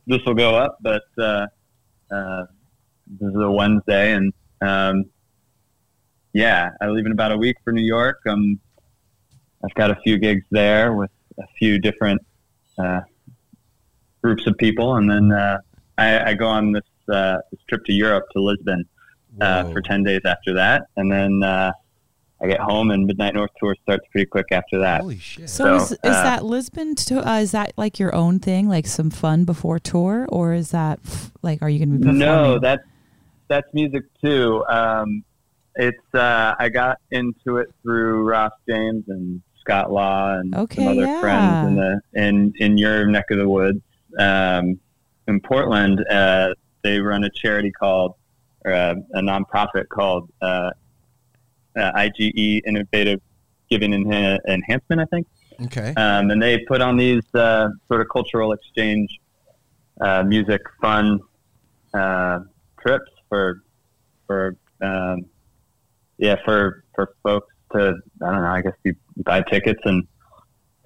this 0.08 0.20
will 0.26 0.34
go 0.34 0.56
up, 0.56 0.80
but 0.82 1.04
uh, 1.20 1.46
uh, 2.10 2.46
this 3.08 3.30
is 3.30 3.40
a 3.40 3.52
Wednesday, 3.52 4.14
and 4.14 4.34
um, 4.62 5.06
yeah, 6.34 6.72
I 6.82 6.88
leave 6.88 7.06
in 7.06 7.12
about 7.12 7.32
a 7.32 7.38
week 7.38 7.58
for 7.64 7.72
New 7.72 7.86
York. 7.86 8.20
Um, 8.28 8.60
I've 9.64 9.76
got 9.76 9.92
a 9.92 9.96
few 10.04 10.18
gigs 10.18 10.46
there 10.50 10.94
with 10.94 11.12
a 11.38 11.46
few 11.60 11.80
different. 11.80 12.22
Uh, 12.78 13.02
groups 14.24 14.46
of 14.46 14.58
people, 14.58 14.96
and 14.96 15.10
then 15.10 15.32
uh, 15.32 15.58
I, 15.98 16.32
I 16.32 16.34
go 16.36 16.48
on 16.48 16.72
this, 16.72 16.84
uh, 17.12 17.38
this 17.52 17.60
trip 17.68 17.84
to 17.86 17.94
Europe 17.94 18.26
to 18.34 18.40
Lisbon 18.40 18.86
uh, 19.40 19.64
for 19.72 19.82
ten 19.82 20.04
days 20.04 20.22
after 20.26 20.54
that, 20.54 20.84
and 20.96 21.12
then 21.12 21.42
uh, 21.44 21.72
I 22.42 22.48
get 22.48 22.60
home, 22.60 22.90
and 22.90 23.06
Midnight 23.06 23.36
North 23.36 23.52
tour 23.60 23.76
starts 23.84 24.06
pretty 24.12 24.26
quick 24.26 24.48
after 24.52 24.80
that. 24.80 25.02
Holy 25.02 25.20
shit! 25.20 25.48
so, 25.48 25.78
So, 25.78 25.84
is, 25.84 25.92
is 25.92 25.98
uh, 26.04 26.24
that 26.24 26.44
Lisbon? 26.44 26.96
To, 26.96 27.30
uh, 27.30 27.38
is 27.40 27.52
that 27.52 27.74
like 27.78 28.00
your 28.00 28.16
own 28.16 28.40
thing, 28.40 28.68
like 28.68 28.88
some 28.88 29.12
fun 29.12 29.46
before 29.46 29.78
tour, 29.78 30.26
or 30.30 30.54
is 30.54 30.72
that 30.72 31.00
like 31.44 31.62
are 31.62 31.70
you 31.70 31.78
going 31.78 31.90
to 31.90 31.98
be 31.98 32.04
performing? 32.04 32.20
No, 32.20 32.60
that's 32.60 32.84
that's 33.48 33.72
music 33.74 34.06
too. 34.24 34.66
Um, 34.68 35.24
it's 35.76 36.16
uh, 36.16 36.56
I 36.58 36.70
got 36.70 36.98
into 37.12 37.58
it 37.58 37.70
through 37.84 38.28
Ross 38.28 38.54
James 38.68 39.04
and 39.08 39.42
Scott 39.60 39.92
Law 39.92 40.34
and 40.34 40.56
Okay, 40.56 40.84
some 40.84 40.88
other 40.88 41.06
yeah. 41.06 41.22
friends 41.22 41.68
in 41.68 41.76
the 41.76 42.02
in 42.14 42.54
in 42.58 42.78
your 42.78 43.06
neck 43.06 43.26
of 43.30 43.38
the 43.38 43.48
woods. 43.48 43.82
Um, 44.18 44.80
in 45.28 45.40
Portland, 45.42 46.04
uh, 46.10 46.56
they 46.84 47.00
run 47.00 47.24
a 47.24 47.30
charity 47.30 47.72
called 47.72 48.16
or 48.66 48.74
uh, 48.74 48.96
a 49.14 49.22
nonprofit 49.22 49.88
called 49.90 50.30
uh, 50.42 50.72
uh, 51.78 51.92
IGE 51.96 52.62
Innovative 52.66 53.22
Giving 53.70 53.92
Enha- 53.92 54.40
Enhancement, 54.48 55.02
I 55.02 55.06
think 55.06 55.28
Okay. 55.66 55.94
um, 55.96 56.32
and 56.32 56.42
they 56.42 56.58
put 56.60 56.82
on 56.82 56.98
these 56.98 57.24
uh, 57.36 57.70
sort 57.88 58.02
of 58.02 58.08
cultural 58.12 58.52
exchange, 58.52 59.20
uh, 60.00 60.24
music 60.24 60.62
fun 60.82 61.20
uh, 61.94 62.40
trips 62.82 63.12
for 63.30 63.62
for 64.26 64.56
um, 64.82 65.26
yeah 66.18 66.36
for 66.46 66.84
for 66.96 67.14
folks 67.22 67.54
to 67.74 67.94
I 68.24 68.32
don't 68.32 68.42
know 68.42 68.48
I 68.48 68.62
guess 68.62 68.74
you 68.84 68.96
buy 69.18 69.42
tickets 69.42 69.82
and 69.86 70.08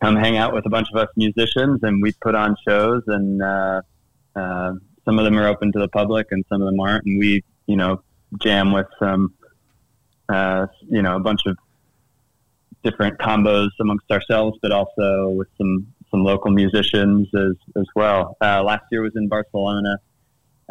come 0.01 0.15
hang 0.15 0.37
out 0.37 0.53
with 0.53 0.65
a 0.65 0.69
bunch 0.69 0.87
of 0.93 0.99
us 0.99 1.07
musicians 1.15 1.79
and 1.83 2.01
we 2.01 2.11
put 2.21 2.35
on 2.35 2.55
shows 2.67 3.03
and 3.07 3.41
uh, 3.41 3.81
uh, 4.35 4.73
some 5.05 5.19
of 5.19 5.25
them 5.25 5.37
are 5.37 5.47
open 5.47 5.71
to 5.71 5.79
the 5.79 5.87
public 5.87 6.27
and 6.31 6.43
some 6.49 6.61
of 6.61 6.65
them 6.65 6.79
aren't 6.79 7.05
and 7.05 7.17
we 7.19 7.43
you 7.67 7.77
know 7.77 8.01
jam 8.41 8.73
with 8.73 8.87
some 8.99 9.33
uh, 10.29 10.67
you 10.89 11.01
know 11.01 11.15
a 11.15 11.19
bunch 11.19 11.41
of 11.45 11.57
different 12.83 13.17
combos 13.19 13.69
amongst 13.79 14.09
ourselves, 14.11 14.57
but 14.61 14.71
also 14.71 15.29
with 15.29 15.47
some 15.57 15.87
some 16.11 16.23
local 16.23 16.51
musicians 16.51 17.27
as 17.35 17.55
as 17.77 17.85
well. 17.95 18.37
Uh, 18.41 18.63
last 18.63 18.83
year 18.91 19.01
was 19.01 19.13
in 19.15 19.27
Barcelona. 19.27 19.97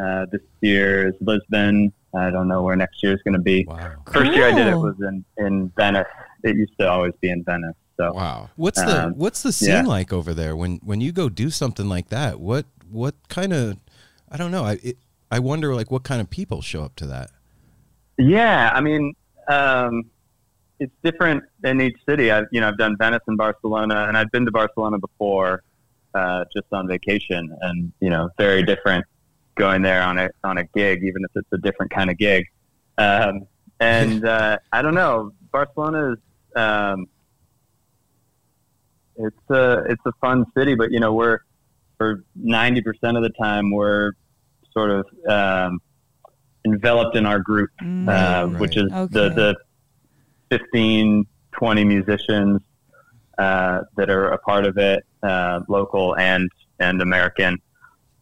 Uh, 0.02 0.26
this 0.32 0.40
year 0.61 1.09
is 1.09 1.14
Lisbon. 1.20 1.92
I 2.16 2.30
don't 2.30 2.48
know 2.48 2.62
where 2.62 2.76
next 2.76 3.02
year 3.02 3.12
is 3.12 3.22
going 3.22 3.34
to 3.34 3.40
be. 3.40 3.64
Wow. 3.64 3.96
First 4.12 4.32
year 4.32 4.46
I 4.46 4.55
did 4.55 4.66
it 4.66 4.76
was 4.76 4.96
in 5.00 5.24
in 5.36 5.72
Venice. 5.76 6.07
It 6.42 6.57
used 6.57 6.78
to 6.78 6.88
always 6.88 7.12
be 7.20 7.30
in 7.30 7.42
Venice. 7.44 7.76
So 7.96 8.12
Wow. 8.12 8.50
What's 8.57 8.80
the 8.82 9.05
Um, 9.07 9.12
What's 9.14 9.42
the 9.42 9.52
scene 9.52 9.68
yeah. 9.68 9.82
like 9.82 10.12
over 10.12 10.34
there 10.34 10.57
when 10.57 10.80
when 10.84 11.00
you 11.00 11.12
go 11.12 11.28
do 11.28 11.50
something 11.50 11.88
like 11.88 12.09
that? 12.09 12.40
What 12.40 12.66
what 12.90 13.14
kind 13.28 13.52
of 13.52 13.78
I 14.30 14.36
don't 14.36 14.50
know. 14.50 14.64
I 14.64 14.78
it, 14.82 14.98
I 15.30 15.38
wonder 15.40 15.74
like 15.74 15.90
what 15.90 16.05
kind 16.05 16.20
of 16.20 16.30
people 16.30 16.62
show 16.62 16.82
up 16.84 16.96
to 16.96 17.07
that. 17.07 17.30
Yeah, 18.18 18.70
I 18.72 18.80
mean, 18.80 19.14
um, 19.49 20.11
it's 20.80 20.92
different 21.03 21.45
in 21.62 21.80
each 21.80 21.97
city. 22.09 22.30
I've 22.30 22.47
you 22.51 22.61
know 22.61 22.68
I've 22.68 22.78
done 22.78 22.97
Venice 22.99 23.22
and 23.26 23.36
Barcelona, 23.36 24.07
and 24.09 24.16
I've 24.16 24.30
been 24.30 24.45
to 24.45 24.51
Barcelona 24.51 24.99
before, 24.99 25.62
uh, 26.14 26.45
just 26.53 26.66
on 26.72 26.88
vacation, 26.88 27.57
and 27.61 27.92
you 28.01 28.11
know 28.11 28.30
very 28.38 28.62
different 28.62 29.05
going 29.57 29.82
there 29.82 30.03
on 30.03 30.18
a 30.18 30.30
on 30.42 30.59
a 30.59 30.64
gig, 30.64 31.03
even 31.03 31.24
if 31.24 31.30
it's 31.34 31.53
a 31.53 31.59
different 31.59 31.92
kind 31.92 32.11
of 32.11 32.18
gig. 32.18 32.45
Um, 32.99 33.47
and 33.80 34.24
uh, 34.26 34.59
I 34.72 34.82
don't 34.82 34.95
know, 34.95 35.32
Barcelona 35.53 36.12
is 36.12 36.18
um, 36.57 37.07
it's 39.16 39.51
a 39.51 39.84
it's 39.88 40.03
a 40.07 40.12
fun 40.20 40.45
city, 40.57 40.74
but 40.74 40.90
you 40.90 41.01
know 41.01 41.12
we're 41.12 41.38
for 41.99 42.24
ninety 42.34 42.82
percent 42.82 43.16
of 43.16 43.22
the 43.22 43.30
time 43.30 43.70
we're 43.70 44.12
sort 44.72 44.90
of 44.90 45.07
um, 45.28 45.80
enveloped 46.64 47.16
in 47.16 47.26
our 47.26 47.38
group 47.38 47.70
Mm. 47.82 48.08
uh, 48.08 48.48
Right, 48.48 48.60
which 48.60 48.76
is 48.76 48.90
right. 48.90 49.10
the, 49.10 49.28
the 49.30 49.56
15, 50.50 51.26
20 51.52 51.84
musicians 51.84 52.60
uh, 53.38 53.80
that 53.96 54.10
are 54.10 54.28
a 54.28 54.38
part 54.38 54.64
of 54.64 54.76
it, 54.78 55.04
uh, 55.22 55.60
local 55.68 56.16
and 56.16 56.48
and 56.80 57.00
American, 57.02 57.58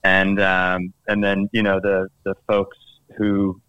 and 0.05 0.41
um, 0.41 0.93
and 1.09 1.23
then 1.23 1.49
you 1.53 1.63
know 1.63 1.81
the 1.81 2.09
the 2.25 2.35
folks 2.47 2.77
who 3.19 3.61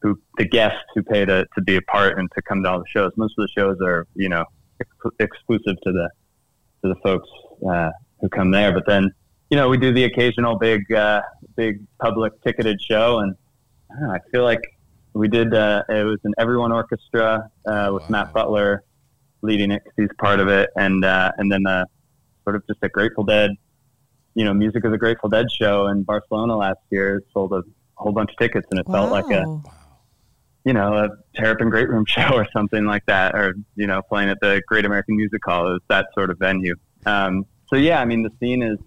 who 0.00 0.18
the 0.38 0.44
guests 0.46 0.78
who 0.94 1.02
pay 1.02 1.24
to, 1.26 1.46
to 1.54 1.60
be 1.62 1.76
a 1.76 1.82
part 1.82 2.18
and 2.18 2.30
to 2.34 2.40
come 2.42 2.62
to 2.62 2.68
all 2.70 2.78
the 2.78 2.84
shows. 2.88 3.12
Most 3.16 3.34
of 3.38 3.42
the 3.46 3.48
shows 3.60 3.76
are 3.84 4.06
you 4.14 4.28
know 4.30 4.44
ex- 4.80 5.14
exclusive 5.18 5.76
to 5.82 5.92
the 5.92 6.08
to 6.82 6.88
the 6.94 6.96
folks 7.02 7.28
uh, 7.70 7.90
who 8.20 8.28
come 8.30 8.50
there, 8.50 8.72
but 8.72 8.84
then 8.86 9.10
you 9.50 9.56
know 9.58 9.68
we 9.68 9.76
do 9.76 9.92
the 9.92 10.04
occasional 10.04 10.56
big 10.56 10.90
uh, 10.92 11.20
big 11.56 11.80
public 12.00 12.32
ticketed 12.42 12.80
show 12.80 13.18
and. 13.18 13.34
I, 13.96 14.00
know, 14.00 14.10
I 14.12 14.18
feel 14.30 14.42
like 14.44 14.60
we 15.14 15.28
did. 15.28 15.54
Uh, 15.54 15.82
it 15.88 16.04
was 16.04 16.18
an 16.24 16.34
everyone 16.38 16.72
orchestra 16.72 17.50
uh, 17.66 17.90
with 17.92 18.08
Matt 18.10 18.32
Butler 18.32 18.84
leading 19.42 19.70
it 19.70 19.82
'cause 19.84 19.92
he's 19.96 20.08
part 20.18 20.38
of 20.40 20.48
it, 20.48 20.70
and 20.76 21.04
uh, 21.04 21.32
and 21.38 21.50
then 21.50 21.66
uh, 21.66 21.84
sort 22.44 22.56
of 22.56 22.66
just 22.66 22.78
a 22.82 22.88
Grateful 22.88 23.24
Dead, 23.24 23.50
you 24.34 24.44
know, 24.44 24.52
music 24.54 24.84
of 24.84 24.92
the 24.92 24.98
Grateful 24.98 25.28
Dead 25.28 25.50
show 25.50 25.86
in 25.88 26.02
Barcelona 26.02 26.56
last 26.56 26.78
year 26.90 27.22
sold 27.32 27.52
a 27.52 27.62
whole 27.96 28.12
bunch 28.12 28.30
of 28.30 28.36
tickets, 28.36 28.66
and 28.70 28.78
it 28.80 28.86
felt 28.86 29.10
like 29.10 29.24
a 29.30 29.44
you 30.64 30.72
know 30.74 30.94
a 30.94 31.08
Terrapin 31.34 31.70
Grate 31.70 31.88
Room 31.88 32.04
show 32.08 32.28
or 32.32 32.46
something 32.52 32.84
like 32.84 33.04
that, 33.06 33.34
or 33.34 33.54
you 33.76 33.86
know 33.86 34.02
playing 34.02 34.28
at 34.28 34.38
the 34.40 34.62
Great 34.68 34.84
American 34.84 35.16
Music 35.16 35.40
Hall. 35.44 35.66
It 35.68 35.72
was 35.72 35.82
that 35.88 36.06
sort 36.14 36.30
of 36.30 36.38
venue. 36.38 36.74
Um, 37.06 37.46
so 37.68 37.76
yeah, 37.76 38.00
I 38.00 38.04
mean 38.04 38.22
the 38.22 38.30
scene 38.40 38.62
is 38.62 38.78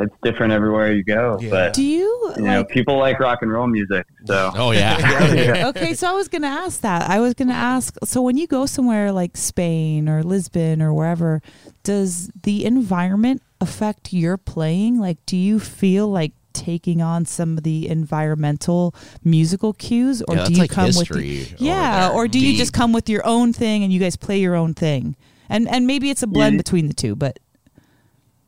it's 0.00 0.14
different 0.22 0.52
everywhere 0.52 0.92
you 0.92 1.04
go, 1.04 1.38
Yeah. 1.40 1.50
but 1.50 1.74
Do 1.74 1.82
you 1.82 2.32
you 2.36 2.42
know 2.42 2.64
people 2.64 2.96
like 2.98 3.18
rock 3.20 3.40
and 3.42 3.52
roll 3.52 3.66
music, 3.66 4.06
so 4.24 4.50
Oh 4.56 4.70
yeah. 4.72 5.68
okay, 5.68 5.94
so 5.94 6.08
I 6.08 6.12
was 6.12 6.28
going 6.28 6.42
to 6.42 6.48
ask 6.48 6.80
that. 6.82 7.08
I 7.10 7.20
was 7.20 7.34
going 7.34 7.48
to 7.48 7.54
ask 7.54 7.96
so 8.04 8.20
when 8.22 8.36
you 8.36 8.46
go 8.46 8.66
somewhere 8.66 9.12
like 9.12 9.36
Spain 9.36 10.08
or 10.08 10.22
Lisbon 10.22 10.80
or 10.82 10.92
wherever, 10.94 11.42
does 11.82 12.30
the 12.42 12.64
environment 12.64 13.42
affect 13.60 14.12
your 14.12 14.36
playing? 14.36 14.98
Like, 14.98 15.18
do 15.26 15.36
you 15.36 15.58
feel 15.60 16.08
like 16.08 16.32
taking 16.52 17.02
on 17.02 17.26
some 17.26 17.58
of 17.58 17.64
the 17.64 17.86
environmental 17.86 18.94
musical 19.22 19.74
cues, 19.74 20.22
or 20.26 20.36
Yeah, 20.36 20.44
do 20.46 20.52
you 20.54 20.58
like 20.60 20.70
come 20.70 20.86
with 20.86 21.08
the, 21.08 21.54
yeah, 21.58 22.08
or 22.14 22.26
do 22.28 22.38
you 22.38 22.56
just 22.56 22.72
come 22.72 22.92
with 22.94 23.08
your 23.10 23.26
own 23.26 23.52
thing 23.52 23.82
and 23.84 23.92
you 23.92 24.00
guys 24.00 24.16
play 24.16 24.38
your 24.40 24.54
own 24.54 24.72
thing? 24.72 25.16
And 25.50 25.68
and 25.68 25.86
maybe 25.86 26.08
it's 26.10 26.22
a 26.22 26.26
blend 26.26 26.54
Yeah. 26.54 26.58
between 26.58 26.88
the 26.88 26.94
two, 26.94 27.14
but 27.14 27.38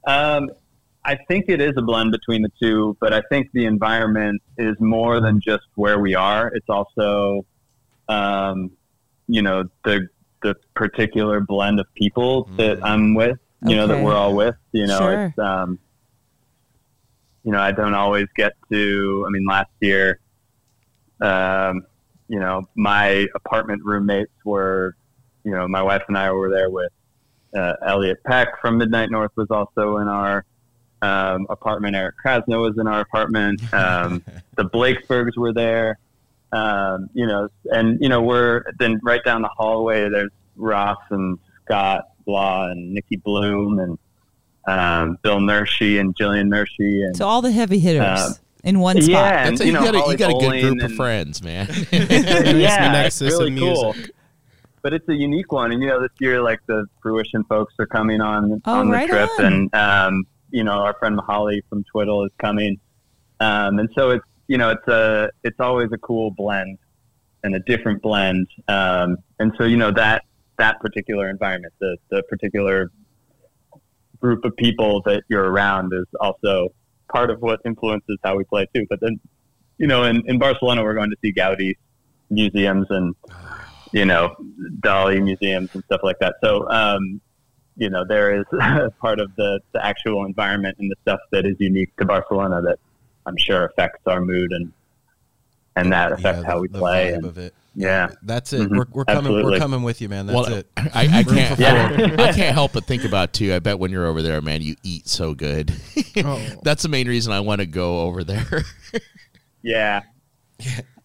Um, 0.07 0.49
I 1.09 1.17
think 1.27 1.47
it 1.49 1.63
is 1.63 1.73
a 1.79 1.81
blend 1.81 2.13
between 2.13 2.43
the 2.43 2.51
two, 2.63 2.95
but 3.01 3.15
I 3.15 3.23
think 3.31 3.49
the 3.55 3.65
environment 3.65 4.43
is 4.59 4.77
more 4.79 5.23
than 5.23 5.41
just 5.41 5.65
where 5.75 5.99
we 5.99 6.15
are. 6.15 6.49
It's 6.49 6.69
also, 6.69 7.47
um, 8.11 8.73
you 9.27 9.41
know, 9.41 9.65
the 9.85 10.07
the 10.43 10.55
particular 10.75 11.41
blend 11.41 11.81
of 11.81 11.87
people 11.95 12.51
that 12.59 12.85
I'm 12.85 13.15
with. 13.15 13.39
You 13.63 13.77
know, 13.77 13.87
that 13.87 14.05
we're 14.05 14.15
all 14.15 14.35
with. 14.35 14.55
You 14.73 14.87
know, 14.87 14.99
Sure. 14.99 15.25
it's 15.25 15.39
um, 15.39 15.79
you 17.43 17.53
know, 17.53 17.61
I 17.61 17.73
don't 17.73 17.95
always 17.95 18.27
get 18.37 18.53
to. 18.71 19.25
I 19.27 19.31
mean, 19.31 19.47
last 19.47 19.71
year, 19.81 20.21
um, 21.23 21.87
you 22.29 22.39
know, 22.39 22.69
my 22.77 23.27
apartment 23.35 23.81
roommates 23.83 24.35
were, 24.45 24.95
you 25.43 25.53
know, 25.53 25.67
my 25.67 25.83
wife 25.83 26.03
and 26.09 26.19
I 26.19 26.31
were 26.33 26.51
there 26.51 26.69
with 26.69 26.93
uh, 27.57 27.77
Elliot 27.87 28.23
Peck 28.27 28.61
from 28.61 28.77
Midnight 28.77 29.11
North 29.11 29.33
was 29.37 29.49
also 29.51 29.97
in 29.97 30.09
our 30.09 30.45
um, 31.03 31.47
apartment. 31.51 31.95
Eric 31.97 32.17
Krasno 32.25 32.61
was 32.63 32.79
in 32.79 32.87
our 32.87 33.01
apartment. 33.01 33.61
Um, 33.73 34.25
the 34.57 34.65
Blakesbergs 34.65 35.37
were 35.37 35.53
there. 35.53 35.99
Um, 36.53 37.11
you 37.13 37.27
know, 37.27 37.49
and 37.67 37.99
you 38.01 38.09
know 38.09 38.23
we're 38.23 38.65
then 38.79 39.01
right 39.03 39.23
down 39.25 39.43
the 39.43 39.49
hallway. 39.49 40.09
There's 40.09 40.31
Ross 40.57 40.99
and 41.11 41.39
Scott 41.65 42.09
Law 42.27 42.69
and 42.69 42.93
Nikki 42.95 43.19
Bluhm 43.19 43.83
and 43.83 43.99
um, 44.67 45.19
Bill 45.23 45.39
Nershi 45.41 46.01
and 46.01 46.15
Jillian 46.17 46.49
Nershi 46.49 47.05
and 47.05 47.17
so 47.17 47.27
all 47.27 47.43
the 47.43 47.53
heavy 47.53 47.79
hitters 47.79 48.03
Uh, 48.03 48.33
in 48.65 48.81
one 48.81 48.97
spot. 48.97 49.09
yeah, 49.09 49.47
and 49.47 49.53
That's 49.57 49.61
a, 49.61 49.65
you 49.67 49.73
you, 49.73 49.79
know 49.79 49.85
got 49.85 49.95
a, 49.95 49.99
Holly 49.99 50.13
you 50.13 50.19
got 50.19 50.31
a 50.31 50.33
good 50.35 50.41
Bowling 50.41 50.79
group 50.79 50.83
of 50.91 50.97
friends, 50.97 51.43
man. 51.43 51.69
yeah, 51.93 52.93
nexus 52.93 53.21
it's 53.29 53.39
really 53.39 53.53
in 53.53 53.59
cool. 53.59 53.93
music. 53.95 54.11
But 54.83 54.95
it's 54.95 55.09
a 55.09 55.15
unique 55.15 55.53
one, 55.53 55.73
and 55.73 55.83
you 55.83 55.89
know, 55.89 56.01
this 56.01 56.11
year, 56.21 56.41
like 56.41 56.61
the 56.67 56.87
fruition 57.03 57.45
folks 57.45 57.75
are 57.79 57.87
coming 57.87 58.21
on 58.21 58.63
Oh, 58.65 58.75
on 58.81 58.87
the 58.89 58.93
right 58.93 59.09
trip, 59.09 59.29
on. 59.39 59.45
and 59.45 59.75
um, 59.75 60.27
you 60.51 60.65
know, 60.65 60.73
our 60.73 60.95
friend 60.99 61.19
Mihali 61.19 61.61
from 61.69 61.85
Twiddle 61.85 62.25
is 62.25 62.33
coming, 62.39 62.79
um, 63.41 63.79
and 63.79 63.89
so 63.97 64.11
it's 64.11 64.25
you 64.47 64.59
know, 64.59 64.71
it's 64.71 64.89
a 64.89 65.31
it's 65.45 65.61
always 65.61 65.89
a 65.93 65.99
cool 65.99 66.31
blend 66.31 66.79
and 67.45 67.55
a 67.55 67.61
different 67.61 68.03
blend, 68.03 68.47
um, 68.69 69.19
and 69.39 69.53
so 69.59 69.65
you 69.65 69.77
know 69.77 69.91
that 69.93 70.23
that 70.59 70.81
particular 70.81 71.29
environment, 71.29 71.73
the 71.81 71.97
the 72.11 72.23
particular 72.25 72.91
group 74.21 74.45
of 74.45 74.57
people 74.57 75.03
that 75.03 75.23
you're 75.29 75.51
around 75.51 75.93
is 75.93 76.07
also 76.21 76.69
part 77.09 77.31
of 77.31 77.41
what 77.41 77.61
influences 77.65 78.19
how 78.23 78.37
we 78.37 78.45
play 78.45 78.67
too. 78.75 78.87
But 78.89 79.01
then, 79.01 79.19
you 79.79 79.87
know, 79.87 80.05
in, 80.05 80.23
in 80.27 80.39
Barcelona, 80.39 80.83
we're 80.83 80.95
going 80.95 81.11
to 81.11 81.17
see 81.23 81.33
Gaudi 81.33 81.75
museums 82.31 82.87
and, 82.91 83.15
you 83.93 84.05
know, 84.05 84.35
Dali 84.81 85.23
museums 85.23 85.71
and 85.75 85.85
stuff 85.85 86.01
like 86.03 86.19
that. 86.21 86.37
So, 86.43 86.69
um, 86.69 87.21
you 87.79 87.89
know, 87.89 88.05
there 88.05 88.39
is 88.39 88.45
part 89.01 89.21
of 89.21 89.35
the, 89.37 89.61
the 89.73 89.85
actual 89.85 90.25
environment 90.27 90.77
and 90.79 90.91
the 90.91 90.97
stuff 91.03 91.21
that 91.33 91.47
is 91.47 91.57
unique 91.59 91.97
to 91.97 92.05
Barcelona 92.05 92.61
that 92.63 92.79
I'm 93.25 93.37
sure 93.39 93.65
affects 93.65 94.03
our 94.07 94.21
mood 94.21 94.53
and, 94.53 94.73
and 95.77 95.93
that 95.93 96.13
affects 96.13 96.43
Yeah, 96.43 96.47
how 96.47 96.61
we 96.61 96.69
the 96.69 96.79
play. 96.79 97.13
And, 97.13 97.25
of 97.25 97.39
it. 97.39 97.55
yeah. 97.75 98.11
That's 98.23 98.53
it. 98.53 98.69
Mhm. 98.69 98.77
We're, 98.79 98.87
we're 98.91 99.05
coming. 99.05 99.33
We're 99.33 99.59
coming 99.59 99.83
with 99.85 100.01
you, 100.01 100.09
man. 100.09 100.27
That's 100.27 100.49
well, 100.49 100.59
it. 100.59 100.67
I, 100.77 101.19
I 101.21 101.23
can't. 101.23 101.59
Yeah. 101.59 102.17
I 102.19 102.33
can't 102.35 102.53
help 102.53 102.73
but 102.73 102.85
think 102.85 103.05
about 103.05 103.33
too. 103.33 103.55
I 103.55 103.61
bet 103.61 103.79
when 103.79 103.93
you're 103.93 104.07
over 104.07 104.21
there, 104.23 104.41
man, 104.41 104.61
you 104.61 104.75
eat 104.83 105.07
so 105.09 105.35
good. 105.35 105.73
Oh. 106.17 106.43
That's 106.65 106.83
the 106.83 106.89
main 106.89 107.07
reason 107.07 107.33
I 107.33 107.41
want 107.41 107.61
to 107.61 107.67
go 107.67 108.01
over 108.01 108.25
there. 108.25 108.65
yeah. 109.63 110.03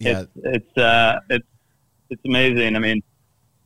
Yeah, 0.00 0.24
it's 0.24 0.30
it's 0.42 0.76
uh 0.78 1.20
it's 1.30 1.46
it's 2.10 2.22
amazing. 2.24 2.74
I 2.74 2.80
mean, 2.80 3.00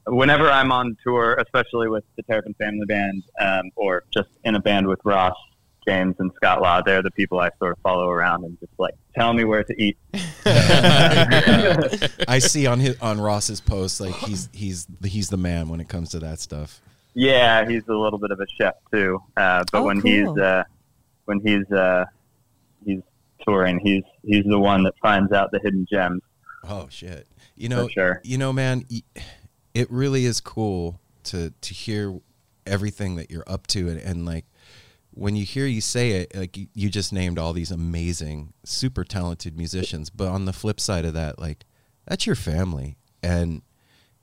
whenever 0.09 0.51
I'm 0.51 0.73
on 0.73 0.97
tour, 1.05 1.35
especially 1.41 1.89
with 1.89 2.05
the 2.17 2.23
Terrapin 2.25 2.55
Family 2.55 2.87
Band, 2.87 3.23
um, 3.41 3.71
or 3.77 4.05
just 4.13 4.29
in 4.45 4.55
a 4.55 4.61
band 4.61 4.87
with 4.87 4.99
Ross, 5.05 5.37
James, 5.87 6.17
and 6.19 6.31
Scott 6.37 6.61
Law, 6.61 6.83
they're 6.83 7.03
the 7.03 7.11
people 7.13 7.41
I 7.41 7.51
sort 7.59 7.73
of 7.73 7.79
follow 7.83 8.09
around 8.11 8.45
and 8.45 8.59
just 8.61 8.73
like 8.79 8.95
tell 9.17 9.33
me 9.33 9.45
where 9.45 9.65
to 9.65 9.83
eat. 9.83 9.97
I 12.27 12.39
see 12.41 12.67
on 12.67 12.81
his 12.81 12.97
on 13.01 13.21
Ross's 13.21 13.61
post 13.61 14.01
like 14.01 14.15
he's 14.17 14.49
he's 14.53 14.87
he's 15.05 15.29
the 15.31 15.37
man 15.37 15.69
when 15.69 15.81
it 15.81 15.89
comes 15.89 16.11
to 16.11 16.19
that 16.21 16.41
stuff. 16.41 16.81
Yeah, 17.15 17.69
he's 17.69 17.83
a 17.89 17.95
little 17.95 18.19
bit 18.19 18.31
of 18.31 18.41
a 18.41 18.47
chef 18.61 18.75
too. 18.93 19.19
Uh, 19.37 19.65
but 19.73 19.79
Oh, 19.81 19.85
when 19.85 20.01
cool. 20.01 20.11
he's 20.11 20.29
uh, 20.43 20.65
when 21.25 21.41
he's 21.41 21.71
uh, 21.73 22.05
he's 22.85 23.01
touring, 23.47 23.81
he's 23.83 24.03
he's 24.25 24.45
the 24.45 24.59
one 24.59 24.85
that 24.85 24.95
finds 25.01 25.33
out 25.33 25.51
the 25.53 25.61
hidden 25.63 25.87
gems. 25.91 26.23
Oh 26.65 26.87
shit! 26.91 27.27
You 27.57 27.69
know, 27.71 27.87
For 27.87 27.93
sure. 27.93 28.21
you 28.25 28.37
know, 28.39 28.53
man, 28.53 28.85
y- 28.91 29.03
it 29.75 29.91
really 29.91 30.25
is 30.25 30.41
cool 30.41 31.01
to 31.25 31.53
to 31.61 31.75
hear 31.75 32.21
everything 32.67 33.17
that 33.17 33.31
you're 33.31 33.45
up 33.47 33.67
to, 33.69 33.89
and, 33.89 34.01
and 34.01 34.27
like 34.27 34.45
when 35.11 35.35
you 35.35 35.45
hear 35.45 35.67
you 35.67 35.81
say 35.81 36.11
it, 36.13 36.35
like 36.35 36.57
you, 36.57 36.69
you 36.75 36.89
just 36.89 37.13
named 37.13 37.39
all 37.39 37.53
these 37.53 37.71
amazing, 37.71 38.53
super 38.65 39.05
talented 39.05 39.57
musicians. 39.57 40.11
But 40.11 40.29
on 40.29 40.45
the 40.45 40.53
flip 40.53 40.79
side 40.79 41.05
of 41.05 41.15
that, 41.15 41.39
like 41.39 41.65
that's 42.07 42.27
your 42.27 42.37
family, 42.37 42.97
and 43.23 43.63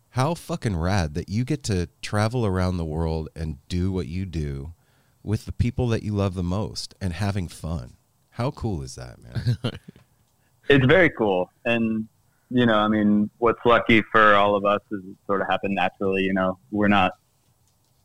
how 0.10 0.34
fucking 0.34 0.78
rad 0.78 1.14
that 1.16 1.28
you 1.28 1.44
get 1.44 1.64
to 1.64 1.90
travel 2.02 2.46
around 2.46 2.78
the 2.78 2.86
world 2.86 3.28
and 3.36 3.58
do 3.68 3.92
what 3.92 4.08
you 4.08 4.26
do 4.26 4.74
with 5.24 5.46
the 5.46 5.52
people 5.52 5.90
that 5.90 6.04
you 6.04 6.14
love 6.14 6.36
the 6.36 6.44
most 6.44 6.96
and 7.02 7.12
having 7.12 7.50
fun. 7.50 7.98
How 8.30 8.52
cool 8.52 8.82
is 8.82 8.96
that, 8.96 9.18
man? 9.22 9.58
it's 10.70 10.86
very 10.86 11.10
cool 11.10 11.52
and 11.66 12.08
you 12.56 12.66
know 12.66 12.78
i 12.78 12.88
mean 12.88 13.30
what's 13.40 13.60
lucky 13.66 14.02
for 14.14 14.34
all 14.36 14.56
of 14.56 14.64
us 14.66 14.80
is 14.92 15.02
it 15.04 15.16
sort 15.28 15.42
of 15.42 15.48
happened 15.48 15.76
naturally 15.76 16.22
you 16.24 16.34
know 16.34 16.58
we're 16.72 16.88
not 16.88 17.12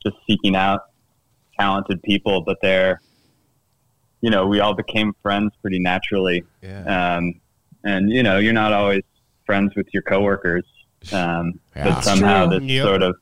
just 0.03 0.17
seeking 0.27 0.57
out 0.57 0.81
talented 1.59 2.03
people 2.03 2.43
but 2.43 2.57
they're 2.61 3.01
you 4.23 4.29
know 4.31 4.47
we 4.49 4.59
all 4.59 4.75
became 4.75 5.13
friends 5.23 5.53
pretty 5.63 5.79
naturally 5.79 6.43
Yeah. 6.63 7.17
um, 7.17 7.35
and 7.85 8.11
you 8.11 8.23
know 8.25 8.39
you're 8.39 8.53
not 8.65 8.73
always 8.73 9.05
friends 9.47 9.73
with 9.77 9.87
your 9.95 10.03
coworkers 10.03 10.65
um, 11.13 11.61
Yeah. 11.77 11.85
but 11.85 12.03
somehow 12.05 12.49
True. 12.49 12.59
this 12.59 12.69
Yep. 12.69 12.85
sort 12.85 13.03
of 13.03 13.15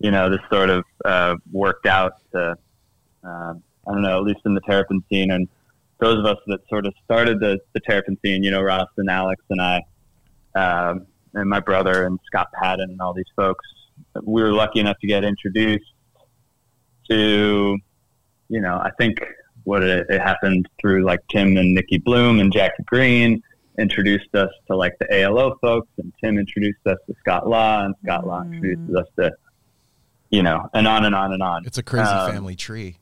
you 0.00 0.10
know 0.10 0.28
this 0.30 0.40
sort 0.52 0.68
of 0.70 0.84
uh, 1.04 1.36
worked 1.52 1.86
out 1.86 2.14
to 2.32 2.56
um, 3.22 3.62
i 3.86 3.92
don't 3.92 4.02
know 4.02 4.16
at 4.18 4.24
least 4.24 4.40
in 4.46 4.54
the 4.54 4.60
terrapin 4.62 5.00
scene 5.08 5.30
and 5.30 5.46
those 6.00 6.18
of 6.18 6.24
us 6.26 6.38
that 6.48 6.60
sort 6.68 6.86
of 6.86 6.94
started 7.04 7.38
the, 7.38 7.60
the 7.74 7.80
terrapin 7.80 8.18
scene 8.24 8.42
you 8.42 8.50
know 8.50 8.62
ross 8.62 8.88
and 8.96 9.08
alex 9.08 9.40
and 9.50 9.60
i 9.62 9.80
um, 10.54 11.06
and 11.34 11.48
my 11.48 11.60
brother 11.60 12.04
and 12.06 12.18
scott 12.26 12.48
patton 12.60 12.90
and 12.90 13.00
all 13.00 13.12
these 13.14 13.24
folks 13.36 13.64
we 14.22 14.42
were 14.42 14.52
lucky 14.52 14.80
enough 14.80 14.98
to 15.00 15.06
get 15.06 15.24
introduced 15.24 15.84
to 17.08 17.76
you 18.48 18.60
know 18.60 18.76
i 18.76 18.90
think 18.98 19.18
what 19.64 19.82
it, 19.82 20.06
it 20.08 20.20
happened 20.20 20.68
through 20.80 21.04
like 21.04 21.20
tim 21.28 21.56
and 21.56 21.74
nikki 21.74 21.98
bluhm 21.98 22.40
and 22.40 22.52
jackie 22.52 22.82
greene 22.86 23.42
introduced 23.78 24.34
us 24.34 24.50
to 24.66 24.76
like 24.76 24.94
the 25.00 25.14
alo 25.14 25.56
folks 25.60 25.88
and 25.98 26.12
tim 26.22 26.38
introduced 26.38 26.84
us 26.86 26.98
to 27.06 27.14
scott 27.20 27.48
law 27.48 27.84
and 27.84 27.94
scott 28.02 28.26
law 28.26 28.42
Mm. 28.42 28.52
introduced 28.54 28.96
us 28.96 29.06
to 29.18 29.32
you 30.30 30.42
know 30.42 30.68
and 30.74 30.86
on 30.86 31.04
and 31.04 31.14
on 31.14 31.32
and 31.32 31.42
on 31.42 31.62
It's 31.66 31.78
a 31.78 31.82
crazy 31.82 32.08
Um, 32.10 32.32
family 32.32 32.56
tree. 32.56 32.98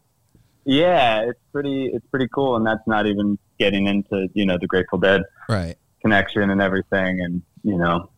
yeah 0.65 1.23
it's 1.23 1.41
pretty 1.53 1.87
it's 1.87 2.07
pretty 2.11 2.29
cool 2.33 2.57
and 2.57 2.67
that's 2.67 2.87
not 2.87 3.07
even 3.07 3.39
getting 3.59 3.87
into 3.87 4.29
you 4.35 4.47
know 4.47 4.57
the 4.61 4.67
grateful 4.67 4.99
dead 4.99 5.23
Right. 5.49 5.77
Connection 6.01 6.51
and 6.51 6.61
everything 6.63 7.21
and 7.21 7.43
you 7.63 7.77
know 7.79 8.09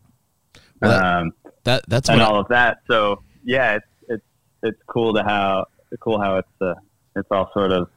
Well, 0.83 1.05
um, 1.05 1.33
That 1.65 1.85
that's 1.89 2.09
and 2.09 2.19
what 2.21 2.27
I- 2.29 2.31
all 2.31 2.41
of 2.41 2.49
that 2.49 2.79
so 2.87 3.23
yeah 3.45 3.75
it's 3.77 3.87
it's 4.09 4.25
it's 4.63 4.83
cool 4.87 5.15
to 5.15 5.23
how 5.23 5.67
cool 6.01 6.21
how 6.21 6.37
it's 6.37 6.49
uh, 6.61 6.75
it's 7.17 7.29
all 7.31 7.51
sort 7.53 7.73
of 7.73 7.89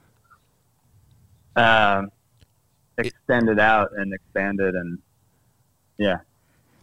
um, 1.55 2.11
extended 2.97 3.59
out 3.59 3.91
and 3.95 4.13
expanded 4.13 4.75
and 4.75 4.99
yeah 5.97 6.17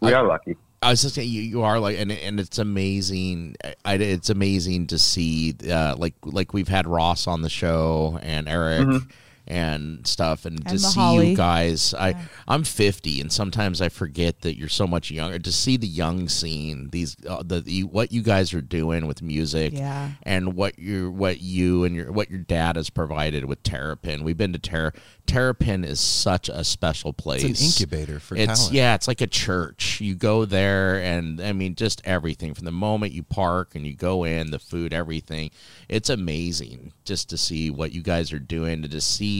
we 0.01 0.13
I- 0.15 0.19
are 0.21 0.27
lucky 0.27 0.57
I 0.83 0.89
was 0.93 1.03
just 1.03 1.15
saying 1.15 1.29
you, 1.29 1.43
you 1.43 1.61
are 1.63 1.79
like 1.79 1.99
and 1.99 2.11
and 2.11 2.41
it's 2.41 2.59
amazing. 2.59 3.55
I, 3.85 3.97
it's 3.97 4.31
amazing 4.31 4.87
to 4.87 4.99
see 4.99 5.55
uh, 5.71 5.95
like 5.99 6.15
like 6.25 6.55
we've 6.55 6.69
had 6.69 6.87
Ross 6.87 7.27
on 7.27 7.43
the 7.43 7.51
show 7.51 8.19
and 8.23 8.49
Eric 8.49 8.87
Mhm. 8.87 9.11
And 9.51 10.07
stuff, 10.07 10.45
and, 10.47 10.65
to 10.67 10.75
the 10.75 10.79
see 10.79 10.99
Holly. 11.01 11.31
you 11.31 11.37
guys. 11.37 11.93
I 11.95 12.15
I'm 12.49 12.65
50, 12.65 13.21
and 13.21 13.33
sometimes 13.33 13.83
I 13.83 13.89
forget 13.89 14.41
that 14.43 14.57
you're 14.57 14.69
so 14.69 14.87
much 14.87 15.11
younger. 15.11 15.39
To 15.39 15.53
see 15.53 15.77
the 15.77 15.87
young 15.89 16.29
scene, 16.29 16.89
these 16.91 17.17
uh, 17.29 17.43
the, 17.45 17.61
the 17.61 17.85
what 17.85 18.13
you 18.13 18.23
guys 18.23 18.55
are 18.55 18.61
doing 18.63 19.07
with 19.07 19.21
music, 19.23 19.73
Yeah. 19.75 20.13
and 20.23 20.55
what 20.55 20.79
you 20.79 21.11
what 21.11 21.41
you 21.41 21.85
and 21.85 21.95
your 21.97 22.13
what 22.13 22.31
your 22.31 22.39
dad 22.41 22.77
has 22.77 22.89
provided 22.91 23.45
with 23.45 23.63
Terrapin. 23.63 24.23
We've 24.25 24.37
been 24.37 24.53
to 24.53 24.59
Terra 24.59 24.93
Terrapin 25.27 25.85
is 25.85 26.01
such 26.01 26.49
a 26.49 26.65
special 26.65 27.13
place. 27.13 27.45
It's 27.45 27.61
an 27.61 27.67
incubator 27.67 28.19
for 28.21 28.37
It's 28.37 28.59
talent. 28.61 28.75
yeah, 28.75 28.95
it's 28.95 29.07
like 29.09 29.21
a 29.21 29.27
church. 29.27 30.01
You 30.01 30.15
go 30.15 30.45
there, 30.45 31.01
and 31.03 31.41
I 31.41 31.53
mean, 31.53 31.75
just 31.75 32.01
everything 32.05 32.55
from 32.55 32.65
the 32.65 32.73
moment 32.73 33.13
you 33.13 33.23
park 33.23 33.75
and 33.75 33.87
you 33.87 33.95
go 33.95 34.25
in, 34.25 34.51
the 34.51 34.59
food, 34.59 34.93
everything. 34.93 35.51
It's 35.89 36.11
amazing 36.11 36.93
just 37.05 37.29
to 37.31 37.37
see 37.39 37.71
what 37.71 37.93
you 37.93 38.03
guys 38.03 38.33
are 38.33 38.39
doing, 38.41 38.83
and 38.83 38.91
to 38.91 39.01
see 39.01 39.40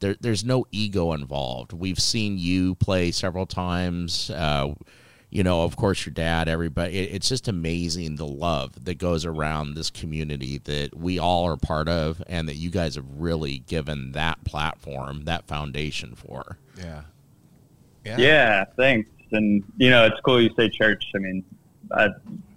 there, 0.00 0.16
there's 0.20 0.44
no 0.44 0.66
ego 0.70 1.12
involved. 1.12 1.72
We've 1.72 2.00
seen 2.00 2.38
you 2.38 2.74
play 2.76 3.10
several 3.10 3.46
times. 3.46 4.30
Uh, 4.30 4.74
you 5.30 5.44
know, 5.44 5.62
of 5.62 5.76
course, 5.76 6.04
your 6.04 6.12
dad, 6.12 6.48
everybody. 6.48 6.98
It, 6.98 7.14
it's 7.14 7.28
just 7.28 7.46
amazing 7.46 8.16
the 8.16 8.26
love 8.26 8.84
that 8.84 8.98
goes 8.98 9.24
around 9.24 9.74
this 9.74 9.90
community 9.90 10.58
that 10.58 10.96
we 10.96 11.18
all 11.18 11.44
are 11.46 11.56
part 11.56 11.88
of, 11.88 12.22
and 12.26 12.48
that 12.48 12.56
you 12.56 12.70
guys 12.70 12.96
have 12.96 13.06
really 13.16 13.58
given 13.60 14.12
that 14.12 14.42
platform, 14.44 15.24
that 15.26 15.46
foundation 15.46 16.14
for. 16.16 16.58
Yeah. 16.76 17.02
Yeah, 18.04 18.64
thanks. 18.76 19.08
And 19.30 19.62
you 19.76 19.90
know, 19.90 20.06
it's 20.06 20.20
cool 20.24 20.40
you 20.40 20.50
say 20.56 20.68
church. 20.68 21.04
I 21.14 21.18
mean, 21.18 21.44
uh, 21.92 22.08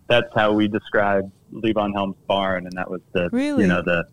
that's 0.07 0.33
how 0.33 0.53
we 0.53 0.67
describe 0.67 1.31
Levon 1.53 1.93
Helm's 1.93 2.15
barn, 2.27 2.65
and 2.65 2.75
that 2.77 2.89
was 2.89 3.01
the 3.11 3.29
Really? 3.31 3.63
you 3.63 3.69
know 3.69 3.81
the 3.81 4.05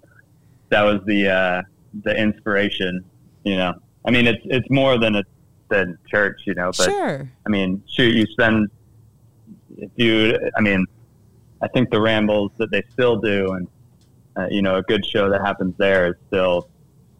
that 0.68 0.82
was 0.82 1.00
the 1.06 1.28
uh, 1.28 1.62
the 2.02 2.16
inspiration. 2.16 3.04
You 3.44 3.56
know, 3.56 3.74
I 4.04 4.10
mean, 4.10 4.26
it's 4.26 4.42
it's 4.44 4.68
more 4.70 4.98
than 4.98 5.16
a 5.16 5.24
than 5.68 5.98
church. 6.08 6.42
You 6.46 6.54
know, 6.54 6.70
but 6.76 6.90
sure. 6.90 7.30
I 7.46 7.48
mean, 7.48 7.82
shoot, 7.88 8.14
you 8.14 8.26
spend 8.26 8.70
if 9.76 9.90
you. 9.96 10.38
I 10.56 10.60
mean, 10.60 10.86
I 11.62 11.68
think 11.68 11.90
the 11.90 12.00
rambles 12.00 12.52
that 12.58 12.70
they 12.70 12.82
still 12.92 13.16
do, 13.16 13.52
and 13.52 13.68
uh, 14.36 14.46
you 14.50 14.62
know, 14.62 14.76
a 14.76 14.82
good 14.82 15.04
show 15.04 15.28
that 15.30 15.40
happens 15.40 15.74
there 15.78 16.08
is 16.08 16.14
still 16.28 16.68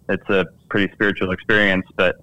it's 0.08 0.28
a 0.28 0.46
pretty 0.68 0.92
spiritual 0.92 1.30
experience. 1.30 1.86
But 1.96 2.22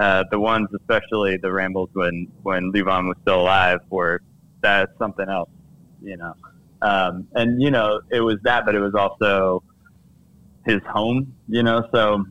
uh, 0.00 0.24
the 0.30 0.38
ones, 0.38 0.68
especially 0.74 1.36
the 1.36 1.52
rambles 1.52 1.90
when 1.92 2.28
when 2.42 2.72
Levon 2.72 3.06
was 3.06 3.16
still 3.22 3.40
alive, 3.40 3.80
were 3.90 4.20
that's 4.60 4.96
something 4.98 5.28
else. 5.28 5.50
You 6.02 6.16
know, 6.16 6.34
um, 6.82 7.28
and 7.34 7.60
you 7.60 7.70
know, 7.70 8.00
it 8.10 8.20
was 8.20 8.36
that, 8.42 8.64
but 8.64 8.74
it 8.74 8.80
was 8.80 8.94
also 8.94 9.62
his 10.66 10.80
home. 10.84 11.34
You 11.48 11.62
know, 11.62 11.86
so 11.92 12.24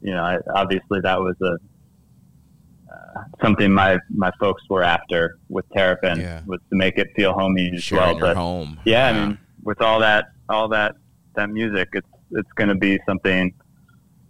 you 0.00 0.12
know, 0.12 0.22
I, 0.22 0.38
obviously 0.54 1.00
that 1.02 1.20
was 1.20 1.36
a 1.42 1.56
uh, 2.92 3.22
something 3.42 3.72
my 3.72 3.98
my 4.10 4.30
folks 4.40 4.62
were 4.68 4.82
after 4.82 5.38
with 5.48 5.68
Terrapin 5.70 6.20
Yeah. 6.20 6.42
was 6.46 6.60
to 6.70 6.76
make 6.76 6.98
it 6.98 7.08
feel 7.16 7.32
homey 7.32 7.70
as 7.74 7.82
Sharing 7.82 8.02
well. 8.04 8.12
your 8.18 8.20
But 8.28 8.36
home. 8.36 8.80
yeah, 8.84 9.08
I 9.08 9.12
mean, 9.12 9.38
with 9.62 9.80
all 9.80 10.00
that 10.00 10.32
all 10.48 10.68
that 10.68 10.96
that 11.34 11.50
music, 11.50 11.88
it's 11.92 12.08
it's 12.32 12.52
going 12.52 12.68
to 12.68 12.74
be 12.74 12.98
something 13.06 13.52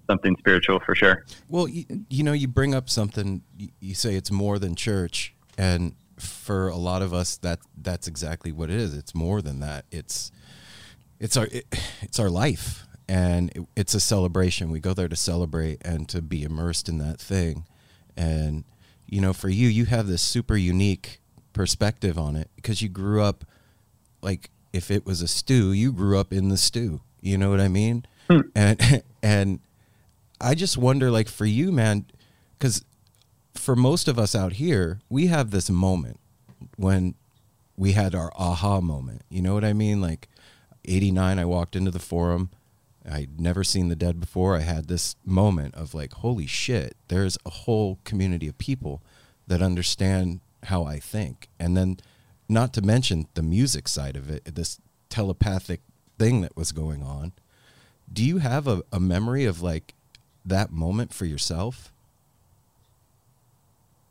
something 0.08 0.36
spiritual 0.38 0.80
for 0.84 0.94
sure. 0.94 1.24
Well, 1.48 1.68
you, 1.68 1.84
you 2.10 2.22
know, 2.22 2.32
you 2.32 2.48
bring 2.48 2.74
up 2.74 2.90
something. 2.90 3.42
You, 3.56 3.68
you 3.80 3.94
say 3.94 4.14
it's 4.16 4.30
more 4.30 4.58
than 4.58 4.74
church, 4.74 5.34
and 5.56 5.94
for 6.18 6.68
a 6.68 6.76
lot 6.76 7.02
of 7.02 7.12
us, 7.14 7.36
that 7.38 7.60
that's 7.76 8.06
exactly 8.06 8.52
what 8.52 8.70
it 8.70 8.76
is. 8.76 8.94
It's 8.94 9.14
more 9.14 9.40
than 9.42 9.60
that. 9.60 9.84
It's 9.90 10.30
it's 11.18 11.36
our 11.36 11.46
it, 11.50 11.64
it's 12.02 12.18
our 12.20 12.30
life, 12.30 12.86
and 13.12 13.50
it, 13.54 13.62
it's 13.76 13.92
a 13.92 14.00
celebration. 14.00 14.70
We 14.70 14.80
go 14.80 14.94
there 14.94 15.06
to 15.06 15.16
celebrate 15.16 15.84
and 15.84 16.08
to 16.08 16.22
be 16.22 16.44
immersed 16.44 16.88
in 16.88 16.96
that 16.98 17.20
thing. 17.20 17.66
And 18.16 18.64
you 19.06 19.20
know, 19.20 19.34
for 19.34 19.50
you, 19.50 19.68
you 19.68 19.84
have 19.84 20.06
this 20.06 20.22
super 20.22 20.56
unique 20.56 21.20
perspective 21.52 22.16
on 22.16 22.36
it 22.36 22.48
because 22.56 22.80
you 22.80 22.88
grew 22.88 23.20
up 23.22 23.44
like 24.22 24.48
if 24.72 24.90
it 24.90 25.04
was 25.04 25.20
a 25.20 25.28
stew, 25.28 25.72
you 25.72 25.92
grew 25.92 26.18
up 26.18 26.32
in 26.32 26.48
the 26.48 26.56
stew. 26.56 27.02
You 27.20 27.36
know 27.36 27.50
what 27.50 27.60
I 27.60 27.68
mean? 27.68 28.06
Hmm. 28.30 28.40
And 28.54 29.02
and 29.22 29.60
I 30.40 30.54
just 30.54 30.78
wonder, 30.78 31.10
like 31.10 31.28
for 31.28 31.44
you, 31.44 31.70
man, 31.70 32.06
because 32.58 32.82
for 33.52 33.76
most 33.76 34.08
of 34.08 34.18
us 34.18 34.34
out 34.34 34.54
here, 34.54 35.00
we 35.10 35.26
have 35.26 35.50
this 35.50 35.68
moment 35.68 36.18
when 36.76 37.14
we 37.76 37.92
had 37.92 38.14
our 38.14 38.32
aha 38.36 38.80
moment. 38.80 39.20
You 39.28 39.42
know 39.42 39.52
what 39.52 39.64
I 39.64 39.74
mean? 39.74 40.00
Like 40.00 40.30
'89, 40.86 41.38
I 41.38 41.44
walked 41.44 41.76
into 41.76 41.90
the 41.90 41.98
forum. 41.98 42.48
I'd 43.10 43.40
never 43.40 43.64
seen 43.64 43.88
the 43.88 43.96
dead 43.96 44.20
before. 44.20 44.56
I 44.56 44.60
had 44.60 44.86
this 44.86 45.16
moment 45.24 45.74
of 45.74 45.94
like, 45.94 46.12
holy 46.12 46.46
shit, 46.46 46.96
there's 47.08 47.36
a 47.44 47.50
whole 47.50 47.98
community 48.04 48.48
of 48.48 48.58
people 48.58 49.02
that 49.46 49.62
understand 49.62 50.40
how 50.64 50.84
I 50.84 50.98
think. 50.98 51.48
And 51.58 51.76
then, 51.76 51.98
not 52.48 52.72
to 52.74 52.82
mention 52.82 53.26
the 53.34 53.42
music 53.42 53.88
side 53.88 54.16
of 54.16 54.30
it, 54.30 54.44
this 54.54 54.78
telepathic 55.08 55.80
thing 56.18 56.42
that 56.42 56.56
was 56.56 56.72
going 56.72 57.02
on. 57.02 57.32
Do 58.12 58.24
you 58.24 58.38
have 58.38 58.68
a, 58.68 58.82
a 58.92 59.00
memory 59.00 59.44
of 59.44 59.62
like 59.62 59.94
that 60.44 60.70
moment 60.70 61.12
for 61.12 61.24
yourself? 61.24 61.92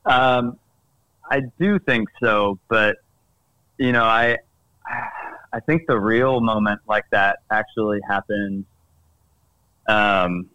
Um, 0.06 0.58
I 1.30 1.42
do 1.60 1.80
think 1.80 2.10
so, 2.22 2.60
but 2.68 2.98
you 3.78 3.92
know, 3.92 4.04
I 4.04 4.38
I 5.54 5.60
think 5.60 5.84
the 5.88 6.00
real 6.00 6.42
moment 6.42 6.82
like 6.88 7.06
that 7.12 7.40
actually 7.50 8.00
happened. 8.08 8.66
Um, 9.88 10.50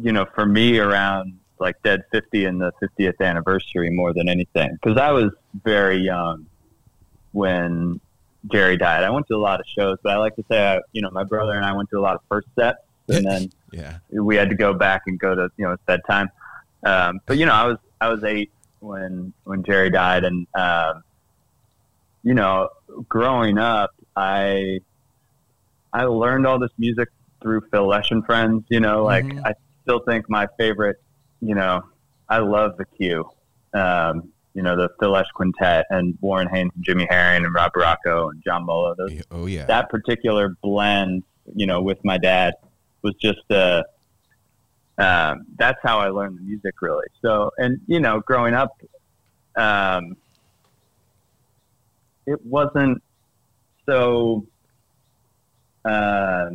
you 0.00 0.12
know, 0.12 0.26
for 0.34 0.46
me 0.46 0.78
around 0.78 1.38
like 1.58 1.82
Dead 1.82 2.04
Fifty 2.10 2.44
and 2.46 2.60
the 2.60 2.72
50th 2.82 3.20
anniversary 3.20 3.90
more 3.90 4.14
than 4.14 4.28
anything, 4.28 4.70
because 4.80 4.96
I 4.96 5.10
was 5.10 5.30
very 5.62 5.98
young 5.98 6.46
when 7.32 8.00
Jerry 8.50 8.76
died. 8.76 9.04
I 9.04 9.10
went 9.10 9.26
to 9.28 9.34
a 9.34 9.38
lot 9.38 9.60
of 9.60 9.66
shows, 9.66 9.98
but 10.02 10.12
I 10.12 10.16
like 10.16 10.36
to 10.36 10.44
say, 10.50 10.76
I, 10.76 10.80
you 10.92 11.02
know, 11.02 11.10
my 11.10 11.24
brother 11.24 11.52
and 11.52 11.64
I 11.64 11.72
went 11.72 11.90
to 11.90 11.98
a 11.98 12.00
lot 12.00 12.14
of 12.14 12.22
first 12.28 12.48
sets, 12.58 12.78
and 13.08 13.26
then 13.26 13.52
Yeah. 13.72 13.98
we 14.10 14.34
had 14.36 14.48
to 14.50 14.56
go 14.56 14.72
back 14.74 15.02
and 15.06 15.18
go 15.18 15.34
to 15.34 15.50
you 15.56 15.64
know 15.64 15.72
it's 15.72 15.82
bedtime. 15.84 16.30
Um, 16.84 17.20
but 17.26 17.36
you 17.36 17.46
know, 17.46 17.52
I 17.52 17.66
was 17.66 17.78
I 18.00 18.08
was 18.08 18.24
eight 18.24 18.50
when 18.80 19.32
when 19.44 19.62
Jerry 19.62 19.90
died, 19.90 20.24
and 20.24 20.46
um, 20.54 21.02
you 22.22 22.34
know, 22.34 22.70
growing 23.08 23.58
up, 23.58 23.90
I 24.16 24.80
I 25.92 26.04
learned 26.04 26.46
all 26.46 26.58
this 26.58 26.72
music 26.78 27.08
through 27.42 27.62
Phil 27.70 27.86
Lesh 27.86 28.10
and 28.10 28.24
friends. 28.24 28.64
You 28.68 28.80
know, 28.80 29.04
like 29.04 29.24
Mhm. 29.24 29.42
I 29.46 29.54
still 29.82 30.00
think 30.00 30.28
my 30.28 30.46
favorite. 30.58 30.96
You 31.40 31.54
know, 31.54 31.82
I 32.28 32.38
love 32.38 32.76
the 32.76 32.84
Q. 32.84 33.28
Um, 33.72 34.32
you 34.54 34.62
know, 34.62 34.76
the 34.76 34.88
Phil 34.98 35.10
Lesh 35.10 35.28
Quintet 35.34 35.86
and 35.90 36.18
Warren 36.20 36.48
Haynes 36.48 36.72
and 36.74 36.84
Jimmy 36.84 37.06
Herring 37.08 37.44
and 37.44 37.54
Rob 37.54 37.72
Barraco 37.72 38.30
and 38.30 38.42
John 38.44 38.64
Molo. 38.66 38.94
Those 38.94 39.22
Oh 39.30 39.46
yeah. 39.46 39.64
that 39.66 39.88
particular 39.88 40.56
blend, 40.62 41.22
you 41.54 41.66
know, 41.66 41.80
with 41.80 42.04
my 42.04 42.18
dad 42.18 42.54
was 43.02 43.14
just 43.14 43.50
uh 43.50 43.82
um, 44.98 45.46
that's 45.56 45.78
how 45.82 45.98
I 45.98 46.08
learned 46.08 46.36
the 46.36 46.42
music 46.42 46.82
really. 46.82 47.06
So, 47.22 47.52
and 47.56 47.80
you 47.86 48.00
know, 48.00 48.20
growing 48.20 48.52
up, 48.52 48.76
um, 49.56 50.14
it 52.26 52.44
wasn't 52.44 53.02
so. 53.86 54.46
Uh, 55.86 56.50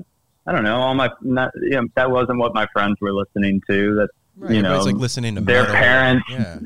I 0.47 0.51
don't 0.51 0.63
know. 0.63 0.77
All 0.77 0.93
my 0.93 1.09
not, 1.21 1.51
you 1.61 1.71
know, 1.71 1.87
that 1.95 2.11
wasn't 2.11 2.39
what 2.39 2.53
my 2.53 2.67
friends 2.73 2.97
were 3.01 3.13
listening 3.13 3.61
to. 3.69 3.95
That 3.95 4.09
Right, 4.37 4.53
you 4.55 4.61
know, 4.61 4.81
like 4.81 4.95
listening 4.95 5.35
to 5.35 5.41
their 5.41 5.61
metal. 5.63 5.75
parents 5.75 6.25
Yeah. 6.29 6.59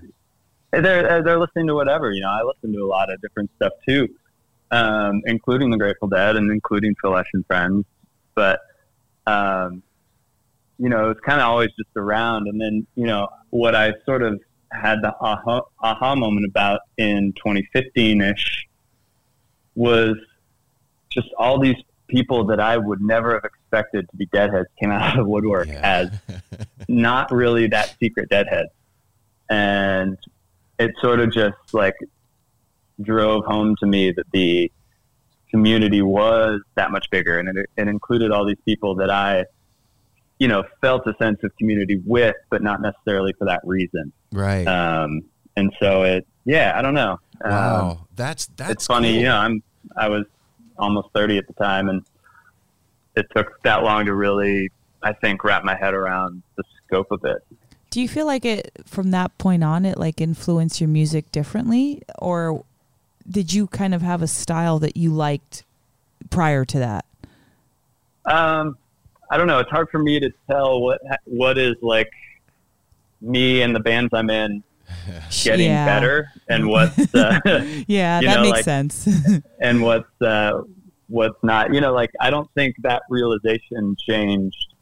they're 0.72 1.22
they're 1.24 1.40
listening 1.40 1.68
to 1.68 1.76
whatever. 1.76 2.12
You 2.12 2.22
know, 2.22 2.30
I 2.30 2.42
listen 2.42 2.74
to 2.74 2.80
a 2.80 2.88
lot 2.88 3.12
of 3.12 3.22
different 3.22 3.52
stuff 3.58 3.74
too, 3.88 4.08
um, 4.72 5.22
including 5.26 5.70
the 5.70 5.78
Grateful 5.78 6.08
Dead 6.08 6.36
and 6.36 6.52
including 6.52 6.96
Phil 7.00 7.12
Lesh 7.12 7.28
and 7.34 7.46
Friends. 7.46 7.86
But 8.34 8.62
um, 9.28 9.84
you 10.80 10.90
know, 10.90 11.12
it's 11.12 11.20
kind 11.20 11.40
of 11.40 11.48
always 11.48 11.70
just 11.78 11.96
around. 11.96 12.48
And 12.48 12.60
then 12.60 12.88
you 12.96 13.06
know, 13.06 13.30
what 13.52 13.76
I 13.76 13.94
sort 14.04 14.24
of 14.24 14.42
had 14.72 15.02
the 15.04 15.14
aha, 15.22 15.62
aha 15.82 16.16
moment 16.16 16.46
about 16.48 16.82
in 16.98 17.34
2015 17.34 18.22
ish 18.22 18.68
was 19.76 20.16
just 21.10 21.28
all 21.38 21.60
these 21.60 21.78
people 22.10 22.46
that 22.48 22.60
I 22.60 22.78
would 22.78 23.02
never 23.02 23.34
have 23.36 23.46
expected 23.46 24.10
to 24.10 24.18
be 24.18 24.26
deadheads 24.28 24.68
came 24.80 24.92
out 24.92 25.12
of 25.12 25.18
the 25.18 25.30
woodwork 25.30 25.68
Yeah. 25.68 25.80
as 25.84 26.10
not 26.88 27.32
really 27.32 27.68
that 27.68 27.96
secret 28.00 28.30
deadhead. 28.30 28.68
And 29.50 30.18
it 30.78 30.92
sort 31.02 31.20
of 31.20 31.32
just 31.32 31.56
like 31.74 31.96
drove 33.02 33.46
home 33.46 33.76
to 33.80 33.86
me 33.86 34.12
that 34.12 34.26
the 34.34 34.72
community 35.50 36.02
was 36.02 36.62
that 36.76 36.92
much 36.92 37.10
bigger 37.10 37.40
and 37.40 37.50
it, 37.58 37.70
it 37.78 37.88
included 37.88 38.32
all 38.32 38.46
these 38.46 38.60
people 38.66 38.96
that 38.96 39.10
I, 39.10 39.46
you 40.38 40.48
know, 40.48 40.64
felt 40.82 41.08
a 41.08 41.16
sense 41.18 41.40
of 41.44 41.56
community 41.58 42.02
with, 42.06 42.36
but 42.50 42.62
not 42.62 42.82
necessarily 42.82 43.34
for 43.38 43.46
that 43.46 43.62
reason. 43.64 44.12
Right. 44.32 44.66
Um, 44.68 45.24
and 45.56 45.74
so 45.82 46.04
it, 46.04 46.28
yeah, 46.46 46.74
I 46.76 46.82
don't 46.82 46.94
know. 46.94 47.20
Um, 47.44 47.52
wow. 47.52 48.08
That's 48.16 48.48
that's 48.56 48.72
it's 48.72 48.88
funny, 48.88 49.10
cool. 49.14 49.18
you 49.20 49.26
know, 49.26 49.36
I'm 49.38 49.64
I 49.98 50.08
was 50.10 50.26
almost 50.80 51.10
30 51.14 51.38
at 51.38 51.48
the 51.48 51.54
time, 51.54 51.90
and 51.90 52.04
it 53.16 53.28
took 53.36 53.62
that 53.64 53.84
long 53.84 54.06
to 54.06 54.16
really 54.16 54.70
I 55.02 55.14
think 55.14 55.44
wrap 55.44 55.64
my 55.64 55.76
head 55.76 55.94
around 55.94 56.44
the 56.58 56.64
scope 56.86 57.12
of 57.12 57.24
it. 57.24 57.38
Do 57.90 58.02
you 58.02 58.08
feel 58.08 58.26
like 58.26 58.46
it 58.46 58.72
from 58.86 59.12
that 59.12 59.38
point 59.38 59.64
on 59.64 59.86
it 59.86 59.98
like 59.98 60.22
influenced 60.22 60.80
your 60.80 60.90
music 60.90 61.32
differently 61.32 62.04
or 62.20 62.64
did 63.30 63.54
you 63.54 63.68
kind 63.68 63.94
of 63.94 64.02
have 64.02 64.22
a 64.22 64.28
style 64.28 64.80
that 64.80 64.98
you 64.98 65.12
liked 65.12 65.64
prior 66.30 66.66
to 66.66 66.80
that? 66.80 67.06
Um, 68.26 68.78
I 69.32 69.38
don't 69.38 69.48
know. 69.48 69.60
It's 69.60 69.70
hard 69.70 69.90
for 69.90 70.00
me 70.00 70.20
to 70.20 70.32
tell 70.50 70.82
what 70.82 71.02
what 71.26 71.58
is 71.58 71.76
like 71.82 72.12
me 73.22 73.62
and 73.62 73.76
the 73.76 73.80
bands 73.80 74.14
I'm 74.14 74.30
in 74.30 74.64
getting 75.44 75.68
Yeah. 75.68 75.86
better, 75.86 76.32
and 76.50 76.68
what's 76.68 77.14
uh, 77.16 77.40
Yeah, 77.88 78.22
that 78.22 78.36
know, 78.36 78.42
makes 78.42 78.58
like- 78.58 78.64
sense. 78.66 79.08
and 79.62 79.82
what's 79.82 80.22
uh, 80.22 80.62
what's 81.08 81.42
not. 81.44 81.74
You 81.74 81.82
know, 81.82 81.94
like 81.94 82.12
I 82.20 82.30
don't 82.30 82.50
think 82.56 82.76
that 82.84 83.04
realization 83.10 83.96
changed 84.08 84.74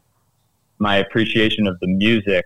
my 0.78 0.96
appreciation 0.96 1.66
of 1.66 1.78
the 1.80 1.88
music. 1.88 2.44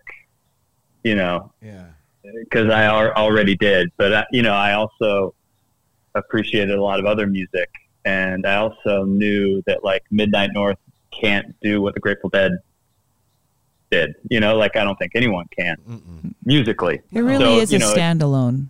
You 1.05 1.17
know, 1.17 1.53
Yeah. 1.61 1.87
because 2.23 2.71
I 2.71 2.85
al- 2.85 3.13
already 3.13 3.57
did. 3.57 3.91
But 3.97 4.13
uh, 4.13 4.25
you 4.31 4.43
know, 4.43 4.55
I 4.55 4.75
also 4.75 5.35
appreciated 6.15 6.77
a 6.79 6.83
lot 6.83 7.01
of 7.01 7.07
other 7.07 7.27
music, 7.27 7.69
and 8.05 8.47
I 8.47 8.57
also 8.57 9.05
knew 9.05 9.63
that 9.67 9.83
like 9.85 10.03
Midnight 10.11 10.51
North 10.53 10.79
can't 11.21 11.55
do 11.63 11.83
what 11.83 11.95
the 11.95 12.01
Grateful 12.01 12.31
Dead 12.31 12.53
did. 13.93 14.15
You 14.29 14.41
know, 14.41 14.57
like 14.57 14.75
I 14.77 14.83
don't 14.85 14.99
think 14.99 15.13
anyone 15.15 15.47
can 15.57 15.77
Mm-mm. 15.89 16.35
musically. 16.45 17.01
It 17.13 17.21
really 17.21 17.45
So, 17.45 17.61
is 17.61 17.73
you 17.73 17.77
a 17.77 17.81
know, 17.81 17.93
it- 17.93 17.97
standalone. 17.99 18.67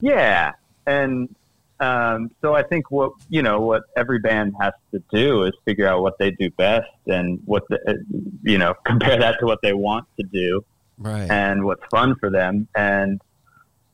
Yeah, 0.00 0.52
and 0.86 1.34
um, 1.80 2.30
so 2.42 2.54
I 2.54 2.62
think 2.62 2.90
what 2.90 3.12
you 3.28 3.42
know 3.42 3.60
what 3.60 3.82
every 3.96 4.18
band 4.18 4.54
has 4.60 4.72
to 4.92 5.02
do 5.10 5.44
is 5.44 5.52
figure 5.64 5.86
out 5.88 6.02
what 6.02 6.18
they 6.18 6.30
do 6.30 6.50
best 6.50 6.88
and 7.06 7.40
what 7.46 7.64
the, 7.68 7.78
uh, 7.88 7.94
you 8.42 8.58
know 8.58 8.74
compare 8.86 9.18
that 9.18 9.38
to 9.40 9.46
what 9.46 9.60
they 9.62 9.72
want 9.72 10.06
to 10.18 10.22
do 10.26 10.64
Right. 10.98 11.30
and 11.30 11.64
what's 11.64 11.84
fun 11.90 12.14
for 12.16 12.30
them 12.30 12.68
and 12.74 13.20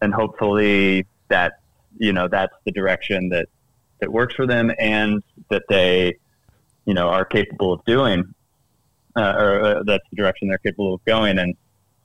and 0.01 0.14
hopefully 0.14 1.06
that 1.28 1.55
you 1.98 2.12
know 2.12 2.28
that's 2.28 2.55
the 2.64 2.70
direction 2.72 3.28
that 3.30 3.48
that 4.01 4.12
works 4.12 4.34
for 4.34 4.47
them 4.47 4.72
and 4.78 5.22
that 5.51 5.62
they 5.68 6.16
you 6.84 6.94
know 6.94 7.09
are 7.09 7.24
capable 7.24 7.72
of 7.72 7.84
doing 7.84 8.32
uh, 9.16 9.34
or 9.36 9.64
uh, 9.64 9.82
that's 9.84 10.05
the 10.10 10.16
direction 10.16 10.48
they're 10.48 10.59
capable 10.59 10.94
of 10.94 11.05
going 11.05 11.39
and 11.39 11.55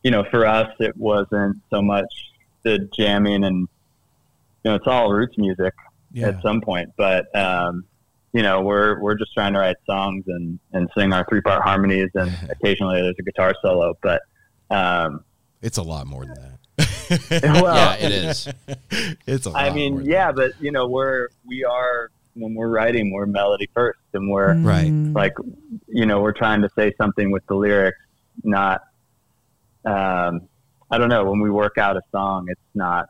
you 0.04 0.12
know 0.12 0.24
for 0.30 0.46
us 0.46 0.70
it 0.80 0.96
wasn't 0.98 1.56
so 1.70 1.82
much 1.82 2.06
the 2.64 2.80
jamming 2.96 3.44
and 3.44 3.68
you 4.64 4.72
know 4.72 4.76
it's 4.76 4.88
all 4.88 5.12
roots 5.12 5.38
music 5.38 5.74
yeah. 6.12 6.30
at 6.30 6.42
some 6.42 6.62
point 6.62 6.90
but 6.98 7.34
um 7.36 7.86
you 8.34 8.42
know 8.44 8.62
we're 8.62 9.00
we're 9.02 9.16
just 9.16 9.34
trying 9.34 9.54
to 9.54 9.60
write 9.60 9.78
songs 9.86 10.24
and 10.28 10.60
and 10.74 10.90
sing 10.98 11.14
our 11.14 11.26
three 11.30 11.42
part 11.42 11.62
harmonies 11.64 12.10
and 12.16 12.32
occasionally 12.50 13.02
there's 13.02 13.16
a 13.20 13.24
guitar 13.24 13.54
solo 13.62 13.94
but 14.02 14.22
um 14.70 15.24
It's 15.62 15.78
a 15.78 15.84
lot 15.84 16.08
more 16.08 16.26
than 16.26 16.36
that. 16.36 16.58
well, 17.62 17.76
yeah, 17.76 17.96
it 17.96 18.12
is. 18.12 18.48
it's 19.26 19.46
a 19.46 19.50
lot 19.50 19.64
I 19.64 19.74
mean, 19.74 20.06
yeah, 20.06 20.32
but 20.32 20.52
you 20.62 20.72
know, 20.72 20.88
we're 20.88 21.30
we 21.46 21.64
are 21.64 22.12
when 22.38 22.54
we're 22.54 22.70
writing, 22.70 23.12
we're 23.12 23.26
melody 23.26 23.70
first, 23.74 24.00
and 24.14 24.30
we're 24.30 24.54
Right. 24.56 24.88
Mm. 24.88 25.16
like, 25.16 25.34
you 25.88 26.06
know, 26.06 26.22
we're 26.22 26.32
trying 26.34 26.62
to 26.62 26.70
say 26.78 26.94
something 26.98 27.32
with 27.32 27.46
the 27.48 27.56
lyrics, 27.56 27.98
not. 28.44 28.82
Um, 29.86 30.42
I 30.92 30.98
don't 30.98 31.10
know. 31.10 31.26
When 31.30 31.40
we 31.42 31.50
work 31.50 31.78
out 31.78 31.98
a 31.98 32.02
song, 32.12 32.48
it's 32.50 32.62
not. 32.76 33.10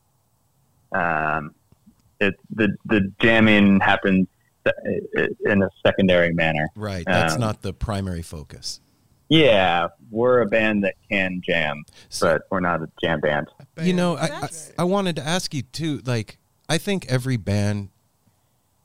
Um, 0.91 1.53
it's 2.19 2.39
the 2.55 2.75
the 2.85 3.11
jamming 3.21 3.79
happens 3.79 4.27
in 5.45 5.61
a 5.63 5.69
secondary 5.85 6.33
manner. 6.33 6.67
Right. 6.75 7.05
That's 7.05 7.35
Um, 7.35 7.39
not 7.41 7.61
the 7.61 7.73
primary 7.73 8.21
focus. 8.21 8.81
Yeah, 9.29 9.87
we're 10.09 10.39
a 10.41 10.45
band 10.45 10.83
that 10.85 10.95
can 11.09 11.41
jam, 11.45 11.83
So- 12.09 12.33
but 12.33 12.43
we're 12.49 12.59
not 12.61 12.81
a 12.81 12.89
jam 13.03 13.19
band. 13.19 13.47
You 13.81 13.93
know, 13.93 14.15
I, 14.15 14.25
I 14.27 14.49
I 14.79 14.83
wanted 14.85 15.15
to 15.17 15.27
ask 15.27 15.53
you 15.53 15.61
too. 15.63 16.01
Like, 16.05 16.37
I 16.69 16.77
think 16.77 17.05
every 17.07 17.37
band 17.37 17.89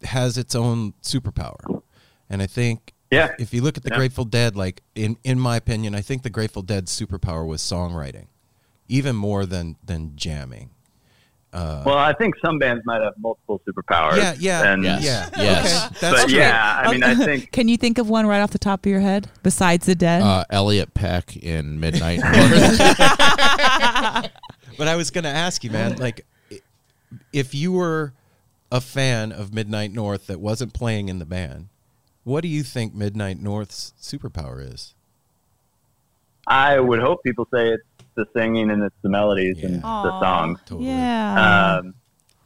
has 0.04 0.36
its 0.38 0.54
own 0.54 0.92
superpower, 1.02 1.82
and 2.30 2.42
I 2.42 2.46
think 2.46 2.92
Yeah. 3.10 3.34
if 3.38 3.52
you 3.54 3.62
look 3.62 3.76
at 3.76 3.82
the 3.82 3.90
Yeah. 3.90 3.96
Grateful 3.98 4.24
Dead, 4.24 4.56
like 4.56 4.82
in 4.94 5.16
in 5.24 5.38
my 5.38 5.56
opinion, 5.56 5.94
I 5.94 6.00
think 6.00 6.22
the 6.22 6.30
Grateful 6.30 6.62
Dead's 6.62 6.90
superpower 6.98 7.46
was 7.46 7.60
songwriting, 7.62 8.26
even 8.88 9.14
more 9.16 9.46
than 9.46 9.76
than 9.84 10.12
jamming. 10.16 10.70
Uh, 11.54 11.82
Well, 11.84 11.98
I 11.98 12.14
think 12.14 12.34
some 12.42 12.58
bands 12.58 12.82
might 12.86 13.02
have 13.02 13.12
multiple 13.18 13.60
superpowers. 13.68 14.16
yeah, 14.16 14.34
yeah, 14.38 14.72
and, 14.72 14.82
Yes. 14.82 15.02
yeah. 15.04 15.28
Yes. 15.36 15.84
Okay, 15.86 15.96
that's 16.00 16.22
but 16.22 16.28
true. 16.30 16.38
yeah, 16.38 16.82
I 16.86 16.90
mean, 16.90 17.02
I 17.02 17.14
think 17.26 17.52
Can 17.52 17.68
you 17.68 17.76
think 17.76 17.98
of 17.98 18.08
one 18.08 18.26
right 18.26 18.40
off 18.40 18.52
the 18.52 18.58
top 18.58 18.86
of 18.86 18.90
your 18.90 19.00
head 19.00 19.28
besides 19.42 19.84
the 19.84 19.94
dead? 19.94 20.22
Uh, 20.22 20.44
Elliot 20.48 20.94
Peck 20.94 21.36
in 21.36 21.78
Midnight 21.78 22.20
But 24.78 24.88
I 24.88 24.96
was 24.96 25.10
going 25.10 25.24
to 25.24 25.30
ask 25.30 25.62
you, 25.62 25.70
man, 25.70 25.96
like, 25.96 26.24
if 27.32 27.54
you 27.54 27.72
were 27.72 28.14
a 28.72 28.80
fan 28.80 29.30
of 29.32 29.52
Midnight 29.52 29.92
North 29.92 30.26
that 30.28 30.40
wasn't 30.40 30.72
playing 30.72 31.08
in 31.08 31.18
the 31.18 31.26
band, 31.26 31.68
what 32.24 32.40
do 32.40 32.48
you 32.48 32.62
think 32.62 32.94
Midnight 32.94 33.38
North's 33.40 33.92
superpower 34.00 34.60
is? 34.72 34.94
I 36.46 36.80
would 36.80 36.98
hope 37.00 37.22
people 37.22 37.46
say 37.52 37.68
it's 37.68 37.84
the 38.14 38.26
singing 38.34 38.70
and 38.70 38.82
it's 38.82 38.94
the 39.02 39.08
melodies 39.08 39.62
and 39.62 39.74
Yeah. 39.76 39.80
the 40.04 40.20
songs. 40.20 40.58
Totally. 40.66 40.88
yeah. 40.88 41.78
Um, 41.80 41.94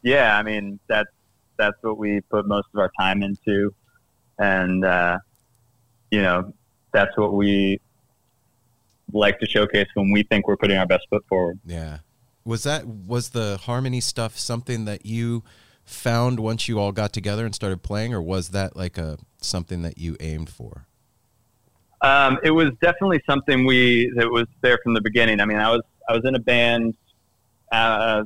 yeah, 0.02 0.36
I 0.38 0.42
mean 0.42 0.78
that's 0.88 1.08
that's 1.56 1.76
what 1.82 1.96
we 1.96 2.20
put 2.22 2.46
most 2.46 2.68
of 2.74 2.80
our 2.80 2.90
time 2.98 3.22
into, 3.22 3.74
and 4.38 4.84
uh, 4.84 5.18
you 6.10 6.20
know 6.22 6.52
that's 6.92 7.16
what 7.16 7.32
we 7.34 7.80
like 9.12 9.38
to 9.40 9.46
showcase 9.46 9.86
when 9.94 10.10
we 10.12 10.22
think 10.24 10.46
we're 10.48 10.56
putting 10.56 10.76
our 10.76 10.86
best 10.86 11.06
foot 11.08 11.24
forward. 11.28 11.58
Yeah. 11.64 11.98
Was 12.44 12.62
that 12.64 12.86
was 12.86 13.30
the 13.30 13.56
harmony 13.56 14.00
stuff 14.00 14.38
something 14.38 14.84
that 14.84 15.06
you 15.06 15.42
found 15.86 16.40
once 16.40 16.68
you 16.68 16.78
all 16.78 16.92
got 16.92 17.12
together 17.12 17.46
and 17.46 17.54
started 17.54 17.82
playing, 17.82 18.12
or 18.12 18.20
was 18.20 18.50
that 18.50 18.76
like 18.76 18.98
a 18.98 19.18
something 19.40 19.82
that 19.82 19.96
you 19.96 20.16
aimed 20.20 20.50
for? 20.50 20.86
Um, 22.02 22.38
it 22.42 22.50
was 22.50 22.72
definitely 22.82 23.22
something 23.26 23.64
we 23.64 24.12
that 24.16 24.30
was 24.30 24.46
there 24.60 24.78
from 24.82 24.94
the 24.94 25.00
beginning. 25.00 25.40
I 25.40 25.46
mean, 25.46 25.58
I 25.58 25.70
was 25.70 25.82
I 26.08 26.12
was 26.12 26.24
in 26.24 26.34
a 26.34 26.40
band 26.40 26.94
uh, 27.72 28.24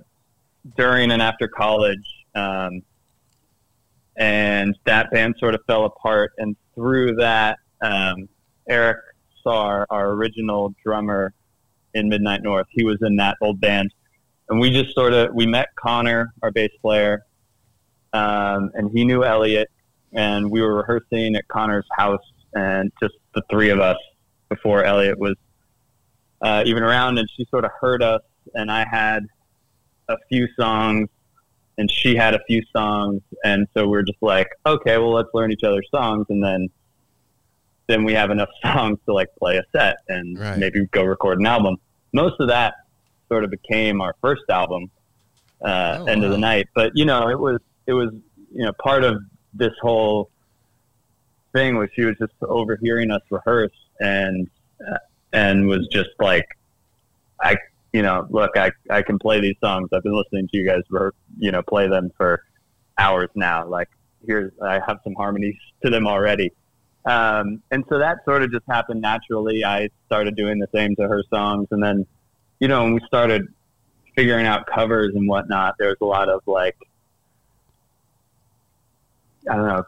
during 0.76 1.12
and 1.12 1.22
after 1.22 1.46
college, 1.46 2.24
um, 2.34 2.82
and 4.16 4.76
that 4.84 5.10
band 5.10 5.36
sort 5.38 5.54
of 5.54 5.60
fell 5.66 5.84
apart. 5.84 6.32
And 6.38 6.56
through 6.74 7.16
that, 7.16 7.58
um, 7.80 8.28
Eric 8.68 8.98
Sarr, 9.44 9.84
our 9.90 10.10
original 10.10 10.74
drummer 10.82 11.32
in 11.94 12.08
Midnight 12.08 12.42
North, 12.42 12.66
he 12.70 12.84
was 12.84 12.98
in 13.02 13.16
that 13.16 13.36
old 13.40 13.60
band, 13.60 13.92
and 14.48 14.58
we 14.58 14.70
just 14.70 14.94
sort 14.94 15.12
of 15.12 15.34
we 15.34 15.46
met 15.46 15.68
Connor, 15.76 16.32
our 16.42 16.50
bass 16.50 16.70
player, 16.80 17.24
um, 18.12 18.70
and 18.74 18.90
he 18.90 19.04
knew 19.04 19.24
Elliot, 19.24 19.70
and 20.12 20.50
we 20.50 20.60
were 20.62 20.74
rehearsing 20.74 21.36
at 21.36 21.46
Connor's 21.48 21.86
house, 21.96 22.24
and 22.54 22.90
just 23.00 23.14
the 23.34 23.42
three 23.50 23.70
of 23.70 23.78
us 23.80 23.98
before 24.48 24.82
Elliot 24.84 25.18
was 25.18 25.36
uh, 26.42 26.62
even 26.66 26.82
around, 26.82 27.18
and 27.18 27.28
she 27.30 27.44
sort 27.50 27.64
of 27.64 27.70
heard 27.80 28.02
us, 28.02 28.22
and 28.54 28.70
I 28.70 28.84
had 28.88 29.26
a 30.08 30.16
few 30.28 30.48
songs, 30.58 31.08
and 31.78 31.90
she 31.90 32.16
had 32.16 32.34
a 32.34 32.40
few 32.46 32.62
songs, 32.74 33.22
and 33.44 33.66
so 33.74 33.86
we 33.88 33.96
are 33.98 34.02
just 34.02 34.20
like, 34.22 34.48
okay, 34.66 34.98
well, 34.98 35.12
let's 35.12 35.28
learn 35.34 35.52
each 35.52 35.62
other's 35.64 35.88
songs, 35.90 36.26
and 36.30 36.42
then 36.42 36.68
then 37.86 38.04
we 38.04 38.12
have 38.14 38.30
enough 38.30 38.48
songs 38.62 38.98
to 39.06 39.12
like 39.12 39.28
play 39.38 39.56
a 39.56 39.64
set 39.72 39.96
and 40.08 40.38
Right. 40.38 40.56
maybe 40.58 40.86
go 40.92 41.02
record 41.04 41.40
an 41.40 41.46
album. 41.46 41.76
Most 42.12 42.40
of 42.40 42.46
that 42.48 42.74
sort 43.28 43.42
of 43.44 43.50
became 43.50 44.00
our 44.00 44.14
first 44.20 44.42
album, 44.48 44.90
uh, 45.64 45.98
Oh, 46.00 46.04
End 46.04 46.24
of 46.24 46.30
the. 46.30 46.38
Night. 46.38 46.68
But 46.74 46.92
you 46.94 47.04
know, 47.04 47.28
it 47.28 47.38
was 47.38 47.60
it 47.86 47.92
was 47.92 48.10
you 48.52 48.64
know 48.64 48.72
part 48.82 49.04
of 49.04 49.20
this 49.54 49.72
whole 49.80 50.30
thing 51.52 51.76
was 51.76 51.88
she 51.94 52.04
was 52.04 52.16
just 52.18 52.32
overhearing 52.42 53.10
us 53.10 53.22
rehearse 53.30 53.72
and 54.00 54.48
uh, 54.88 54.98
and 55.32 55.66
was 55.66 55.86
just 55.88 56.10
like, 56.18 56.46
I 57.40 57.56
you 57.92 58.02
know 58.02 58.26
look 58.30 58.56
I 58.56 58.70
I 58.90 59.02
can 59.02 59.18
play 59.18 59.40
these 59.40 59.56
songs. 59.62 59.88
I've 59.92 60.02
been 60.02 60.16
listening 60.16 60.48
to 60.48 60.58
you 60.58 60.66
guys 60.66 60.82
you 61.38 61.50
know 61.50 61.62
play 61.62 61.88
them 61.88 62.10
for 62.16 62.42
hours 62.98 63.30
now. 63.34 63.66
Like 63.66 63.88
here's 64.26 64.52
I 64.62 64.80
have 64.86 64.98
some 65.04 65.14
harmonies 65.14 65.56
to 65.84 65.90
them 65.90 66.06
already. 66.06 66.52
Um, 67.06 67.62
and 67.70 67.84
so 67.88 67.98
that 67.98 68.18
sort 68.24 68.42
of 68.42 68.52
just 68.52 68.64
happened 68.68 69.00
naturally. 69.00 69.64
I 69.64 69.88
started 70.06 70.36
doing 70.36 70.58
the 70.58 70.68
same 70.74 70.94
to 70.96 71.08
her 71.08 71.22
songs, 71.30 71.68
and 71.70 71.82
then, 71.82 72.06
you 72.58 72.68
know, 72.68 72.84
when 72.84 72.94
we 72.94 73.00
started 73.06 73.46
figuring 74.14 74.46
out 74.46 74.66
covers 74.66 75.14
and 75.14 75.26
whatnot, 75.28 75.76
there 75.78 75.88
was 75.88 75.96
a 76.02 76.04
lot 76.04 76.28
of 76.28 76.42
like, 76.46 76.76
I 79.48 79.56
don't 79.56 79.66
know, 79.66 79.82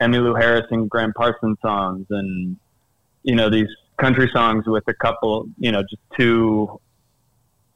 Emmylou 0.00 0.38
Harris 0.40 0.66
and 0.70 0.90
Gram 0.90 1.12
Parsons 1.16 1.58
songs, 1.62 2.06
and 2.10 2.56
you 3.22 3.34
know 3.34 3.48
these 3.48 3.68
country 3.98 4.28
songs 4.32 4.66
with 4.66 4.84
a 4.88 4.94
couple, 4.94 5.46
you 5.58 5.70
know, 5.72 5.82
just 5.82 6.02
two, 6.16 6.80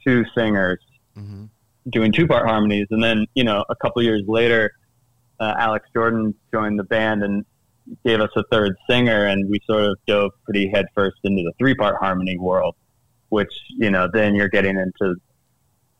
two 0.05 0.24
singers 0.36 0.78
Mm-hmm. 1.19 1.47
doing 1.90 2.12
two 2.12 2.28
part 2.28 2.47
harmonies. 2.47 2.86
And 2.90 3.03
then, 3.03 3.27
you 3.35 3.43
know, 3.43 3.65
a 3.69 3.74
couple 3.74 4.01
years 4.03 4.23
later, 4.28 4.70
uh, 5.40 5.55
Alex 5.59 5.89
Jordan 5.93 6.32
joined 6.53 6.78
the 6.78 6.85
band 6.85 7.24
and 7.24 7.45
gave 8.07 8.20
us 8.20 8.31
a 8.36 8.45
third 8.53 8.77
singer, 8.89 9.27
and 9.27 9.49
we 9.51 9.59
sort 9.66 9.85
of 9.85 9.99
dove 10.07 10.31
pretty 10.45 10.69
headfirst 10.69 11.16
into 11.24 11.43
the 11.43 11.53
three 11.59 11.74
part 11.74 11.97
harmony 11.99 12.39
world, 12.39 12.77
which 13.31 13.53
you 13.70 13.90
know 13.90 14.09
then 14.12 14.35
you're 14.35 14.49
getting 14.49 14.77
into 14.77 15.16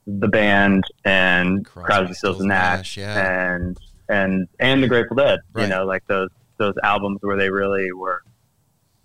the 0.07 0.29
band 0.29 0.85
and 1.05 1.65
Crosby, 1.67 1.87
Crosby, 1.87 2.15
Stills, 2.15 2.41
and 2.41 2.49
Nash, 2.49 2.97
Nash, 2.97 2.99
yeah. 2.99 3.55
and 3.55 3.79
and 4.09 4.49
and 4.59 4.83
the 4.83 4.89
Grateful 4.89 5.17
Dead. 5.17 5.41
Right. 5.53 5.63
You 5.63 5.69
know, 5.69 5.85
like 5.85 6.07
those 6.07 6.31
those 6.59 6.75
albums 6.83 7.19
where 7.23 7.37
they 7.37 7.51
really 7.51 7.93
were 7.93 8.23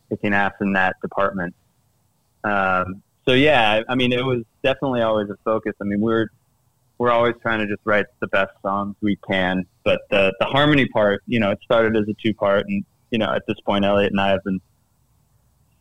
kicking 0.10 0.34
ass 0.34 0.54
in 0.62 0.74
that 0.74 0.96
department. 1.02 1.56
Um, 2.44 3.04
so 3.26 3.34
yeah, 3.34 3.82
I, 3.88 3.96
mean, 3.96 4.12
it 4.12 4.26
was 4.26 4.44
definitely 4.64 5.02
always 5.02 5.30
a 5.30 5.38
focus. 5.46 5.74
I 5.82 5.86
mean, 5.86 6.02
we're 6.02 6.28
we're 6.98 7.12
always 7.12 7.36
trying 7.42 7.60
to 7.60 7.68
just 7.68 7.82
write 7.86 8.06
the 8.20 8.28
best 8.28 8.52
songs 8.62 8.96
we 9.02 9.18
can, 9.28 9.66
but 9.84 10.02
the 10.10 10.34
the 10.40 10.46
harmony 10.46 10.88
part, 10.88 11.24
you 11.28 11.40
know, 11.40 11.52
it 11.52 11.60
started 11.64 11.96
as 11.96 12.08
a 12.08 12.14
two 12.22 12.34
part, 12.34 12.66
and 12.68 12.84
you 13.12 13.18
know, 13.18 13.32
at 13.34 13.44
this 13.48 13.60
point, 13.66 13.86
Elliot 13.86 14.12
and 14.12 14.20
I 14.20 14.30
have 14.30 14.44
been 14.44 14.60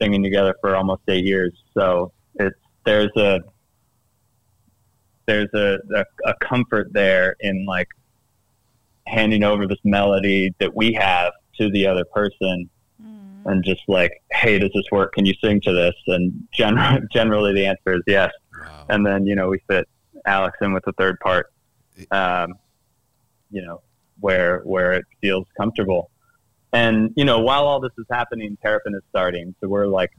singing 0.01 0.23
together 0.23 0.55
for 0.61 0.77
almost 0.77 1.03
eight 1.09 1.25
years. 1.25 1.53
So 1.75 2.13
it's 2.35 2.57
there's 2.85 3.15
a 3.17 3.41
there's 5.27 5.49
a, 5.55 5.79
a, 5.95 6.05
a 6.25 6.35
comfort 6.41 6.93
there 6.93 7.37
in 7.41 7.65
like 7.67 7.89
handing 9.13 9.45
over 9.45 9.67
this 9.67 9.79
melody 9.85 10.53
that 10.59 10.75
we 10.75 10.93
have 10.95 11.33
to 11.59 11.71
the 11.71 11.87
other 11.87 12.05
person 12.07 12.69
and 13.45 13.65
just 13.65 13.83
like, 13.89 14.23
hey, 14.31 14.59
does 14.59 14.71
this 14.73 14.85
work? 14.93 15.13
Can 15.15 15.27
you 15.27 15.35
sing 15.43 15.61
to 15.63 15.73
this? 15.73 15.95
And 16.07 16.47
gen- 16.53 17.09
generally 17.13 17.53
the 17.53 17.67
answer 17.67 17.95
is 17.95 18.03
yes. 18.07 18.31
Wow. 18.59 18.87
And 18.89 19.05
then, 19.05 19.27
you 19.27 19.35
know, 19.35 19.49
we 19.49 19.59
fit 19.69 19.89
Alex 20.27 20.57
in 20.63 20.73
with 20.73 20.85
the 20.85 20.93
third 20.93 21.19
part, 21.19 21.53
um, 22.13 22.55
you 23.51 23.61
know, 23.63 23.83
where, 24.21 24.61
where 24.61 24.93
it 24.93 25.05
feels 25.21 25.45
comfortable. 25.57 26.11
And, 26.73 27.13
you 27.17 27.25
know, 27.25 27.41
while 27.41 27.67
all 27.67 27.81
this 27.81 27.91
is 27.99 28.07
happening, 28.11 28.57
Terrapin 28.63 28.95
is 28.95 29.03
starting. 29.11 29.55
So 29.61 29.67
we're 29.69 29.87
like 29.89 30.13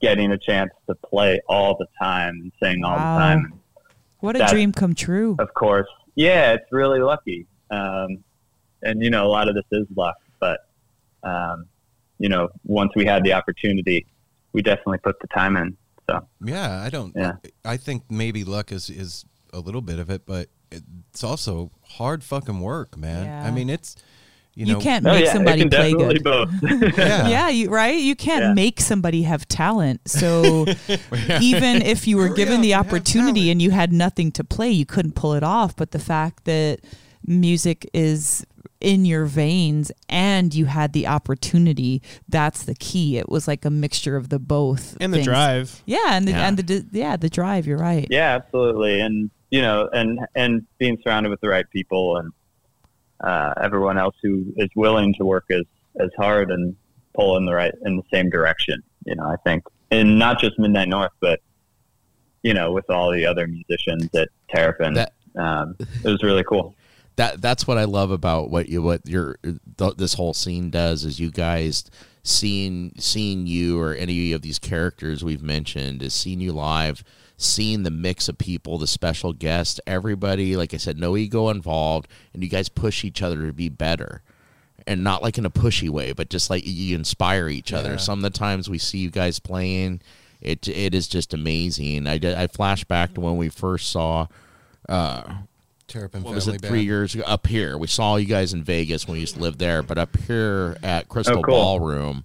getting 0.00 0.32
a 0.32 0.38
chance 0.38 0.72
to 0.88 0.96
play 0.96 1.40
all 1.48 1.76
the 1.78 1.86
time 2.02 2.34
and 2.42 2.52
sing 2.60 2.82
all 2.84 2.96
Wow. 2.96 3.14
the 3.18 3.24
time 3.24 3.60
What 4.18 4.34
a 4.34 4.38
That's- 4.40 4.52
dream 4.52 4.72
come 4.72 4.94
true. 4.94 5.36
of 5.38 5.54
course. 5.54 5.88
Yeah, 6.16 6.54
it's 6.54 6.72
really 6.72 6.98
lucky. 7.00 7.46
Um, 7.70 8.24
and 8.82 9.02
you 9.02 9.10
know, 9.10 9.26
a 9.26 9.28
lot 9.28 9.48
of 9.48 9.54
this 9.54 9.64
is 9.72 9.86
luck, 9.96 10.16
but 10.40 10.60
um, 11.22 11.66
you 12.18 12.28
know, 12.28 12.48
once 12.64 12.92
we 12.96 13.04
had 13.04 13.24
the 13.24 13.32
opportunity, 13.32 14.06
we 14.52 14.62
definitely 14.62 14.98
put 14.98 15.18
the 15.20 15.26
time 15.28 15.56
in. 15.56 15.76
So 16.08 16.26
Yeah, 16.44 16.82
I 16.82 16.88
don't. 16.90 17.12
Yeah. 17.16 17.32
I 17.64 17.76
think 17.76 18.04
maybe 18.10 18.44
luck 18.44 18.72
is 18.72 18.88
is 18.90 19.24
a 19.52 19.58
little 19.60 19.80
bit 19.82 19.98
of 19.98 20.08
it, 20.10 20.24
but 20.26 20.48
it's 20.70 21.24
also 21.24 21.70
hard 21.82 22.22
fucking 22.24 22.60
work, 22.60 22.96
man. 22.96 23.24
Yeah. 23.26 23.44
I 23.46 23.50
mean, 23.50 23.68
it's 23.70 23.96
you 24.54 24.64
You, 24.66 24.78
can't 24.78 25.06
Oh, 25.06 25.12
make 25.12 25.26
yeah, 25.26 25.32
somebody 25.34 25.60
can 25.60 25.68
play 25.70 25.92
good. 25.92 26.24
both. 26.24 26.48
yeah, 26.98 27.28
Yeah, 27.28 27.48
you 27.50 27.68
right. 27.68 27.98
You 27.98 28.16
can't 28.16 28.42
Yeah. 28.44 28.54
make 28.54 28.80
somebody 28.80 29.22
have 29.22 29.46
talent. 29.48 30.00
So 30.08 30.66
even 31.40 31.82
if 31.82 32.06
you 32.08 32.16
were 32.16 32.28
Hurry 32.28 32.36
given 32.36 32.56
up 32.56 32.62
the 32.62 32.74
opportunity 32.74 33.50
and 33.50 33.60
you 33.60 33.70
had 33.72 33.92
nothing 33.92 34.32
to 34.32 34.44
play, 34.44 34.70
you 34.70 34.86
couldn't 34.86 35.12
pull 35.14 35.34
it 35.34 35.42
off. 35.42 35.76
But 35.76 35.90
the 35.90 35.98
fact 35.98 36.44
that 36.46 36.80
music 37.26 37.88
is 37.92 38.46
in 38.80 39.04
your 39.06 39.24
veins 39.24 39.90
and 40.08 40.54
you 40.54 40.66
had 40.66 40.92
the 40.92 41.06
opportunity, 41.06 42.02
that's 42.28 42.64
the 42.64 42.74
key. 42.74 43.16
It 43.16 43.28
was 43.28 43.48
like 43.48 43.64
a 43.64 43.70
mixture 43.70 44.16
of 44.16 44.28
the 44.28 44.38
both. 44.38 44.96
And 45.00 45.12
the 45.12 45.18
things. 45.18 45.26
drive. 45.26 45.82
Yeah, 45.86 45.98
and 46.12 46.26
the 46.28 46.32
Yeah. 46.32 46.48
and 46.48 46.58
the 46.58 46.86
yeah, 46.92 47.16
the 47.16 47.28
drive, 47.30 47.66
you're 47.66 47.78
right. 47.78 48.06
yeah, 48.10 48.34
absolutely. 48.34 49.00
And 49.00 49.30
you 49.50 49.62
know, 49.62 49.88
and 49.92 50.20
and 50.34 50.66
being 50.78 50.98
surrounded 51.02 51.30
with 51.30 51.40
the 51.40 51.48
right 51.48 51.68
people 51.70 52.16
and 52.18 52.32
uh, 53.20 53.54
everyone 53.62 53.96
else 53.98 54.14
who 54.22 54.44
is 54.56 54.68
willing 54.76 55.14
to 55.14 55.24
work 55.24 55.44
as 55.50 55.62
as 55.98 56.10
hard 56.18 56.50
and 56.50 56.76
pull 57.14 57.36
in 57.38 57.46
the 57.46 57.54
right 57.54 57.72
in 57.86 57.96
the 57.96 58.02
same 58.12 58.28
direction. 58.28 58.82
You 59.06 59.14
know, 59.14 59.24
I 59.26 59.36
think, 59.44 59.64
and 59.90 60.18
not 60.18 60.38
just 60.40 60.58
Midnight 60.58 60.88
North, 60.88 61.12
but 61.20 61.40
you 62.42 62.52
know, 62.54 62.72
with 62.72 62.88
all 62.90 63.10
the 63.10 63.24
other 63.24 63.46
musicians 63.46 64.14
at 64.14 64.28
Terrapin, 64.50 64.94
That- 64.94 65.12
um, 65.36 65.76
it 65.78 66.04
was 66.04 66.22
really 66.22 66.44
cool. 66.44 66.74
That 67.16 67.40
that's 67.40 67.66
what 67.66 67.78
I 67.78 67.84
love 67.84 68.10
about 68.10 68.50
what 68.50 68.68
you 68.68 68.82
what 68.82 69.06
your 69.06 69.36
th- 69.42 69.96
this 69.96 70.14
whole 70.14 70.34
scene 70.34 70.70
does 70.70 71.04
is 71.04 71.18
you 71.18 71.30
guys 71.30 71.84
seeing 72.22 72.92
seeing 72.98 73.46
you 73.46 73.80
or 73.80 73.94
any 73.94 74.32
of 74.32 74.42
these 74.42 74.58
characters 74.58 75.24
we've 75.24 75.42
mentioned 75.42 76.02
is 76.02 76.12
seeing 76.14 76.40
you 76.40 76.52
live 76.52 77.04
seeing 77.38 77.82
the 77.82 77.90
mix 77.90 78.28
of 78.28 78.36
people 78.38 78.78
the 78.78 78.86
special 78.86 79.32
guests 79.32 79.78
everybody 79.86 80.56
like 80.56 80.74
I 80.74 80.78
said 80.78 80.98
no 80.98 81.16
ego 81.16 81.48
involved 81.50 82.08
and 82.34 82.42
you 82.42 82.48
guys 82.48 82.68
push 82.68 83.04
each 83.04 83.22
other 83.22 83.46
to 83.46 83.52
be 83.52 83.68
better. 83.68 84.22
And 84.88 85.02
not 85.02 85.20
like 85.22 85.36
in 85.36 85.44
a 85.44 85.50
pushy 85.50 85.88
way 85.90 86.12
but 86.12 86.30
just 86.30 86.48
like 86.50 86.62
you 86.64 86.94
inspire 86.94 87.48
each 87.48 87.72
other. 87.72 87.90
Yeah. 87.92 87.96
some 87.96 88.18
of 88.20 88.22
the 88.22 88.38
times 88.38 88.70
we 88.70 88.78
see 88.78 88.98
you 88.98 89.10
guys 89.10 89.38
playing 89.38 90.00
it 90.40 90.68
it 90.68 90.94
is 90.94 91.08
just 91.08 91.32
amazing. 91.34 92.06
I, 92.06 92.18
did- 92.18 92.36
I 92.36 92.46
flash 92.46 92.84
back 92.84 93.14
to 93.14 93.20
when 93.20 93.36
we 93.36 93.48
first 93.48 93.90
saw 93.90 94.26
uh, 94.88 95.22
Terrapin 95.88 96.22
what 96.24 96.34
was 96.34 96.44
Family 96.46 96.56
it 96.56 96.62
Band. 96.62 96.70
three 96.72 96.82
years 96.82 97.14
ago 97.14 97.24
up 97.26 97.46
here 97.46 97.78
we 97.78 97.86
saw 97.86 98.16
you 98.16 98.26
guys 98.26 98.52
in 98.52 98.64
vegas 98.64 99.06
when 99.06 99.14
we 99.14 99.20
used 99.20 99.34
to 99.36 99.40
live 99.40 99.58
there 99.58 99.82
but 99.82 99.98
up 99.98 100.16
here 100.26 100.76
at 100.82 101.08
crystal 101.08 101.38
Oh, 101.38 101.42
cool. 101.42 101.54
ballroom 101.54 102.24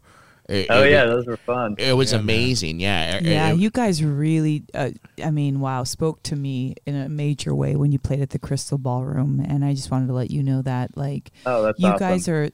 it, 0.52 0.68
Oh 0.70 0.84
it, 0.84 0.92
yeah, 0.92 1.06
those 1.06 1.26
were 1.26 1.38
fun. 1.38 1.76
it 1.78 1.94
was 1.94 2.12
Yeah, 2.12 2.18
man. 2.20 2.24
amazing 2.24 2.80
yeah 2.80 3.16
It- 3.18 3.24
Yeah, 3.24 3.52
it- 3.54 3.60
you 3.60 3.70
guys 3.70 4.04
really, 4.04 4.64
uh, 4.74 4.92
I 5.24 5.32
mean, 5.32 5.60
wow, 5.60 5.84
spoke 5.84 6.22
to 6.24 6.36
me 6.36 6.76
in 6.86 6.96
a 6.96 7.08
major 7.10 7.54
way 7.56 7.76
when 7.76 7.92
you 7.92 8.00
played 8.00 8.22
at 8.22 8.32
the 8.32 8.40
Crystal 8.40 8.78
Ballroom. 8.78 9.44
And 9.48 9.64
I 9.64 9.74
just 9.74 9.90
wanted 9.92 10.08
to 10.08 10.14
let 10.14 10.32
you 10.32 10.42
know 10.44 10.62
that, 10.64 10.98
like, 10.98 11.32
Oh, 11.46 11.64
that's 11.64 11.80
you 11.80 11.88
awesome. 11.88 12.00
guys 12.00 12.28
are, 12.28 12.50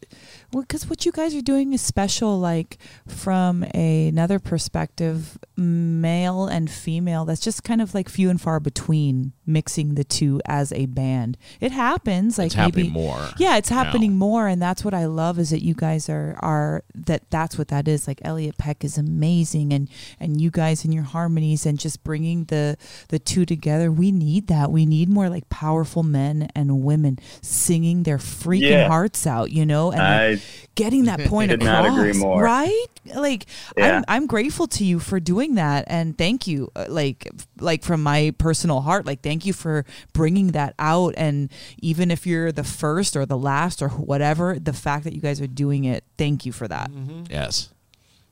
well, 0.53 0.61
because 0.63 0.89
what 0.89 1.05
you 1.05 1.11
guys 1.11 1.33
are 1.35 1.41
doing 1.41 1.73
is 1.73 1.81
special, 1.81 2.37
like, 2.39 2.77
from 3.07 3.63
a, 3.73 4.07
another 4.07 4.39
perspective, 4.39 5.37
male 5.55 6.45
and 6.45 6.69
female, 6.69 7.25
that's 7.25 7.41
just 7.41 7.63
kind 7.63 7.81
of 7.81 7.93
like 7.93 8.09
few 8.09 8.29
and 8.29 8.39
far 8.39 8.59
between 8.59 9.33
mixing 9.45 9.95
the 9.95 10.03
two 10.03 10.39
as 10.45 10.71
a 10.73 10.85
band. 10.85 11.37
It 11.59 11.71
happens, 11.71 12.37
like, 12.37 12.47
it's 12.47 12.55
happening 12.55 12.87
maybe. 12.93 12.93
more 13.07 13.29
Yeah, 13.37 13.57
it's 13.57 13.71
now. 13.71 13.83
happening 13.83 14.15
more, 14.17 14.47
and 14.47 14.61
that's 14.61 14.83
what 14.83 14.93
I 14.93 15.05
love 15.05 15.39
is 15.39 15.49
that 15.51 15.63
you 15.63 15.73
guys 15.73 16.09
are 16.09 16.35
are 16.41 16.83
that 16.95 17.29
that's 17.29 17.57
what 17.57 17.69
that 17.69 17.86
is. 17.87 18.07
Like 18.07 18.19
Elliot 18.23 18.57
Peck 18.57 18.83
is 18.83 18.97
amazing, 18.97 19.73
and 19.73 19.89
and 20.19 20.39
you 20.41 20.51
guys 20.51 20.83
and 20.83 20.93
your 20.93 21.03
harmonies 21.03 21.65
and 21.65 21.79
just 21.79 22.03
bringing 22.03 22.45
the 22.45 22.77
the 23.09 23.19
two 23.19 23.45
together. 23.45 23.91
We 23.91 24.11
need 24.11 24.47
that. 24.47 24.71
We 24.71 24.85
need 24.85 25.09
more 25.09 25.29
like 25.29 25.49
powerful 25.49 26.03
men 26.03 26.49
and 26.55 26.83
women 26.83 27.19
singing 27.41 28.03
their 28.03 28.17
freaking 28.17 28.61
Yeah. 28.69 28.87
hearts 28.87 29.25
out. 29.27 29.51
You 29.51 29.65
know, 29.65 29.91
and 29.91 30.33
like, 30.35 30.41
getting 30.75 31.05
that 31.05 31.19
point 31.27 31.51
Could 31.51 31.63
across. 31.63 31.83
not 31.85 31.97
agree 31.99 32.13
more. 32.13 32.41
Right? 32.43 32.85
Like 33.15 33.45
Yeah. 33.77 33.97
I'm 33.97 34.03
I'm 34.07 34.27
grateful 34.27 34.67
to 34.67 34.83
you 34.83 34.99
for 34.99 35.19
doing 35.19 35.55
that 35.55 35.85
and 35.87 36.17
thank 36.17 36.47
you 36.47 36.69
uh, 36.75 36.85
like 36.89 37.27
like 37.59 37.83
from 37.83 38.03
my 38.03 38.33
personal 38.37 38.81
heart 38.81 39.05
like 39.05 39.21
thank 39.21 39.45
you 39.45 39.53
for 39.53 39.85
bringing 40.13 40.47
that 40.51 40.73
out 40.79 41.13
and 41.17 41.49
even 41.79 42.11
if 42.11 42.27
you're 42.27 42.51
the 42.51 42.63
first 42.65 43.15
or 43.15 43.25
the 43.25 43.37
last 43.37 43.81
or 43.81 43.89
whatever 43.89 44.57
the 44.59 44.73
fact 44.73 45.03
that 45.05 45.13
you 45.13 45.21
guys 45.21 45.39
are 45.39 45.47
doing 45.47 45.85
it 45.85 46.03
thank 46.17 46.45
you 46.45 46.51
for 46.51 46.67
that. 46.67 46.91
yes 47.29 47.69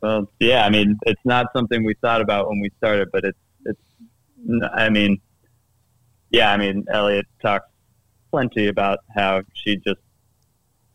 Well, 0.06 0.30
yeah, 0.40 0.64
I 0.65 0.69
mean, 0.69 0.99
it's 1.07 1.22
not 1.26 1.48
something 1.56 1.84
we 1.84 1.95
thought 1.99 2.22
about 2.22 2.48
when 2.48 2.60
we 2.60 2.69
started, 2.77 3.10
but 3.11 3.23
it's 3.26 3.40
it's. 3.65 3.80
I 4.76 4.88
mean, 4.90 5.19
yeah, 6.30 6.52
I 6.52 6.57
mean, 6.57 6.86
Elliot 6.94 7.26
talks 7.41 7.65
plenty 8.30 8.68
about 8.68 8.99
how 9.15 9.41
she 9.53 9.77
just 9.77 9.99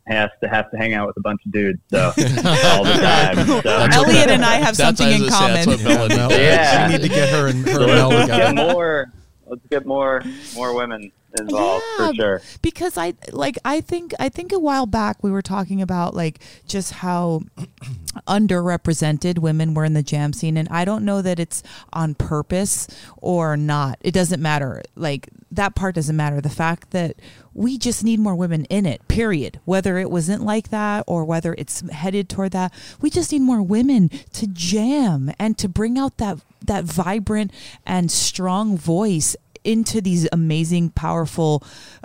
has 0.07 0.31
to 0.45 0.49
have 0.49 0.71
to 0.71 0.77
hang 0.77 0.95
out 0.95 1.09
with 1.09 1.17
a 1.17 1.21
bunch 1.23 1.41
of 1.45 1.51
dudes, 1.51 1.81
so 1.91 1.99
all 2.07 2.85
the 2.85 2.93
time. 3.01 3.47
So, 3.47 3.61
Elliot 4.05 4.31
and 4.31 4.45
I 4.45 4.55
have 4.57 4.77
something 4.77 5.09
in 5.09 5.23
was 5.23 5.31
gonna 5.31 5.65
say, 5.65 5.65
common. 5.65 5.69
that's 5.71 5.83
what 5.85 5.85
Mel 5.85 6.05
and- 6.05 6.17
Mel- 6.17 6.31
Yeah. 6.41 6.87
we 6.87 6.93
need 6.93 7.03
to 7.03 7.09
get 7.09 7.29
her 7.31 7.49
and 7.49 7.67
her 7.67 7.75
so 7.75 7.81
and 7.83 7.87
Mel 7.93 8.09
let's, 8.11 8.29
let's 8.31 8.39
get 8.39 8.49
together. 8.51 8.73
more. 8.75 9.13
Let's 9.47 9.67
get 9.71 9.87
more 9.87 10.23
more 10.55 10.73
women 10.77 11.11
involved 11.39 11.85
Yeah, 11.99 12.07
for 12.09 12.15
sure. 12.15 12.43
because 12.63 12.97
I 12.99 13.15
like 13.33 13.57
I 13.65 13.81
think 13.81 14.13
I 14.19 14.29
think 14.29 14.53
a 14.53 14.59
while 14.59 14.87
back 14.87 15.23
we 15.23 15.31
were 15.31 15.43
talking 15.43 15.81
about 15.83 16.15
like 16.15 16.41
just 16.67 16.93
how 16.93 17.43
underrepresented 18.27 19.39
women 19.39 19.75
were 19.75 19.85
in 19.85 19.95
the 19.95 20.03
jam 20.03 20.33
scene 20.33 20.57
and 20.57 20.69
I 20.71 20.85
don't 20.85 21.05
know 21.05 21.23
that 21.23 21.39
it's 21.39 21.63
on 21.93 22.15
purpose 22.15 22.89
or 23.19 23.57
not. 23.57 23.99
It 24.01 24.13
doesn't 24.13 24.43
matter. 24.43 24.83
Like 24.97 25.29
that 25.53 25.75
part 25.75 25.95
doesn't 25.97 26.17
matter. 26.17 26.41
The 26.41 26.49
fact 26.49 26.91
that 26.93 27.17
we 27.55 27.77
just 27.79 28.05
need 28.05 28.21
more 28.21 28.35
women 28.37 28.65
in 28.67 28.87
it. 28.87 29.07
Period. 29.09 29.61
Whether 29.65 29.99
it 29.99 30.11
wasn't 30.11 30.43
like 30.45 30.69
that 30.71 31.05
or 31.07 31.25
whether 31.25 31.55
it's 31.59 31.81
headed 31.91 32.29
toward 32.29 32.53
that, 32.53 32.73
we 33.01 33.11
just 33.11 33.33
need 33.33 33.43
more 33.43 33.63
women 33.63 34.09
to 34.35 34.47
jam 34.47 35.33
and 35.39 35.59
to 35.59 35.69
bring 35.69 35.99
out 35.99 36.19
that 36.19 36.39
that 36.65 36.85
vibrant 36.85 37.51
and 37.87 38.11
strong 38.11 38.77
voice 38.77 39.35
into 39.65 40.01
these 40.01 40.29
amazing, 40.33 40.91
powerful 40.91 41.63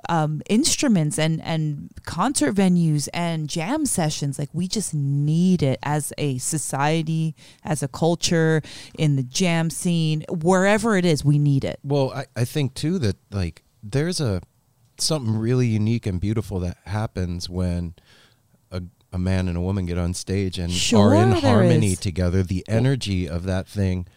um, 0.09 0.41
instruments 0.49 1.17
and 1.17 1.41
and 1.43 1.89
concert 2.05 2.53
venues 2.55 3.07
and 3.13 3.49
jam 3.49 3.85
sessions. 3.85 4.37
Like 4.39 4.49
we 4.53 4.67
just 4.67 4.93
need 4.93 5.63
it 5.63 5.79
as 5.83 6.13
a 6.17 6.37
society, 6.37 7.35
as 7.63 7.81
a 7.83 7.87
culture, 7.87 8.61
in 8.97 9.15
the 9.15 9.23
jam 9.23 9.69
scene, 9.69 10.25
wherever 10.29 10.97
it 10.97 11.05
is. 11.05 11.23
We 11.23 11.39
need 11.39 11.63
it. 11.63 11.79
Well, 11.83 12.11
I, 12.11 12.25
I 12.35 12.45
think 12.45 12.73
too 12.73 12.99
that 12.99 13.17
like 13.31 13.63
there's 13.83 14.19
a 14.19 14.41
something 14.97 15.37
really 15.37 15.67
unique 15.67 16.05
and 16.05 16.19
beautiful 16.19 16.59
that 16.61 16.77
happens 16.85 17.49
when 17.49 17.95
a, 18.71 18.81
a 19.11 19.17
man 19.17 19.47
and 19.47 19.57
a 19.57 19.61
woman 19.61 19.85
get 19.85 19.97
on 19.97 20.13
stage 20.13 20.57
and 20.57 20.71
Sure 20.71 21.15
are 21.15 21.23
in 21.23 21.31
harmony 21.33 21.93
is. 21.93 21.99
together, 21.99 22.43
the 22.43 22.63
energy 22.67 23.27
of 23.27 23.43
that 23.43 23.67
thing, 23.67 24.07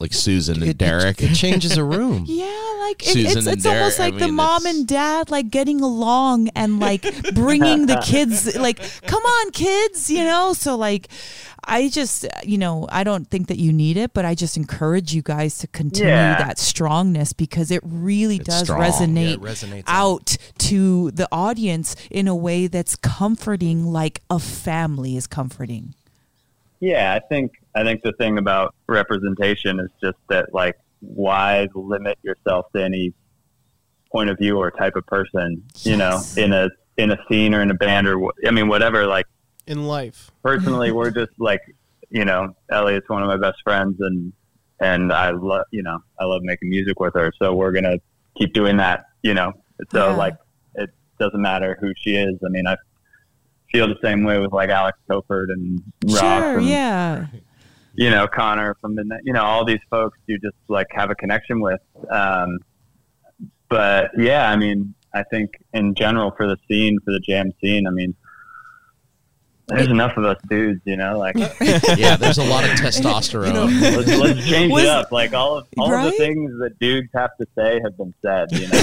Like 0.00 0.12
Susan 0.12 0.62
and 0.62 0.70
it, 0.70 0.78
Derek. 0.78 1.20
it, 1.22 1.32
it 1.32 1.34
changes 1.34 1.76
a 1.76 1.82
room. 1.82 2.24
Yeah, 2.28 2.46
like 2.82 3.02
it, 3.02 3.12
Susan 3.12 3.26
it's 3.38 3.46
and 3.48 3.56
it's 3.56 3.66
almost 3.66 3.98
Derek, 3.98 4.12
I 4.14 4.16
like 4.16 4.26
the 4.26 4.32
mom 4.32 4.62
it's- 4.62 4.76
and 4.76 4.86
dad 4.86 5.30
like 5.30 5.50
getting 5.50 5.80
along 5.80 6.48
and 6.54 6.78
like 6.78 7.02
bringing 7.34 7.86
the 7.86 7.96
kids 8.04 8.56
like 8.56 8.78
come 9.06 9.22
on 9.22 9.50
kids, 9.50 10.08
you 10.08 10.22
know? 10.22 10.52
So 10.52 10.76
like 10.76 11.08
I 11.64 11.88
just 11.88 12.24
you 12.44 12.58
know, 12.58 12.86
I 12.90 13.02
don't 13.02 13.28
think 13.28 13.48
that 13.48 13.58
you 13.58 13.72
need 13.72 13.96
it, 13.96 14.14
but 14.14 14.24
I 14.24 14.36
just 14.36 14.56
encourage 14.56 15.12
you 15.14 15.20
guys 15.22 15.58
to 15.58 15.66
continue 15.66 16.12
Yeah. 16.12 16.38
that 16.38 16.58
strongness 16.60 17.32
because 17.32 17.72
it 17.72 17.80
really 17.84 18.36
It's 18.36 18.44
does 18.48 18.62
strong. 18.62 18.80
resonate, 18.80 19.24
Yeah, 19.30 19.34
it 19.34 19.40
resonates 19.40 19.84
out 19.88 20.36
to 20.58 21.10
the 21.10 21.28
audience 21.32 21.96
in 22.08 22.28
a 22.28 22.36
way 22.36 22.68
that's 22.68 22.94
comforting 22.94 23.84
like 23.86 24.20
a 24.30 24.38
family 24.38 25.16
is 25.16 25.26
comforting. 25.26 25.94
Yeah, 26.80 27.12
I 27.12 27.18
think 27.18 27.60
I 27.78 27.84
think 27.84 28.02
the 28.02 28.12
thing 28.14 28.38
about 28.38 28.74
representation 28.88 29.78
is 29.78 29.88
just 30.02 30.18
that 30.28 30.52
like 30.52 30.76
why 31.00 31.68
limit 31.74 32.18
yourself 32.22 32.66
to 32.74 32.82
any 32.82 33.14
point 34.10 34.30
of 34.30 34.38
view 34.38 34.58
or 34.58 34.72
type 34.72 34.96
of 34.96 35.06
person, 35.06 35.62
you 35.82 35.96
know, 35.96 36.20
in 36.36 36.52
a 36.52 36.70
in 36.96 37.12
a 37.12 37.18
scene 37.28 37.54
or 37.54 37.62
in 37.62 37.70
a 37.70 37.74
band 37.74 38.08
or 38.08 38.18
I 38.44 38.50
mean 38.50 38.66
whatever 38.66 39.06
like 39.06 39.26
in 39.68 39.86
life. 39.86 40.32
personally 40.42 40.90
we're 40.90 41.10
just 41.22 41.30
like, 41.38 41.60
you 42.10 42.24
know, 42.24 42.52
Elliot's 42.68 43.08
one 43.08 43.22
of 43.22 43.28
my 43.28 43.36
best 43.36 43.58
friends 43.62 43.96
and 44.00 44.32
and 44.80 45.12
I 45.12 45.30
love, 45.30 45.64
you 45.70 45.84
know, 45.84 45.98
I 46.18 46.24
love 46.24 46.42
making 46.42 46.70
music 46.70 46.98
with 46.98 47.14
her, 47.14 47.32
so 47.38 47.54
we're 47.54 47.72
going 47.72 47.84
to 47.84 47.98
keep 48.36 48.52
doing 48.54 48.76
that, 48.78 49.06
you 49.22 49.34
know. 49.34 49.52
So 49.92 50.08
Yeah. 50.10 50.14
like 50.16 50.34
it 50.74 50.90
doesn't 51.20 51.40
matter 51.40 51.76
who 51.80 51.92
she 51.96 52.16
is. 52.16 52.34
I 52.44 52.48
mean, 52.48 52.66
I 52.66 52.76
feel 53.70 53.86
the 53.86 53.98
same 54.02 54.24
way 54.24 54.38
with 54.38 54.52
like 54.52 54.70
Alex 54.70 54.98
Topert 55.08 55.52
and 55.52 55.80
Ross 56.06 56.18
Sure, 56.20 56.58
and 56.58 56.66
yeah. 56.66 57.26
You 57.98 58.10
know, 58.10 58.28
Connor 58.28 58.76
from 58.80 58.94
the, 58.94 59.04
you 59.24 59.32
know, 59.32 59.42
all 59.42 59.64
these 59.64 59.80
folks 59.90 60.16
you 60.26 60.38
just 60.38 60.54
like 60.68 60.86
have 60.92 61.10
a 61.10 61.16
connection 61.16 61.60
with. 61.60 61.80
Um, 62.08 62.60
but 63.68 64.12
yeah, 64.16 64.48
I 64.48 64.54
mean, 64.54 64.94
I 65.12 65.24
think 65.24 65.50
in 65.72 65.96
general 65.96 66.32
for 66.36 66.46
the 66.46 66.56
scene, 66.68 67.00
for 67.04 67.10
the 67.10 67.18
jam 67.18 67.50
scene, 67.60 67.88
I 67.88 67.90
mean, 67.90 68.14
there's 69.68 69.88
enough 69.88 70.16
of 70.16 70.24
us 70.24 70.38
dudes, 70.48 70.80
you 70.84 70.96
know, 70.96 71.18
like 71.18 71.36
yeah, 71.96 72.16
there's 72.16 72.38
a 72.38 72.44
lot 72.44 72.64
of 72.64 72.70
testosterone. 72.70 73.80
let's, 73.96 74.16
let's 74.18 74.48
change 74.48 74.72
Was- 74.72 74.84
it 74.84 74.88
up. 74.88 75.12
Like 75.12 75.32
all 75.34 75.58
of 75.58 75.66
all 75.78 75.92
of 75.92 76.04
the 76.04 76.12
things 76.12 76.50
that 76.60 76.78
dudes 76.78 77.08
have 77.14 77.36
to 77.36 77.46
say 77.56 77.80
have 77.82 77.96
been 77.96 78.14
said, 78.22 78.50
you 78.52 78.66
know. 78.68 78.78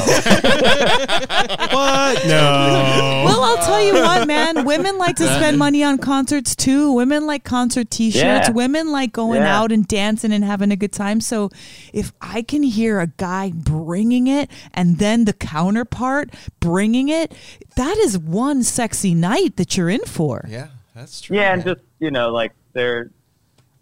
What? 1.76 2.26
No. 2.28 3.24
Well, 3.26 3.44
I'll 3.44 3.58
tell 3.66 3.82
you 3.82 3.94
what, 3.94 4.28
man. 4.28 4.66
Women 4.66 4.98
like 4.98 5.16
to 5.18 5.26
spend 5.26 5.58
money 5.58 5.84
on 5.84 5.98
concerts 5.98 6.56
too. 6.56 6.92
Women 6.94 7.26
like 7.26 7.44
concert 7.44 7.90
T-shirts. 7.90 8.48
Yeah. 8.48 8.52
Women 8.52 8.92
like 8.92 9.12
going 9.12 9.42
Yeah. 9.42 9.60
out 9.60 9.72
and 9.72 9.88
dancing 9.88 10.32
and 10.32 10.44
having 10.44 10.72
a 10.72 10.76
good 10.76 10.92
time. 10.94 11.20
So, 11.22 11.50
if 11.94 12.12
I 12.22 12.42
can 12.42 12.64
hear 12.64 13.00
a 13.00 13.08
guy 13.08 13.52
bringing 13.54 14.28
it 14.28 14.50
and 14.74 14.98
then 15.00 15.26
the 15.26 15.34
counterpart 15.34 16.32
bringing 16.60 17.10
it, 17.10 17.34
that 17.76 17.98
is 17.98 18.18
one 18.18 18.64
sexy 18.64 19.14
night 19.16 19.58
that 19.58 19.76
you're 19.78 19.90
in 19.90 20.04
for. 20.06 20.46
Yeah, 20.48 20.68
that's 20.96 21.22
true. 21.22 21.36
yeah, 21.38 21.54
and 21.54 21.64
just 21.64 21.82
you 22.00 22.10
know, 22.12 22.30
like 22.32 22.54
they're, 22.74 23.12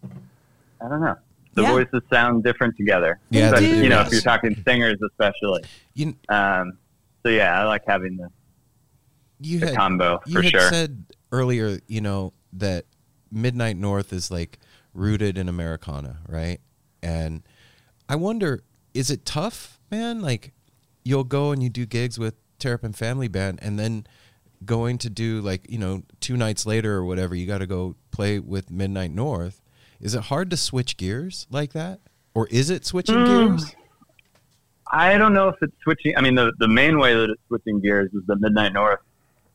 I 0.04 0.90
don't 0.90 1.02
know, 1.02 1.16
the 1.54 1.62
Yeah. 1.62 1.72
voices 1.72 2.02
sound 2.12 2.44
different 2.44 2.76
together. 2.78 3.20
Yeah, 3.30 3.46
Especially, 3.48 3.68
they 3.70 3.76
do. 3.76 3.84
you 3.84 3.90
know, 3.90 4.02
if 4.02 4.12
you're 4.12 4.22
talking 4.22 4.62
singers, 4.68 4.98
especially. 5.02 5.64
you, 5.94 6.16
Um, 6.30 6.78
so 7.24 7.30
yeah, 7.30 7.60
I 7.62 7.66
like 7.66 7.84
having 7.88 8.18
the, 8.18 8.30
you 9.40 9.60
the 9.60 9.68
had 9.68 9.76
combo 9.76 10.20
you 10.26 10.34
for 10.36 10.42
had 10.42 10.52
sure. 10.52 10.70
said 10.70 11.06
earlier, 11.32 11.80
you 11.88 12.02
know, 12.02 12.34
that 12.54 12.86
Midnight 13.32 13.78
North 13.78 14.12
is 14.14 14.30
like 14.30 14.60
rooted 14.94 15.38
in 15.38 15.48
Americana, 15.50 16.18
right? 16.28 16.60
And 17.02 17.44
I 18.10 18.16
wonder, 18.16 18.64
is 18.94 19.10
it 19.10 19.26
tough, 19.26 19.80
man? 19.90 20.22
Like, 20.22 20.54
you'll 21.04 21.24
go 21.24 21.52
and 21.52 21.62
you 21.64 21.70
do 21.70 21.86
gigs 21.86 22.20
with 22.20 22.36
Terrapin 22.60 22.94
Family 22.94 23.28
Band, 23.28 23.60
and 23.62 23.78
then 23.80 24.06
going 24.66 24.98
to 25.00 25.10
do 25.10 25.42
like 25.42 25.66
you 25.70 25.78
know 25.78 26.04
two 26.20 26.38
nights 26.38 26.66
later 26.66 26.96
or 26.96 27.06
whatever, 27.06 27.36
you 27.36 27.46
got 27.48 27.60
to 27.60 27.68
go 27.68 27.96
play 28.12 28.40
with 28.40 28.70
Midnight 28.72 29.12
North. 29.12 29.62
Is 30.00 30.16
it 30.16 30.24
hard 30.24 30.50
to 30.52 30.58
switch 30.58 30.98
gears 30.98 31.48
like 31.50 31.74
that, 31.74 32.00
or 32.34 32.48
is 32.48 32.70
it 32.70 32.86
switching 32.86 33.16
Mm. 33.16 33.26
gears? 33.58 33.76
I 34.92 35.18
don't 35.18 35.34
know 35.34 35.48
if 35.48 35.56
it's 35.62 35.74
switching. 35.82 36.16
I 36.18 36.22
mean, 36.22 36.36
the 36.36 36.52
the 36.60 36.68
main 36.68 37.00
way 37.00 37.14
that 37.16 37.30
it's 37.30 37.42
switching 37.48 37.80
gears 37.80 38.14
is 38.14 38.22
that 38.28 38.40
Midnight 38.42 38.74
North 38.74 39.00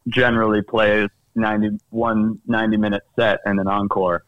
generally 0.08 0.62
plays 0.62 1.08
91, 1.34 2.40
90 2.46 2.76
minute 2.76 3.02
set 3.14 3.40
and 3.44 3.60
an 3.60 3.68
encore. 3.68 4.24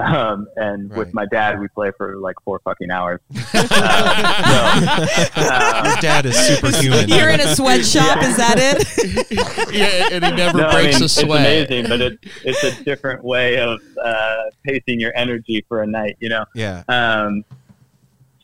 Um, 0.00 0.48
and 0.56 0.90
Right. 0.90 0.98
with 0.98 1.14
my 1.14 1.26
dad, 1.26 1.60
we 1.60 1.68
play 1.68 1.90
for 1.96 2.16
like 2.16 2.36
four 2.44 2.60
fucking 2.64 2.90
hours. 2.90 3.20
Uh, 3.52 5.06
so, 5.06 5.42
um, 5.42 5.84
Your 5.86 5.96
dad 6.00 6.26
is 6.26 6.36
superhuman. 6.36 7.08
You're 7.08 7.28
in 7.30 7.40
a 7.40 7.54
sweatshop, 7.54 8.22
is 8.22 8.36
that 8.36 8.56
it? 8.58 9.72
yeah, 9.72 10.08
and 10.12 10.24
he 10.24 10.30
never 10.32 10.58
no, 10.58 10.68
I 10.68 10.72
breaks 10.72 10.94
mean, 10.96 11.02
a 11.02 11.04
it's 11.06 11.14
sweat. 11.14 11.40
amazing, 11.40 11.86
but 11.88 12.00
it, 12.00 12.18
it's 12.44 12.62
a 12.64 12.82
different 12.84 13.24
way 13.24 13.58
of 13.58 13.80
uh, 14.02 14.36
pacing 14.64 15.00
your 15.00 15.12
energy 15.16 15.64
for 15.68 15.82
a 15.82 15.86
night. 15.86 16.16
You 16.20 16.28
know. 16.30 16.44
yeah, 16.54 16.82
Um, 16.88 17.44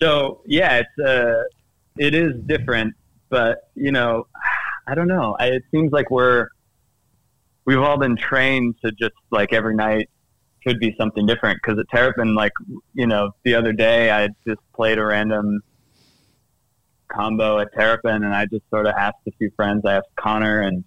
so 0.00 0.40
yeah, 0.46 0.78
it's 0.82 0.98
uh, 0.98 1.42
it 1.96 2.14
is 2.14 2.34
different, 2.46 2.94
but 3.28 3.70
you 3.74 3.92
know, 3.92 4.26
I 4.86 4.94
don't 4.94 5.08
know. 5.08 5.36
I, 5.38 5.46
it 5.46 5.62
seems 5.70 5.92
like 5.92 6.10
we're 6.10 6.48
we've 7.64 7.80
all 7.80 7.96
been 7.98 8.16
trained 8.16 8.76
to 8.84 8.92
just 8.92 9.14
like 9.30 9.52
every 9.52 9.74
night 9.74 10.08
could 10.66 10.80
be 10.80 10.94
something 10.98 11.26
different. 11.26 11.60
Because 11.62 11.78
at 11.78 11.88
Terrapin, 11.88 12.34
like 12.34 12.52
you 12.94 13.06
know, 13.06 13.30
the 13.44 13.54
other 13.54 13.72
day 13.72 14.10
I 14.10 14.28
just 14.46 14.60
played 14.74 14.98
a 14.98 15.04
random 15.04 15.60
combo 17.08 17.58
at 17.60 17.72
Terrapin, 17.72 18.24
and 18.24 18.34
I 18.34 18.46
just 18.46 18.68
sort 18.70 18.86
of 18.86 18.94
asked 18.96 19.18
a 19.26 19.32
few 19.32 19.50
friends. 19.56 19.82
I 19.84 19.96
asked 19.96 20.14
Connor 20.16 20.62
and 20.62 20.84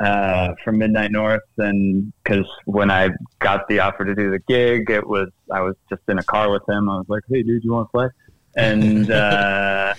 uh, 0.00 0.54
from 0.64 0.78
Midnight 0.78 1.12
North, 1.12 1.42
and 1.58 2.12
because 2.22 2.46
when 2.64 2.90
I 2.90 3.10
got 3.38 3.68
the 3.68 3.80
offer 3.80 4.04
to 4.04 4.14
do 4.14 4.30
the 4.30 4.40
gig, 4.40 4.90
it 4.90 5.06
was 5.06 5.28
I 5.50 5.60
was 5.60 5.76
just 5.88 6.02
in 6.08 6.18
a 6.18 6.24
car 6.24 6.50
with 6.50 6.68
him. 6.68 6.88
I 6.88 6.96
was 6.96 7.06
like, 7.08 7.22
"Hey, 7.28 7.42
dude, 7.42 7.64
you 7.64 7.72
want 7.72 7.88
to 7.88 7.92
play?" 7.92 8.08
And 8.56 9.10
uh, 9.10 9.94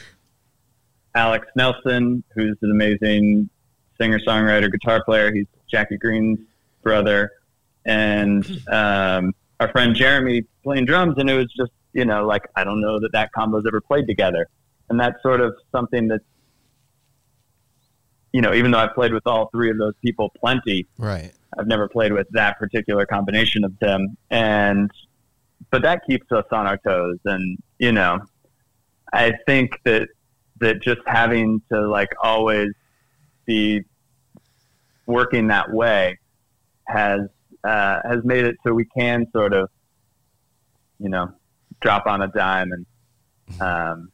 Alex 1.15 1.47
Nelson, 1.55 2.23
who's 2.35 2.57
an 2.61 2.71
amazing 2.71 3.49
singer, 3.99 4.19
songwriter, 4.19 4.71
guitar 4.71 5.03
player, 5.03 5.33
he's 5.33 5.47
Jackie 5.69 5.97
Greene's 5.97 6.39
brother, 6.81 7.31
and 7.85 8.45
um, 8.71 9.33
our 9.59 9.71
friend 9.71 9.95
Jeremy 9.95 10.43
playing 10.63 10.85
drums, 10.85 11.15
and 11.17 11.29
it 11.29 11.35
was 11.35 11.51
just 11.57 11.71
you 11.93 12.05
know 12.05 12.25
like 12.25 12.43
I 12.55 12.63
don't 12.63 12.81
know 12.81 12.99
that 12.99 13.11
that 13.13 13.31
combo's 13.33 13.65
ever 13.67 13.81
played 13.81 14.07
together, 14.07 14.47
and 14.89 14.99
that's 14.99 15.21
sort 15.21 15.41
of 15.41 15.55
something 15.71 16.07
that's 16.07 16.23
you 18.31 18.41
know 18.41 18.53
even 18.53 18.71
though 18.71 18.79
I've 18.79 18.93
played 18.93 19.13
with 19.13 19.25
all 19.25 19.49
three 19.51 19.69
of 19.69 19.77
those 19.77 19.93
people 20.03 20.31
plenty, 20.39 20.87
right. 20.97 21.31
I've 21.57 21.67
never 21.67 21.87
played 21.87 22.13
with 22.13 22.27
that 22.31 22.59
particular 22.59 23.05
combination 23.05 23.63
of 23.63 23.77
them, 23.79 24.17
and 24.29 24.91
but 25.71 25.81
that 25.81 26.05
keeps 26.07 26.31
us 26.31 26.45
on 26.51 26.67
our 26.67 26.77
toes, 26.77 27.17
and 27.25 27.57
you 27.79 27.91
know, 27.91 28.19
I 29.13 29.33
think 29.45 29.79
that 29.85 30.09
that 30.59 30.81
just 30.81 31.01
having 31.05 31.61
to 31.71 31.87
like 31.87 32.13
always 32.21 32.71
be 33.45 33.83
working 35.05 35.47
that 35.47 35.71
way 35.71 36.19
has 36.87 37.21
uh, 37.63 37.99
has 38.03 38.23
made 38.23 38.45
it 38.45 38.55
so 38.65 38.73
we 38.73 38.85
can 38.85 39.25
sort 39.31 39.53
of, 39.53 39.69
you 40.99 41.09
know, 41.09 41.31
drop 41.81 42.07
on 42.07 42.21
a 42.21 42.27
dime 42.27 42.71
and 42.71 42.85
um, 43.61 44.11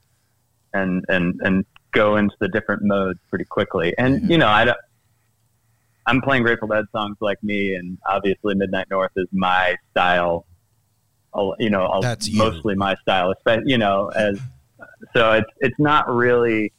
and 0.73 1.03
and 1.09 1.39
and 1.43 1.65
go 1.91 2.17
into 2.17 2.35
the 2.39 2.47
different 2.49 2.83
modes 2.83 3.19
pretty 3.29 3.45
quickly, 3.45 3.93
and 3.97 4.29
you 4.29 4.37
know, 4.37 4.47
I 4.47 4.65
don't. 4.65 4.77
I'm 6.07 6.21
playing 6.21 6.43
Grateful 6.43 6.67
Dead 6.67 6.85
songs 6.91 7.17
like 7.19 7.43
me, 7.43 7.73
and 7.73 7.97
obviously 8.07 8.53
Midnight 8.55 8.87
North 8.89 9.11
is 9.15 9.27
my 9.31 9.75
style. 9.91 10.45
You 11.59 11.69
know, 11.69 11.99
That's 12.01 12.29
you. 12.29 12.37
mostly 12.37 12.75
my 12.75 12.95
style, 12.95 13.31
especially 13.31 13.71
you 13.71 13.77
know, 13.77 14.07
as 14.15 14.39
so 15.15 15.33
it's 15.33 15.49
it's 15.59 15.79
not 15.79 16.09
really 16.09 16.71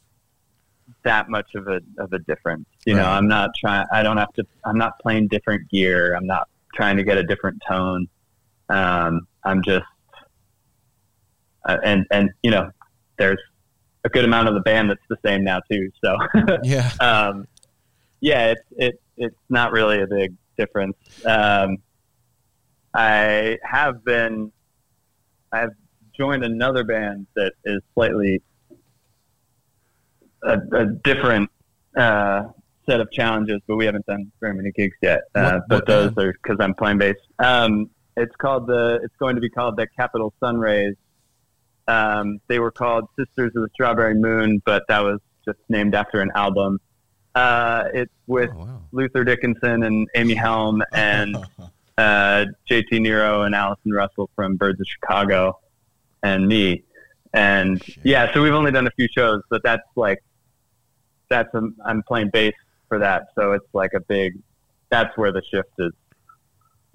that 1.04 1.28
much 1.28 1.54
of 1.54 1.68
a 1.68 1.80
of 1.98 2.12
a 2.12 2.18
difference. 2.20 2.66
You 2.86 2.94
know, 2.94 3.04
I'm 3.04 3.28
not 3.28 3.50
trying. 3.58 3.86
I 3.92 4.02
don't 4.02 4.16
have 4.16 4.32
to. 4.34 4.46
I'm 4.64 4.78
not 4.78 4.98
playing 5.00 5.28
different 5.28 5.68
gear. 5.70 6.14
I'm 6.14 6.26
not 6.26 6.48
trying 6.76 6.96
to 6.98 7.02
get 7.02 7.18
a 7.18 7.22
different 7.22 7.60
tone. 7.68 8.06
Um, 8.68 9.26
I'm 9.44 9.62
just 9.62 9.84
uh, 11.66 11.78
and 11.82 12.06
and 12.10 12.30
you 12.42 12.50
know, 12.50 12.70
there's 13.18 13.40
a 14.04 14.08
good 14.08 14.24
amount 14.24 14.48
of 14.48 14.54
the 14.54 14.60
band 14.60 14.90
that's 14.90 15.00
the 15.08 15.16
same 15.24 15.42
now 15.42 15.60
too. 15.70 15.90
So 16.04 16.16
Yeah. 16.62 16.90
um, 17.00 17.46
yeah, 18.20 18.52
it's 18.52 18.62
it, 18.76 19.00
it's 19.16 19.36
not 19.48 19.72
really 19.72 20.00
a 20.00 20.06
big 20.06 20.34
difference. 20.56 20.96
Um, 21.24 21.78
I 22.94 23.58
have 23.62 24.04
been, 24.04 24.52
I've 25.52 25.72
joined 26.16 26.44
another 26.44 26.82
band 26.82 27.26
that 27.36 27.52
is 27.64 27.82
slightly 27.94 28.42
a, 30.42 30.58
a 30.72 30.86
different 31.04 31.50
uh, 31.96 32.44
set 32.88 33.00
of 33.00 33.10
challenges, 33.10 33.60
but 33.66 33.76
we 33.76 33.84
haven't 33.86 34.06
done 34.06 34.30
very 34.40 34.54
many 34.54 34.70
gigs 34.72 34.96
yet. 35.02 35.22
Uh, 35.34 35.52
What- 35.52 35.62
but 35.68 35.74
what 35.76 35.86
those 35.86 36.24
are 36.24 36.32
because 36.32 36.56
I'm 36.60 36.74
playing 36.74 36.98
bass. 36.98 37.16
Um, 37.38 37.90
it's 38.16 38.34
called 38.36 38.66
the. 38.66 39.00
It's 39.02 39.14
going 39.18 39.34
to 39.34 39.40
be 39.40 39.50
called 39.50 39.76
the 39.76 39.86
Capital 39.98 40.32
Sunrays. 40.40 40.94
Um, 41.88 42.40
they 42.48 42.58
were 42.58 42.70
called 42.70 43.04
Sisters 43.18 43.52
of 43.54 43.62
the 43.62 43.68
Strawberry 43.74 44.14
Moon, 44.14 44.60
but 44.64 44.84
that 44.88 45.04
was 45.04 45.20
just 45.44 45.58
named 45.68 45.94
after 45.94 46.20
an 46.20 46.30
album. 46.34 46.80
Uh, 47.34 47.84
it's 47.92 48.12
with 48.26 48.50
Oh, 48.54 48.58
wow. 48.58 48.82
Luther 48.92 49.22
Dickinson 49.24 49.82
and 49.82 50.08
Amy 50.16 50.34
Helm 50.34 50.82
and 50.92 51.36
uh, 51.98 52.46
JT 52.68 53.00
Nero 53.02 53.42
and 53.42 53.54
Allison 53.54 53.92
Russell 53.92 54.30
from 54.34 54.56
Birds 54.56 54.80
of 54.80 54.86
Chicago 54.88 55.58
and 56.22 56.48
me. 56.48 56.82
And 57.34 57.82
yeah, 58.02 58.32
so 58.32 58.42
we've 58.42 58.54
only 58.54 58.72
done 58.72 58.86
a 58.86 58.90
few 58.92 59.06
shows, 59.14 59.42
but 59.50 59.62
that's 59.62 59.82
like, 59.94 60.24
that's, 61.28 61.50
i 61.54 61.60
I'm 61.84 62.02
playing 62.04 62.30
bass 62.30 62.54
for 62.88 62.98
that. 62.98 63.28
So 63.34 63.52
it's 63.52 63.66
like 63.72 63.92
a 63.94 64.00
big, 64.00 64.38
that's 64.90 65.16
where 65.16 65.32
the 65.32 65.42
shift 65.50 65.70
is 65.78 65.92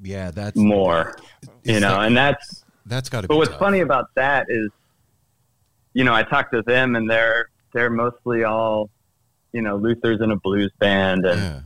yeah, 0.04 0.32
that's 0.32 0.58
more, 0.58 1.16
you 1.64 1.80
know, 1.80 1.92
that- 1.92 2.06
and 2.08 2.18
that's, 2.18 2.64
that's 2.88 3.08
got 3.10 3.22
to 3.22 3.28
be. 3.28 3.34
but 3.34 3.38
what's 3.38 3.52
tough. 3.52 3.60
funny 3.60 3.82
about 3.82 4.08
that 4.16 4.48
is, 4.50 4.70
you 5.94 6.04
know, 6.04 6.14
I 6.14 6.24
talked 6.24 6.54
to 6.54 6.64
them 6.64 6.96
and 6.96 7.08
they're, 7.10 7.50
they're 7.74 7.90
mostly 7.92 8.44
all, 8.44 8.90
you 9.54 9.62
know, 9.62 9.76
Luther's 9.76 10.20
in 10.22 10.32
a 10.32 10.36
blues 10.38 10.72
band 10.80 11.26
and, 11.26 11.40
Yeah. 11.40 11.60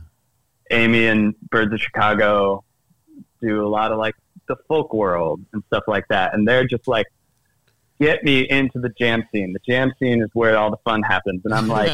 Amy 0.72 1.06
and 1.06 1.34
Birds 1.48 1.72
of 1.72 1.80
Chicago 1.80 2.64
do 3.40 3.64
a 3.64 3.68
lot 3.68 3.92
of 3.92 3.98
like 3.98 4.16
the 4.48 4.56
folk 4.68 4.92
world 4.92 5.40
and 5.52 5.62
stuff 5.68 5.84
like 5.86 6.04
that. 6.08 6.34
And 6.34 6.46
they're 6.46 6.66
just 6.66 6.88
like, 6.88 7.06
get 8.00 8.22
me 8.24 8.48
into 8.50 8.78
the 8.78 8.90
jam 8.90 9.24
scene. 9.32 9.52
The 9.52 9.58
jam 9.66 9.92
scene 9.98 10.22
is 10.22 10.28
where 10.34 10.56
all 10.56 10.70
the 10.70 10.76
fun 10.84 11.02
happens. 11.02 11.42
And 11.44 11.54
I'm 11.54 11.68
like, 11.68 11.90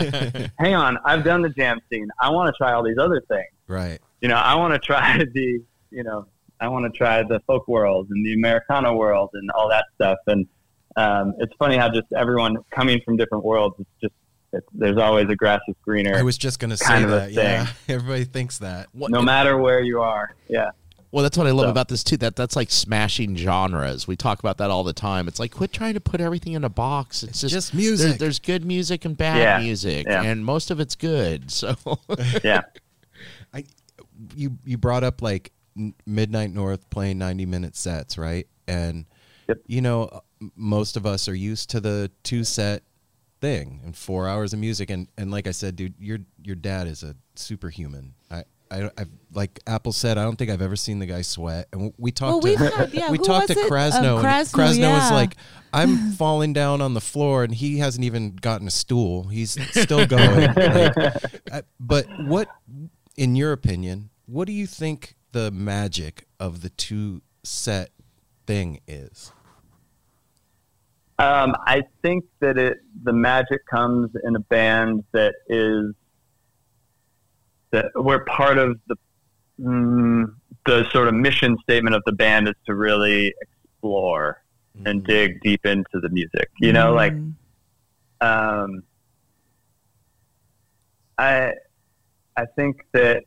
hang 0.58 0.74
on, 0.74 0.98
I've 1.04 1.24
done 1.24 1.42
the 1.42 1.50
jam 1.50 1.80
scene. 1.90 2.08
I 2.20 2.30
want 2.30 2.52
to 2.52 2.56
try 2.56 2.72
all 2.72 2.82
these 2.82 2.98
other 2.98 3.22
things. 3.28 3.48
right. 3.66 4.00
You 4.20 4.28
know, 4.28 4.36
I 4.36 4.54
want 4.54 4.72
to 4.74 4.78
try 4.78 5.18
the, 5.34 5.62
you 5.90 6.04
know, 6.04 6.26
I 6.60 6.68
want 6.68 6.84
to 6.92 6.96
try 6.96 7.22
the 7.24 7.40
folk 7.46 7.66
world 7.66 8.06
and 8.10 8.24
the 8.24 8.34
Americana 8.34 8.94
world 8.94 9.30
and 9.34 9.50
all 9.50 9.68
that 9.70 9.86
stuff. 9.96 10.18
And 10.28 10.46
um, 10.94 11.34
it's 11.40 11.52
funny 11.58 11.76
how 11.76 11.88
just 11.88 12.12
everyone 12.16 12.58
coming 12.70 13.00
from 13.04 13.16
different 13.16 13.42
worlds, 13.44 13.74
it's 13.80 13.90
just, 14.00 14.14
it's, 14.52 14.66
there's 14.74 14.98
always 14.98 15.28
a 15.28 15.34
grass 15.34 15.60
is 15.66 15.74
greener. 15.82 16.14
I 16.16 16.22
was 16.22 16.38
just 16.38 16.60
gonna 16.60 16.76
say 16.76 16.84
kind 16.86 17.04
of 17.04 17.10
a 17.10 17.14
that. 17.14 17.32
Yeah, 17.32 17.66
everybody 17.88 18.24
thinks 18.24 18.58
that. 18.58 18.88
What- 18.92 19.10
no 19.10 19.22
matter 19.22 19.56
where 19.56 19.80
you 19.80 20.00
are. 20.02 20.34
Yeah. 20.48 20.70
Well, 21.12 21.22
that's 21.22 21.36
what 21.36 21.46
I 21.46 21.50
love 21.50 21.66
So- 21.66 21.70
about 21.70 21.88
this 21.88 22.02
too. 22.02 22.16
That 22.16 22.34
that's 22.36 22.56
like 22.56 22.70
smashing 22.70 23.36
genres. 23.36 24.08
We 24.08 24.16
talk 24.16 24.38
about 24.40 24.56
that 24.58 24.70
all 24.70 24.82
the 24.82 24.92
time. 24.94 25.28
It's 25.28 25.38
like 25.38 25.50
quit 25.52 25.72
trying 25.72 25.94
to 25.94 26.00
put 26.00 26.20
everything 26.20 26.54
in 26.54 26.64
a 26.64 26.68
box. 26.70 27.22
It's, 27.22 27.32
It's 27.44 27.52
just, 27.52 27.52
just 27.52 27.74
music. 27.74 28.08
There, 28.10 28.18
there's 28.18 28.38
good 28.38 28.64
music 28.64 29.04
and 29.04 29.16
bad 29.16 29.38
Yeah, 29.38 29.58
music, 29.64 30.06
yeah. 30.06 30.22
and 30.22 30.44
most 30.44 30.70
of 30.70 30.80
it's 30.80 30.94
good. 30.96 31.50
So 31.50 31.74
Yeah. 32.42 32.62
I 33.52 33.64
you 34.34 34.58
you 34.64 34.78
brought 34.78 35.04
up 35.04 35.20
like 35.22 35.52
Midnight 36.06 36.50
North 36.50 36.88
playing 36.90 37.18
90 37.18 37.46
minute 37.46 37.76
sets, 37.76 38.16
right? 38.18 38.46
And 38.66 39.04
Yep. 39.48 39.58
you 39.66 39.80
know, 39.82 40.04
uh, 40.04 40.20
most 40.56 40.96
of 40.96 41.04
us 41.04 41.28
are 41.28 41.34
used 41.34 41.68
to 41.70 41.80
the 41.80 42.10
two 42.22 42.44
set 42.44 42.84
thing 43.40 43.80
and 43.84 43.96
4 43.96 44.28
hours 44.28 44.52
of 44.52 44.60
music 44.60 44.88
and 44.88 45.08
and 45.18 45.30
like 45.30 45.46
I 45.46 45.50
said, 45.50 45.76
dude, 45.76 45.94
your 45.98 46.18
your 46.42 46.56
dad 46.56 46.86
is 46.86 47.02
a 47.02 47.16
superhuman. 47.34 48.14
I 48.72 48.84
I 48.86 48.90
I've, 48.98 49.08
like 49.34 49.60
Apple 49.66 49.92
said, 49.92 50.18
I 50.18 50.24
don't 50.24 50.36
think 50.36 50.50
I've 50.50 50.62
ever 50.62 50.76
seen 50.76 50.98
the 50.98 51.06
guy 51.06 51.22
sweat. 51.22 51.68
And 51.72 51.92
we 51.98 52.10
talked 52.12 52.32
Well, 52.32 52.40
to 52.40 52.48
we've 52.48 52.58
had- 52.72 52.92
yeah, 52.94 53.10
we 53.10 53.18
talked 53.18 53.48
to? 53.48 53.54
Krasno, 53.54 54.18
Um, 54.18 54.24
and 54.24 54.26
Krasno, 54.26 54.52
Krasno 54.54 54.78
yeah. 54.78 54.98
was 55.02 55.10
like, 55.10 55.36
"I'm 55.72 56.12
falling 56.22 56.52
down 56.52 56.80
on 56.80 56.94
the 56.94 57.00
floor, 57.00 57.44
and 57.44 57.54
he 57.54 57.78
hasn't 57.78 58.04
even 58.04 58.36
gotten 58.36 58.66
a 58.66 58.70
stool. 58.70 59.24
He's 59.28 59.52
still 59.72 60.06
going." 60.06 60.50
Like, 60.56 60.96
I- 61.52 61.62
but 61.80 62.06
what, 62.26 62.48
in 63.16 63.36
your 63.36 63.52
opinion, 63.52 64.10
what 64.26 64.46
do 64.46 64.52
you 64.52 64.66
think 64.66 65.16
the 65.32 65.50
magic 65.50 66.26
of 66.40 66.60
the 66.62 66.68
two 66.70 67.22
set 67.42 67.90
thing 68.46 68.80
is? 68.86 69.32
Um, 71.18 71.54
I 71.66 71.82
think 72.02 72.24
that 72.40 72.58
it 72.58 72.78
the 73.04 73.12
magic 73.12 73.66
comes 73.66 74.10
in 74.24 74.34
a 74.34 74.40
band 74.40 75.04
that 75.12 75.34
is 75.48 75.94
that 77.72 77.86
we're 77.94 78.24
part 78.24 78.58
of 78.58 78.78
the 78.86 78.96
mm, 79.60 80.32
the 80.66 80.88
sort 80.90 81.08
of 81.08 81.14
mission 81.14 81.56
statement 81.62 81.96
of 81.96 82.02
the 82.06 82.12
band 82.12 82.48
is 82.48 82.54
to 82.66 82.74
really 82.74 83.34
explore 83.42 84.38
and 84.86 85.04
dig 85.04 85.40
deep 85.42 85.66
into 85.66 86.00
the 86.00 86.08
music. 86.08 86.48
You 86.60 86.72
know, 86.72 86.94
like 86.94 87.12
Mm. 87.12 87.34
um, 88.20 88.82
I 91.18 91.52
I 92.36 92.44
think 92.56 92.76
that 92.92 93.24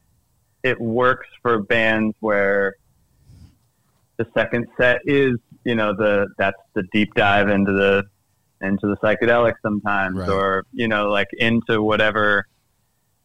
it 0.64 0.80
works 0.82 1.28
for 1.42 1.62
bands 1.62 2.16
where 2.20 2.76
the 4.18 4.26
second 4.34 4.66
set 4.80 5.02
is 5.06 5.34
you 5.64 5.76
know 5.76 5.94
the 5.96 6.28
that's 6.38 6.58
the 6.74 6.84
deep 6.94 7.14
dive 7.16 7.50
into 7.50 7.72
the 7.74 8.04
into 8.62 8.88
the 8.88 8.96
psychedelic 8.98 9.54
sometimes 9.62 10.18
Right. 10.18 10.30
or 10.30 10.64
you 10.72 10.88
know 10.88 11.10
like 11.10 11.28
into 11.38 11.82
whatever 11.84 12.48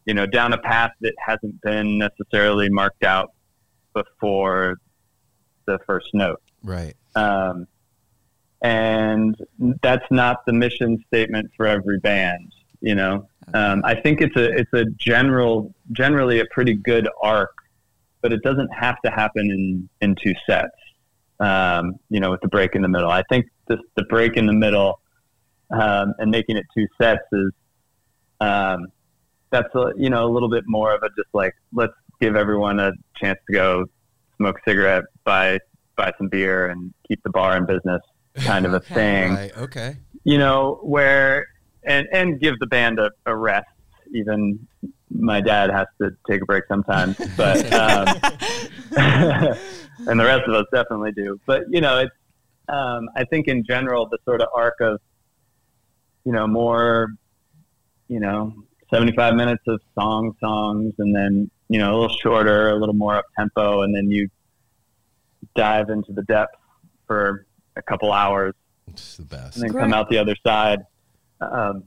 you 0.05 0.13
know 0.13 0.25
down 0.25 0.53
a 0.53 0.57
path 0.57 0.91
that 1.01 1.13
hasn't 1.25 1.61
been 1.61 1.97
necessarily 1.97 2.69
marked 2.69 3.03
out 3.03 3.33
before 3.93 4.77
the 5.65 5.79
first 5.85 6.07
note 6.13 6.41
Right. 6.63 6.95
um, 7.15 7.67
and 8.61 9.35
that's 9.81 10.05
not 10.11 10.45
the 10.45 10.53
mission 10.53 11.03
statement 11.07 11.51
for 11.57 11.65
every 11.65 11.99
band. 11.99 12.53
You 12.79 12.95
know, 12.95 13.27
um, 13.53 13.81
I 13.85 13.95
think 13.95 14.21
it's 14.21 14.35
a 14.35 14.51
it's 14.51 14.73
a 14.73 14.85
general 14.97 15.73
generally 15.91 16.39
a 16.39 16.45
pretty 16.45 16.73
good 16.73 17.07
arc, 17.21 17.53
but 18.21 18.33
it 18.33 18.41
doesn't 18.43 18.69
have 18.69 18.97
to 19.05 19.11
happen 19.11 19.49
in 19.51 19.89
in 20.01 20.15
two 20.15 20.33
sets. 20.47 20.69
Um, 21.39 21.95
you 22.09 22.19
know, 22.19 22.29
with 22.31 22.41
the 22.41 22.47
break 22.47 22.75
in 22.75 22.83
the 22.83 22.87
middle. 22.87 23.09
I 23.09 23.23
think 23.29 23.47
this, 23.67 23.79
the 23.95 24.03
break 24.03 24.37
in 24.37 24.45
the 24.45 24.53
middle 24.53 24.99
um, 25.71 26.13
and 26.19 26.29
making 26.29 26.57
it 26.57 26.65
two 26.75 26.87
sets 27.01 27.23
is 27.31 27.51
um, 28.39 28.87
that's 29.51 29.73
a, 29.75 29.91
you 29.97 30.09
know 30.09 30.25
a 30.25 30.31
little 30.31 30.49
bit 30.49 30.63
more 30.67 30.93
of 30.93 31.03
a 31.03 31.09
just 31.09 31.29
like 31.33 31.53
let's 31.73 31.93
give 32.19 32.35
everyone 32.35 32.79
a 32.79 32.91
chance 33.17 33.39
to 33.47 33.53
go 33.53 33.85
smoke 34.37 34.57
a 34.57 34.69
cigarette, 34.69 35.03
buy 35.23 35.59
buy 35.95 36.11
some 36.17 36.27
beer, 36.29 36.67
and 36.67 36.93
keep 37.07 37.21
the 37.23 37.29
bar 37.29 37.57
in 37.57 37.65
business 37.65 38.01
kind 38.35 38.65
of 38.65 38.73
a 38.73 38.79
thing 38.95 39.33
Right. 39.33 39.57
Okay. 39.57 39.97
you 40.23 40.37
know, 40.37 40.79
where 40.83 41.47
and 41.83 42.07
and 42.11 42.39
give 42.39 42.59
the 42.59 42.67
band 42.67 42.99
a, 42.99 43.11
a 43.25 43.35
rest. 43.35 43.67
Even 44.13 44.67
my 45.09 45.41
dad 45.41 45.69
has 45.69 45.87
to 46.01 46.11
take 46.29 46.41
a 46.41 46.45
break 46.45 46.63
sometimes, 46.67 47.17
but 47.37 47.71
um, 47.73 48.07
and 48.97 50.19
the 50.19 50.25
rest 50.25 50.47
of 50.47 50.53
us 50.53 50.65
definitely 50.73 51.11
do. 51.11 51.39
But 51.45 51.63
you 51.69 51.81
know, 51.81 51.99
it's 51.99 52.15
um, 52.69 53.09
I 53.15 53.25
think 53.25 53.47
in 53.47 53.63
general 53.63 54.07
the 54.07 54.17
sort 54.25 54.41
of 54.41 54.47
arc 54.55 54.79
of 54.79 54.99
you 56.25 56.31
know 56.31 56.47
more 56.47 57.09
you 58.07 58.19
know 58.19 58.53
seventy 58.93 59.13
five 59.15 59.35
minutes 59.35 59.63
of 59.67 59.81
song 59.97 60.35
songs, 60.39 60.93
and 60.99 61.15
then 61.15 61.49
you 61.69 61.79
know 61.79 61.91
a 61.91 61.97
little 61.99 62.17
shorter, 62.17 62.69
a 62.69 62.75
little 62.75 62.95
more 62.95 63.15
up 63.15 63.25
tempo, 63.37 63.81
and 63.83 63.95
then 63.95 64.09
you 64.11 64.29
dive 65.55 65.89
into 65.89 66.11
the 66.13 66.23
depths 66.23 66.57
for 67.07 67.45
a 67.75 67.81
couple 67.81 68.11
hours 68.13 68.53
It's 68.87 69.17
the 69.17 69.23
best. 69.23 69.55
and 69.55 69.63
then 69.63 69.71
Great. 69.71 69.81
come 69.81 69.93
out 69.93 70.09
the 70.09 70.17
other 70.17 70.35
side. 70.45 70.79
Um, 71.39 71.83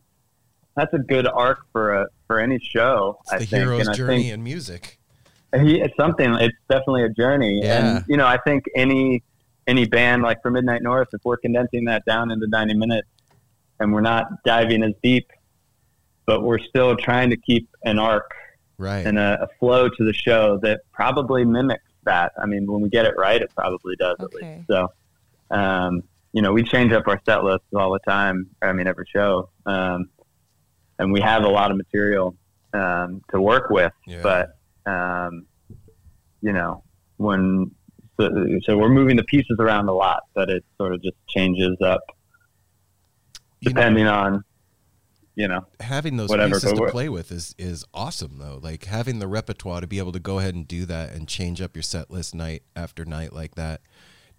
that's 0.77 0.93
a 0.93 0.99
good 0.99 1.27
arc 1.27 1.61
for 1.73 1.95
a 1.95 2.07
for 2.27 2.41
any 2.41 2.59
show. 2.59 3.19
It's 3.23 3.33
I 3.33 3.39
the 3.39 3.47
think, 3.47 3.63
hero's 3.63 3.81
and 3.83 3.91
I 3.91 3.93
journey 3.95 4.23
think 4.25 4.35
in 4.35 4.43
music. 4.43 4.99
it's 5.53 5.97
something. 5.97 6.35
It's 6.35 6.57
definitely 6.69 7.05
a 7.05 7.11
journey, 7.11 7.61
Yeah. 7.63 7.97
and 7.99 8.05
you 8.09 8.17
know, 8.17 8.27
I 8.27 8.39
think 8.39 8.65
any 8.75 9.23
any 9.67 9.87
band 9.87 10.23
like 10.23 10.43
for 10.43 10.51
Midnight 10.51 10.83
North, 10.83 11.09
if 11.13 11.21
we're 11.25 11.37
condensing 11.37 11.85
that 11.85 12.05
down 12.07 12.31
into 12.33 12.47
ninety 12.49 12.75
minutes, 12.75 13.07
and 13.79 13.93
we're 13.93 14.01
not 14.01 14.43
diving 14.45 14.83
as 14.83 14.93
deep, 15.03 15.31
but 16.27 16.43
we're 16.43 16.59
still 16.59 16.97
trying 16.97 17.31
to 17.31 17.37
keep 17.37 17.69
an 17.85 17.99
arc 17.99 18.31
Right. 18.77 19.07
and 19.07 19.19
a, 19.19 19.43
a 19.43 19.49
flow 19.61 19.89
to 19.89 20.05
the 20.05 20.13
show 20.13 20.59
that 20.63 20.81
probably 20.93 21.45
mimics 21.45 21.85
that. 22.05 22.33
I 22.43 22.47
mean, 22.47 22.71
when 22.71 22.81
we 22.83 22.89
get 22.89 23.07
it 23.07 23.15
right, 23.17 23.41
it 23.41 23.53
probably 23.55 23.95
does 23.97 24.17
at 24.19 24.25
Okay. 24.27 24.57
least. 24.57 24.67
So, 24.69 24.89
um, 25.51 26.03
you 26.33 26.43
know, 26.43 26.53
we 26.53 26.65
change 26.65 26.93
up 26.93 27.07
our 27.07 27.21
set 27.25 27.45
lists 27.45 27.67
all 27.77 27.93
the 27.93 28.01
time. 28.01 28.51
I 28.61 28.73
mean, 28.73 28.89
every 28.89 29.07
show, 29.15 29.49
um, 29.67 30.09
and 30.99 31.13
we 31.13 31.21
have 31.21 31.45
a 31.45 31.49
lot 31.49 31.71
of 31.71 31.77
material 31.77 32.35
um, 32.73 33.23
to 33.31 33.41
work 33.41 33.71
with. 33.71 33.93
Yeah. 34.07 34.23
But 34.23 34.57
um, 34.91 35.47
you 36.43 36.53
know, 36.53 36.83
when 37.19 37.71
so, 38.19 38.29
so 38.65 38.77
we're 38.77 38.89
moving 38.89 39.17
the 39.17 39.23
pieces 39.25 39.57
around 39.61 39.89
a 39.89 39.93
lot, 39.95 40.25
but 40.35 40.51
it 40.51 40.65
sort 40.79 40.93
of 40.95 41.01
just 41.03 41.17
changes 41.29 41.77
up 41.81 42.01
You 43.61 43.71
know- 43.71 43.75
depending 43.75 44.07
on 44.09 44.45
you 45.35 45.49
know 45.49 45.67
having 45.81 46.17
those 46.17 46.29
Whatever, 46.29 46.55
pieces 46.55 46.73
to 46.73 46.87
play 46.91 47.09
with 47.09 47.33
is 47.33 47.55
is 47.59 47.85
awesome 47.93 48.39
though. 48.39 48.59
Like 48.63 48.85
having 48.85 49.19
the 49.19 49.27
repertoire 49.27 49.81
to 49.81 49.87
be 49.87 49.99
able 49.99 50.13
to 50.13 50.21
go 50.21 50.39
ahead 50.39 50.55
and 50.55 50.67
do 50.67 50.85
that 50.87 51.13
and 51.13 51.29
change 51.29 51.61
up 51.61 51.77
your 51.77 51.83
set 51.83 52.11
list 52.11 52.35
night 52.35 52.63
after 52.77 53.05
night 53.05 53.33
like 53.33 53.55
that. 53.57 53.81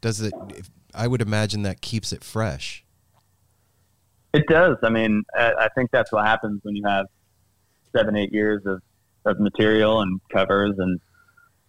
Does 0.01 0.21
it? 0.21 0.33
If, 0.49 0.69
I 0.93 1.07
would 1.07 1.21
imagine 1.21 1.63
that 1.63 1.81
keeps 1.81 2.13
it 2.13 2.23
fresh. 2.23 2.85
It 4.33 4.47
does. 4.47 4.77
I 4.83 4.89
mean, 4.89 5.23
I, 5.33 5.53
I 5.53 5.69
think 5.75 5.91
that's 5.91 6.11
what 6.11 6.25
happens 6.25 6.61
when 6.63 6.75
you 6.75 6.83
have 6.85 7.07
seven, 7.95 8.15
eight 8.15 8.33
years 8.33 8.65
of 8.65 8.81
of 9.25 9.39
material 9.39 10.01
and 10.01 10.21
covers 10.31 10.75
and 10.77 10.99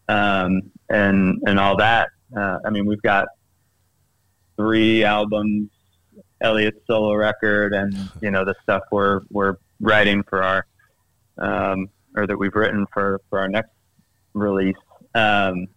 um, 0.09 0.71
and 0.89 1.43
and 1.47 1.59
all 1.59 1.77
that. 1.79 2.09
Uh, 2.37 2.59
I 2.65 2.71
mean, 2.71 2.87
we've 2.87 3.03
got 3.03 3.29
three 4.57 5.05
albums, 5.05 5.71
Elliot's 6.41 6.81
solo 6.87 7.15
record, 7.15 7.73
and 7.73 7.95
you 8.21 8.31
know 8.31 8.45
the 8.45 8.55
stuff 8.63 8.83
we're 8.91 9.21
we're 9.31 9.57
writing 9.81 10.23
for 10.23 10.43
our 10.43 10.67
um, 11.39 11.89
or 12.15 12.27
that 12.27 12.39
we've 12.39 12.55
written 12.55 12.87
for 12.93 13.21
for 13.31 13.39
our 13.39 13.49
next 13.49 13.71
release. 14.35 14.77
Um, 15.15 15.69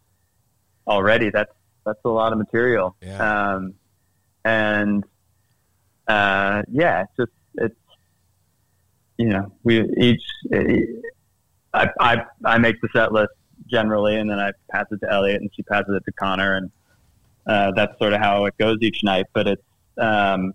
already, 0.87 1.29
that's 1.29 1.53
that's 1.85 1.99
a 2.05 2.09
lot 2.09 2.31
of 2.31 2.37
material. 2.37 2.95
Yeah. 3.01 3.53
Um, 3.53 3.73
and 4.43 5.03
uh, 6.07 6.63
yeah, 6.71 7.03
it's 7.03 7.11
just 7.17 7.31
it's 7.55 7.75
you 9.17 9.29
know 9.29 9.51
we 9.63 9.81
each 9.97 10.23
I, 11.73 11.89
I 11.99 12.17
I 12.45 12.57
make 12.57 12.81
the 12.81 12.89
set 12.93 13.11
list 13.11 13.31
generally, 13.67 14.17
and 14.17 14.29
then 14.29 14.39
I 14.39 14.51
pass 14.71 14.85
it 14.91 14.99
to 15.01 15.11
Elliot, 15.11 15.41
and 15.41 15.49
she 15.55 15.63
passes 15.63 15.95
it 15.95 16.03
to 16.05 16.11
Connor, 16.13 16.55
and 16.55 16.71
uh, 17.45 17.71
that's 17.75 17.97
sort 17.99 18.13
of 18.13 18.19
how 18.19 18.45
it 18.45 18.57
goes 18.57 18.77
each 18.81 19.03
night. 19.03 19.27
But 19.33 19.47
it's 19.47 19.63
um, 19.99 20.53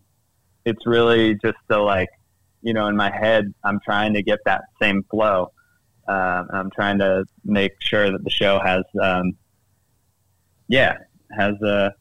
it's 0.64 0.86
really 0.86 1.34
just 1.34 1.58
the 1.68 1.78
like 1.78 2.08
you 2.62 2.72
know 2.72 2.86
in 2.86 2.96
my 2.96 3.10
head, 3.10 3.52
I'm 3.64 3.80
trying 3.84 4.14
to 4.14 4.22
get 4.22 4.40
that 4.46 4.62
same 4.80 5.04
flow. 5.10 5.52
Um, 6.06 6.48
I'm 6.52 6.70
trying 6.70 6.98
to 6.98 7.24
make 7.44 7.72
sure 7.80 8.10
that 8.10 8.22
the 8.22 8.30
show 8.30 8.60
has, 8.62 8.82
um, 9.00 9.32
yeah, 10.68 10.98
has 11.36 11.54
a 11.62 11.94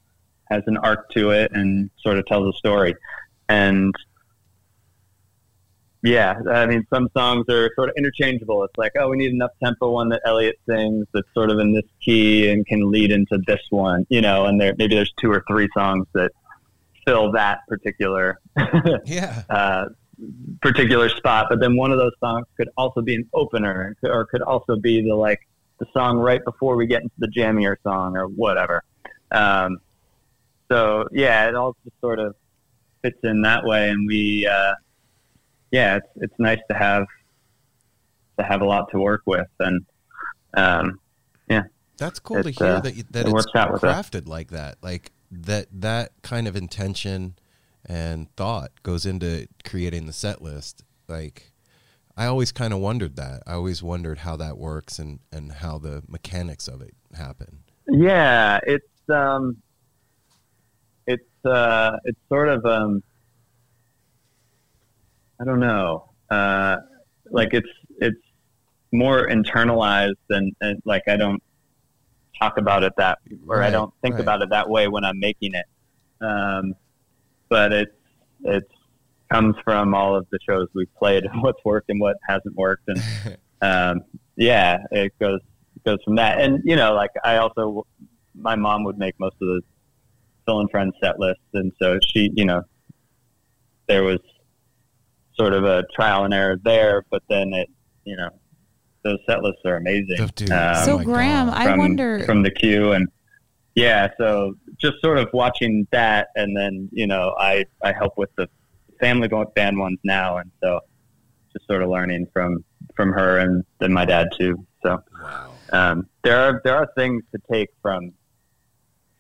has 0.50 0.64
an 0.68 0.78
arc 0.78 1.10
to 1.12 1.32
it 1.32 1.52
and 1.54 1.90
sort 2.00 2.18
of 2.18 2.26
tells 2.26 2.54
a 2.54 2.58
story. 2.58 2.96
And 3.50 3.94
yeah, 6.04 6.36
I 6.52 6.66
mean, 6.66 6.86
some 6.94 7.08
songs 7.16 7.46
are 7.50 7.72
sort 7.76 7.90
of 7.90 7.96
interchangeable. 7.98 8.64
It's 8.66 8.78
like, 8.78 8.92
oh, 9.00 9.10
we 9.10 9.18
need 9.18 9.32
enough 9.32 9.52
tempo 9.64 9.90
one 9.90 10.10
that 10.10 10.22
Elliot 10.26 10.60
sings 10.68 11.08
that's 11.14 11.28
sort 11.34 11.50
of 11.50 11.60
in 11.60 11.74
this 11.74 11.86
key 12.04 12.50
and 12.50 12.66
can 12.68 12.92
lead 12.92 13.12
into 13.12 13.40
this 13.48 13.62
one, 13.70 14.06
you 14.10 14.20
know. 14.20 14.46
And 14.46 14.60
there 14.60 14.76
maybe 14.78 14.96
there's 14.96 15.14
two 15.20 15.32
or 15.32 15.44
three 15.48 15.70
songs 15.76 16.06
that 16.14 16.32
fill 17.06 17.32
that 17.34 17.60
particular 17.68 18.40
Yeah. 19.06 19.44
uh, 19.50 19.86
particular 20.62 21.10
spot. 21.10 21.48
But 21.50 21.60
then 21.60 21.76
one 21.76 21.92
of 21.92 21.98
those 21.98 22.14
songs 22.20 22.46
could 22.58 22.70
also 22.78 23.02
be 23.02 23.16
an 23.16 23.28
opener, 23.34 23.96
or 24.04 24.26
could 24.26 24.42
also 24.42 24.76
be 24.78 25.02
the 25.02 25.16
like 25.16 25.40
the 25.80 25.86
song 25.94 26.18
right 26.18 26.44
before 26.46 26.76
we 26.76 26.86
get 26.88 27.02
into 27.02 27.16
the 27.18 27.28
jammier 27.28 27.76
song 27.84 28.16
or 28.16 28.28
whatever. 28.28 28.84
Um, 29.32 29.80
so 30.72 31.08
yeah, 31.12 31.48
it 31.50 31.56
all 31.56 31.76
just 31.84 32.00
sort 32.00 32.20
of 32.20 32.36
fits 33.02 33.20
in 33.24 33.42
that 33.42 33.66
way, 33.66 33.90
and 33.90 34.08
we, 34.08 34.48
uh, 34.48 34.74
yeah, 35.72 35.98
it's 35.98 36.08
it's 36.18 36.40
nice 36.40 36.60
to 36.70 36.76
have 36.78 37.06
to 38.40 38.44
have 38.46 38.62
a 38.62 38.66
lot 38.66 38.90
to 38.92 39.00
work 39.00 39.22
with, 39.26 39.48
and 39.60 39.86
um, 40.56 41.00
yeah, 41.50 41.64
That's 41.98 42.20
cool 42.20 42.42
to 42.44 42.50
hear 42.52 42.68
uh, 42.68 42.80
that 42.82 42.96
you- 42.96 43.04
that 43.12 43.22
it 43.22 43.26
it's 43.26 43.34
works 43.34 43.52
out 43.56 43.74
with 43.74 43.84
us. 43.84 44.10
crafted 44.10 44.28
like 44.28 44.50
that. 44.52 44.78
Like 44.82 45.12
that 45.42 45.68
that 45.72 46.12
kind 46.22 46.48
of 46.48 46.56
intention 46.56 47.36
and 47.86 48.34
thought 48.36 48.72
goes 48.84 49.06
into 49.06 49.48
creating 49.64 50.06
the 50.06 50.14
set 50.14 50.42
list. 50.42 50.84
Like 51.08 51.52
I 52.16 52.26
always 52.26 52.52
kind 52.52 52.74
of 52.74 52.80
wondered 52.80 53.16
that. 53.16 53.44
I 53.48 53.54
always 53.54 53.82
wondered 53.82 54.20
how 54.20 54.36
that 54.38 54.58
works 54.58 55.00
and 55.00 55.20
and 55.32 55.52
how 55.52 55.78
the 55.80 56.04
mechanics 56.08 56.68
of 56.68 56.82
it 56.82 56.96
happen. 57.16 57.60
Yeah, 57.88 58.60
it's 58.66 59.10
um, 59.10 59.58
it's 61.08 61.46
uh, 61.46 61.98
it's 62.06 62.20
sort 62.30 62.50
of 62.50 62.66
um, 62.66 63.04
I 65.40 65.46
don't 65.46 65.60
know, 65.60 66.10
uh, 66.30 66.78
like 67.32 67.50
it's 67.54 67.68
it's 68.00 68.22
more 68.92 69.28
internalized 69.28 70.14
than 70.30 70.52
like 70.86 71.04
I 71.08 71.18
don't 71.18 71.42
talk 72.40 72.58
about 72.58 72.84
it 72.84 72.94
that, 72.98 73.20
or 73.48 73.62
I 73.62 73.70
don't 73.70 73.94
think 74.02 74.16
right. 74.16 74.22
about 74.22 74.42
it 74.42 74.50
that 74.50 74.70
way 74.70 74.88
when 74.88 75.04
I'm 75.04 75.20
making 75.20 75.54
it. 75.54 75.66
Um, 76.22 76.76
but 77.50 77.72
it's 77.74 77.96
it's 78.44 78.72
comes 79.32 79.56
from 79.64 79.96
all 79.96 80.16
of 80.16 80.28
the 80.32 80.40
shows 80.48 80.68
we've 80.74 80.94
played 80.96 81.24
and 81.24 81.42
what's 81.44 81.64
worked 81.66 81.90
and 81.90 82.00
what 82.00 82.18
hasn't 82.28 82.56
worked 82.56 82.88
and 82.88 83.02
um, 83.62 84.02
yeah, 84.36 84.78
it 84.92 85.14
goes 85.20 85.40
it 85.76 85.84
goes 85.84 86.00
from 86.04 86.16
that. 86.16 86.40
And 86.40 86.62
you 86.64 86.76
know, 86.76 86.94
like 86.94 87.12
I 87.24 87.38
also, 87.38 87.86
my 88.36 88.56
mom 88.56 88.84
would 88.84 88.98
make 88.98 89.20
most 89.20 89.36
of 89.42 89.48
the 89.48 89.62
Phil 90.46 90.60
and 90.60 90.70
Friends 90.70 90.94
set 91.02 91.20
lists, 91.20 91.44
and 91.54 91.72
so 91.82 92.00
she, 92.08 92.32
you 92.36 92.46
know, 92.46 92.64
there 93.88 94.04
was 94.04 94.20
sort 95.36 95.54
of 95.54 95.64
a 95.64 95.84
trial 95.96 96.26
and 96.26 96.34
error 96.34 96.60
there, 96.64 97.06
but 97.10 97.24
then 97.30 97.54
it, 97.54 97.70
you 98.06 98.16
know, 98.16 98.30
those 99.04 99.20
set 99.28 99.42
lists 99.44 99.62
are 99.66 99.76
amazing. 99.76 100.18
Oh, 100.20 100.28
dude. 100.36 100.52
Um, 100.52 100.76
so 100.86 100.98
Grahame, 101.00 101.48
God. 101.48 101.54
I 101.68 101.78
wonder. 101.78 102.24
from 102.26 102.44
the 102.44 102.52
queue 102.52 102.92
and 102.94 103.08
yeah 103.76 104.08
so 104.20 104.54
just 104.80 105.02
sort 105.02 105.18
of 105.18 105.28
watching 105.34 105.88
that 105.92 106.28
and 106.36 106.56
then 106.56 106.88
you 106.92 107.08
know 107.08 107.34
i 107.40 107.66
i 107.84 107.92
help 107.92 108.14
with 108.18 108.30
the 108.38 108.48
family 109.00 109.28
band 109.56 109.80
ones 109.80 109.98
now 110.04 110.38
and 110.38 110.52
so 110.64 110.80
just 111.52 111.66
sort 111.68 111.82
of 111.82 111.90
learning 111.90 112.28
from 112.32 112.64
from 112.96 113.12
her 113.12 113.40
and 113.40 113.64
then 113.80 113.92
my 113.92 114.06
dad 114.06 114.28
too 114.40 114.56
so 114.84 115.02
Wow. 115.22 115.52
um, 115.72 116.08
there 116.24 116.38
are 116.40 116.62
there 116.64 116.76
are 116.76 116.88
things 116.96 117.24
to 117.34 117.42
take 117.52 117.70
from 117.82 118.12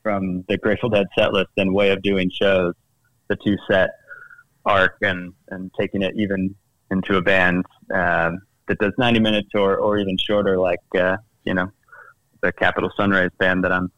from 0.03 0.43
the 0.49 0.57
Grateful 0.57 0.89
Dead 0.89 1.07
set 1.17 1.31
list 1.33 1.49
and 1.57 1.73
way 1.73 1.91
of 1.91 2.01
doing 2.01 2.29
shows, 2.29 2.73
the 3.29 3.37
two 3.37 3.55
set 3.69 3.91
arc 4.65 4.97
and 5.01 5.33
and 5.49 5.71
taking 5.79 6.01
it 6.01 6.13
even 6.15 6.53
into 6.91 7.15
a 7.17 7.21
band 7.21 7.65
um, 7.95 8.39
that 8.67 8.79
does 8.79 8.93
90 8.97 9.19
minutes 9.19 9.49
or 9.55 9.77
or 9.77 9.97
even 9.97 10.17
shorter, 10.17 10.57
like 10.57 10.79
uh, 10.97 11.17
you 11.43 11.53
know 11.53 11.69
the 12.41 12.51
Capital 12.51 12.91
Sunrise 12.97 13.29
band 13.39 13.63
that 13.63 13.71
I'm 13.71 13.91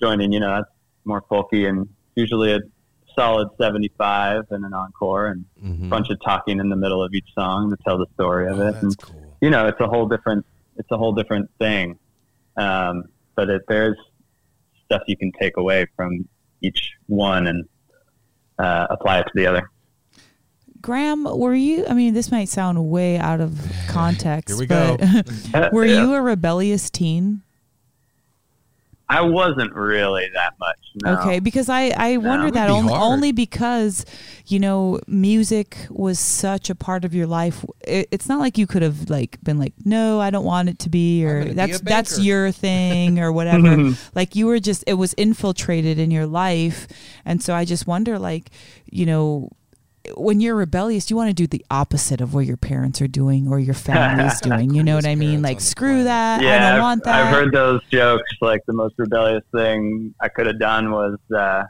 joining. 0.00 0.32
You 0.32 0.40
know, 0.40 0.54
that's 0.56 0.70
more 1.04 1.22
folky 1.30 1.68
and 1.68 1.88
usually 2.16 2.52
a 2.52 2.60
solid 3.14 3.48
75 3.60 4.44
and 4.50 4.64
an 4.64 4.74
encore 4.74 5.26
and 5.28 5.44
Mhm. 5.62 5.86
a 5.86 5.88
bunch 5.88 6.10
of 6.10 6.18
talking 6.24 6.60
in 6.60 6.68
the 6.68 6.76
middle 6.76 7.02
of 7.02 7.12
each 7.14 7.28
song 7.34 7.70
to 7.70 7.76
tell 7.84 7.98
the 7.98 8.06
story 8.14 8.48
of 8.48 8.58
Oh, 8.60 8.68
it. 8.68 8.74
And 8.82 8.98
cool. 9.02 9.36
you 9.40 9.50
know, 9.50 9.66
it's 9.66 9.80
a 9.80 9.86
whole 9.88 10.06
different 10.06 10.44
it's 10.76 10.90
a 10.92 10.96
whole 10.96 11.12
different 11.12 11.50
thing. 11.58 11.98
Um, 12.56 13.04
but 13.34 13.48
it, 13.50 13.62
there's 13.68 13.96
stuff 14.84 15.02
you 15.06 15.16
can 15.16 15.32
take 15.40 15.56
away 15.56 15.86
from 15.96 16.28
each 16.60 16.92
one 17.06 17.46
and 17.48 17.64
uh, 18.58 18.86
apply 18.90 19.18
it 19.20 19.24
to 19.24 19.32
the 19.34 19.46
other. 19.46 19.70
Grahame, 20.80 21.36
were 21.36 21.54
you? 21.54 21.84
I 21.88 21.94
mean, 21.94 22.14
this 22.14 22.30
might 22.30 22.48
sound 22.48 22.88
way 22.90 23.18
out 23.18 23.40
of 23.40 23.58
context. 23.88 24.48
Here 24.54 24.58
we 24.58 24.66
but 24.66 25.02
uh, 25.54 25.70
were 25.72 25.84
Yeah. 25.84 26.02
you 26.02 26.14
a 26.14 26.22
rebellious 26.22 26.90
teen? 26.90 27.42
I 29.10 29.22
wasn't 29.22 29.72
really 29.74 30.26
that 30.34 30.52
much. 30.60 30.76
No. 31.02 31.16
Okay, 31.18 31.40
because 31.40 31.70
I 31.70 31.92
I 31.96 32.18
wonder 32.18 32.50
that 32.50 32.66
be 32.66 32.72
only, 32.72 32.92
hard. 32.92 33.02
only 33.02 33.32
because 33.32 34.04
you 34.46 34.58
know 34.60 35.00
music 35.06 35.78
was 35.88 36.18
such 36.18 36.68
a 36.68 36.74
part 36.74 37.06
of 37.06 37.14
your 37.14 37.26
life. 37.26 37.64
It, 37.80 38.08
it's 38.10 38.28
not 38.28 38.38
like 38.38 38.58
you 38.58 38.66
could 38.66 38.82
have 38.82 39.08
like 39.08 39.42
been 39.42 39.58
like, 39.58 39.72
no, 39.82 40.20
I 40.20 40.28
don't 40.28 40.44
want 40.44 40.68
it 40.68 40.78
to 40.80 40.90
be, 40.90 41.24
or 41.24 41.38
gonna 41.38 41.48
be 41.50 41.54
that's 41.54 41.80
that's 41.80 42.18
your 42.20 42.52
thing 42.52 43.18
or 43.18 43.32
whatever. 43.38 43.68
Mm-hmm. 43.68 44.08
like 44.14 44.36
you 44.36 44.44
were 44.46 44.58
just 44.60 44.84
it 44.86 44.94
was 44.94 45.14
infiltrated 45.14 45.98
in 45.98 46.10
your 46.10 46.26
life, 46.26 46.86
and 47.24 47.42
so 47.42 47.54
I 47.54 47.64
just 47.64 47.86
wonder 47.86 48.18
like 48.18 48.50
you 48.92 49.06
know. 49.06 49.48
When 50.16 50.40
you're 50.40 50.54
rebellious, 50.54 51.10
you 51.10 51.16
want 51.16 51.28
to 51.30 51.34
do 51.34 51.46
the 51.46 51.64
opposite 51.70 52.20
of 52.20 52.34
what 52.34 52.46
your 52.46 52.56
parents 52.56 53.00
are 53.00 53.08
doing 53.08 53.48
or 53.48 53.58
your 53.58 53.74
family's 53.74 54.40
doing. 54.42 54.74
You 54.74 54.82
know 54.82 54.96
what 54.96 55.06
I 55.06 55.14
mean? 55.14 55.42
Like, 55.42 55.60
screw 55.60 56.04
that. 56.04 56.40
I 56.40 56.72
don't 56.72 56.82
want 56.82 57.04
that. 57.04 57.26
I've 57.26 57.34
heard 57.34 57.52
those 57.52 57.80
jokes. 57.90 58.30
Like 58.40 58.64
the 58.66 58.72
most 58.72 58.94
rebellious 58.98 59.44
thing 59.54 60.14
I 60.20 60.28
could 60.28 60.46
have 60.46 60.58
done 60.58 60.90
was 60.90 61.18
uh, 61.36 61.64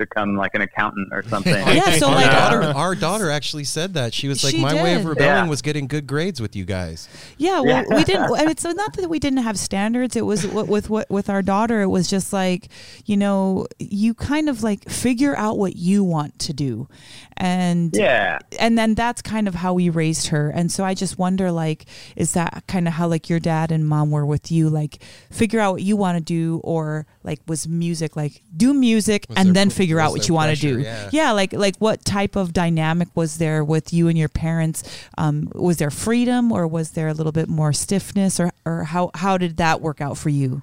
become 0.00 0.34
like 0.36 0.54
an 0.56 0.62
accountant 0.62 1.08
or 1.12 1.22
something. 1.28 1.54
Yeah, 1.54 1.92
so, 1.92 2.08
our 2.08 2.14
like- 2.16 2.30
daughter, 2.30 2.62
our 2.62 2.94
daughter 2.96 3.30
actually 3.30 3.64
said 3.64 3.94
that 3.94 4.12
she 4.12 4.26
was 4.26 4.42
like, 4.42 4.54
She 4.54 4.60
my 4.60 4.74
way 4.74 4.94
of 4.94 5.02
did. 5.02 5.08
rebelling 5.08 5.44
Yeah. 5.44 5.48
was 5.48 5.62
getting 5.62 5.86
good 5.86 6.06
grades 6.08 6.40
with 6.40 6.56
you 6.56 6.64
guys. 6.64 7.08
Yeah, 7.38 7.60
well, 7.60 7.84
Yeah. 7.88 7.96
we 7.96 8.02
didn't. 8.04 8.36
And 8.36 8.50
it's 8.50 8.64
not 8.64 8.94
that 8.96 9.08
we 9.08 9.18
didn't 9.20 9.44
have 9.44 9.58
standards. 9.58 10.16
It 10.16 10.26
was 10.26 10.44
with, 10.46 10.68
with 10.68 10.90
with 10.90 11.08
with 11.10 11.30
our 11.30 11.42
daughter. 11.42 11.82
It 11.82 11.88
was 11.88 12.08
just 12.08 12.32
like 12.32 12.68
you 13.06 13.16
know, 13.16 13.66
you 13.78 14.14
kind 14.14 14.48
of 14.48 14.62
like 14.64 14.88
figure 14.90 15.36
out 15.36 15.56
what 15.58 15.76
you 15.76 16.02
want 16.02 16.38
to 16.40 16.52
do, 16.52 16.88
and 17.36 17.94
yeah, 17.94 18.38
and 18.58 18.76
then 18.78 18.94
that's 18.94 19.22
kind 19.22 19.46
of 19.48 19.54
how 19.56 19.72
we 19.74 19.88
raised 19.88 20.28
her. 20.28 20.50
And 20.50 20.70
so 20.72 20.84
I 20.84 20.94
just 20.94 21.18
wonder, 21.18 21.50
like, 21.52 21.86
is 22.16 22.32
that 22.32 22.64
kind 22.66 22.86
of 22.88 22.94
how 22.94 23.06
like 23.08 23.28
your 23.28 23.40
dad 23.40 23.70
and 23.72 23.86
mom 23.86 24.10
were 24.10 24.26
with 24.26 24.50
you? 24.50 24.68
Like, 24.68 25.02
figure 25.30 25.60
out 25.60 25.72
what 25.74 25.82
you 25.82 25.96
want 25.96 26.16
to 26.18 26.24
do, 26.24 26.60
or 26.64 27.06
like 27.22 27.40
was 27.46 27.68
music 27.68 28.16
like 28.16 28.42
do 28.56 28.72
music 28.72 29.26
Was 29.28 29.36
and 29.38 29.48
there 29.48 29.54
then 29.54 29.68
pr- 29.68 29.74
figure 29.98 30.02
was 30.02 30.04
out 30.06 30.12
what 30.12 30.28
you 30.28 30.34
want 30.34 30.56
to 30.56 30.60
do? 30.60 30.80
Yeah. 31.12 31.32
like 31.32 31.52
like 31.52 31.76
what 31.78 32.04
type 32.04 32.36
of 32.36 32.52
dynamic 32.52 33.08
was 33.14 33.38
there 33.38 33.62
with 33.64 33.92
you 33.92 34.08
and 34.08 34.16
your 34.18 34.28
parents? 34.28 34.82
Um, 35.18 35.50
was 35.54 35.76
there 35.78 35.90
freedom, 35.90 36.52
or 36.52 36.66
was 36.66 36.90
there 36.92 37.08
a 37.08 37.14
little 37.14 37.32
bit 37.32 37.48
more 37.48 37.72
stiffness, 37.72 38.38
or 38.40 38.50
or 38.64 38.84
how 38.84 39.10
how 39.14 39.36
did 39.38 39.56
that 39.58 39.80
work 39.80 40.00
out 40.00 40.16
for 40.18 40.28
you? 40.30 40.62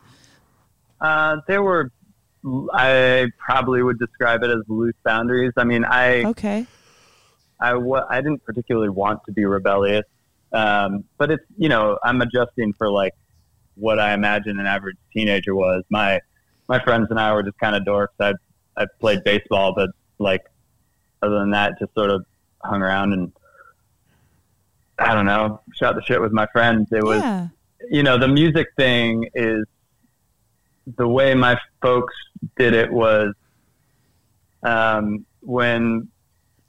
uh, 1.01 1.37
there 1.47 1.61
were. 1.61 1.91
I 2.73 3.27
probably 3.37 3.83
would 3.83 3.99
describe 3.99 4.41
it 4.43 4.49
as 4.49 4.63
loose 4.67 4.95
boundaries. 5.03 5.51
I 5.57 5.63
mean, 5.65 5.83
I 5.83 6.23
Okay, 6.23 6.65
I 7.59 7.73
wa- 7.75 8.05
I 8.09 8.21
didn't 8.21 8.43
particularly 8.45 8.89
want 8.89 9.19
to 9.25 9.31
be 9.33 9.43
rebellious 9.43 10.05
Um, 10.53 11.03
but 11.17 11.29
it's 11.31 11.43
you 11.57 11.67
know 11.67 11.97
I'm 12.03 12.21
adjusting 12.21 12.73
for 12.73 12.89
like 12.89 13.13
what 13.75 13.99
I 13.99 14.13
imagine 14.13 14.59
an 14.59 14.65
average 14.65 14.97
teenager 15.11 15.53
was. 15.55 15.83
My 15.89 16.21
my 16.69 16.79
friends 16.83 17.07
and 17.09 17.19
I 17.19 17.33
were 17.33 17.43
just 17.43 17.57
kind 17.59 17.75
of 17.75 17.83
dorks. 17.83 18.15
I 18.19 18.33
I 18.77 18.85
played 18.99 19.23
baseball, 19.23 19.73
but 19.75 19.89
like 20.19 20.45
other 21.21 21.39
than 21.39 21.51
that, 21.51 21.79
just 21.79 21.93
sort 21.93 22.11
of 22.11 22.25
hung 22.63 22.81
around 22.81 23.13
and 23.13 23.31
I 24.99 25.13
don't 25.13 25.25
know, 25.25 25.61
shot 25.73 25.95
the 25.95 26.01
shit 26.03 26.21
with 26.21 26.31
my 26.31 26.47
friends. 26.47 26.89
It 26.91 27.03
was 27.03 27.21
yeah. 27.21 27.47
you 27.89 28.03
know, 28.03 28.17
the 28.17 28.27
music 28.27 28.67
thing 28.77 29.29
is 29.33 29.65
the 30.95 31.07
way 31.07 31.33
my 31.35 31.59
folks 31.81 32.13
did 32.57 32.73
it 32.73 32.91
was 32.91 33.33
um, 34.63 35.25
when 35.41 36.09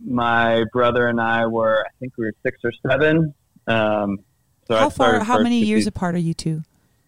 my 0.05 0.65
brother 0.73 1.09
and 1.09 1.21
I 1.21 1.47
were, 1.47 1.85
I 1.87 1.91
think 2.01 2.15
we 2.17 2.27
were 2.27 2.35
six 2.43 2.59
or 2.65 2.73
seven. 2.89 3.35
Um, 3.67 4.21
so 4.67 4.77
I 4.77 4.81
How 4.81 4.91
far? 4.91 5.21
How 5.21 5.41
many 5.41 5.65
years 5.65 5.87
apart 5.87 6.15
are 6.15 6.19
you 6.19 6.35
two? 6.35 6.63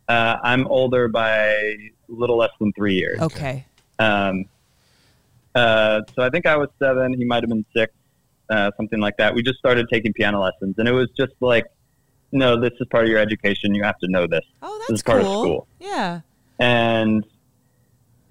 Uh, 0.08 0.36
I'm 0.42 0.66
older 0.66 1.08
by 1.08 1.30
a 1.30 1.92
little 2.08 2.36
less 2.36 2.50
than 2.58 2.72
three 2.72 2.94
years. 2.94 3.20
Okay. 3.20 3.64
Um, 3.98 4.46
uh, 5.54 6.00
so 6.14 6.22
I 6.22 6.30
think 6.30 6.46
I 6.46 6.56
was 6.56 6.68
seven. 6.78 7.12
He 7.14 7.24
might 7.24 7.42
have 7.42 7.48
been 7.50 7.64
six, 7.76 7.92
uh, 8.50 8.70
something 8.76 9.00
like 9.00 9.16
that. 9.18 9.34
We 9.34 9.42
just 9.42 9.58
started 9.58 9.86
taking 9.92 10.12
piano 10.12 10.40
lessons, 10.42 10.76
and 10.78 10.86
it 10.88 10.92
was 10.92 11.08
just 11.16 11.32
like, 11.40 11.66
no, 12.32 12.60
this 12.60 12.72
is 12.80 12.86
part 12.90 13.04
of 13.04 13.10
your 13.10 13.18
education. 13.18 13.74
You 13.74 13.82
have 13.82 13.98
to 13.98 14.08
know 14.08 14.26
this. 14.26 14.44
Oh, 14.62 14.76
that's 14.78 14.90
This 14.90 14.98
is 14.98 15.02
part 15.02 15.20
of 15.20 15.26
school. 15.26 15.66
Yeah. 15.80 16.20
and 16.58 17.24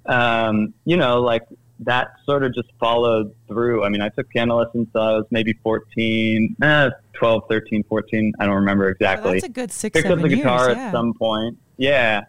um, 0.05 0.73
you 0.85 0.97
know, 0.97 1.21
like 1.21 1.43
that 1.81 2.07
sort 2.25 2.43
of 2.43 2.53
just 2.53 2.69
followed 2.79 3.33
through. 3.47 3.83
I 3.83 3.89
mean, 3.89 4.01
I 4.01 4.09
took 4.09 4.27
piano 4.29 4.55
lessons 4.57 4.87
till 4.91 5.01
I 5.01 5.11
was 5.11 5.25
maybe 5.31 5.53
14, 5.63 6.55
eh, 6.61 6.89
12, 7.13 7.43
13, 7.49 7.83
14. 7.83 8.33
I 8.39 8.45
don't 8.45 8.55
remember 8.55 8.85
Oh, 8.85 8.89
exactly. 8.89 9.33
that's 9.33 9.45
a 9.45 9.49
good 9.49 9.71
six, 9.71 9.93
picked 9.93 10.11
up 10.11 10.19
the 10.19 10.27
years. 10.29 10.39
guitar 10.39 10.71
yeah. 10.71 10.87
at 10.87 10.91
some 10.91 11.13
point. 11.13 11.57
Yeah. 11.77 12.23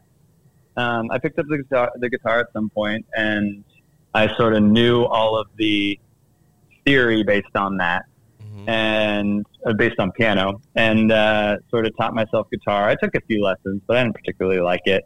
Um, 0.76 1.10
I 1.10 1.18
picked 1.18 1.38
up 1.38 1.46
the 1.48 1.58
guitar, 1.58 1.90
the 1.96 2.08
guitar 2.08 2.40
at 2.40 2.52
some 2.52 2.70
point, 2.70 3.04
and 3.14 3.64
I 4.15 4.35
sort 4.37 4.55
of 4.55 4.62
knew 4.62 5.05
all 5.05 5.37
of 5.39 5.49
the 5.57 5.99
theory 6.85 7.23
based 7.23 7.55
on 7.55 7.77
that, 7.78 8.07
and 8.66 9.47
uh, 9.65 9.73
based 9.74 9.99
on 9.99 10.11
piano, 10.12 10.61
and 10.74 11.12
uh, 11.12 11.57
sort 11.70 11.87
of 11.87 11.97
taught 11.97 12.15
myself 12.15 12.49
guitar. 12.51 12.89
I 12.89 12.95
took 12.97 13.15
a 13.15 13.20
few 13.23 13.43
lessons, 13.43 13.82
but 13.87 13.97
I 13.97 14.03
didn't 14.03 14.16
particularly 14.16 14.61
like 14.61 14.82
it. 14.87 15.05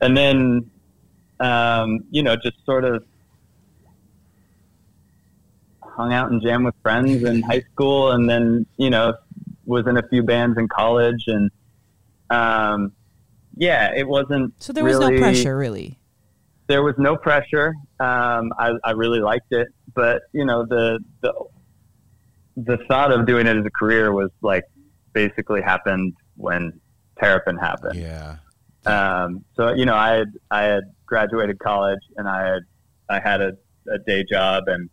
And 0.00 0.16
then, 0.16 0.70
um, 1.40 2.04
you 2.10 2.22
know, 2.22 2.36
just 2.36 2.56
sort 2.64 2.84
of 2.84 3.04
hung 5.82 6.12
out 6.12 6.30
and 6.30 6.40
jammed 6.40 6.64
with 6.64 6.74
friends 6.82 7.24
in 7.24 7.42
high 7.42 7.62
school, 7.72 8.12
and 8.12 8.28
then 8.28 8.66
you 8.76 8.90
know 8.90 9.14
was 9.66 9.86
in 9.86 9.96
a 9.98 10.08
few 10.08 10.22
bands 10.22 10.56
in 10.58 10.68
college, 10.68 11.24
and 11.26 11.50
um, 12.30 12.92
yeah, 13.56 13.92
it 13.94 14.06
wasn't. 14.06 14.54
So 14.62 14.72
there 14.72 14.84
was 14.84 14.96
really- 14.98 15.14
no 15.14 15.20
pressure, 15.20 15.56
really. 15.56 15.97
There 16.68 16.82
was 16.82 16.94
no 16.98 17.16
pressure. 17.16 17.74
Um, 17.98 18.52
I, 18.58 18.72
I 18.84 18.90
really 18.92 19.20
liked 19.20 19.52
it, 19.52 19.68
but 19.94 20.22
you 20.32 20.44
know 20.44 20.64
the 20.66 21.00
the 21.22 21.32
the 22.56 22.78
thought 22.88 23.12
of 23.12 23.26
doing 23.26 23.46
it 23.46 23.56
as 23.56 23.64
a 23.64 23.70
career 23.70 24.12
was 24.12 24.30
like 24.42 24.64
basically 25.12 25.62
happened 25.62 26.14
when 26.36 26.78
Terrapin 27.18 27.56
happened. 27.56 27.98
Yeah. 27.98 28.36
Um, 28.86 29.44
so 29.56 29.72
you 29.74 29.86
know, 29.86 29.94
I 29.94 30.10
had 30.16 30.32
I 30.50 30.62
had 30.62 30.84
graduated 31.06 31.58
college 31.58 32.00
and 32.16 32.28
I 32.28 32.46
had 32.46 32.62
I 33.08 33.20
had 33.20 33.40
a, 33.40 33.52
a 33.90 33.98
day 33.98 34.24
job 34.24 34.64
and 34.66 34.90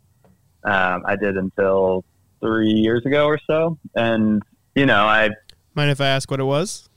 um, 0.64 1.04
I 1.06 1.16
did 1.16 1.38
until 1.38 2.04
three 2.42 2.70
years 2.72 3.06
ago 3.06 3.26
or 3.26 3.40
so. 3.48 3.78
And 3.96 4.42
you 4.76 4.86
know, 4.86 5.06
I 5.06 5.30
Mind 5.74 5.92
if 5.92 6.00
I 6.00 6.08
ask 6.08 6.32
what 6.32 6.40
it 6.40 6.46
was? 6.46 6.90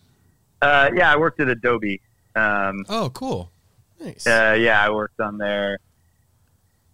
uh, 0.62 0.90
yeah, 0.94 1.12
I 1.12 1.16
worked 1.16 1.40
at 1.40 1.48
Adobe. 1.48 2.00
Um, 2.36 2.84
Oh, 2.88 3.10
cool. 3.12 3.50
Nice. 4.00 4.26
uh, 4.26 4.56
yeah, 4.58 4.80
I 4.84 4.90
worked 4.90 5.20
on 5.20 5.38
their 5.38 5.78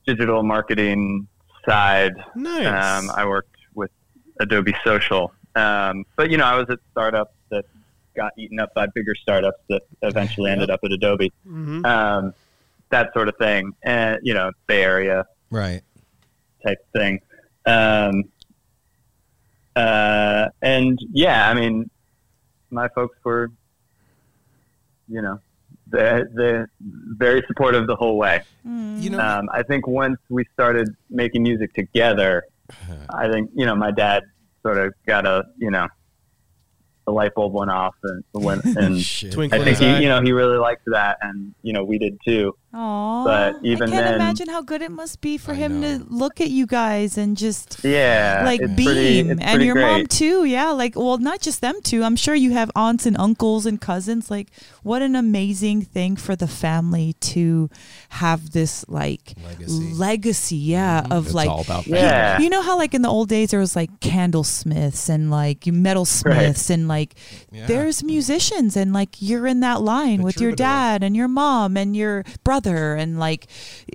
digital 0.06 0.42
marketing 0.42 1.28
side. 1.66 2.12
nice. 2.34 2.66
Um, 3.02 3.10
I 3.14 3.26
worked 3.26 3.56
with 3.74 3.90
Adobe 4.40 4.74
Social. 4.84 5.32
Um, 5.56 6.04
but 6.16 6.30
you 6.30 6.36
know, 6.36 6.44
I 6.46 6.56
was 6.56 6.68
at 6.70 6.78
startups 6.90 7.34
that 7.50 7.64
got 8.16 8.32
eaten 8.38 8.58
up 8.60 8.72
by 8.74 8.86
bigger 8.86 9.14
startups 9.14 9.58
that 9.68 9.82
eventually 10.02 10.50
ended 10.50 10.70
up 10.70 10.80
at 10.84 10.92
Adobe. 10.92 11.32
hmm 11.44 11.84
um, 11.84 12.34
that 12.90 13.12
sort 13.12 13.28
of 13.28 13.36
thing, 13.38 13.72
and 13.82 14.18
you 14.22 14.34
know, 14.34 14.52
Bay 14.66 14.82
Area 14.84 15.24
Right. 15.50 15.82
type 16.64 16.78
thing. 16.92 17.20
Um, 17.66 18.24
uh, 19.74 20.48
and 20.62 20.98
yeah, 21.12 21.48
I 21.48 21.54
mean, 21.54 21.90
my 22.70 22.88
folks 22.88 23.16
were, 23.24 23.50
you 25.08 25.22
know, 25.22 25.40
they 25.94 26.22
they 26.36 26.64
very 27.16 27.42
supportive 27.46 27.86
the 27.86 27.96
whole 27.96 28.16
way. 28.18 28.42
Mm. 28.66 29.02
You 29.02 29.10
know, 29.10 29.20
Um, 29.20 29.48
I 29.52 29.62
think 29.62 29.86
once 29.86 30.18
we 30.28 30.44
started 30.52 30.88
making 31.10 31.42
music 31.42 31.72
together, 31.74 32.44
I 33.08 33.28
think 33.28 33.50
you 33.54 33.66
know 33.66 33.74
my 33.74 33.90
dad 33.90 34.22
sort 34.62 34.78
of 34.78 34.94
got 35.06 35.26
a 35.26 35.44
you 35.58 35.70
know 35.70 35.86
the 37.06 37.12
light 37.12 37.34
bulb 37.34 37.52
went 37.52 37.70
off 37.70 37.94
and 38.02 38.24
went 38.32 38.64
and 38.64 38.96
I 39.52 39.62
think 39.62 39.78
he, 39.78 40.02
you 40.02 40.08
know 40.08 40.22
he 40.22 40.32
really 40.32 40.56
liked 40.56 40.84
that 40.86 41.18
and 41.20 41.54
you 41.62 41.72
know 41.72 41.84
we 41.84 41.98
did 41.98 42.18
too. 42.26 42.56
Aw, 42.76 43.24
But 43.24 43.56
even 43.62 43.88
I 43.88 43.92
can't 43.92 44.04
then- 44.06 44.14
imagine 44.16 44.48
how 44.48 44.60
good 44.62 44.82
it 44.82 44.90
must 44.90 45.20
be 45.20 45.38
for 45.38 45.52
I 45.52 45.54
him 45.54 45.80
know. 45.80 45.98
to 45.98 46.04
look 46.08 46.40
at 46.40 46.50
you 46.50 46.66
guys 46.66 47.16
and 47.16 47.36
just 47.36 47.78
Yeah, 47.84 48.42
like 48.44 48.60
beam 48.74 48.86
pretty- 48.86 49.20
and 49.30 49.40
pretty 49.40 49.64
your 49.66 49.76
mom 49.76 50.06
too 50.06 50.44
yeah 50.44 50.70
like 50.70 50.96
well 50.96 51.18
not 51.18 51.40
just 51.40 51.60
them 51.60 51.76
two 51.84 52.02
i'm 52.02 52.16
sure 52.16 52.34
you 52.34 52.50
have 52.52 52.70
aunts 52.74 53.06
and 53.06 53.16
uncles 53.16 53.64
and 53.66 53.80
cousins 53.80 54.30
like 54.30 54.48
what 54.82 55.02
an 55.02 55.14
amazing 55.14 55.82
thing 55.82 56.16
for 56.16 56.34
the 56.34 56.48
family 56.48 57.14
to 57.20 57.70
have 58.10 58.50
this 58.50 58.84
like 58.88 59.34
Legacy. 59.46 59.92
legacy 59.94 60.56
yeah 60.56 61.06
of 61.10 61.26
It's 61.26 61.34
like 61.34 61.48
all 61.48 61.60
about 61.60 61.84
Mm-hmm. 61.84 61.94
Yeah. 61.94 62.38
you 62.40 62.48
know 62.50 62.62
how 62.62 62.76
like 62.76 62.94
in 62.94 63.02
the 63.02 63.08
old 63.08 63.28
days 63.28 63.50
there 63.50 63.60
was 63.60 63.76
like 63.76 63.90
candlesmiths 64.00 65.08
and 65.08 65.30
like 65.30 65.60
metalsmiths 65.60 66.70
and 66.74 66.88
like 66.88 67.14
Yeah. 67.52 67.66
there's 67.66 68.02
musicians 68.02 68.76
and 68.76 68.92
like 68.92 69.10
you're 69.20 69.46
in 69.46 69.60
that 69.60 69.80
line 69.82 70.18
The 70.18 70.24
with 70.24 70.40
your 70.40 70.52
dad 70.52 71.02
and 71.04 71.14
your 71.14 71.28
mom 71.28 71.76
and 71.76 71.94
your 71.94 72.24
brother 72.42 72.63
and 72.72 73.18
like 73.18 73.46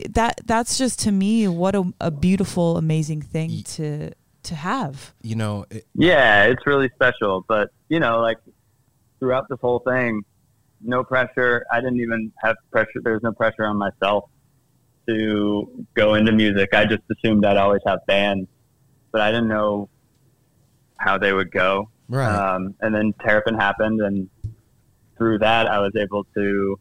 that 0.09 0.39
that's 0.45 0.77
just 0.77 0.99
to 0.99 1.11
me 1.11 1.47
what 1.47 1.75
a, 1.75 1.91
a 1.99 2.11
beautiful 2.11 2.77
amazing 2.77 3.21
thing 3.21 3.63
to 3.63 4.11
to 4.43 4.55
have 4.55 5.13
You 5.21 5.35
know, 5.35 5.65
it, 5.69 5.85
Yeah, 5.95 6.45
it's 6.45 6.65
really 6.65 6.89
special. 6.95 7.45
But 7.47 7.69
you 7.87 7.99
know, 7.99 8.19
like 8.19 8.37
throughout 9.19 9.47
this 9.49 9.59
whole 9.61 9.79
thing, 9.79 10.23
no 10.81 11.03
pressure. 11.03 11.65
I 11.71 11.81
didn't 11.81 11.99
even 11.99 12.31
have 12.43 12.55
pressure. 12.71 13.01
There 13.03 13.13
was 13.13 13.23
no 13.23 13.31
pressure 13.31 13.65
on 13.65 13.77
myself 13.77 14.29
to 15.07 15.85
go 15.93 16.15
into 16.15 16.31
music. 16.31 16.73
I 16.73 16.85
just 16.85 17.03
assumed 17.11 17.45
I'd 17.45 17.57
always 17.57 17.81
have 17.85 17.99
bands, 18.07 18.47
but 19.11 19.21
I 19.21 19.31
didn't 19.31 19.49
know 19.49 19.89
how 20.97 21.17
they 21.17 21.33
would 21.33 21.51
go. 21.51 21.89
right. 22.07 22.55
Um, 22.55 22.75
and 22.81 22.93
then 22.93 23.13
Terrapin 23.21 23.55
happened, 23.55 24.01
and 24.01 24.29
through 25.17 25.39
that, 25.39 25.67
I 25.67 25.79
was 25.79 25.91
able 25.95 26.25
to 26.35 26.79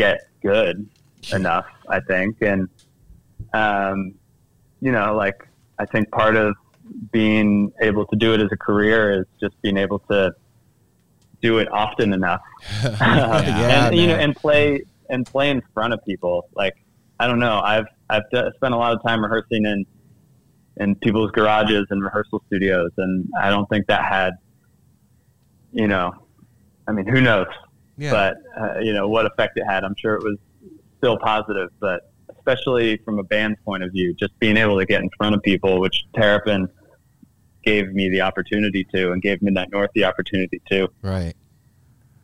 get 0.00 0.20
good 0.42 0.88
enough, 1.32 1.66
I 1.88 2.00
think. 2.00 2.40
And, 2.40 2.68
um, 3.52 4.14
you 4.80 4.92
know, 4.92 5.14
like, 5.14 5.46
I 5.78 5.84
think 5.84 6.10
part 6.10 6.36
of 6.36 6.54
being 7.12 7.70
able 7.82 8.06
to 8.06 8.16
do 8.16 8.32
it 8.34 8.40
as 8.40 8.48
a 8.50 8.56
career 8.56 9.20
is 9.20 9.26
just 9.38 9.60
being 9.60 9.76
able 9.76 9.98
to 10.10 10.32
do 11.42 11.58
it 11.58 11.70
often 11.70 12.12
enough. 12.12 12.40
Yeah, 12.82 13.86
and, 13.88 13.96
you 13.96 14.06
know, 14.06 14.16
and 14.16 14.34
play, 14.34 14.82
and 15.10 15.26
play 15.26 15.50
in 15.50 15.62
front 15.74 15.92
of 15.92 16.04
people. 16.04 16.48
Like, 16.54 16.76
I 17.18 17.26
don't 17.26 17.38
know. 17.38 17.60
I've, 17.60 17.86
I've 18.08 18.28
d- 18.32 18.50
spent 18.56 18.72
a 18.72 18.76
lot 18.76 18.92
of 18.94 19.02
time 19.02 19.22
rehearsing 19.22 19.66
in, 19.66 19.84
in 20.78 20.94
people's 20.96 21.30
garages 21.32 21.86
and 21.90 22.02
rehearsal 22.02 22.42
studios. 22.46 22.90
And 22.96 23.28
I 23.38 23.50
don't 23.50 23.68
think 23.68 23.86
that 23.88 24.04
had, 24.04 24.32
you 25.72 25.88
know, 25.88 26.14
I 26.88 26.92
mean, 26.92 27.06
who 27.06 27.20
knows? 27.20 27.48
Yeah. 28.00 28.10
But, 28.10 28.36
uh, 28.60 28.78
you 28.80 28.92
know, 28.92 29.06
what 29.08 29.26
effect 29.26 29.56
it 29.58 29.64
had. 29.64 29.84
I'm 29.84 29.94
sure 29.96 30.14
it 30.14 30.22
was 30.24 30.38
still 30.98 31.18
positive, 31.18 31.68
but 31.80 32.10
especially 32.36 32.96
from 33.04 33.18
a 33.18 33.22
band's 33.22 33.58
point 33.64 33.82
of 33.82 33.92
view, 33.92 34.14
just 34.14 34.36
being 34.38 34.56
able 34.56 34.78
to 34.78 34.86
get 34.86 35.02
in 35.02 35.10
front 35.18 35.34
of 35.34 35.42
people, 35.42 35.80
which 35.80 36.04
Terrapin 36.14 36.68
gave 37.64 37.92
me 37.92 38.08
the 38.08 38.22
opportunity 38.22 38.84
to 38.94 39.12
and 39.12 39.20
gave 39.20 39.42
Midnight 39.42 39.68
North 39.70 39.90
the 39.94 40.04
opportunity 40.04 40.60
to. 40.70 40.88
right. 41.02 41.34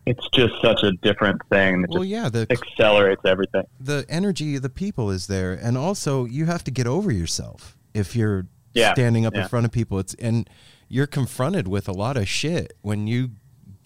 It's 0.07 0.27
just 0.32 0.55
such 0.62 0.85
a 0.85 0.93
different 1.03 1.43
thing 1.51 1.82
that 1.82 1.90
Well, 1.90 2.05
just 2.05 2.11
yeah. 2.11 2.28
The 2.28 2.47
accelerates 2.48 3.23
everything. 3.24 3.65
the 3.81 4.07
energy 4.09 4.55
of 4.55 4.62
the 4.62 4.70
people 4.70 5.11
is 5.11 5.27
there, 5.27 5.53
and 5.53 5.77
also 5.77 6.24
you 6.24 6.47
have 6.47 6.62
to 6.65 6.70
get 6.70 6.86
over 6.86 7.11
yourself 7.11 7.77
if 7.93 8.15
you're 8.15 8.47
Yeah, 8.73 8.93
standing 8.93 9.27
up 9.27 9.35
in 9.35 9.48
front 9.48 9.66
of 9.66 9.73
people. 9.73 9.98
It's 9.98 10.15
and 10.15 10.48
you're 10.89 11.09
confronted 11.09 11.66
with 11.66 11.89
a 11.89 11.93
lot 11.93 12.16
of 12.16 12.28
shit 12.28 12.74
when 12.82 13.09
you 13.09 13.31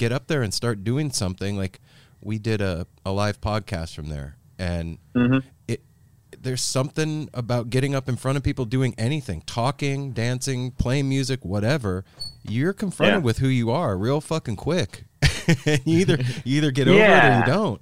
get 0.00 0.10
up 0.12 0.26
there 0.28 0.40
and 0.42 0.52
start 0.54 0.82
doing 0.82 1.10
something. 1.10 1.58
Like 1.58 1.78
we 2.22 2.38
did 2.38 2.62
a, 2.62 2.86
a 3.04 3.12
live 3.12 3.38
podcast 3.40 3.94
from 3.94 4.08
there, 4.08 4.36
and 4.58 4.96
Mhm. 5.14 5.42
it 5.68 5.82
there's 6.42 6.62
something 6.62 7.28
about 7.34 7.68
getting 7.68 7.94
up 7.94 8.08
in 8.08 8.16
front 8.16 8.38
of 8.38 8.42
people 8.42 8.64
doing 8.64 8.94
anything, 8.96 9.42
talking, 9.44 10.12
dancing, 10.12 10.70
playing 10.70 11.06
music, 11.08 11.44
whatever. 11.44 12.02
You're 12.42 12.72
confronted 12.72 13.16
Yeah. 13.20 13.24
with 13.26 13.38
who 13.38 13.48
you 13.48 13.70
are 13.70 13.98
real 13.98 14.22
fucking 14.22 14.56
quick. 14.56 15.04
you 15.84 15.98
either 15.98 16.16
you 16.44 16.56
either 16.58 16.70
get 16.70 16.88
over 16.88 16.98
it 16.98 17.24
or 17.24 17.38
you 17.40 17.44
don't. 17.46 17.80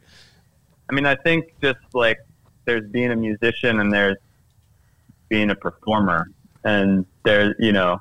I 0.90 0.94
mean, 0.94 1.06
I 1.06 1.14
think 1.14 1.52
just 1.62 1.78
like 1.94 2.18
there's 2.64 2.90
being 2.90 3.12
a 3.12 3.16
musician 3.16 3.78
and 3.78 3.92
there's 3.92 4.16
being 5.28 5.50
a 5.50 5.54
performer, 5.54 6.30
and 6.64 7.06
there's 7.24 7.54
you 7.60 7.70
know, 7.72 8.00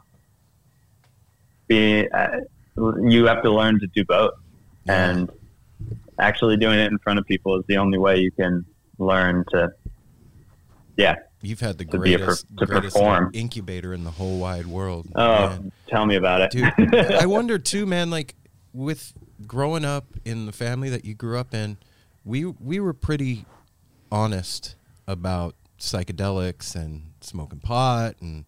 being 1.67 2.11
uh, 2.13 2.39
you 2.77 3.25
have 3.25 3.41
to 3.43 3.51
learn 3.51 3.79
to 3.79 3.87
do 3.87 4.05
both, 4.05 4.33
Yeah. 4.85 5.09
and 5.11 5.31
actually 6.19 6.57
doing 6.57 6.79
it 6.79 6.91
in 6.91 6.97
front 6.99 7.19
of 7.19 7.25
people 7.25 7.57
is 7.59 7.65
the 7.67 7.77
only 7.77 7.97
way 7.97 8.17
you 8.17 8.31
can 8.31 8.65
learn 8.99 9.43
to, 9.51 9.71
yeah. 10.95 11.15
You've 11.41 11.59
had 11.59 11.77
the 11.77 11.85
per- 11.85 11.97
greatest, 11.99 12.47
to 12.57 12.65
greatest 12.65 12.95
perform. 12.95 13.29
incubator 13.33 13.93
in 13.93 14.03
the 14.03 14.09
whole 14.11 14.39
wide 14.39 14.65
world. 14.65 15.07
Oh, 15.15 15.49
man. 15.49 15.71
tell 15.87 16.05
me 16.05 16.15
about 16.15 16.41
it, 16.41 16.51
dude 16.51 16.95
i 17.13 17.25
wonder 17.37 17.59
too 17.59 17.85
man 17.85 18.09
like 18.09 18.33
with 18.73 19.13
growing 19.45 19.85
up 19.85 20.05
in 20.25 20.45
the 20.47 20.51
family 20.51 20.89
that 20.89 21.05
you 21.05 21.13
grew 21.13 21.37
up 21.37 21.53
in 21.53 21.77
we 22.25 22.43
we 22.45 22.79
were 22.79 22.93
pretty 22.93 23.45
honest 24.11 24.75
about 25.07 25.53
psychedelics 25.79 26.75
and 26.75 27.03
smoking 27.21 27.59
pot 27.59 28.15
and 28.19 28.45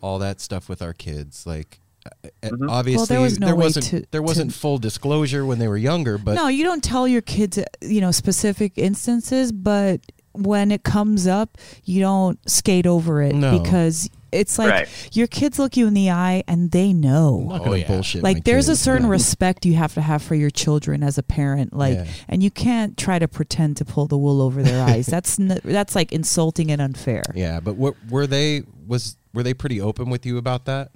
all 0.00 0.18
that 0.18 0.40
stuff 0.40 0.68
with 0.68 0.80
our 0.80 0.94
kids 0.94 1.46
like 1.46 1.78
uh, 2.06 2.28
Mhm. 2.48 2.68
obviously 2.70 3.18
was 3.18 3.38
no 3.38 3.48
way 3.48 3.64
wasn't 3.64 3.86
to- 3.86 4.04
there 4.10 4.22
wasn't 4.22 4.50
to- 4.50 4.56
full 4.58 4.78
disclosure 4.78 5.44
when 5.44 5.58
they 5.58 5.68
were 5.68 5.76
younger 5.76 6.16
but 6.18 6.34
no, 6.34 6.48
you 6.48 6.64
don't 6.64 6.82
tell 6.82 7.06
your 7.06 7.20
kids, 7.22 7.58
uh, 7.58 7.64
you 7.82 8.00
know, 8.00 8.10
specific 8.10 8.72
instances, 8.76 9.52
but 9.52 10.00
when 10.32 10.70
it 10.70 10.82
comes 10.84 11.26
up, 11.26 11.58
you 11.84 12.00
don't 12.00 12.38
skate 12.48 12.86
over 12.86 13.20
it 13.20 13.34
No. 13.34 13.58
because 13.58 14.08
it's 14.32 14.60
like 14.60 14.70
Right. 14.70 14.88
your 15.12 15.26
kids 15.26 15.58
look 15.58 15.76
you 15.76 15.88
in 15.88 15.94
the 15.94 16.08
eye 16.10 16.44
and 16.46 16.70
they 16.70 16.90
I'm 16.90 17.00
know. 17.00 17.46
not 17.48 17.66
Oh, 17.66 17.74
yeah. 17.74 17.88
bullshit 17.88 18.22
Like 18.22 18.44
there's 18.44 18.68
a 18.68 18.76
certain 18.76 19.06
but- 19.08 19.10
respect 19.10 19.66
you 19.66 19.74
have 19.74 19.92
to 19.94 20.00
have 20.00 20.22
for 20.22 20.36
your 20.36 20.50
children 20.50 21.02
as 21.02 21.18
a 21.18 21.22
parent, 21.24 21.76
like, 21.76 21.96
Yeah. 21.96 22.04
and 22.28 22.40
you 22.42 22.50
can't 22.52 22.96
try 22.96 23.18
to 23.18 23.26
pretend 23.26 23.76
to 23.78 23.84
pull 23.84 24.06
the 24.06 24.16
wool 24.16 24.40
over 24.40 24.62
their 24.62 24.82
eyes. 24.86 25.06
That's 25.14 25.40
n- 25.40 25.58
that's 25.64 25.96
like 25.96 26.12
insulting 26.12 26.70
and 26.70 26.80
unfair. 26.80 27.24
yeah 27.34 27.58
but 27.60 27.74
what 27.76 27.94
were 28.08 28.26
they 28.28 28.62
was 28.86 29.16
were 29.34 29.42
they 29.42 29.52
pretty 29.54 29.80
open 29.80 30.08
with 30.10 30.24
you 30.24 30.38
about 30.38 30.64
that 30.66 30.90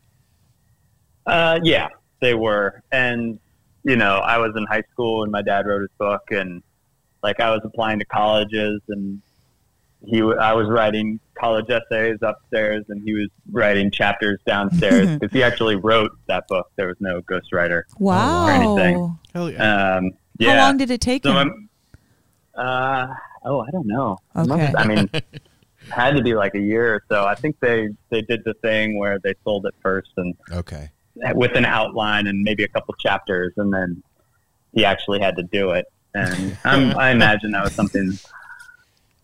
Uh, 1.26 1.60
yeah, 1.62 1.88
they 2.20 2.34
were. 2.34 2.82
And, 2.92 3.38
you 3.82 3.96
know, 3.96 4.16
I 4.16 4.38
was 4.38 4.52
in 4.56 4.64
high 4.64 4.82
school 4.92 5.22
and 5.22 5.32
my 5.32 5.42
dad 5.42 5.66
wrote 5.66 5.82
his 5.82 5.90
book 5.98 6.22
and 6.30 6.62
like 7.22 7.40
I 7.40 7.50
was 7.50 7.60
applying 7.64 7.98
to 8.00 8.04
colleges 8.04 8.80
and 8.88 9.20
he, 10.04 10.18
w- 10.18 10.38
I 10.38 10.52
was 10.52 10.68
writing 10.68 11.20
college 11.34 11.66
essays 11.70 12.18
upstairs 12.22 12.84
and 12.88 13.02
he 13.02 13.14
was 13.14 13.28
writing 13.50 13.90
chapters 13.90 14.38
downstairs 14.46 15.08
because 15.18 15.32
he 15.32 15.42
actually 15.42 15.76
wrote 15.76 16.12
that 16.26 16.46
book. 16.48 16.70
There 16.76 16.88
was 16.88 16.96
no 17.00 17.22
ghostwriter. 17.22 17.82
Wow. 17.98 18.46
anything. 18.48 19.18
Hell 19.32 19.50
yeah. 19.50 19.96
Um, 19.96 20.10
yeah. 20.38 20.56
How 20.56 20.66
long 20.66 20.76
did 20.76 20.90
it 20.90 21.00
take 21.00 21.22
so 21.24 21.32
him? 21.32 21.68
I'm, 22.56 22.66
uh, 22.66 23.14
oh, 23.44 23.60
I 23.60 23.70
don't 23.70 23.86
know. 23.86 24.18
Okay. 24.36 24.72
I 24.76 24.86
mean, 24.86 25.08
it 25.12 25.42
had 25.90 26.16
to 26.16 26.22
be 26.22 26.34
like 26.34 26.54
a 26.54 26.60
year 26.60 26.94
or 26.94 27.04
so. 27.08 27.24
I 27.24 27.34
think 27.34 27.58
they, 27.60 27.88
they 28.10 28.22
did 28.22 28.44
the 28.44 28.54
thing 28.54 28.98
where 28.98 29.18
they 29.18 29.34
sold 29.44 29.66
it 29.66 29.74
first 29.82 30.10
and 30.16 30.34
okay 30.52 30.90
with 31.34 31.56
an 31.56 31.64
outline 31.64 32.26
and 32.26 32.42
maybe 32.42 32.64
a 32.64 32.68
couple 32.68 32.94
chapters, 32.94 33.52
and 33.56 33.72
then 33.72 34.02
he 34.72 34.84
actually 34.84 35.20
had 35.20 35.36
to 35.36 35.42
do 35.44 35.70
it. 35.70 35.86
And 36.14 36.56
I'm, 36.64 36.96
I 36.96 37.10
imagine 37.10 37.52
that 37.52 37.64
was 37.64 37.72
something 37.72 38.12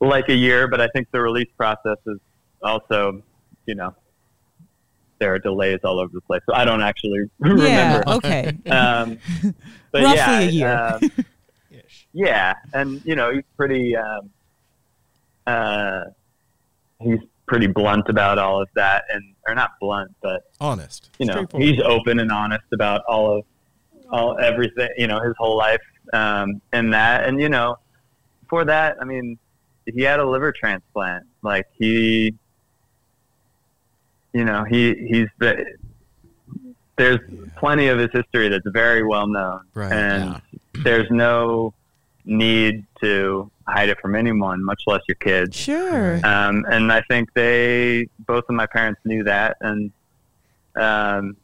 like 0.00 0.28
a 0.28 0.34
year, 0.34 0.66
but 0.68 0.80
I 0.80 0.88
think 0.88 1.08
the 1.12 1.20
release 1.20 1.50
process 1.56 1.98
is 2.06 2.18
also, 2.62 3.22
you 3.66 3.74
know, 3.74 3.94
there 5.18 5.34
are 5.34 5.38
delays 5.38 5.78
all 5.84 6.00
over 6.00 6.10
the 6.12 6.20
place. 6.22 6.40
So 6.46 6.54
I 6.54 6.64
don't 6.64 6.82
actually 6.82 7.20
remember. 7.38 7.64
yeah. 7.68 7.98
remember. 7.98 8.10
Okay. 8.14 8.58
Um, 8.70 9.18
but 9.92 10.02
Roughly 10.02 10.16
yeah, 10.16 10.40
a 10.40 10.50
year. 10.50 11.00
um, 11.02 11.10
yeah, 12.12 12.54
and 12.72 13.04
you 13.04 13.16
know 13.16 13.32
he's 13.32 13.44
pretty. 13.56 13.96
Um, 13.96 14.30
uh, 15.46 16.04
he's 17.00 17.18
pretty 17.46 17.66
blunt 17.66 18.08
about 18.08 18.38
all 18.38 18.62
of 18.62 18.68
that, 18.74 19.04
and 19.12 19.34
or 19.50 19.54
not 19.54 19.72
blunt, 19.80 20.14
but 20.22 20.42
honest. 20.60 21.10
you 21.18 21.26
know 21.26 21.46
he's 21.56 21.80
open 21.80 22.20
and 22.20 22.30
honest 22.30 22.64
about 22.72 23.02
all 23.08 23.38
of 23.38 23.44
all 24.10 24.38
everything 24.38 24.88
you 24.96 25.06
know 25.06 25.20
his 25.20 25.34
whole 25.38 25.56
life 25.56 25.80
um 26.12 26.60
and 26.72 26.92
that 26.92 27.24
and 27.28 27.40
you 27.40 27.48
know 27.48 27.76
for 28.48 28.64
that 28.64 28.96
i 29.00 29.04
mean 29.04 29.38
he 29.94 30.02
had 30.02 30.20
a 30.20 30.28
liver 30.28 30.52
transplant. 30.52 31.26
Like 31.42 31.66
he 31.78 32.34
you 34.32 34.44
know 34.44 34.64
he 34.64 34.94
he's 34.94 35.28
the, 35.38 35.64
there's 36.96 37.20
plenty 37.56 37.88
of 37.88 37.98
his 37.98 38.10
history 38.12 38.48
that's 38.48 38.66
very 38.68 39.02
well 39.02 39.26
known. 39.26 39.62
Right, 39.74 39.92
and 39.92 40.40
there's 40.84 41.10
no 41.10 41.74
need 42.24 42.84
to 43.00 43.50
hide 43.70 43.88
it 43.88 43.98
from 44.00 44.14
anyone 44.14 44.62
much 44.64 44.82
less 44.86 45.00
your 45.08 45.14
kids 45.16 45.56
Sure. 45.56 46.14
um, 46.24 46.64
and 46.70 46.92
I 46.92 47.00
think 47.02 47.32
they, 47.34 48.06
both 48.26 48.44
of 48.48 48.54
my 48.54 48.66
parents 48.66 49.00
knew 49.04 49.24
that. 49.24 49.56
And, 49.60 49.90
um, 50.76 51.36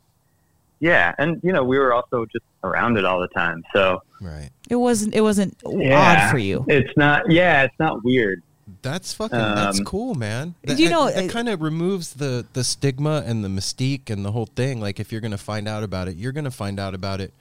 yeah. 0.81 1.15
And, 1.19 1.41
you 1.43 1.53
know, 1.53 1.65
we 1.65 1.79
were 1.79 1.93
also 1.95 2.27
just 2.27 2.45
around 2.63 2.99
it 2.99 3.05
all 3.05 3.21
the 3.21 3.29
time. 3.29 3.65
So 3.73 4.03
right 4.21 4.51
It 4.69 4.77
wasn't. 4.77 5.15
It 5.15 5.21
wasn't 5.23 5.57
Yeah. 5.67 6.25
odd 6.27 6.31
for 6.31 6.39
you. 6.39 6.65
it's 6.69 6.95
not, 6.97 7.31
yeah, 7.31 7.63
it's 7.63 7.79
not 7.79 8.05
weird. 8.05 8.43
That's 8.83 9.13
fucking. 9.15 9.39
that's 9.39 9.79
Um, 9.79 9.85
cool, 9.85 10.15
man. 10.15 10.55
That, 10.65 10.79
you 10.79 10.91
know, 10.91 11.07
that, 11.07 11.25
it- 11.25 11.31
kind 11.31 11.49
of 11.49 11.63
removes 11.63 12.15
the 12.15 12.45
the 12.53 12.65
stigma 12.65 13.23
and 13.25 13.45
the 13.45 13.49
mystique 13.49 14.11
and 14.11 14.25
the 14.25 14.33
whole 14.33 14.47
thing. 14.47 14.81
Like, 14.81 14.99
if 15.01 15.13
you're 15.13 15.21
gonna 15.21 15.39
find 15.39 15.67
out 15.69 15.83
about 15.85 16.09
it, 16.09 16.17
you're 16.17 16.33
gonna 16.33 16.51
find 16.51 16.79
out 16.81 16.95
about 16.95 17.21
it 17.21 17.33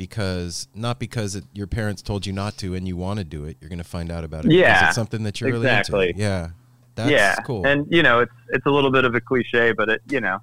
because 0.00 0.66
not 0.74 0.98
because 0.98 1.36
it, 1.36 1.44
your 1.52 1.66
parents 1.66 2.00
told 2.00 2.24
you 2.24 2.32
not 2.32 2.56
to 2.56 2.74
and 2.74 2.88
you 2.88 2.96
want 2.96 3.18
to 3.18 3.24
do 3.24 3.44
it. 3.44 3.58
You're 3.60 3.68
gonna 3.68 3.84
find 3.84 4.10
out 4.10 4.24
about 4.24 4.46
it 4.46 4.52
Yeah, 4.52 4.86
it's 4.86 4.94
something 4.94 5.24
that 5.24 5.42
you're 5.42 5.54
exactly. 5.54 5.98
really 5.98 6.08
into. 6.08 6.22
Yeah, 6.22 6.48
that's 6.94 7.10
yeah. 7.10 7.34
cool. 7.44 7.66
And, 7.66 7.86
you 7.90 8.02
know, 8.02 8.20
it's, 8.20 8.32
it's 8.48 8.64
a 8.64 8.70
little 8.70 8.90
bit 8.90 9.04
of 9.04 9.14
a 9.14 9.20
cliche, 9.20 9.72
but 9.72 9.90
it, 9.90 10.02
you 10.08 10.22
know, 10.22 10.38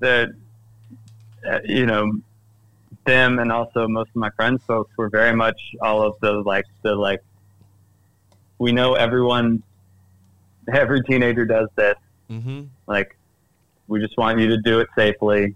the, 0.00 0.34
uh, 1.48 1.60
you 1.64 1.86
know, 1.86 2.18
them 3.06 3.38
and 3.38 3.52
also 3.52 3.86
most 3.86 4.08
of 4.08 4.16
my 4.16 4.30
friends 4.30 4.60
folks 4.66 4.90
were 4.96 5.08
very 5.08 5.36
much 5.36 5.60
all 5.80 6.02
of 6.02 6.16
the 6.20 6.32
like 6.32 6.64
the 6.82 6.96
like 6.96 7.22
we 8.58 8.72
know 8.72 8.94
everyone 8.94 9.62
every 10.72 11.02
teenager 11.02 11.44
does 11.44 11.68
this 11.76 11.96
mm-hmm. 12.30 12.62
like 12.86 13.14
we 13.88 14.00
just 14.00 14.16
want 14.16 14.40
you 14.40 14.48
to 14.48 14.56
do 14.62 14.80
it 14.80 14.88
safely 14.96 15.54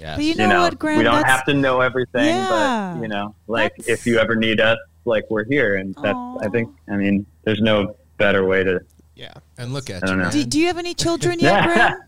Yes. 0.00 0.16
But 0.16 0.24
you 0.24 0.30
you 0.30 0.36
know, 0.36 0.48
know 0.48 0.60
what, 0.62 0.78
Grahame? 0.78 0.96
we 0.98 1.02
don't 1.02 1.14
that's, 1.16 1.30
have 1.30 1.44
to 1.44 1.54
know 1.54 1.80
everything 1.80 2.24
Yeah. 2.24 2.94
but 2.94 3.02
you 3.02 3.08
know 3.08 3.34
like 3.46 3.74
if 3.86 4.06
you 4.06 4.18
ever 4.18 4.34
need 4.34 4.60
us 4.60 4.78
like 5.04 5.24
we're 5.30 5.44
here 5.44 5.76
and 5.76 5.94
that's 6.02 6.18
i 6.40 6.48
think 6.48 6.70
i 6.88 6.96
mean 6.96 7.26
there's 7.44 7.60
no 7.60 7.94
better 8.16 8.44
way 8.46 8.64
to 8.64 8.80
Yeah. 9.14 9.34
And 9.58 9.72
look 9.72 9.90
at 9.90 10.02
I 10.02 10.06
you, 10.06 10.12
don't 10.12 10.18
know. 10.22 10.30
Do, 10.30 10.44
do 10.44 10.58
you 10.58 10.66
have 10.68 10.78
any 10.78 10.94
children 10.94 11.38
yet, 11.38 11.64
Grahame? 11.68 11.98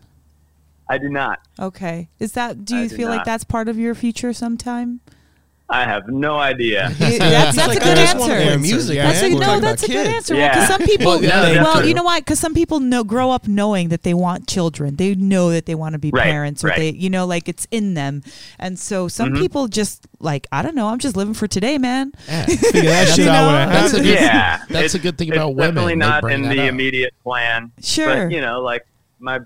i 0.89 0.97
do 0.97 1.09
not 1.09 1.39
Okay. 1.59 2.09
Is 2.19 2.31
that? 2.33 2.65
Do 2.65 2.75
you 2.75 2.89
do 2.89 2.95
feel 2.97 3.09
like 3.09 3.23
that's 3.25 3.43
part 3.43 3.69
of 3.69 3.77
your 3.77 3.93
future 3.95 4.33
sometime? 4.33 4.99
I 5.69 5.83
have 5.85 6.07
no 6.07 6.37
idea 6.37 6.89
It- 6.99 7.19
that's 7.19 7.55
that's 7.55 7.67
like, 7.67 7.77
a 7.79 7.81
I 7.81 7.85
good 7.85 7.97
just 7.97 8.17
wanna 8.19 8.33
answer. 8.33 8.59
music, 8.59 8.95
Yeah. 8.97 9.07
That's 9.07 9.21
a, 9.23 9.29
no, 9.29 9.59
that's 9.59 9.83
a 9.83 9.85
about 9.85 9.87
good 9.87 9.87
kids. 10.05 10.09
answer. 10.15 10.33
Because 10.35 10.55
Yeah. 10.57 10.67
some 10.67 10.81
people, 10.91 11.05
Well, 11.05 11.23
yeah, 11.23 11.63
well, 11.63 11.73
that's 11.75 11.87
you 11.87 11.93
know 11.93 12.03
what? 12.03 12.23
Because 12.23 12.39
some 12.39 12.53
people 12.53 12.79
know, 12.79 13.03
grow 13.03 13.31
up 13.31 13.47
knowing 13.47 13.89
that 13.89 14.03
they 14.03 14.13
want 14.13 14.47
children. 14.47 14.97
They 14.97 15.15
know 15.15 15.51
that 15.51 15.65
they 15.65 15.73
want 15.75 15.93
to 15.93 15.99
be 15.99 16.11
Right, 16.11 16.23
parents, 16.23 16.63
or 16.63 16.67
right. 16.67 16.77
they, 16.77 16.89
you 16.91 17.09
know, 17.09 17.25
like 17.25 17.47
it's 17.49 17.65
in 17.71 17.93
them. 17.93 18.23
And 18.59 18.77
so 18.77 19.07
some 19.07 19.29
Mhm. 19.31 19.39
people 19.39 19.67
just 19.67 20.05
like, 20.19 20.47
I 20.51 20.61
don't 20.61 20.75
know, 20.75 20.87
I'm 20.89 20.99
just 20.99 21.15
living 21.15 21.33
for 21.33 21.47
today, 21.47 21.77
man. 21.77 22.11
Yeah. 22.27 22.45
Figure 22.45 22.81
that 22.91 23.07
You 23.09 23.13
shit 23.15 23.25
know? 23.25 23.51
That's 23.75 23.93
a 23.93 23.97
good- 23.97 24.05
yeah 24.19 24.61
That's 24.69 24.85
it's, 24.87 24.95
a 24.95 24.99
good 24.99 25.17
thing 25.17 25.29
it's 25.29 25.37
about 25.37 25.55
women. 25.55 25.75
definitely 25.75 25.95
not 25.95 26.29
in 26.31 26.41
the 26.43 26.59
up. 26.61 26.69
immediate 26.69 27.13
plan 27.23 27.71
Sure. 27.81 28.25
but 28.27 28.31
you 28.35 28.41
know 28.41 28.61
like 28.61 28.85
my 29.19 29.39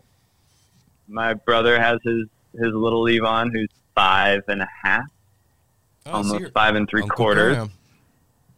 my 1.08 1.34
brother 1.36 1.80
has 1.80 2.00
his 2.04 2.26
his 2.54 2.74
little 2.74 3.04
levon 3.06 3.52
who's 3.54 3.70
five 3.96 4.42
and 4.48 4.62
a 4.62 4.68
half 4.84 5.06
Oh, 6.08 6.18
almost 6.18 6.40
you're 6.40 6.52
five 6.52 6.76
and 6.76 6.88
three 6.90 7.02
Uncle 7.02 7.16
quarters 7.16 7.58
Grahame. 7.58 7.70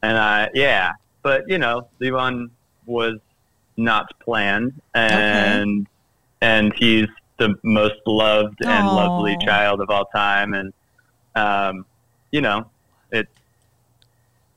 and 0.04 0.18
I 0.18 0.50
yeah, 0.54 0.94
but 1.24 1.44
you 1.48 1.58
know, 1.58 1.88
Levon 2.02 2.50
was 2.86 3.20
not 3.78 4.08
planned, 4.20 4.74
and 4.94 5.88
and 6.42 6.74
he's 6.78 7.08
the 7.38 7.56
most 7.64 7.96
loved 8.06 8.64
and 8.64 8.88
Aw. 8.88 8.96
lovely 8.96 9.38
child 9.46 9.82
of 9.82 9.90
all 9.90 10.06
time, 10.06 10.54
and 10.54 10.74
um, 11.36 11.86
you 12.32 12.42
know, 12.42 12.70
it's 13.12 13.32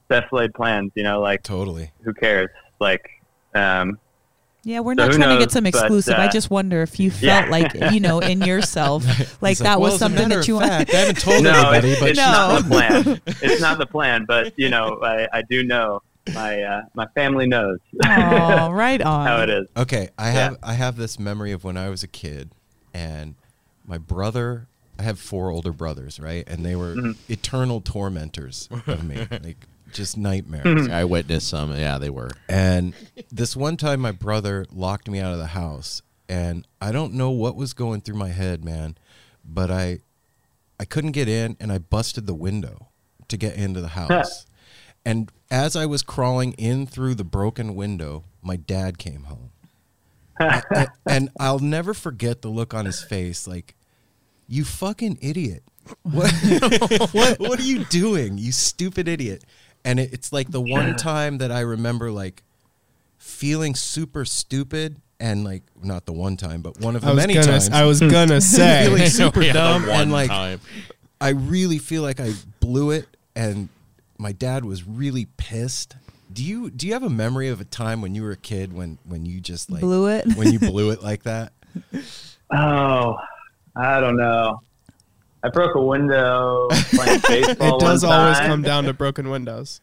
best 0.09 0.33
laid 0.33 0.53
plans. 0.55 0.93
You 0.95 1.05
know, 1.05 1.21
like 1.21 1.43
Totally. 1.43 1.91
who 2.03 2.13
cares? 2.13 2.51
Like, 2.81 3.09
um, 3.55 3.99
Yeah, 4.65 4.81
we're 4.81 4.95
not 4.95 5.11
who 5.11 5.19
trying 5.19 5.37
to 5.37 5.43
get 5.43 5.51
some 5.51 5.65
but, 5.65 5.71
exclusive. 5.71 6.15
I 6.15 6.27
uh, 6.27 6.31
just 6.31 6.49
wonder 6.51 6.83
if 6.83 7.01
you 7.01 7.11
yeah. 7.21 7.41
felt 7.41 7.51
like, 7.51 7.93
you 7.93 7.99
know, 7.99 8.21
in 8.21 8.43
yourself, 8.47 9.05
like 9.43 9.51
He's 9.53 9.59
that 9.61 9.81
well, 9.81 9.91
was 9.91 9.99
something 9.99 10.29
that 10.29 10.39
of 10.41 10.49
you 10.49 10.55
want. 10.55 10.67
fact, 10.69 10.91
I 10.95 10.99
haven't 10.99 11.19
told 11.19 11.43
no, 11.43 11.51
anybody, 11.53 11.91
it's, 11.91 12.01
but 12.01 12.11
it's 12.11 12.19
No. 12.19 12.25
not 12.25 12.63
the 12.63 12.69
plan. 12.69 13.21
It's 13.43 13.61
not 13.61 13.79
the 13.79 13.87
plan, 13.87 14.25
but 14.27 14.53
you 14.57 14.69
know, 14.69 15.01
I, 15.03 15.27
I 15.33 15.43
do 15.43 15.65
know 15.65 16.03
my 16.33 16.63
uh, 16.63 16.83
my 16.95 17.07
family 17.17 17.47
knows 17.49 17.79
Oh, 18.05 18.71
right 18.71 19.03
on. 19.03 19.27
how 19.27 19.43
it 19.43 19.51
is. 19.51 19.67
Okay, 19.77 20.11
I 20.17 20.29
Yeah. 20.29 20.33
have 20.35 20.57
I 20.63 20.75
have 20.75 20.97
this 20.97 21.19
memory 21.19 21.51
of 21.51 21.65
when 21.65 21.77
I 21.77 21.89
was 21.89 22.05
a 22.05 22.09
kid, 22.09 22.51
and 22.95 23.35
my 23.87 23.99
brother. 23.99 24.69
I 24.99 25.05
have 25.05 25.19
four 25.19 25.51
older 25.51 25.73
brothers, 25.73 26.21
right, 26.21 26.47
and 26.49 26.65
they 26.65 26.77
were 26.77 26.95
Mm-hmm. 26.95 27.33
eternal 27.33 27.81
tormentors 27.81 28.69
of 28.87 29.03
me, 29.03 29.27
like 29.43 29.67
just 29.93 30.17
nightmares. 30.17 30.89
I 30.91 31.05
witnessed 31.05 31.49
some. 31.49 31.77
Yeah, 31.77 31.99
they 31.99 32.11
were. 32.11 32.31
And 32.49 32.95
this 33.31 33.57
one 33.57 33.77
time, 33.77 34.01
my 34.01 34.13
brother 34.13 34.67
locked 34.73 35.09
me 35.09 35.21
out 35.21 35.33
of 35.33 35.39
the 35.39 35.49
house, 35.49 36.03
and 36.29 36.67
I 36.81 36.93
don't 36.93 37.15
know 37.15 37.31
what 37.31 37.57
was 37.57 37.75
going 37.75 38.01
through 38.01 38.17
my 38.17 38.31
head, 38.31 38.65
man, 38.65 38.97
but 39.45 39.71
I, 39.71 39.99
I 40.81 40.85
couldn't 40.85 41.13
get 41.13 41.29
in, 41.29 41.57
and 41.61 41.71
I 41.73 41.79
busted 41.79 42.27
the 42.27 42.35
window 42.35 42.89
to 43.29 43.37
get 43.37 43.57
into 43.57 43.81
the 43.81 43.89
house. 43.99 44.47
and 45.05 45.31
as 45.51 45.77
I 45.77 45.87
was 45.87 46.03
crawling 46.03 46.53
in 46.55 46.87
through 46.87 47.15
the 47.15 47.25
broken 47.25 47.75
window, 47.75 48.25
my 48.43 48.57
dad 48.57 48.99
came 48.99 49.25
home, 49.25 49.51
and, 50.41 50.89
and 51.07 51.29
I'll 51.39 51.59
never 51.59 51.93
forget 51.95 52.43
the 52.43 52.49
look 52.49 52.73
on 52.75 52.87
his 52.87 53.03
face, 53.03 53.47
like, 53.47 53.75
"You 54.49 54.65
fucking 54.65 55.19
idiot! 55.21 55.63
What, 56.03 56.33
what, 57.13 57.41
what 57.41 57.59
are 57.59 57.65
you 57.65 57.85
doing, 57.85 58.39
you 58.39 58.53
stupid 58.53 59.09
idiot?" 59.09 59.45
And 59.85 59.99
it, 60.01 60.13
it's 60.13 60.33
like 60.33 60.51
the 60.51 60.61
one 60.61 60.97
time 60.97 61.39
that 61.39 61.51
I 61.53 61.61
remember, 61.61 62.11
like 62.11 62.43
feeling 63.19 63.75
super 63.75 64.25
stupid 64.25 65.01
and 65.21 65.45
like 65.45 65.63
not 65.83 66.07
the 66.07 66.13
one 66.13 66.37
time, 66.37 66.63
but 66.63 66.81
one 66.81 66.97
of 66.97 67.03
the 67.03 67.15
many 67.15 67.35
gonna. 67.35 67.47
times 67.47 67.69
I 67.71 67.85
was 67.85 68.01
gonna 68.01 68.41
say. 68.41 68.85
feeling 68.87 69.07
super 69.09 69.43
Yeah, 69.43 69.53
dumb 69.53 69.89
and 69.89 70.13
like 70.13 70.29
time. 70.31 70.61
I 71.21 71.31
really 71.31 71.79
feel 71.79 72.03
like 72.03 72.19
I 72.21 72.33
blew 72.61 72.91
it 72.91 73.07
and 73.37 73.69
my 74.19 74.33
dad 74.33 74.65
was 74.65 74.85
really 74.87 75.27
pissed. 75.37 75.97
Do 76.33 76.43
you 76.45 76.71
do 76.71 76.87
you 76.87 76.93
have 76.95 77.03
a 77.03 77.11
memory 77.11 77.49
of 77.49 77.61
a 77.61 77.65
time 77.65 78.01
when 78.03 78.15
you 78.15 78.23
were 78.23 78.33
a 78.33 78.37
kid 78.37 78.73
when 78.73 78.99
when 79.05 79.27
you 79.27 79.41
just 79.41 79.71
like 79.71 79.81
Blew 79.83 80.09
it? 80.09 80.27
when 80.37 80.51
you 80.53 80.59
blew 80.61 80.91
it 80.91 81.03
like 81.03 81.23
that? 81.25 81.53
Oh, 82.51 83.17
I 83.77 84.01
don't 84.01 84.17
know. 84.17 84.61
I 85.45 85.49
broke 85.49 85.75
a 85.75 85.83
window 85.83 86.69
playing 86.71 87.21
baseball. 87.29 87.77
It 87.77 87.81
does 87.81 88.05
one 88.05 88.13
always 88.13 88.39
time. 88.39 88.47
come 88.49 88.63
down 88.63 88.85
to 88.85 88.93
broken 88.93 89.29
windows. 89.29 89.81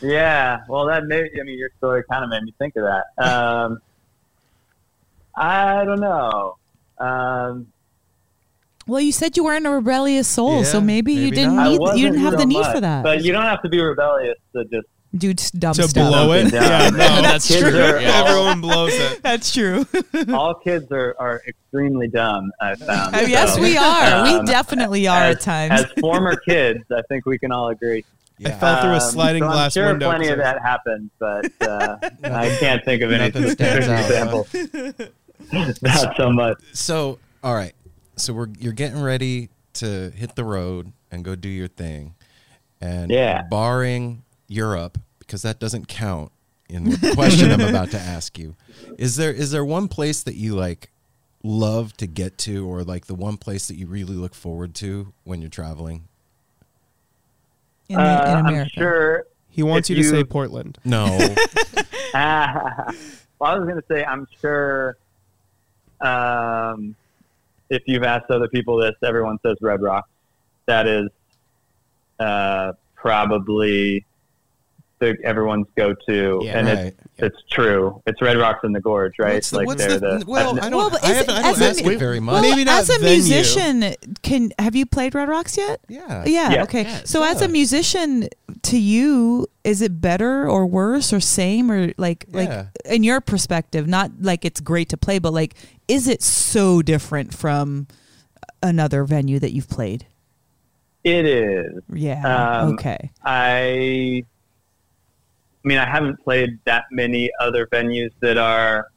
Yeah, 0.00 0.60
well, 0.68 0.86
that 0.86 1.04
made 1.06 1.30
I 1.40 1.42
mean 1.44 1.58
your 1.58 1.70
story 1.78 2.04
kind 2.10 2.22
of 2.24 2.30
made 2.30 2.42
me 2.44 2.54
think 2.58 2.74
of 2.76 2.84
that. 2.84 3.04
Um, 3.24 3.80
I 5.36 5.84
don't 5.84 6.00
know. 6.00 6.56
Um, 6.98 7.72
Well, 8.86 9.00
you 9.00 9.12
said 9.12 9.36
you 9.36 9.44
weren't 9.44 9.66
a 9.66 9.70
rebellious 9.70 10.28
soul, 10.28 10.64
so 10.64 10.78
Yeah, 10.78 10.84
maybe, 10.84 11.12
you 11.14 11.30
didn't 11.30 11.56
not. 11.56 11.68
need 11.70 11.80
you 11.98 12.06
didn't 12.08 12.20
have 12.20 12.36
the 12.36 12.46
need 12.46 12.60
much, 12.60 12.72
for 12.74 12.80
that. 12.80 13.02
But 13.02 13.22
you 13.24 13.32
don't 13.32 13.44
have 13.46 13.62
to 13.62 13.68
be 13.68 13.80
rebellious 13.80 14.38
to 14.54 14.64
just. 14.64 14.86
Do 15.16 15.30
s- 15.30 15.50
dumb 15.50 15.74
To 15.74 15.88
stuff. 15.88 16.08
blow 16.08 16.32
it, 16.32 16.52
yeah, 16.52 16.88
no, 16.90 16.96
That's 17.22 17.48
Kids 17.48 17.60
true. 17.60 17.78
are 17.80 18.00
Yeah. 18.00 18.24
Everyone 18.26 18.60
blows 18.60 18.92
it. 18.94 19.22
That's 19.22 19.52
true. 19.52 19.86
all 20.32 20.54
kids 20.54 20.86
are, 20.92 21.16
are 21.18 21.42
extremely 21.48 22.08
dumb. 22.08 22.50
I 22.60 22.74
found. 22.76 23.16
Oh, 23.16 23.20
yes, 23.20 23.54
So, 23.56 23.60
we 23.60 23.76
are. 23.76 24.26
um, 24.26 24.40
we 24.40 24.46
definitely 24.46 25.08
are 25.08 25.22
as, 25.24 25.36
at 25.36 25.42
times. 25.42 25.72
As 25.82 25.92
former 26.00 26.36
kids, 26.36 26.84
I 26.94 27.02
think 27.08 27.26
we 27.26 27.38
can 27.38 27.50
all 27.52 27.68
agree. 27.70 28.04
I 28.44 28.52
fell 28.52 28.80
through 28.80 28.90
a 28.92 28.94
Um, 28.94 29.00
sliding 29.00 29.42
so 29.42 29.48
glass 29.48 29.76
I'm 29.76 29.82
sure 29.82 29.86
window. 29.88 30.08
plenty 30.10 30.24
'cause 30.26 30.32
of 30.32 30.38
that 30.38 30.62
happens, 30.62 31.10
but 31.18 31.52
uh, 31.68 31.96
I 32.24 32.56
can't 32.58 32.82
think 32.84 33.02
of 33.02 33.12
any 33.12 33.24
Nothing 33.30 33.50
stands 33.50 33.86
out, 33.88 34.00
example. 34.00 34.46
Not 35.82 36.16
so 36.16 36.30
much. 36.30 36.58
So, 36.72 37.18
all 37.42 37.54
right. 37.54 37.74
So 38.16 38.32
we're 38.32 38.48
you're 38.58 38.72
getting 38.72 39.00
ready 39.02 39.50
to 39.74 40.10
hit 40.10 40.36
the 40.36 40.44
road 40.44 40.92
and 41.10 41.24
go 41.24 41.34
do 41.34 41.48
your 41.48 41.68
thing. 41.68 42.14
And 42.80 43.10
Yeah. 43.10 43.42
barring 43.42 44.22
Europe, 44.50 44.98
because 45.20 45.42
that 45.42 45.58
doesn't 45.60 45.86
count 45.88 46.32
in 46.68 46.84
the 46.84 47.12
question 47.14 47.50
I'm 47.50 47.60
about 47.60 47.90
to 47.92 47.98
ask 48.00 48.38
you. 48.38 48.56
Is 48.98 49.16
there 49.16 49.32
is 49.32 49.50
there 49.52 49.64
one 49.64 49.88
place 49.88 50.22
that 50.24 50.34
you 50.34 50.54
like 50.54 50.90
love 51.42 51.96
to 51.98 52.06
get 52.06 52.36
to 52.38 52.66
or 52.68 52.82
like 52.82 53.06
the 53.06 53.14
one 53.14 53.36
place 53.36 53.68
that 53.68 53.76
you 53.76 53.86
really 53.86 54.14
look 54.14 54.34
forward 54.34 54.74
to 54.76 55.12
when 55.24 55.40
you're 55.40 55.48
traveling? 55.50 56.08
in, 57.88 57.96
the, 57.96 58.02
Uh, 58.02 58.30
in 58.30 58.36
I'm 58.36 58.46
America. 58.46 58.70
sure. 58.70 59.24
He 59.48 59.62
wants 59.62 59.90
you 59.90 59.96
to 59.96 60.04
say 60.04 60.22
Portland. 60.24 60.78
No. 60.84 61.06
well, 62.14 62.14
I 62.14 63.58
was 63.58 63.68
going 63.68 63.76
to 63.80 63.84
say, 63.88 64.04
I'm 64.04 64.26
sure. 64.40 64.96
Um, 66.00 66.94
if 67.68 67.82
you've 67.86 68.04
asked 68.04 68.30
other 68.30 68.48
people 68.48 68.76
this, 68.78 68.94
everyone 69.02 69.38
says 69.44 69.56
Red 69.60 69.82
Rock. 69.82 70.08
That 70.66 70.86
is 70.86 71.08
uh, 72.20 72.72
probably 72.94 74.04
the, 75.00 75.16
everyone's 75.24 75.66
go-to, 75.76 76.40
Yeah. 76.42 76.58
and 76.58 76.68
Right. 76.68 76.78
it's 76.86 76.96
it's 77.18 77.36
true. 77.50 78.00
It's 78.06 78.20
Red 78.22 78.38
Rocks 78.38 78.60
in 78.64 78.72
the 78.72 78.80
Gorge, 78.80 79.14
right? 79.18 79.34
What's 79.34 79.50
the- 79.50 79.56
like 79.58 79.66
what's 79.66 79.84
they're 79.84 79.98
the- 79.98 80.18
the, 80.20 80.24
well, 80.26 80.50
I've- 80.52 80.60
I 80.60 80.70
don't, 80.70 80.78
Well, 80.92 80.98
I, 81.02 81.06
haven't, 81.12 81.30
I 81.30 81.42
don't 81.42 81.62
as 81.62 81.80
a- 81.80 81.90
it 81.90 81.98
very 81.98 82.18
much. 82.20 82.32
Well, 82.32 82.42
Maybe 82.42 82.64
not 82.64 82.80
as 82.80 82.88
a 82.90 82.98
venue. 82.98 83.08
musician, 83.16 83.94
can 84.22 84.52
have 84.58 84.74
you 84.76 84.86
played 84.86 85.14
Red 85.14 85.28
Rocks 85.28 85.56
yet? 85.58 85.80
yeah. 85.88 86.22
Yeah. 86.26 86.50
Yeah. 86.52 86.62
Okay. 86.62 86.82
Yeah, 86.84 87.00
so, 87.04 87.22
as 87.24 87.42
a 87.42 87.48
musician, 87.48 88.28
to 88.62 88.78
you, 88.78 89.46
is 89.64 89.82
it 89.82 90.00
better 90.00 90.48
or 90.48 90.66
worse 90.66 91.12
or 91.12 91.20
same 91.20 91.70
or 91.70 91.92
like 91.98 92.24
Yeah. 92.32 92.38
like 92.38 92.68
in 92.86 93.02
your 93.02 93.20
perspective? 93.20 93.86
Not 93.86 94.10
like 94.20 94.44
it's 94.44 94.60
great 94.60 94.88
to 94.90 94.96
play, 94.96 95.18
but 95.18 95.32
like, 95.34 95.54
is 95.88 96.08
it 96.08 96.22
so 96.22 96.80
different 96.82 97.34
from 97.34 97.86
another 98.62 99.04
venue 99.04 99.38
that 99.40 99.52
you've 99.52 99.68
played? 99.68 100.06
it 101.02 101.24
is. 101.24 101.82
Yeah. 101.92 102.60
Um, 102.60 102.74
okay. 102.74 103.10
I, 103.24 104.24
I 105.64 105.68
mean, 105.68 105.78
I 105.78 105.86
haven't 105.88 106.22
played 106.24 106.58
that 106.64 106.84
many 106.90 107.30
other 107.40 107.66
venues 107.66 108.10
that 108.20 108.38
are 108.38 108.88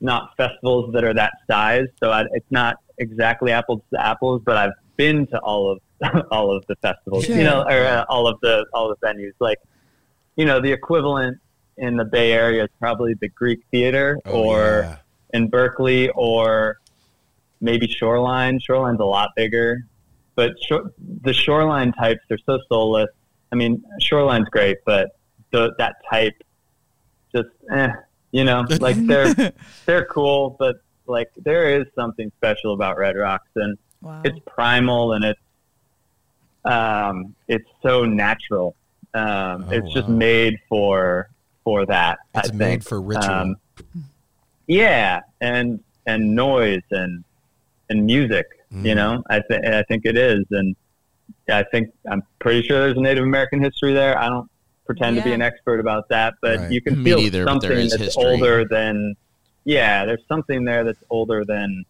not 0.00 0.30
festivals 0.36 0.92
that 0.94 1.04
are 1.04 1.14
that 1.14 1.32
size, 1.48 1.86
so 2.02 2.10
I, 2.10 2.24
it's 2.32 2.50
not 2.50 2.76
exactly 2.98 3.52
apples 3.52 3.82
to 3.92 4.04
apples. 4.04 4.42
But 4.44 4.56
I've 4.56 4.72
been 4.96 5.26
to 5.28 5.38
all 5.40 5.70
of 5.70 5.80
all 6.32 6.50
of 6.56 6.64
the 6.66 6.74
festivals, 6.76 7.26
Sure. 7.26 7.36
you 7.36 7.44
know, 7.44 7.62
or 7.62 7.84
uh, 7.86 8.04
all 8.08 8.26
of 8.26 8.40
the 8.40 8.66
all 8.74 8.88
the 8.88 8.96
venues. 9.06 9.32
Like, 9.38 9.58
you 10.36 10.44
know, 10.44 10.60
the 10.60 10.72
equivalent 10.72 11.38
in 11.76 11.96
the 11.96 12.04
Bay 12.04 12.32
Area 12.32 12.64
is 12.64 12.70
probably 12.80 13.14
the 13.14 13.28
Greek 13.28 13.60
Theater, 13.70 14.18
Oh, 14.26 14.42
or 14.44 14.80
yeah. 14.84 14.96
in 15.34 15.48
Berkeley, 15.48 16.08
or 16.10 16.78
maybe 17.60 17.86
Shoreline. 17.86 18.58
Shoreline's 18.58 19.00
a 19.00 19.04
lot 19.04 19.30
bigger, 19.36 19.86
but 20.34 20.52
shor- 20.64 20.90
the 21.22 21.32
Shoreline 21.32 21.92
types 21.92 22.20
are 22.30 22.38
so 22.44 22.58
soulless. 22.68 23.08
I 23.52 23.54
mean, 23.54 23.84
Shoreline's 24.00 24.48
great, 24.48 24.78
but 24.84 25.12
the, 25.52 25.72
that 25.78 25.96
type 26.10 26.34
just, 27.34 27.48
eh, 27.74 27.88
you 28.32 28.44
know, 28.44 28.64
like 28.80 28.96
they're 29.06 29.34
they're 29.86 30.06
cool, 30.06 30.56
but 30.58 30.76
like 31.06 31.28
there 31.36 31.80
is 31.80 31.86
something 31.94 32.30
special 32.38 32.74
about 32.74 32.96
Red 32.98 33.16
Rocks, 33.16 33.48
and 33.56 33.76
Wow. 34.00 34.20
it's 34.24 34.38
primal 34.46 35.12
and 35.12 35.24
it's 35.24 35.40
um, 36.64 37.34
it's 37.48 37.68
so 37.82 38.04
natural. 38.04 38.74
Um, 39.14 39.64
Oh, 39.68 39.70
it's 39.70 39.92
just 39.92 40.08
made 40.08 40.58
for 40.68 41.28
for 41.64 41.84
that. 41.86 42.18
It's 42.34 42.50
I 42.50 42.52
made 42.52 42.66
think. 42.66 42.84
for 42.84 43.00
ritual. 43.02 43.24
Um, 43.30 43.56
yeah, 44.66 45.20
and 45.40 45.80
and 46.06 46.34
noise 46.34 46.82
and 46.90 47.24
and 47.90 48.04
music. 48.06 48.46
You 48.70 48.94
Mm. 48.94 48.96
know, 48.96 49.22
I 49.28 49.40
think 49.40 49.64
I 49.66 49.82
think 49.82 50.02
it 50.06 50.16
is, 50.16 50.44
and 50.50 50.74
I 51.50 51.62
think 51.64 51.90
I'm 52.10 52.22
pretty 52.40 52.66
sure 52.66 52.78
there's 52.80 52.96
a 52.96 53.00
Native 53.00 53.24
American 53.24 53.62
history 53.62 53.92
there. 53.92 54.18
I 54.18 54.28
don't 54.28 54.48
pretend 54.86 55.16
to 55.16 55.22
be 55.22 55.32
an 55.32 55.42
expert 55.42 55.80
about 55.80 56.08
that, 56.08 56.34
but 56.42 56.58
Right. 56.58 56.70
you 56.72 56.80
can 56.80 56.98
Me 57.02 57.10
feel 57.10 57.18
neither, 57.18 57.44
something 57.44 57.70
is 57.72 57.90
that's 57.92 58.02
history. 58.04 58.24
older 58.24 58.64
than. 58.64 59.14
Yeah, 59.64 60.04
there's 60.04 60.24
something 60.26 60.64
there 60.64 60.82
that's 60.82 60.98
older 61.08 61.44
than, 61.44 61.84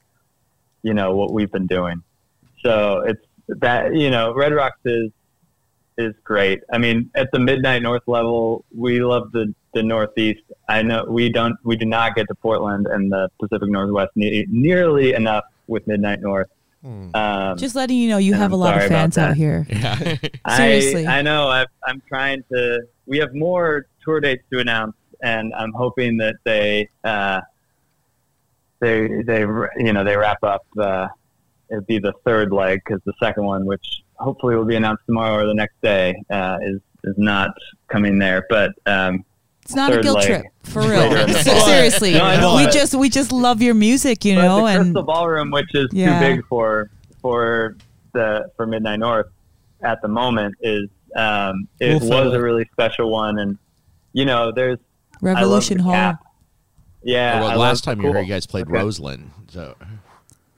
you 0.82 0.92
know, 0.92 1.16
what 1.16 1.32
we've 1.32 1.50
been 1.50 1.66
doing. 1.66 2.02
So 2.62 3.00
it's 3.06 3.24
that 3.48 3.94
you 3.94 4.10
know, 4.10 4.34
Red 4.34 4.52
Rocks 4.52 4.78
is 4.84 5.10
is 5.98 6.14
great. 6.24 6.60
I 6.72 6.78
mean, 6.78 7.10
at 7.14 7.30
the 7.32 7.38
Midnight 7.38 7.82
North 7.82 8.02
level, 8.06 8.64
we 8.76 9.00
love 9.02 9.32
the 9.32 9.54
the 9.74 9.82
Northeast. 9.82 10.42
I 10.68 10.82
know 10.82 11.04
we 11.08 11.30
don't, 11.30 11.56
we 11.64 11.76
do 11.76 11.86
not 11.86 12.14
get 12.14 12.28
to 12.28 12.34
Portland 12.34 12.86
and 12.86 13.10
the 13.10 13.30
Pacific 13.40 13.70
Northwest 13.70 14.10
ne- 14.16 14.44
nearly 14.50 15.14
enough 15.14 15.44
with 15.66 15.86
Midnight 15.86 16.20
North. 16.20 16.48
Hmm. 16.82 17.14
Um, 17.14 17.56
Just 17.56 17.74
letting 17.76 17.96
you 17.96 18.08
know, 18.08 18.18
you 18.18 18.34
have 18.34 18.52
a 18.52 18.54
I'm 18.54 18.60
lot 18.60 18.82
of 18.82 18.88
fans 18.88 19.16
out 19.16 19.36
here. 19.36 19.66
Yeah. 19.70 20.16
Seriously. 20.56 21.06
I, 21.06 21.18
I 21.18 21.22
know. 21.22 21.48
I've, 21.48 21.68
I'm 21.86 22.02
trying 22.08 22.42
to. 22.52 22.80
We 23.06 23.18
have 23.18 23.34
more 23.34 23.86
tour 24.04 24.20
dates 24.20 24.42
to 24.52 24.58
announce, 24.58 24.96
and 25.22 25.52
I'm 25.54 25.72
hoping 25.72 26.16
that 26.18 26.36
they 26.44 26.88
uh, 27.04 27.40
they 28.80 29.22
they 29.22 29.40
you 29.40 29.92
know 29.92 30.04
they 30.04 30.16
wrap 30.16 30.42
up. 30.42 30.66
Uh, 30.78 31.08
it'd 31.70 31.86
be 31.86 31.98
the 31.98 32.12
third 32.24 32.52
leg 32.52 32.80
because 32.84 33.00
the 33.04 33.14
second 33.20 33.44
one, 33.44 33.64
which 33.64 34.02
hopefully 34.16 34.56
will 34.56 34.64
be 34.64 34.76
announced 34.76 35.04
tomorrow 35.06 35.36
or 35.42 35.46
the 35.46 35.54
next 35.54 35.80
day, 35.82 36.14
uh, 36.30 36.58
is 36.62 36.80
is 37.04 37.14
not 37.16 37.50
coming 37.88 38.18
there. 38.18 38.44
But 38.48 38.72
um, 38.86 39.24
It's 39.62 39.74
not 39.74 39.92
a 39.92 40.00
guilt 40.02 40.16
leg 40.18 40.26
trip 40.26 40.42
for 40.64 40.80
real. 40.88 40.90
later 41.00 41.18
in 41.18 41.32
the 41.32 41.38
Se- 41.42 41.50
fall. 41.50 41.66
Seriously, 41.66 42.12
No, 42.14 42.56
we 42.56 42.66
just 42.66 42.94
we 42.94 43.08
just 43.08 43.30
love 43.32 43.62
your 43.62 43.74
music, 43.74 44.24
you 44.24 44.34
but 44.36 44.42
know, 44.42 44.56
the 44.66 44.80
and 44.80 44.94
the 44.94 45.02
Ballroom, 45.02 45.50
which 45.50 45.72
is 45.74 45.88
Yeah. 45.92 46.18
too 46.20 46.36
big 46.36 46.46
for 46.46 46.90
for 47.20 47.76
the 48.12 48.50
for 48.56 48.66
Midnight 48.66 48.98
North 49.00 49.26
at 49.82 50.02
the 50.02 50.08
moment, 50.08 50.54
is 50.60 50.88
um, 51.16 51.68
it 51.80 52.00
We'll 52.02 52.24
was 52.24 52.34
it. 52.34 52.38
a 52.38 52.42
really 52.42 52.68
special 52.72 53.10
one, 53.10 53.38
and 53.38 53.56
you 54.12 54.24
know, 54.24 54.50
there's 54.52 54.78
Revolution 55.20 55.78
the 55.78 55.84
Hall. 55.84 55.92
Cap. 55.92 56.24
Yeah. 57.04 57.40
well, 57.40 57.50
I 57.50 57.54
last 57.56 57.86
love- 57.86 57.96
time 57.96 58.02
you 58.02 58.08
were 58.08 58.14
here, 58.14 58.22
you 58.24 58.32
guys 58.32 58.46
played 58.46 58.66
Okay. 58.66 58.78
Roseland. 58.78 59.30
So 59.48 59.76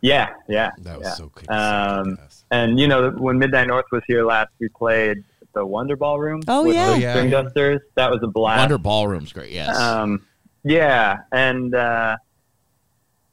Yeah, 0.01 0.31
yeah. 0.49 0.71
That 0.83 0.99
was 0.99 1.07
yeah. 1.07 1.15
so 1.15 1.29
kick- 1.35 1.51
Um. 1.51 2.19
And 2.51 2.79
you 2.79 2.87
know, 2.89 3.11
when 3.11 3.39
Midnight 3.39 3.67
North 3.69 3.87
was 3.93 4.03
here 4.07 4.25
last, 4.25 4.51
we 4.61 4.69
played 4.69 5.25
the 5.55 5.65
Wonder 5.65 5.97
Ballroom. 5.97 6.41
Oh, 6.49 6.65
with 6.65 6.75
yeah. 6.75 6.87
the 6.87 6.93
Oh, 6.93 6.97
yeah. 6.97 7.15
Stringdusters. 7.17 7.79
That 7.97 8.11
was 8.11 8.21
a 8.23 8.27
blast. 8.27 8.61
Wonder 8.61 8.79
Ballroom's 8.79 9.33
great. 9.33 9.51
Yes. 9.53 9.77
Um, 9.79 10.27
yeah, 10.65 11.19
and 11.33 11.75
uh, 11.75 12.17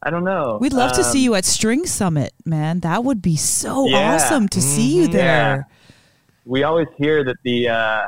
I 0.04 0.10
don't 0.10 0.24
know. 0.24 0.58
We'd 0.60 0.74
love 0.74 0.92
to 0.94 1.00
Um, 1.02 1.04
see 1.06 1.24
you 1.24 1.36
at 1.36 1.46
String 1.46 1.86
Summit, 1.86 2.34
man. 2.46 2.80
That 2.82 3.04
would 3.04 3.22
be 3.22 3.36
so 3.36 3.88
Yeah. 3.88 4.16
awesome 4.16 4.48
to 4.50 4.62
see 4.62 4.98
you 4.98 5.08
Mhm. 5.08 5.12
there. 5.14 5.68
We 6.46 6.64
always 6.64 6.88
hear 6.98 7.24
that 7.24 7.38
the 7.44 7.70
uh, 7.70 8.08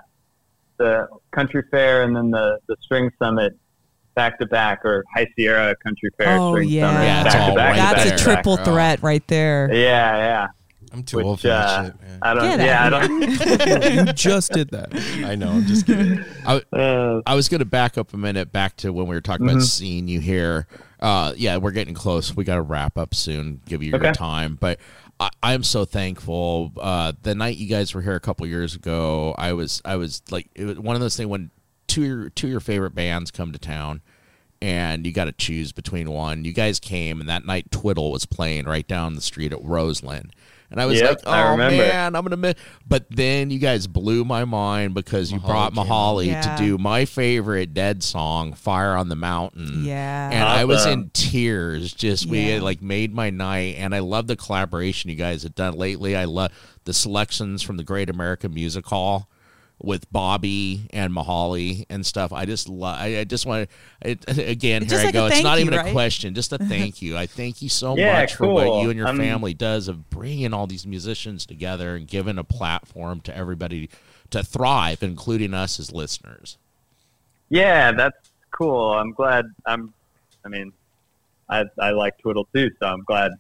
the 0.78 1.08
country 1.32 1.64
fair 1.70 2.02
and 2.04 2.16
then 2.16 2.32
the 2.32 2.58
the 2.68 2.76
string 2.82 3.12
summit 3.20 3.54
back 4.16 4.38
to 4.40 4.46
back, 4.46 4.84
or 4.86 5.04
High 5.16 5.28
Sierra 5.36 5.76
Country 5.84 6.10
Fair 6.18 6.38
Oh, 6.40 6.54
string 6.54 6.70
yeah. 6.70 6.88
summit 6.92 7.04
Yeah, 7.06 7.22
it's 7.26 7.34
back 7.36 7.50
to 7.50 7.56
back. 7.56 7.70
right 7.70 7.76
to 7.76 7.82
That's 7.82 7.94
back 7.94 8.06
a 8.06 8.10
to 8.10 8.10
back. 8.16 8.20
triple 8.44 8.54
Oh. 8.60 8.64
threat 8.64 9.00
right 9.04 9.28
there. 9.28 9.70
Yeah, 9.72 10.18
yeah. 10.18 10.48
I'm 10.94 11.04
too 11.04 11.18
Which, 11.18 11.26
old 11.26 11.42
for 11.42 11.48
that 11.48 11.68
uh, 11.70 11.86
shit, 11.86 12.02
man. 12.02 12.20
I 12.22 12.34
don't. 12.36 12.58
Get 12.58 12.66
yeah, 12.66 12.86
I 12.86 12.90
don't. 12.90 14.06
you 14.08 14.14
just 14.14 14.52
did 14.52 14.70
that. 14.70 14.94
I 15.26 15.34
know. 15.36 15.50
I'm 15.50 15.66
just 15.66 15.86
kidding. 15.86 16.24
Uh, 16.46 17.22
I 17.26 17.36
was 17.36 17.48
going 17.50 17.60
to 17.60 17.66
back 17.66 17.98
up 17.98 18.14
a 18.14 18.18
minute 18.18 18.52
back 18.52 18.76
to 18.78 18.92
when 18.92 19.08
we 19.08 19.16
were 19.16 19.22
talking 19.22 19.46
Mm-hmm. 19.48 19.56
about 19.58 19.66
seeing 19.68 20.08
you 20.08 20.20
here. 20.20 20.68
Uh, 21.00 21.34
yeah, 21.36 21.58
we're 21.58 21.72
getting 21.72 21.94
close. 21.94 22.36
We 22.36 22.44
got 22.44 22.56
to 22.56 22.62
wrap 22.62 22.98
up 22.98 23.16
soon. 23.16 23.62
Give 23.66 23.82
you 23.82 23.92
your 23.92 24.14
time, 24.14 24.58
but 24.60 24.80
I, 25.20 25.30
I'm 25.42 25.64
so 25.64 25.86
thankful. 25.86 26.72
Uh, 26.80 27.14
the 27.24 27.34
night 27.34 27.58
you 27.58 27.68
guys 27.68 27.94
were 27.96 28.02
here 28.02 28.16
a 28.16 28.20
couple 28.20 28.46
years 28.46 28.76
ago, 28.76 29.34
I 29.38 29.54
was 29.54 29.82
I 29.86 29.96
was 29.96 30.22
like 30.30 30.50
it 30.54 30.66
was 30.66 30.80
one 30.80 30.96
of 30.96 31.02
those 31.02 31.16
things 31.18 31.28
when 31.28 31.50
two 31.88 32.02
of 32.02 32.08
your 32.08 32.30
two 32.30 32.48
of 32.48 32.52
your 32.52 32.60
favorite 32.60 32.94
bands 32.94 33.32
come 33.32 33.52
to 33.52 33.60
town. 33.60 34.02
And 34.62 35.06
you 35.06 35.12
got 35.12 35.26
to 35.26 35.34
choose 35.34 35.74
between 35.74 36.10
one. 36.10 36.46
You 36.46 36.54
guys 36.54 36.80
came, 36.80 37.20
and 37.20 37.28
that 37.30 37.46
night 37.46 37.70
Twiddle 37.70 38.12
was 38.14 38.26
playing 38.26 38.64
right 38.66 38.88
down 38.88 39.16
the 39.16 39.22
street 39.22 39.52
at 39.52 39.62
Roseland, 39.62 40.34
and 40.74 40.82
I 40.82 40.86
was 40.88 41.00
Yep, 41.00 41.26
like, 41.26 41.28
"Oh 41.28 41.56
man, 41.56 42.16
I'm 42.16 42.24
gonna 42.24 42.36
miss." 42.36 42.56
But 42.86 43.06
then 43.10 43.50
you 43.52 43.60
guys 43.60 43.88
blew 43.88 44.26
my 44.26 44.44
mind 44.44 44.94
because 44.96 45.32
you 45.32 45.40
brought 45.40 45.74
came. 45.74 45.86
Mihali 45.86 46.26
Yeah. 46.26 46.42
to 46.42 46.62
do 46.62 46.78
my 46.78 47.06
favorite 47.06 47.74
Dead 47.74 48.04
song, 48.04 48.54
"Fire 48.54 48.96
on 48.98 49.08
the 49.08 49.16
Mountain." 49.16 49.86
Yeah. 49.86 50.30
and 50.32 50.44
I 50.44 50.66
was 50.66 50.80
Awesome. 50.82 50.92
in 50.94 51.10
tears. 51.14 51.94
Just 51.94 52.26
we 52.26 52.50
had, 52.50 52.62
like 52.64 52.82
made 52.82 53.14
my 53.14 53.30
night, 53.30 53.76
and 53.78 53.94
I 53.96 54.00
love 54.00 54.28
the 54.28 54.36
collaboration 54.36 55.10
you 55.10 55.16
guys 55.16 55.44
have 55.44 55.56
done 55.56 55.76
lately. 55.78 56.16
I 56.18 56.26
love 56.26 56.52
the 56.86 56.94
selections 56.94 57.62
from 57.62 57.78
the 57.78 57.84
Great 57.84 58.10
American 58.10 58.54
Music 58.54 58.86
Hall 58.88 59.30
with 59.84 60.10
Bobby 60.14 60.88
and 60.92 61.14
Mihali 61.14 61.86
and 61.90 62.04
stuff. 62.06 62.32
I 62.34 62.46
just 62.46 62.70
love. 62.70 62.98
I, 62.98 63.20
I 63.20 63.24
just 63.26 63.46
want 63.46 63.70
to 64.04 64.10
again. 64.50 64.84
It's 64.84 64.92
Here 64.92 65.02
just 65.02 65.02
I 65.02 65.06
like 65.06 65.14
go. 65.14 65.26
It's 65.28 65.44
not 65.44 65.60
you, 65.60 65.66
even 65.66 65.78
right? 65.78 65.90
a 65.90 65.92
question, 65.92 66.34
just 66.34 66.54
a 66.54 66.58
thank 66.60 67.02
you. 67.02 67.18
I 67.18 67.28
thank 67.28 67.62
you 67.62 67.68
so 67.70 67.96
Yeah, 67.98 68.14
much 68.22 68.36
for 68.36 68.48
what 68.48 68.82
you 68.82 68.90
and 68.90 68.98
your 68.98 69.08
I'm- 69.08 69.18
family 69.18 69.54
does 69.54 69.88
of 69.90 70.10
bringing 70.10 70.54
all 70.54 70.66
these 70.68 70.88
musicians 70.88 71.46
together 71.46 71.96
and 71.98 72.08
giving 72.08 72.38
a 72.38 72.44
platform 72.44 73.20
to 73.22 73.36
everybody 73.36 73.90
to 74.32 74.42
thrive, 74.42 75.04
including 75.04 75.54
us 75.54 75.80
as 75.80 75.92
listeners. 75.92 76.58
yeah, 77.50 77.92
that's 77.92 78.32
cool. 78.52 78.94
I'm 78.94 79.12
glad. 79.12 79.46
I'm. 79.66 79.94
I 80.46 80.50
mean, 80.50 80.72
I 81.50 81.66
I 81.80 81.92
like 81.92 82.18
Twiddle 82.20 82.48
too, 82.56 82.72
so 82.80 82.88
I'm 82.88 83.04
glad. 83.04 83.32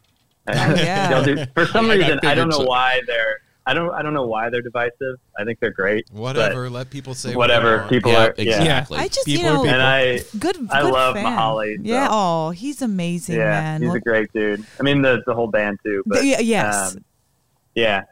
yeah. 0.47 1.23
Do- 1.25 1.45
For 1.53 1.65
some 1.67 1.89
I 1.89 1.95
reason, 1.95 2.19
I 2.23 2.35
don't 2.35 2.49
know 2.49 2.57
so. 2.59 2.65
why 2.65 3.01
they're. 3.07 3.39
I 3.65 3.73
don't. 3.73 3.93
I 3.93 4.01
don't 4.01 4.13
know 4.13 4.27
why 4.27 4.49
they're 4.49 4.61
divisive. 4.61 5.15
I 5.39 5.45
think 5.45 5.59
they're 5.61 5.71
great. 5.71 6.05
Whatever. 6.11 6.69
Let 6.69 6.89
people 6.89 7.13
say 7.13 7.33
Whatever. 7.33 7.77
What 7.77 7.89
they 7.89 7.95
People 7.95 8.11
yeah, 8.11 8.17
are. 8.25 8.33
Yeah. 8.37 8.59
exactly. 8.61 8.97
I 8.99 9.07
just, 9.07 9.25
People 9.25 9.43
you 9.43 9.53
know. 9.53 9.65
And 9.65 9.81
I. 9.81 10.19
good, 10.37 10.67
I 10.69 10.81
good 10.81 10.91
love 10.93 11.15
fan. 11.15 11.25
Mihali, 11.25 11.77
Yeah. 11.81 12.07
Oh, 12.11 12.49
he's 12.49 12.81
amazing, 12.81 13.37
Yeah, 13.37 13.45
man. 13.61 13.81
he's 13.81 13.87
Well, 13.87 13.97
a 13.97 14.01
great 14.01 14.33
dude. 14.33 14.65
I 14.79 14.83
mean, 14.83 15.01
the 15.01 15.21
the 15.25 15.33
whole 15.33 15.47
band 15.47 15.79
too. 15.81 16.03
But 16.05 16.23
y- 16.23 16.37
yes. 16.41 16.95
um, 16.97 17.05
yeah, 17.73 18.03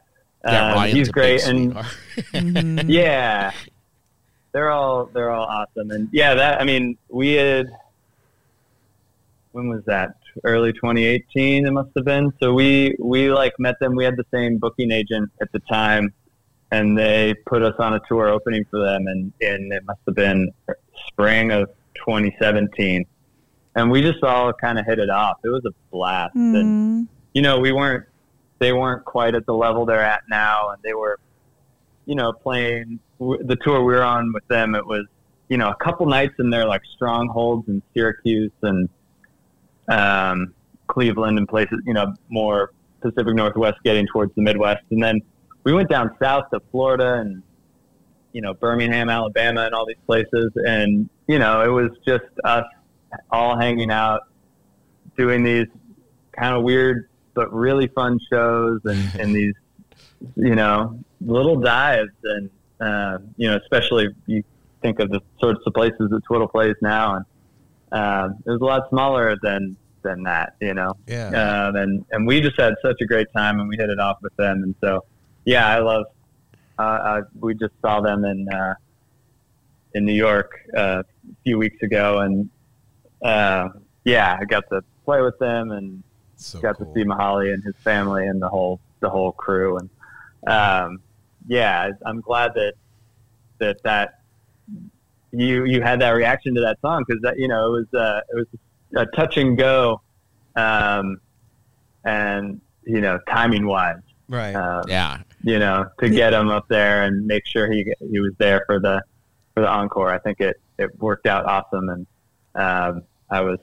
yeah, 0.45 0.67
Um, 0.69 0.73
Ryan's 0.75 0.97
he's 0.97 1.09
great, 1.09 1.45
and 1.45 1.73
sweetheart. 1.73 1.85
Mhm. 2.33 2.85
yeah, 2.87 3.51
they're 4.53 4.69
all 4.71 5.05
they're 5.13 5.31
all 5.31 5.45
awesome, 5.45 5.91
and 5.91 6.07
yeah, 6.13 6.33
that 6.33 6.61
I 6.61 6.63
mean, 6.63 6.97
we 7.09 7.33
had 7.33 7.67
when 9.51 9.67
was 9.67 9.83
that? 9.85 10.15
Early 10.43 10.73
2018, 10.73 11.65
it 11.65 11.71
must 11.71 11.89
have 11.95 12.05
been. 12.05 12.31
So 12.41 12.53
we 12.53 12.95
we 12.99 13.31
like 13.31 13.53
met 13.59 13.79
them. 13.79 13.95
We 13.95 14.05
had 14.05 14.15
the 14.17 14.25
same 14.33 14.57
booking 14.57 14.91
agent 14.91 15.29
at 15.41 15.51
the 15.51 15.59
time, 15.59 16.13
and 16.71 16.97
they 16.97 17.33
put 17.45 17.61
us 17.63 17.75
on 17.79 17.93
a 17.93 17.99
tour 18.07 18.27
opening 18.29 18.65
for 18.69 18.79
them, 18.79 19.07
and 19.07 19.33
and 19.41 19.71
it 19.73 19.83
must 19.85 19.99
have 20.05 20.15
been 20.15 20.51
spring 21.07 21.51
of 21.51 21.69
2017, 21.95 23.05
and 23.75 23.91
we 23.91 24.01
just 24.01 24.23
all 24.23 24.53
kind 24.53 24.79
of 24.79 24.85
hit 24.85 24.99
it 24.99 25.09
off. 25.09 25.37
It 25.43 25.49
was 25.49 25.65
a 25.65 25.71
blast, 25.91 26.35
and 26.35 26.55
Mm. 26.55 27.07
you 27.33 27.41
know, 27.41 27.59
we 27.59 27.71
weren't 27.71 28.05
they 28.59 28.73
weren't 28.73 29.03
quite 29.05 29.33
at 29.35 29.45
the 29.45 29.53
level 29.53 29.85
they're 29.85 29.99
at 30.03 30.21
now, 30.29 30.69
and 30.69 30.81
they 30.83 30.93
were, 30.93 31.19
you 32.05 32.15
know, 32.15 32.31
playing 32.31 32.99
the 33.19 33.57
tour 33.63 33.83
we 33.83 33.93
were 33.93 34.03
on 34.03 34.31
with 34.33 34.47
them. 34.47 34.75
It 34.75 34.85
was, 34.85 35.05
you 35.49 35.57
know, 35.57 35.69
a 35.69 35.75
couple 35.75 36.05
nights 36.05 36.35
in 36.39 36.49
their 36.51 36.65
like 36.65 36.81
strongholds 36.95 37.67
in 37.67 37.81
Syracuse 37.93 38.51
and 38.61 38.87
um, 39.91 40.53
Cleveland 40.87 41.37
and 41.37 41.47
places, 41.47 41.79
you 41.85 41.93
know, 41.93 42.13
more 42.29 42.71
Pacific 43.01 43.33
Northwest, 43.33 43.77
getting 43.83 44.07
towards 44.07 44.33
the 44.35 44.41
Midwest, 44.41 44.83
and 44.91 45.01
then 45.01 45.21
we 45.63 45.73
went 45.73 45.89
down 45.89 46.15
south 46.21 46.49
to 46.51 46.59
Florida 46.71 47.15
and 47.15 47.43
you 48.33 48.41
know 48.41 48.53
Birmingham, 48.53 49.09
Alabama, 49.09 49.65
and 49.65 49.73
all 49.73 49.85
these 49.85 49.97
places, 50.05 50.51
and 50.55 51.09
you 51.27 51.39
know, 51.39 51.61
it 51.61 51.69
was 51.69 51.91
just 52.05 52.25
us 52.43 52.65
all 53.29 53.57
hanging 53.57 53.91
out, 53.91 54.21
doing 55.17 55.43
these 55.43 55.67
kind 56.31 56.55
of 56.55 56.63
weird 56.63 57.07
but 57.33 57.53
really 57.53 57.87
fun 57.87 58.19
shows 58.31 58.81
and, 58.85 59.11
and 59.19 59.35
these 59.35 59.53
you 60.35 60.55
know 60.55 60.99
little 61.19 61.59
dives. 61.59 62.11
And 62.23 62.49
uh, 62.79 63.19
you 63.37 63.47
know 63.47 63.57
especially 63.57 64.05
if 64.05 64.13
you 64.25 64.43
think 64.81 64.99
of 64.99 65.09
the 65.09 65.21
sorts 65.39 65.61
of 65.65 65.73
places 65.73 66.09
that 66.09 66.23
Twiddle 66.25 66.47
plays 66.47 66.75
now. 66.81 67.15
And 67.15 67.25
um, 67.91 68.43
it 68.45 68.49
was 68.49 68.61
a 68.61 68.65
lot 68.65 68.89
smaller 68.89 69.37
than 69.41 69.77
than 70.03 70.23
that 70.23 70.55
you 70.59 70.73
know 70.73 70.95
Yeah. 71.07 71.67
um, 71.67 71.75
and 71.75 72.05
and 72.11 72.27
we 72.27 72.41
just 72.41 72.59
had 72.59 72.73
such 72.81 73.01
a 73.01 73.05
great 73.05 73.27
time 73.35 73.59
and 73.59 73.67
we 73.69 73.77
hit 73.77 73.89
it 73.89 73.99
off 73.99 74.17
with 74.21 74.35
them 74.37 74.63
and 74.63 74.75
so 74.81 75.03
yeah 75.45 75.67
I 75.67 75.79
love 75.79 76.05
uh, 76.79 76.81
uh, 76.81 77.21
we 77.39 77.53
just 77.55 77.73
saw 77.81 78.01
them 78.01 78.25
in 78.25 78.47
uh, 78.49 78.75
in 79.93 80.05
New 80.05 80.13
York 80.13 80.51
uh, 80.75 81.03
a 81.03 81.35
few 81.43 81.57
weeks 81.57 81.81
ago 81.83 82.19
and 82.19 82.49
uh, 83.21 83.69
yeah 84.03 84.37
I 84.39 84.45
got 84.45 84.67
to 84.69 84.83
play 85.05 85.21
with 85.21 85.37
them 85.39 85.71
and 85.71 86.03
so 86.35 86.59
got 86.59 86.77
cool. 86.77 86.87
to 86.87 86.93
see 86.93 87.03
Mihali 87.05 87.53
and 87.53 87.63
his 87.63 87.75
family 87.83 88.25
and 88.27 88.41
the 88.41 88.49
whole 88.49 88.79
the 88.99 89.09
whole 89.09 89.31
crew 89.31 89.77
and 89.77 89.89
um, 90.47 91.01
yeah 91.47 91.91
I'm 92.05 92.21
glad 92.21 92.53
that 92.55 92.73
that 93.59 93.81
that 93.83 94.19
you 95.31 95.65
you 95.65 95.81
had 95.81 96.01
that 96.01 96.11
reaction 96.11 96.55
to 96.55 96.61
that 96.61 96.79
song 96.81 97.03
because 97.07 97.21
that 97.21 97.37
you 97.37 97.47
know 97.47 97.67
it 97.67 97.71
was 97.79 97.93
uh, 97.93 98.21
it 98.31 98.35
was 98.35 98.47
a 98.95 99.05
touch 99.07 99.37
and 99.37 99.57
go 99.57 100.01
um, 100.55 101.17
and 102.03 102.59
you 102.85 103.01
know 103.01 103.19
timing 103.29 103.65
wise 103.67 103.97
Right. 104.27 104.53
um, 104.55 104.83
yeah, 104.87 105.19
you 105.43 105.59
know 105.59 105.87
to 105.99 106.09
get 106.09 106.33
him 106.33 106.49
up 106.49 106.67
there 106.69 107.03
and 107.03 107.25
make 107.27 107.45
sure 107.45 107.71
he 107.71 107.85
he 108.09 108.19
was 108.19 108.31
there 108.37 108.63
for 108.65 108.79
the 108.79 109.01
for 109.53 109.61
the 109.61 109.67
encore 109.69 110.09
I 110.09 110.19
think 110.19 110.39
it 110.39 110.59
it 110.77 110.97
worked 110.99 111.27
out 111.27 111.45
awesome 111.45 111.89
and 111.89 112.07
um, 112.55 113.03
I 113.29 113.41
was 113.41 113.59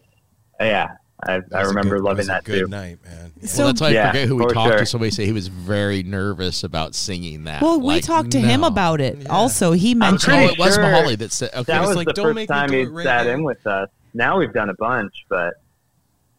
yeah 0.61 0.89
I, 1.27 1.33
I 1.35 1.39
was 1.39 1.47
a 1.53 1.67
remember 1.69 1.97
good- 1.97 2.05
loving 2.05 2.17
was 2.19 2.27
a 2.29 2.31
that 2.33 2.45
good 2.45 2.61
too 2.61 2.69
night, 2.69 2.99
man. 3.05 3.33
Yeah. 3.41 3.49
So- 3.49 3.59
well, 3.65 3.67
that's 3.73 3.81
why 3.81 3.89
Yeah, 3.91 4.05
I 4.05 4.13
forget 4.13 4.29
who 4.29 4.37
we 4.37 4.43
for 4.45 4.55
talked 4.55 4.69
sure. 4.71 4.79
to. 4.79 4.87
Somebody 4.87 5.11
said 5.11 5.25
he 5.27 5.33
was 5.33 5.49
very 5.49 6.05
nervous 6.05 6.63
about 6.63 6.95
singing 6.95 7.43
that. 7.45 7.61
Well, 7.61 7.81
we 7.81 8.01
talked 8.01 8.31
to 8.33 8.41
him 8.41 8.63
about 8.63 9.01
it. 9.01 9.19
Yeah. 9.23 9.29
Also, 9.29 9.73
he 9.73 9.97
mentioned 9.97 10.21
pretty 10.35 10.45
Oh, 10.45 10.53
it 10.53 10.59
was 10.61 10.75
sure 10.77 10.85
Mihali 10.85 11.19
that 11.19 11.33
said. 11.33 11.51
Okay, 11.55 11.63
that 11.73 11.81
was 11.81 11.89
was 11.89 11.97
like, 11.97 12.07
the 12.07 12.13
"Don't 12.13 12.27
first 12.27 12.35
make 12.37 12.49
me 12.49 12.55
time 12.55 12.69
do 12.71 12.77
he 12.79 12.85
right 12.85 13.05
sat 13.05 13.27
now." 13.27 13.33
in 13.33 13.43
with 13.43 13.67
us. 13.67 13.89
Now 14.15 14.39
we've 14.39 14.53
done 14.53 14.71
a 14.71 14.75
bunch, 14.75 15.13
but 15.29 15.55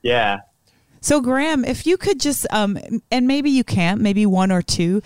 yeah. 0.01 0.39
So, 1.01 1.21
Grahame, 1.21 1.65
if 1.65 1.85
you 1.87 1.97
could 1.97 2.19
just, 2.19 2.45
um, 2.51 2.77
and 3.11 3.27
maybe 3.27 3.49
you 3.49 3.63
can't, 3.63 4.01
maybe 4.01 4.25
one 4.25 4.51
or 4.51 4.61
two. 4.61 5.01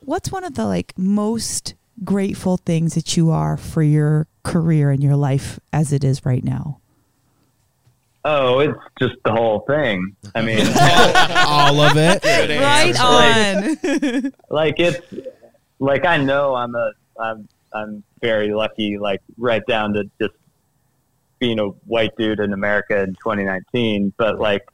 What's 0.00 0.32
one 0.32 0.44
of 0.44 0.54
the 0.54 0.64
like 0.66 0.92
most 0.98 1.74
grateful 2.02 2.56
things 2.56 2.94
that 2.94 3.16
you 3.16 3.30
are 3.30 3.56
for 3.56 3.82
your 3.82 4.26
career 4.42 4.90
and 4.90 5.02
your 5.02 5.16
life 5.16 5.60
as 5.72 5.92
it 5.92 6.02
is 6.02 6.24
right 6.24 6.42
now? 6.42 6.80
Oh, 8.24 8.58
it's 8.58 8.78
just 8.98 9.14
the 9.24 9.32
whole 9.32 9.60
thing. 9.60 10.14
I 10.34 10.42
mean, 10.42 10.66
All 11.46 11.80
of 11.80 11.96
it. 11.96 12.22
Right 12.60 13.00
on. 13.00 14.32
like 14.50 14.74
it's 14.78 15.00
like 15.78 16.04
I 16.04 16.18
know 16.18 16.54
I'm 16.54 16.74
a 16.74 16.92
I'm 17.18 17.48
I'm 17.72 18.02
very 18.20 18.52
lucky. 18.52 18.98
Like 18.98 19.22
right 19.38 19.64
down 19.66 19.94
to 19.94 20.04
just 20.20 20.34
being 21.40 21.58
a 21.58 21.68
white 21.86 22.16
dude 22.16 22.38
in 22.38 22.52
America 22.52 23.02
in 23.02 23.14
2019, 23.14 24.12
but 24.16 24.38
like 24.38 24.68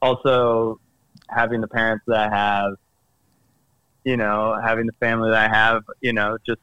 also 0.00 0.78
having 1.28 1.60
the 1.60 1.68
parents 1.68 2.04
that 2.06 2.32
I 2.32 2.36
have, 2.36 2.74
you 4.04 4.16
know, 4.16 4.58
having 4.62 4.86
the 4.86 4.92
family 5.00 5.30
that 5.30 5.50
I 5.50 5.54
have, 5.54 5.82
you 6.00 6.12
know, 6.12 6.38
just 6.46 6.60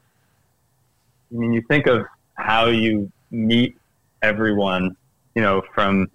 I 1.32 1.36
mean, 1.36 1.52
you 1.52 1.62
think 1.68 1.88
of 1.88 2.06
how 2.36 2.68
you 2.68 3.12
meet 3.32 3.76
everyone, 4.22 4.96
you 5.36 5.42
know, 5.42 5.62
from 5.74 6.10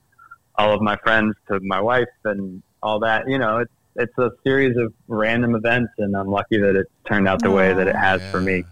all 0.57 0.73
of 0.73 0.81
my 0.81 0.97
friends 0.97 1.35
to 1.49 1.61
my 1.61 1.81
wife 1.81 2.09
and 2.25 2.63
all 2.83 3.01
that. 3.01 3.29
You 3.29 3.39
know, 3.39 3.59
it's 3.59 3.73
it's 3.97 4.19
a 4.19 4.31
series 4.43 4.77
of 4.77 4.93
random 5.09 5.55
events, 5.55 5.93
and 5.99 6.17
I'm 6.17 6.29
lucky 6.29 6.59
that 6.59 6.77
it 6.77 6.87
turned 7.07 7.29
out 7.29 7.43
the 7.43 7.51
way 7.51 7.73
that 7.73 7.87
it 7.87 7.97
has 7.97 8.23
for 8.31 8.41
me. 8.41 8.65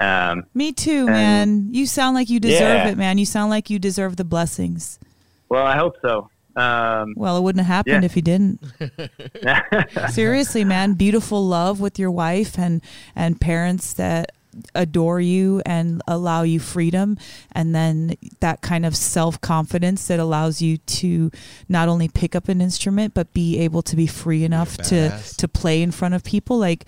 Um, 0.00 0.44
Me 0.54 0.72
too, 0.72 1.06
And- 1.08 1.10
man. 1.10 1.68
You 1.72 1.86
sound 1.86 2.14
like 2.14 2.30
you 2.30 2.38
deserve 2.40 2.60
Yeah. 2.84 2.88
it, 2.88 2.98
man. 2.98 3.18
You 3.18 3.26
sound 3.26 3.50
like 3.50 3.68
you 3.70 3.78
deserve 3.78 4.16
the 4.16 4.24
blessings. 4.24 4.98
well, 5.48 5.66
I 5.66 5.76
hope 5.76 5.96
so. 6.02 6.28
Um, 6.56 7.14
Well, 7.16 7.36
it 7.36 7.42
wouldn't 7.42 7.64
have 7.64 7.74
happened 7.86 8.02
Yeah. 8.02 8.06
if 8.06 8.16
you 8.16 8.22
didn't. 8.22 8.60
Seriously, 10.10 10.64
man, 10.64 10.94
beautiful 10.94 11.46
love 11.46 11.80
with 11.80 11.98
your 11.98 12.10
wife 12.10 12.58
and 12.58 12.80
and 13.16 13.40
parents 13.40 13.92
that 13.94 14.32
adore 14.74 15.20
you 15.20 15.62
and 15.64 16.02
allow 16.08 16.42
you 16.42 16.58
freedom 16.58 17.16
and 17.52 17.74
then 17.74 18.14
that 18.40 18.60
kind 18.60 18.84
of 18.84 18.96
self-confidence 18.96 20.06
that 20.08 20.18
allows 20.18 20.60
you 20.60 20.78
to 20.78 21.30
not 21.68 21.88
only 21.88 22.08
pick 22.08 22.34
up 22.34 22.48
an 22.48 22.60
instrument 22.60 23.14
but 23.14 23.32
be 23.32 23.58
able 23.58 23.82
to 23.82 23.94
be 23.94 24.06
free 24.06 24.42
enough 24.42 24.76
to 24.78 25.16
to 25.36 25.46
play 25.46 25.80
in 25.80 25.92
front 25.92 26.14
of 26.14 26.24
people 26.24 26.58
like 26.58 26.86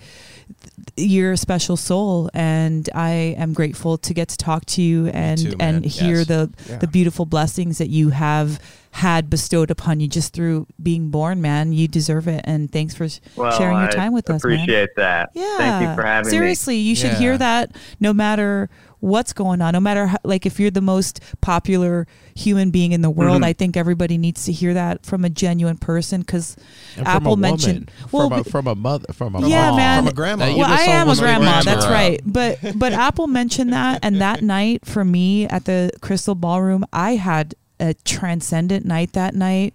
you're 0.97 1.31
a 1.33 1.37
special 1.37 1.77
soul 1.77 2.29
and 2.33 2.89
I 2.93 3.35
am 3.37 3.53
grateful 3.53 3.97
to 3.99 4.13
get 4.13 4.27
to 4.29 4.37
talk 4.37 4.65
to 4.67 4.81
you 4.81 5.07
and 5.07 5.39
too, 5.39 5.55
and 5.59 5.85
hear 5.85 6.17
Yes. 6.19 6.27
the 6.27 6.49
Yeah. 6.69 6.77
the 6.77 6.87
beautiful 6.87 7.25
blessings 7.25 7.77
that 7.77 7.89
you 7.89 8.09
have 8.09 8.59
had 8.93 9.29
bestowed 9.29 9.71
upon 9.71 9.99
you 10.01 10.07
just 10.07 10.33
through 10.33 10.67
being 10.81 11.09
born 11.09 11.41
man 11.41 11.71
you 11.71 11.87
deserve 11.87 12.27
it 12.27 12.41
and 12.43 12.71
thanks 12.71 12.93
for 12.93 13.07
well, 13.37 13.51
sharing 13.57 13.77
your 13.77 13.87
I 13.87 13.91
time 13.91 14.13
with 14.13 14.29
us 14.29 14.43
man 14.43 14.53
Appreciate 14.55 14.89
that. 14.97 15.29
yeah 15.33 15.57
Thank 15.57 15.89
you 15.89 15.95
for 15.95 16.03
having 16.03 16.27
me. 16.27 16.31
seriously 16.31 16.75
you 16.77 16.95
should 16.95 17.13
hear 17.13 17.37
that 17.37 17.73
no 18.01 18.13
matter 18.13 18.69
what's 18.99 19.33
going 19.33 19.61
on 19.61 19.71
no 19.73 19.79
matter 19.79 20.07
how, 20.07 20.17
like 20.23 20.45
if 20.45 20.59
you're 20.59 20.69
the 20.69 20.81
most 20.81 21.21
popular 21.41 22.05
human 22.35 22.69
being 22.69 22.91
in 22.91 23.01
the 23.01 23.09
world 23.09 23.41
Mhm. 23.41 23.45
i 23.45 23.53
think 23.53 23.75
everybody 23.75 24.17
needs 24.17 24.43
to 24.45 24.51
hear 24.51 24.73
that 24.75 25.05
from 25.05 25.25
a 25.25 25.29
genuine 25.29 25.77
person 25.77 26.21
because 26.21 26.55
apple 26.97 27.31
from 27.35 27.39
a 27.39 27.47
mentioned 27.49 27.91
woman, 28.11 28.11
well 28.11 28.29
from, 28.29 28.39
a, 28.39 28.43
be- 28.43 28.49
from 28.51 28.67
a 28.67 28.75
mother, 28.75 29.13
from 29.13 29.35
a 29.35 29.47
Yeah, 29.47 29.69
mom. 29.69 29.77
man. 29.77 29.99
From 30.03 30.07
a 30.09 30.13
grandma. 30.13 30.45
That 30.47 30.57
well, 30.57 30.69
I 30.71 30.81
am 30.83 30.97
a 30.97 30.99
almost 31.01 31.21
grandma. 31.21 31.61
That's 31.63 31.85
right. 31.87 32.21
But 32.25 32.59
but 32.75 32.93
Apple 32.93 33.27
mentioned 33.27 33.73
that, 33.73 33.99
and 34.03 34.21
that 34.21 34.43
night 34.43 34.85
for 34.85 35.03
me 35.05 35.45
at 35.47 35.65
the 35.65 35.91
Crystal 36.01 36.35
Ballroom, 36.35 36.85
I 36.93 37.15
had 37.15 37.55
a 37.81 37.93
transcendent 37.93 38.85
night 38.85 39.13
that 39.13 39.35
night. 39.35 39.73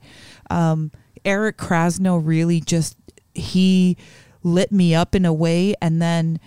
Um, 0.49 0.93
Eric 1.25 1.59
Krasno 1.59 2.21
really 2.25 2.61
just 2.61 2.97
he 3.35 3.99
lit 4.43 4.73
me 4.73 4.95
up 4.95 5.15
in 5.15 5.27
a 5.27 5.33
way, 5.33 5.75
and 5.83 6.01
then 6.01 6.39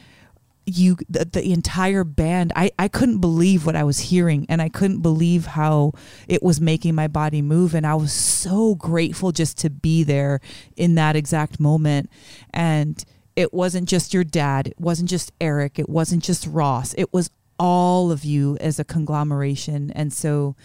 you 0.65 0.97
the, 1.09 1.25
the 1.25 1.51
entire 1.51 2.03
band 2.03 2.53
I, 2.55 2.69
I 2.77 2.87
couldn't 2.89 3.19
believe 3.19 3.65
what 3.65 3.75
i 3.75 3.83
was 3.83 3.97
hearing. 3.99 4.45
And 4.49 4.61
i 4.61 4.69
couldn't 4.69 5.01
believe 5.01 5.47
how 5.47 5.93
it 6.27 6.43
was 6.43 6.61
making 6.61 6.95
my 6.95 7.07
body 7.07 7.41
move. 7.41 7.73
And 7.73 7.87
i 7.87 7.95
was 7.95 8.13
so 8.13 8.75
grateful 8.75 9.31
just 9.31 9.57
to 9.59 9.69
be 9.69 10.03
there 10.03 10.39
in 10.75 10.95
that 10.95 11.15
exact 11.15 11.59
moment. 11.59 12.09
And 12.53 13.03
it 13.35 13.53
wasn't 13.53 13.89
just 13.89 14.13
your 14.13 14.23
dad. 14.23 14.67
It 14.67 14.79
wasn't 14.79 15.09
just 15.09 15.31
eric. 15.41 15.79
It 15.79 15.89
wasn't 15.89 16.23
just 16.23 16.45
ross. 16.45 16.93
It 16.97 17.11
was 17.13 17.31
all 17.57 18.11
of 18.11 18.23
you 18.23 18.57
as 18.61 18.79
a 18.79 18.85
conglomeration. 18.85 19.91
And 19.91 20.13
so 20.13 20.55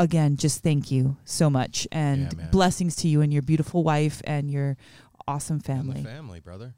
again 0.00 0.36
just 0.36 0.62
thank 0.62 0.90
you 0.90 1.16
so 1.24 1.50
much 1.50 1.86
and 1.92 2.32
Yeah, 2.36 2.46
blessings 2.50 2.96
to 2.96 3.08
you 3.08 3.20
and 3.20 3.32
your 3.32 3.42
beautiful 3.42 3.84
wife 3.84 4.22
and 4.24 4.50
your 4.50 4.76
awesome 5.28 5.56
And 5.56 5.64
family 5.64 6.02
the 6.02 6.08
family, 6.08 6.40
brother. 6.40 6.74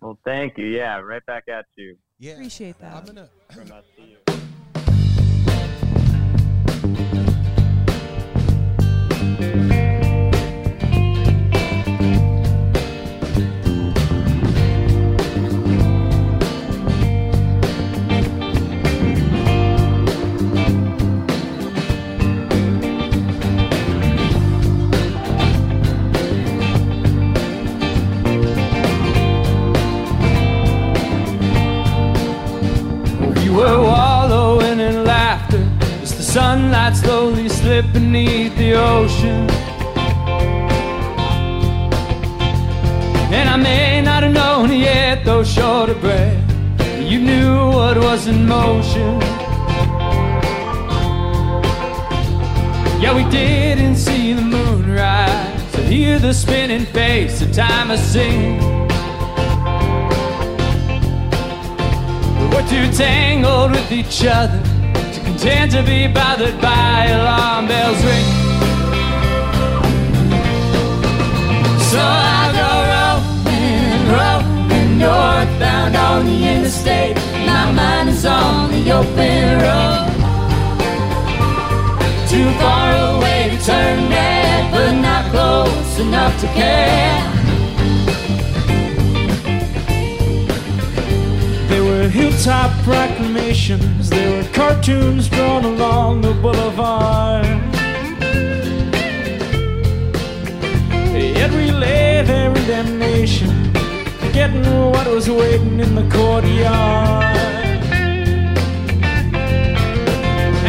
Well, 0.00 0.18
thank 0.24 0.56
you. 0.56 0.66
Yeah, 0.66 1.00
right 1.00 1.24
back 1.26 1.44
at 1.48 1.66
you 1.76 1.96
Yeah. 2.18 2.34
appreciate 2.34 2.78
that 2.78 2.94
I'm 2.94 3.04
gonna. 3.04 3.28
from 3.52 3.72
us 3.72 3.84
to 3.96 4.02
you. 4.02 4.16
You 9.40 10.00
sunlight 36.90 36.96
slowly 36.96 37.48
slipped 37.48 37.92
beneath 37.92 38.56
the 38.56 38.74
ocean. 38.74 39.48
And 43.32 43.48
I 43.48 43.56
may 43.56 44.00
not 44.02 44.22
have 44.22 44.32
known 44.32 44.72
yet, 44.72 45.24
though 45.24 45.44
short 45.44 45.90
of 45.90 46.00
breath, 46.00 46.36
you 47.00 47.20
knew 47.20 47.70
what 47.70 47.96
was 47.96 48.26
in 48.26 48.46
motion. 48.46 49.20
Yeah, 53.00 53.14
we 53.14 53.24
didn't 53.30 53.96
see 53.96 54.34
the 54.34 54.42
moon 54.42 54.92
rise, 54.92 55.78
or 55.78 55.82
hear 55.82 56.18
the 56.18 56.34
spinning 56.34 56.86
face 56.86 57.40
of 57.42 57.52
time 57.52 57.90
a 57.90 57.98
sing. 57.98 58.58
We're 62.50 62.68
too 62.68 62.92
tangled 62.92 63.70
with 63.70 63.92
each 63.92 64.24
other 64.24 64.79
content 65.40 65.72
to 65.72 65.82
be 65.82 66.06
bothered 66.06 66.60
by 66.60 67.06
alarm 67.06 67.66
bells 67.66 68.04
ring. 68.04 68.24
So 71.90 71.98
I'll 71.98 72.52
go 72.60 72.72
rolling, 72.92 74.02
rolling 74.16 74.98
northbound 74.98 75.96
on 75.96 76.26
the 76.26 76.46
interstate. 76.46 77.16
My 77.46 77.72
mind 77.72 78.10
is 78.10 78.26
on 78.26 78.70
the 78.70 78.92
open 78.92 79.60
road. 79.64 80.08
Too 82.28 82.50
far 82.60 83.16
away 83.16 83.48
to 83.50 83.64
turn 83.64 84.10
back, 84.10 84.72
but 84.72 84.92
not 84.92 85.30
close 85.30 85.98
enough 86.00 86.38
to 86.40 86.46
care. 86.48 87.39
Hilltop 92.10 92.72
proclamations, 92.82 94.10
there 94.10 94.42
were 94.42 94.48
cartoons 94.52 95.28
drawn 95.28 95.64
along 95.64 96.22
the 96.22 96.34
boulevard. 96.34 97.46
Yet 101.14 101.50
we 101.52 101.70
lay 101.70 102.22
there 102.22 102.48
in 102.48 102.66
damnation, 102.66 103.72
forgetting 104.18 104.64
what 104.90 105.06
was 105.06 105.30
waiting 105.30 105.78
in 105.78 105.94
the 105.94 106.08
courtyard. 106.10 107.36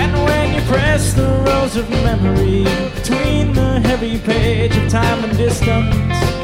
And 0.02 0.14
when 0.26 0.54
you 0.54 0.62
press 0.70 1.14
the 1.14 1.28
rose 1.48 1.76
of 1.76 1.90
memory 1.90 2.66
between 2.96 3.54
the 3.54 3.80
heavy 3.80 4.20
page 4.20 4.78
of 4.78 4.90
time 4.90 5.24
and 5.24 5.36
distance, 5.38 6.41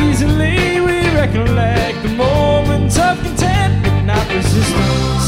easily 0.00 0.80
we 0.80 0.98
recollect 1.14 2.02
the 2.02 2.08
moments 2.10 2.98
of 2.98 3.16
content, 3.22 3.82
but 3.82 4.02
not 4.02 4.26
resistance. 4.32 5.26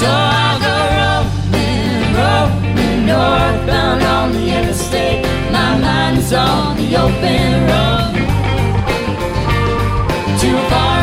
So 0.00 0.08
I'll 0.08 0.60
go 0.66 0.76
rolling, 0.98 2.14
rolling 2.20 3.06
northbound 3.06 4.02
on 4.02 4.32
the 4.32 4.46
interstate. 4.58 5.22
My 5.52 5.78
mind 5.78 6.18
is 6.18 6.32
on 6.32 6.76
the 6.76 6.96
open 6.96 7.50
road. 7.70 8.14
Too 10.40 10.58
far 10.70 10.99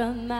from 0.00 0.28
my 0.28 0.39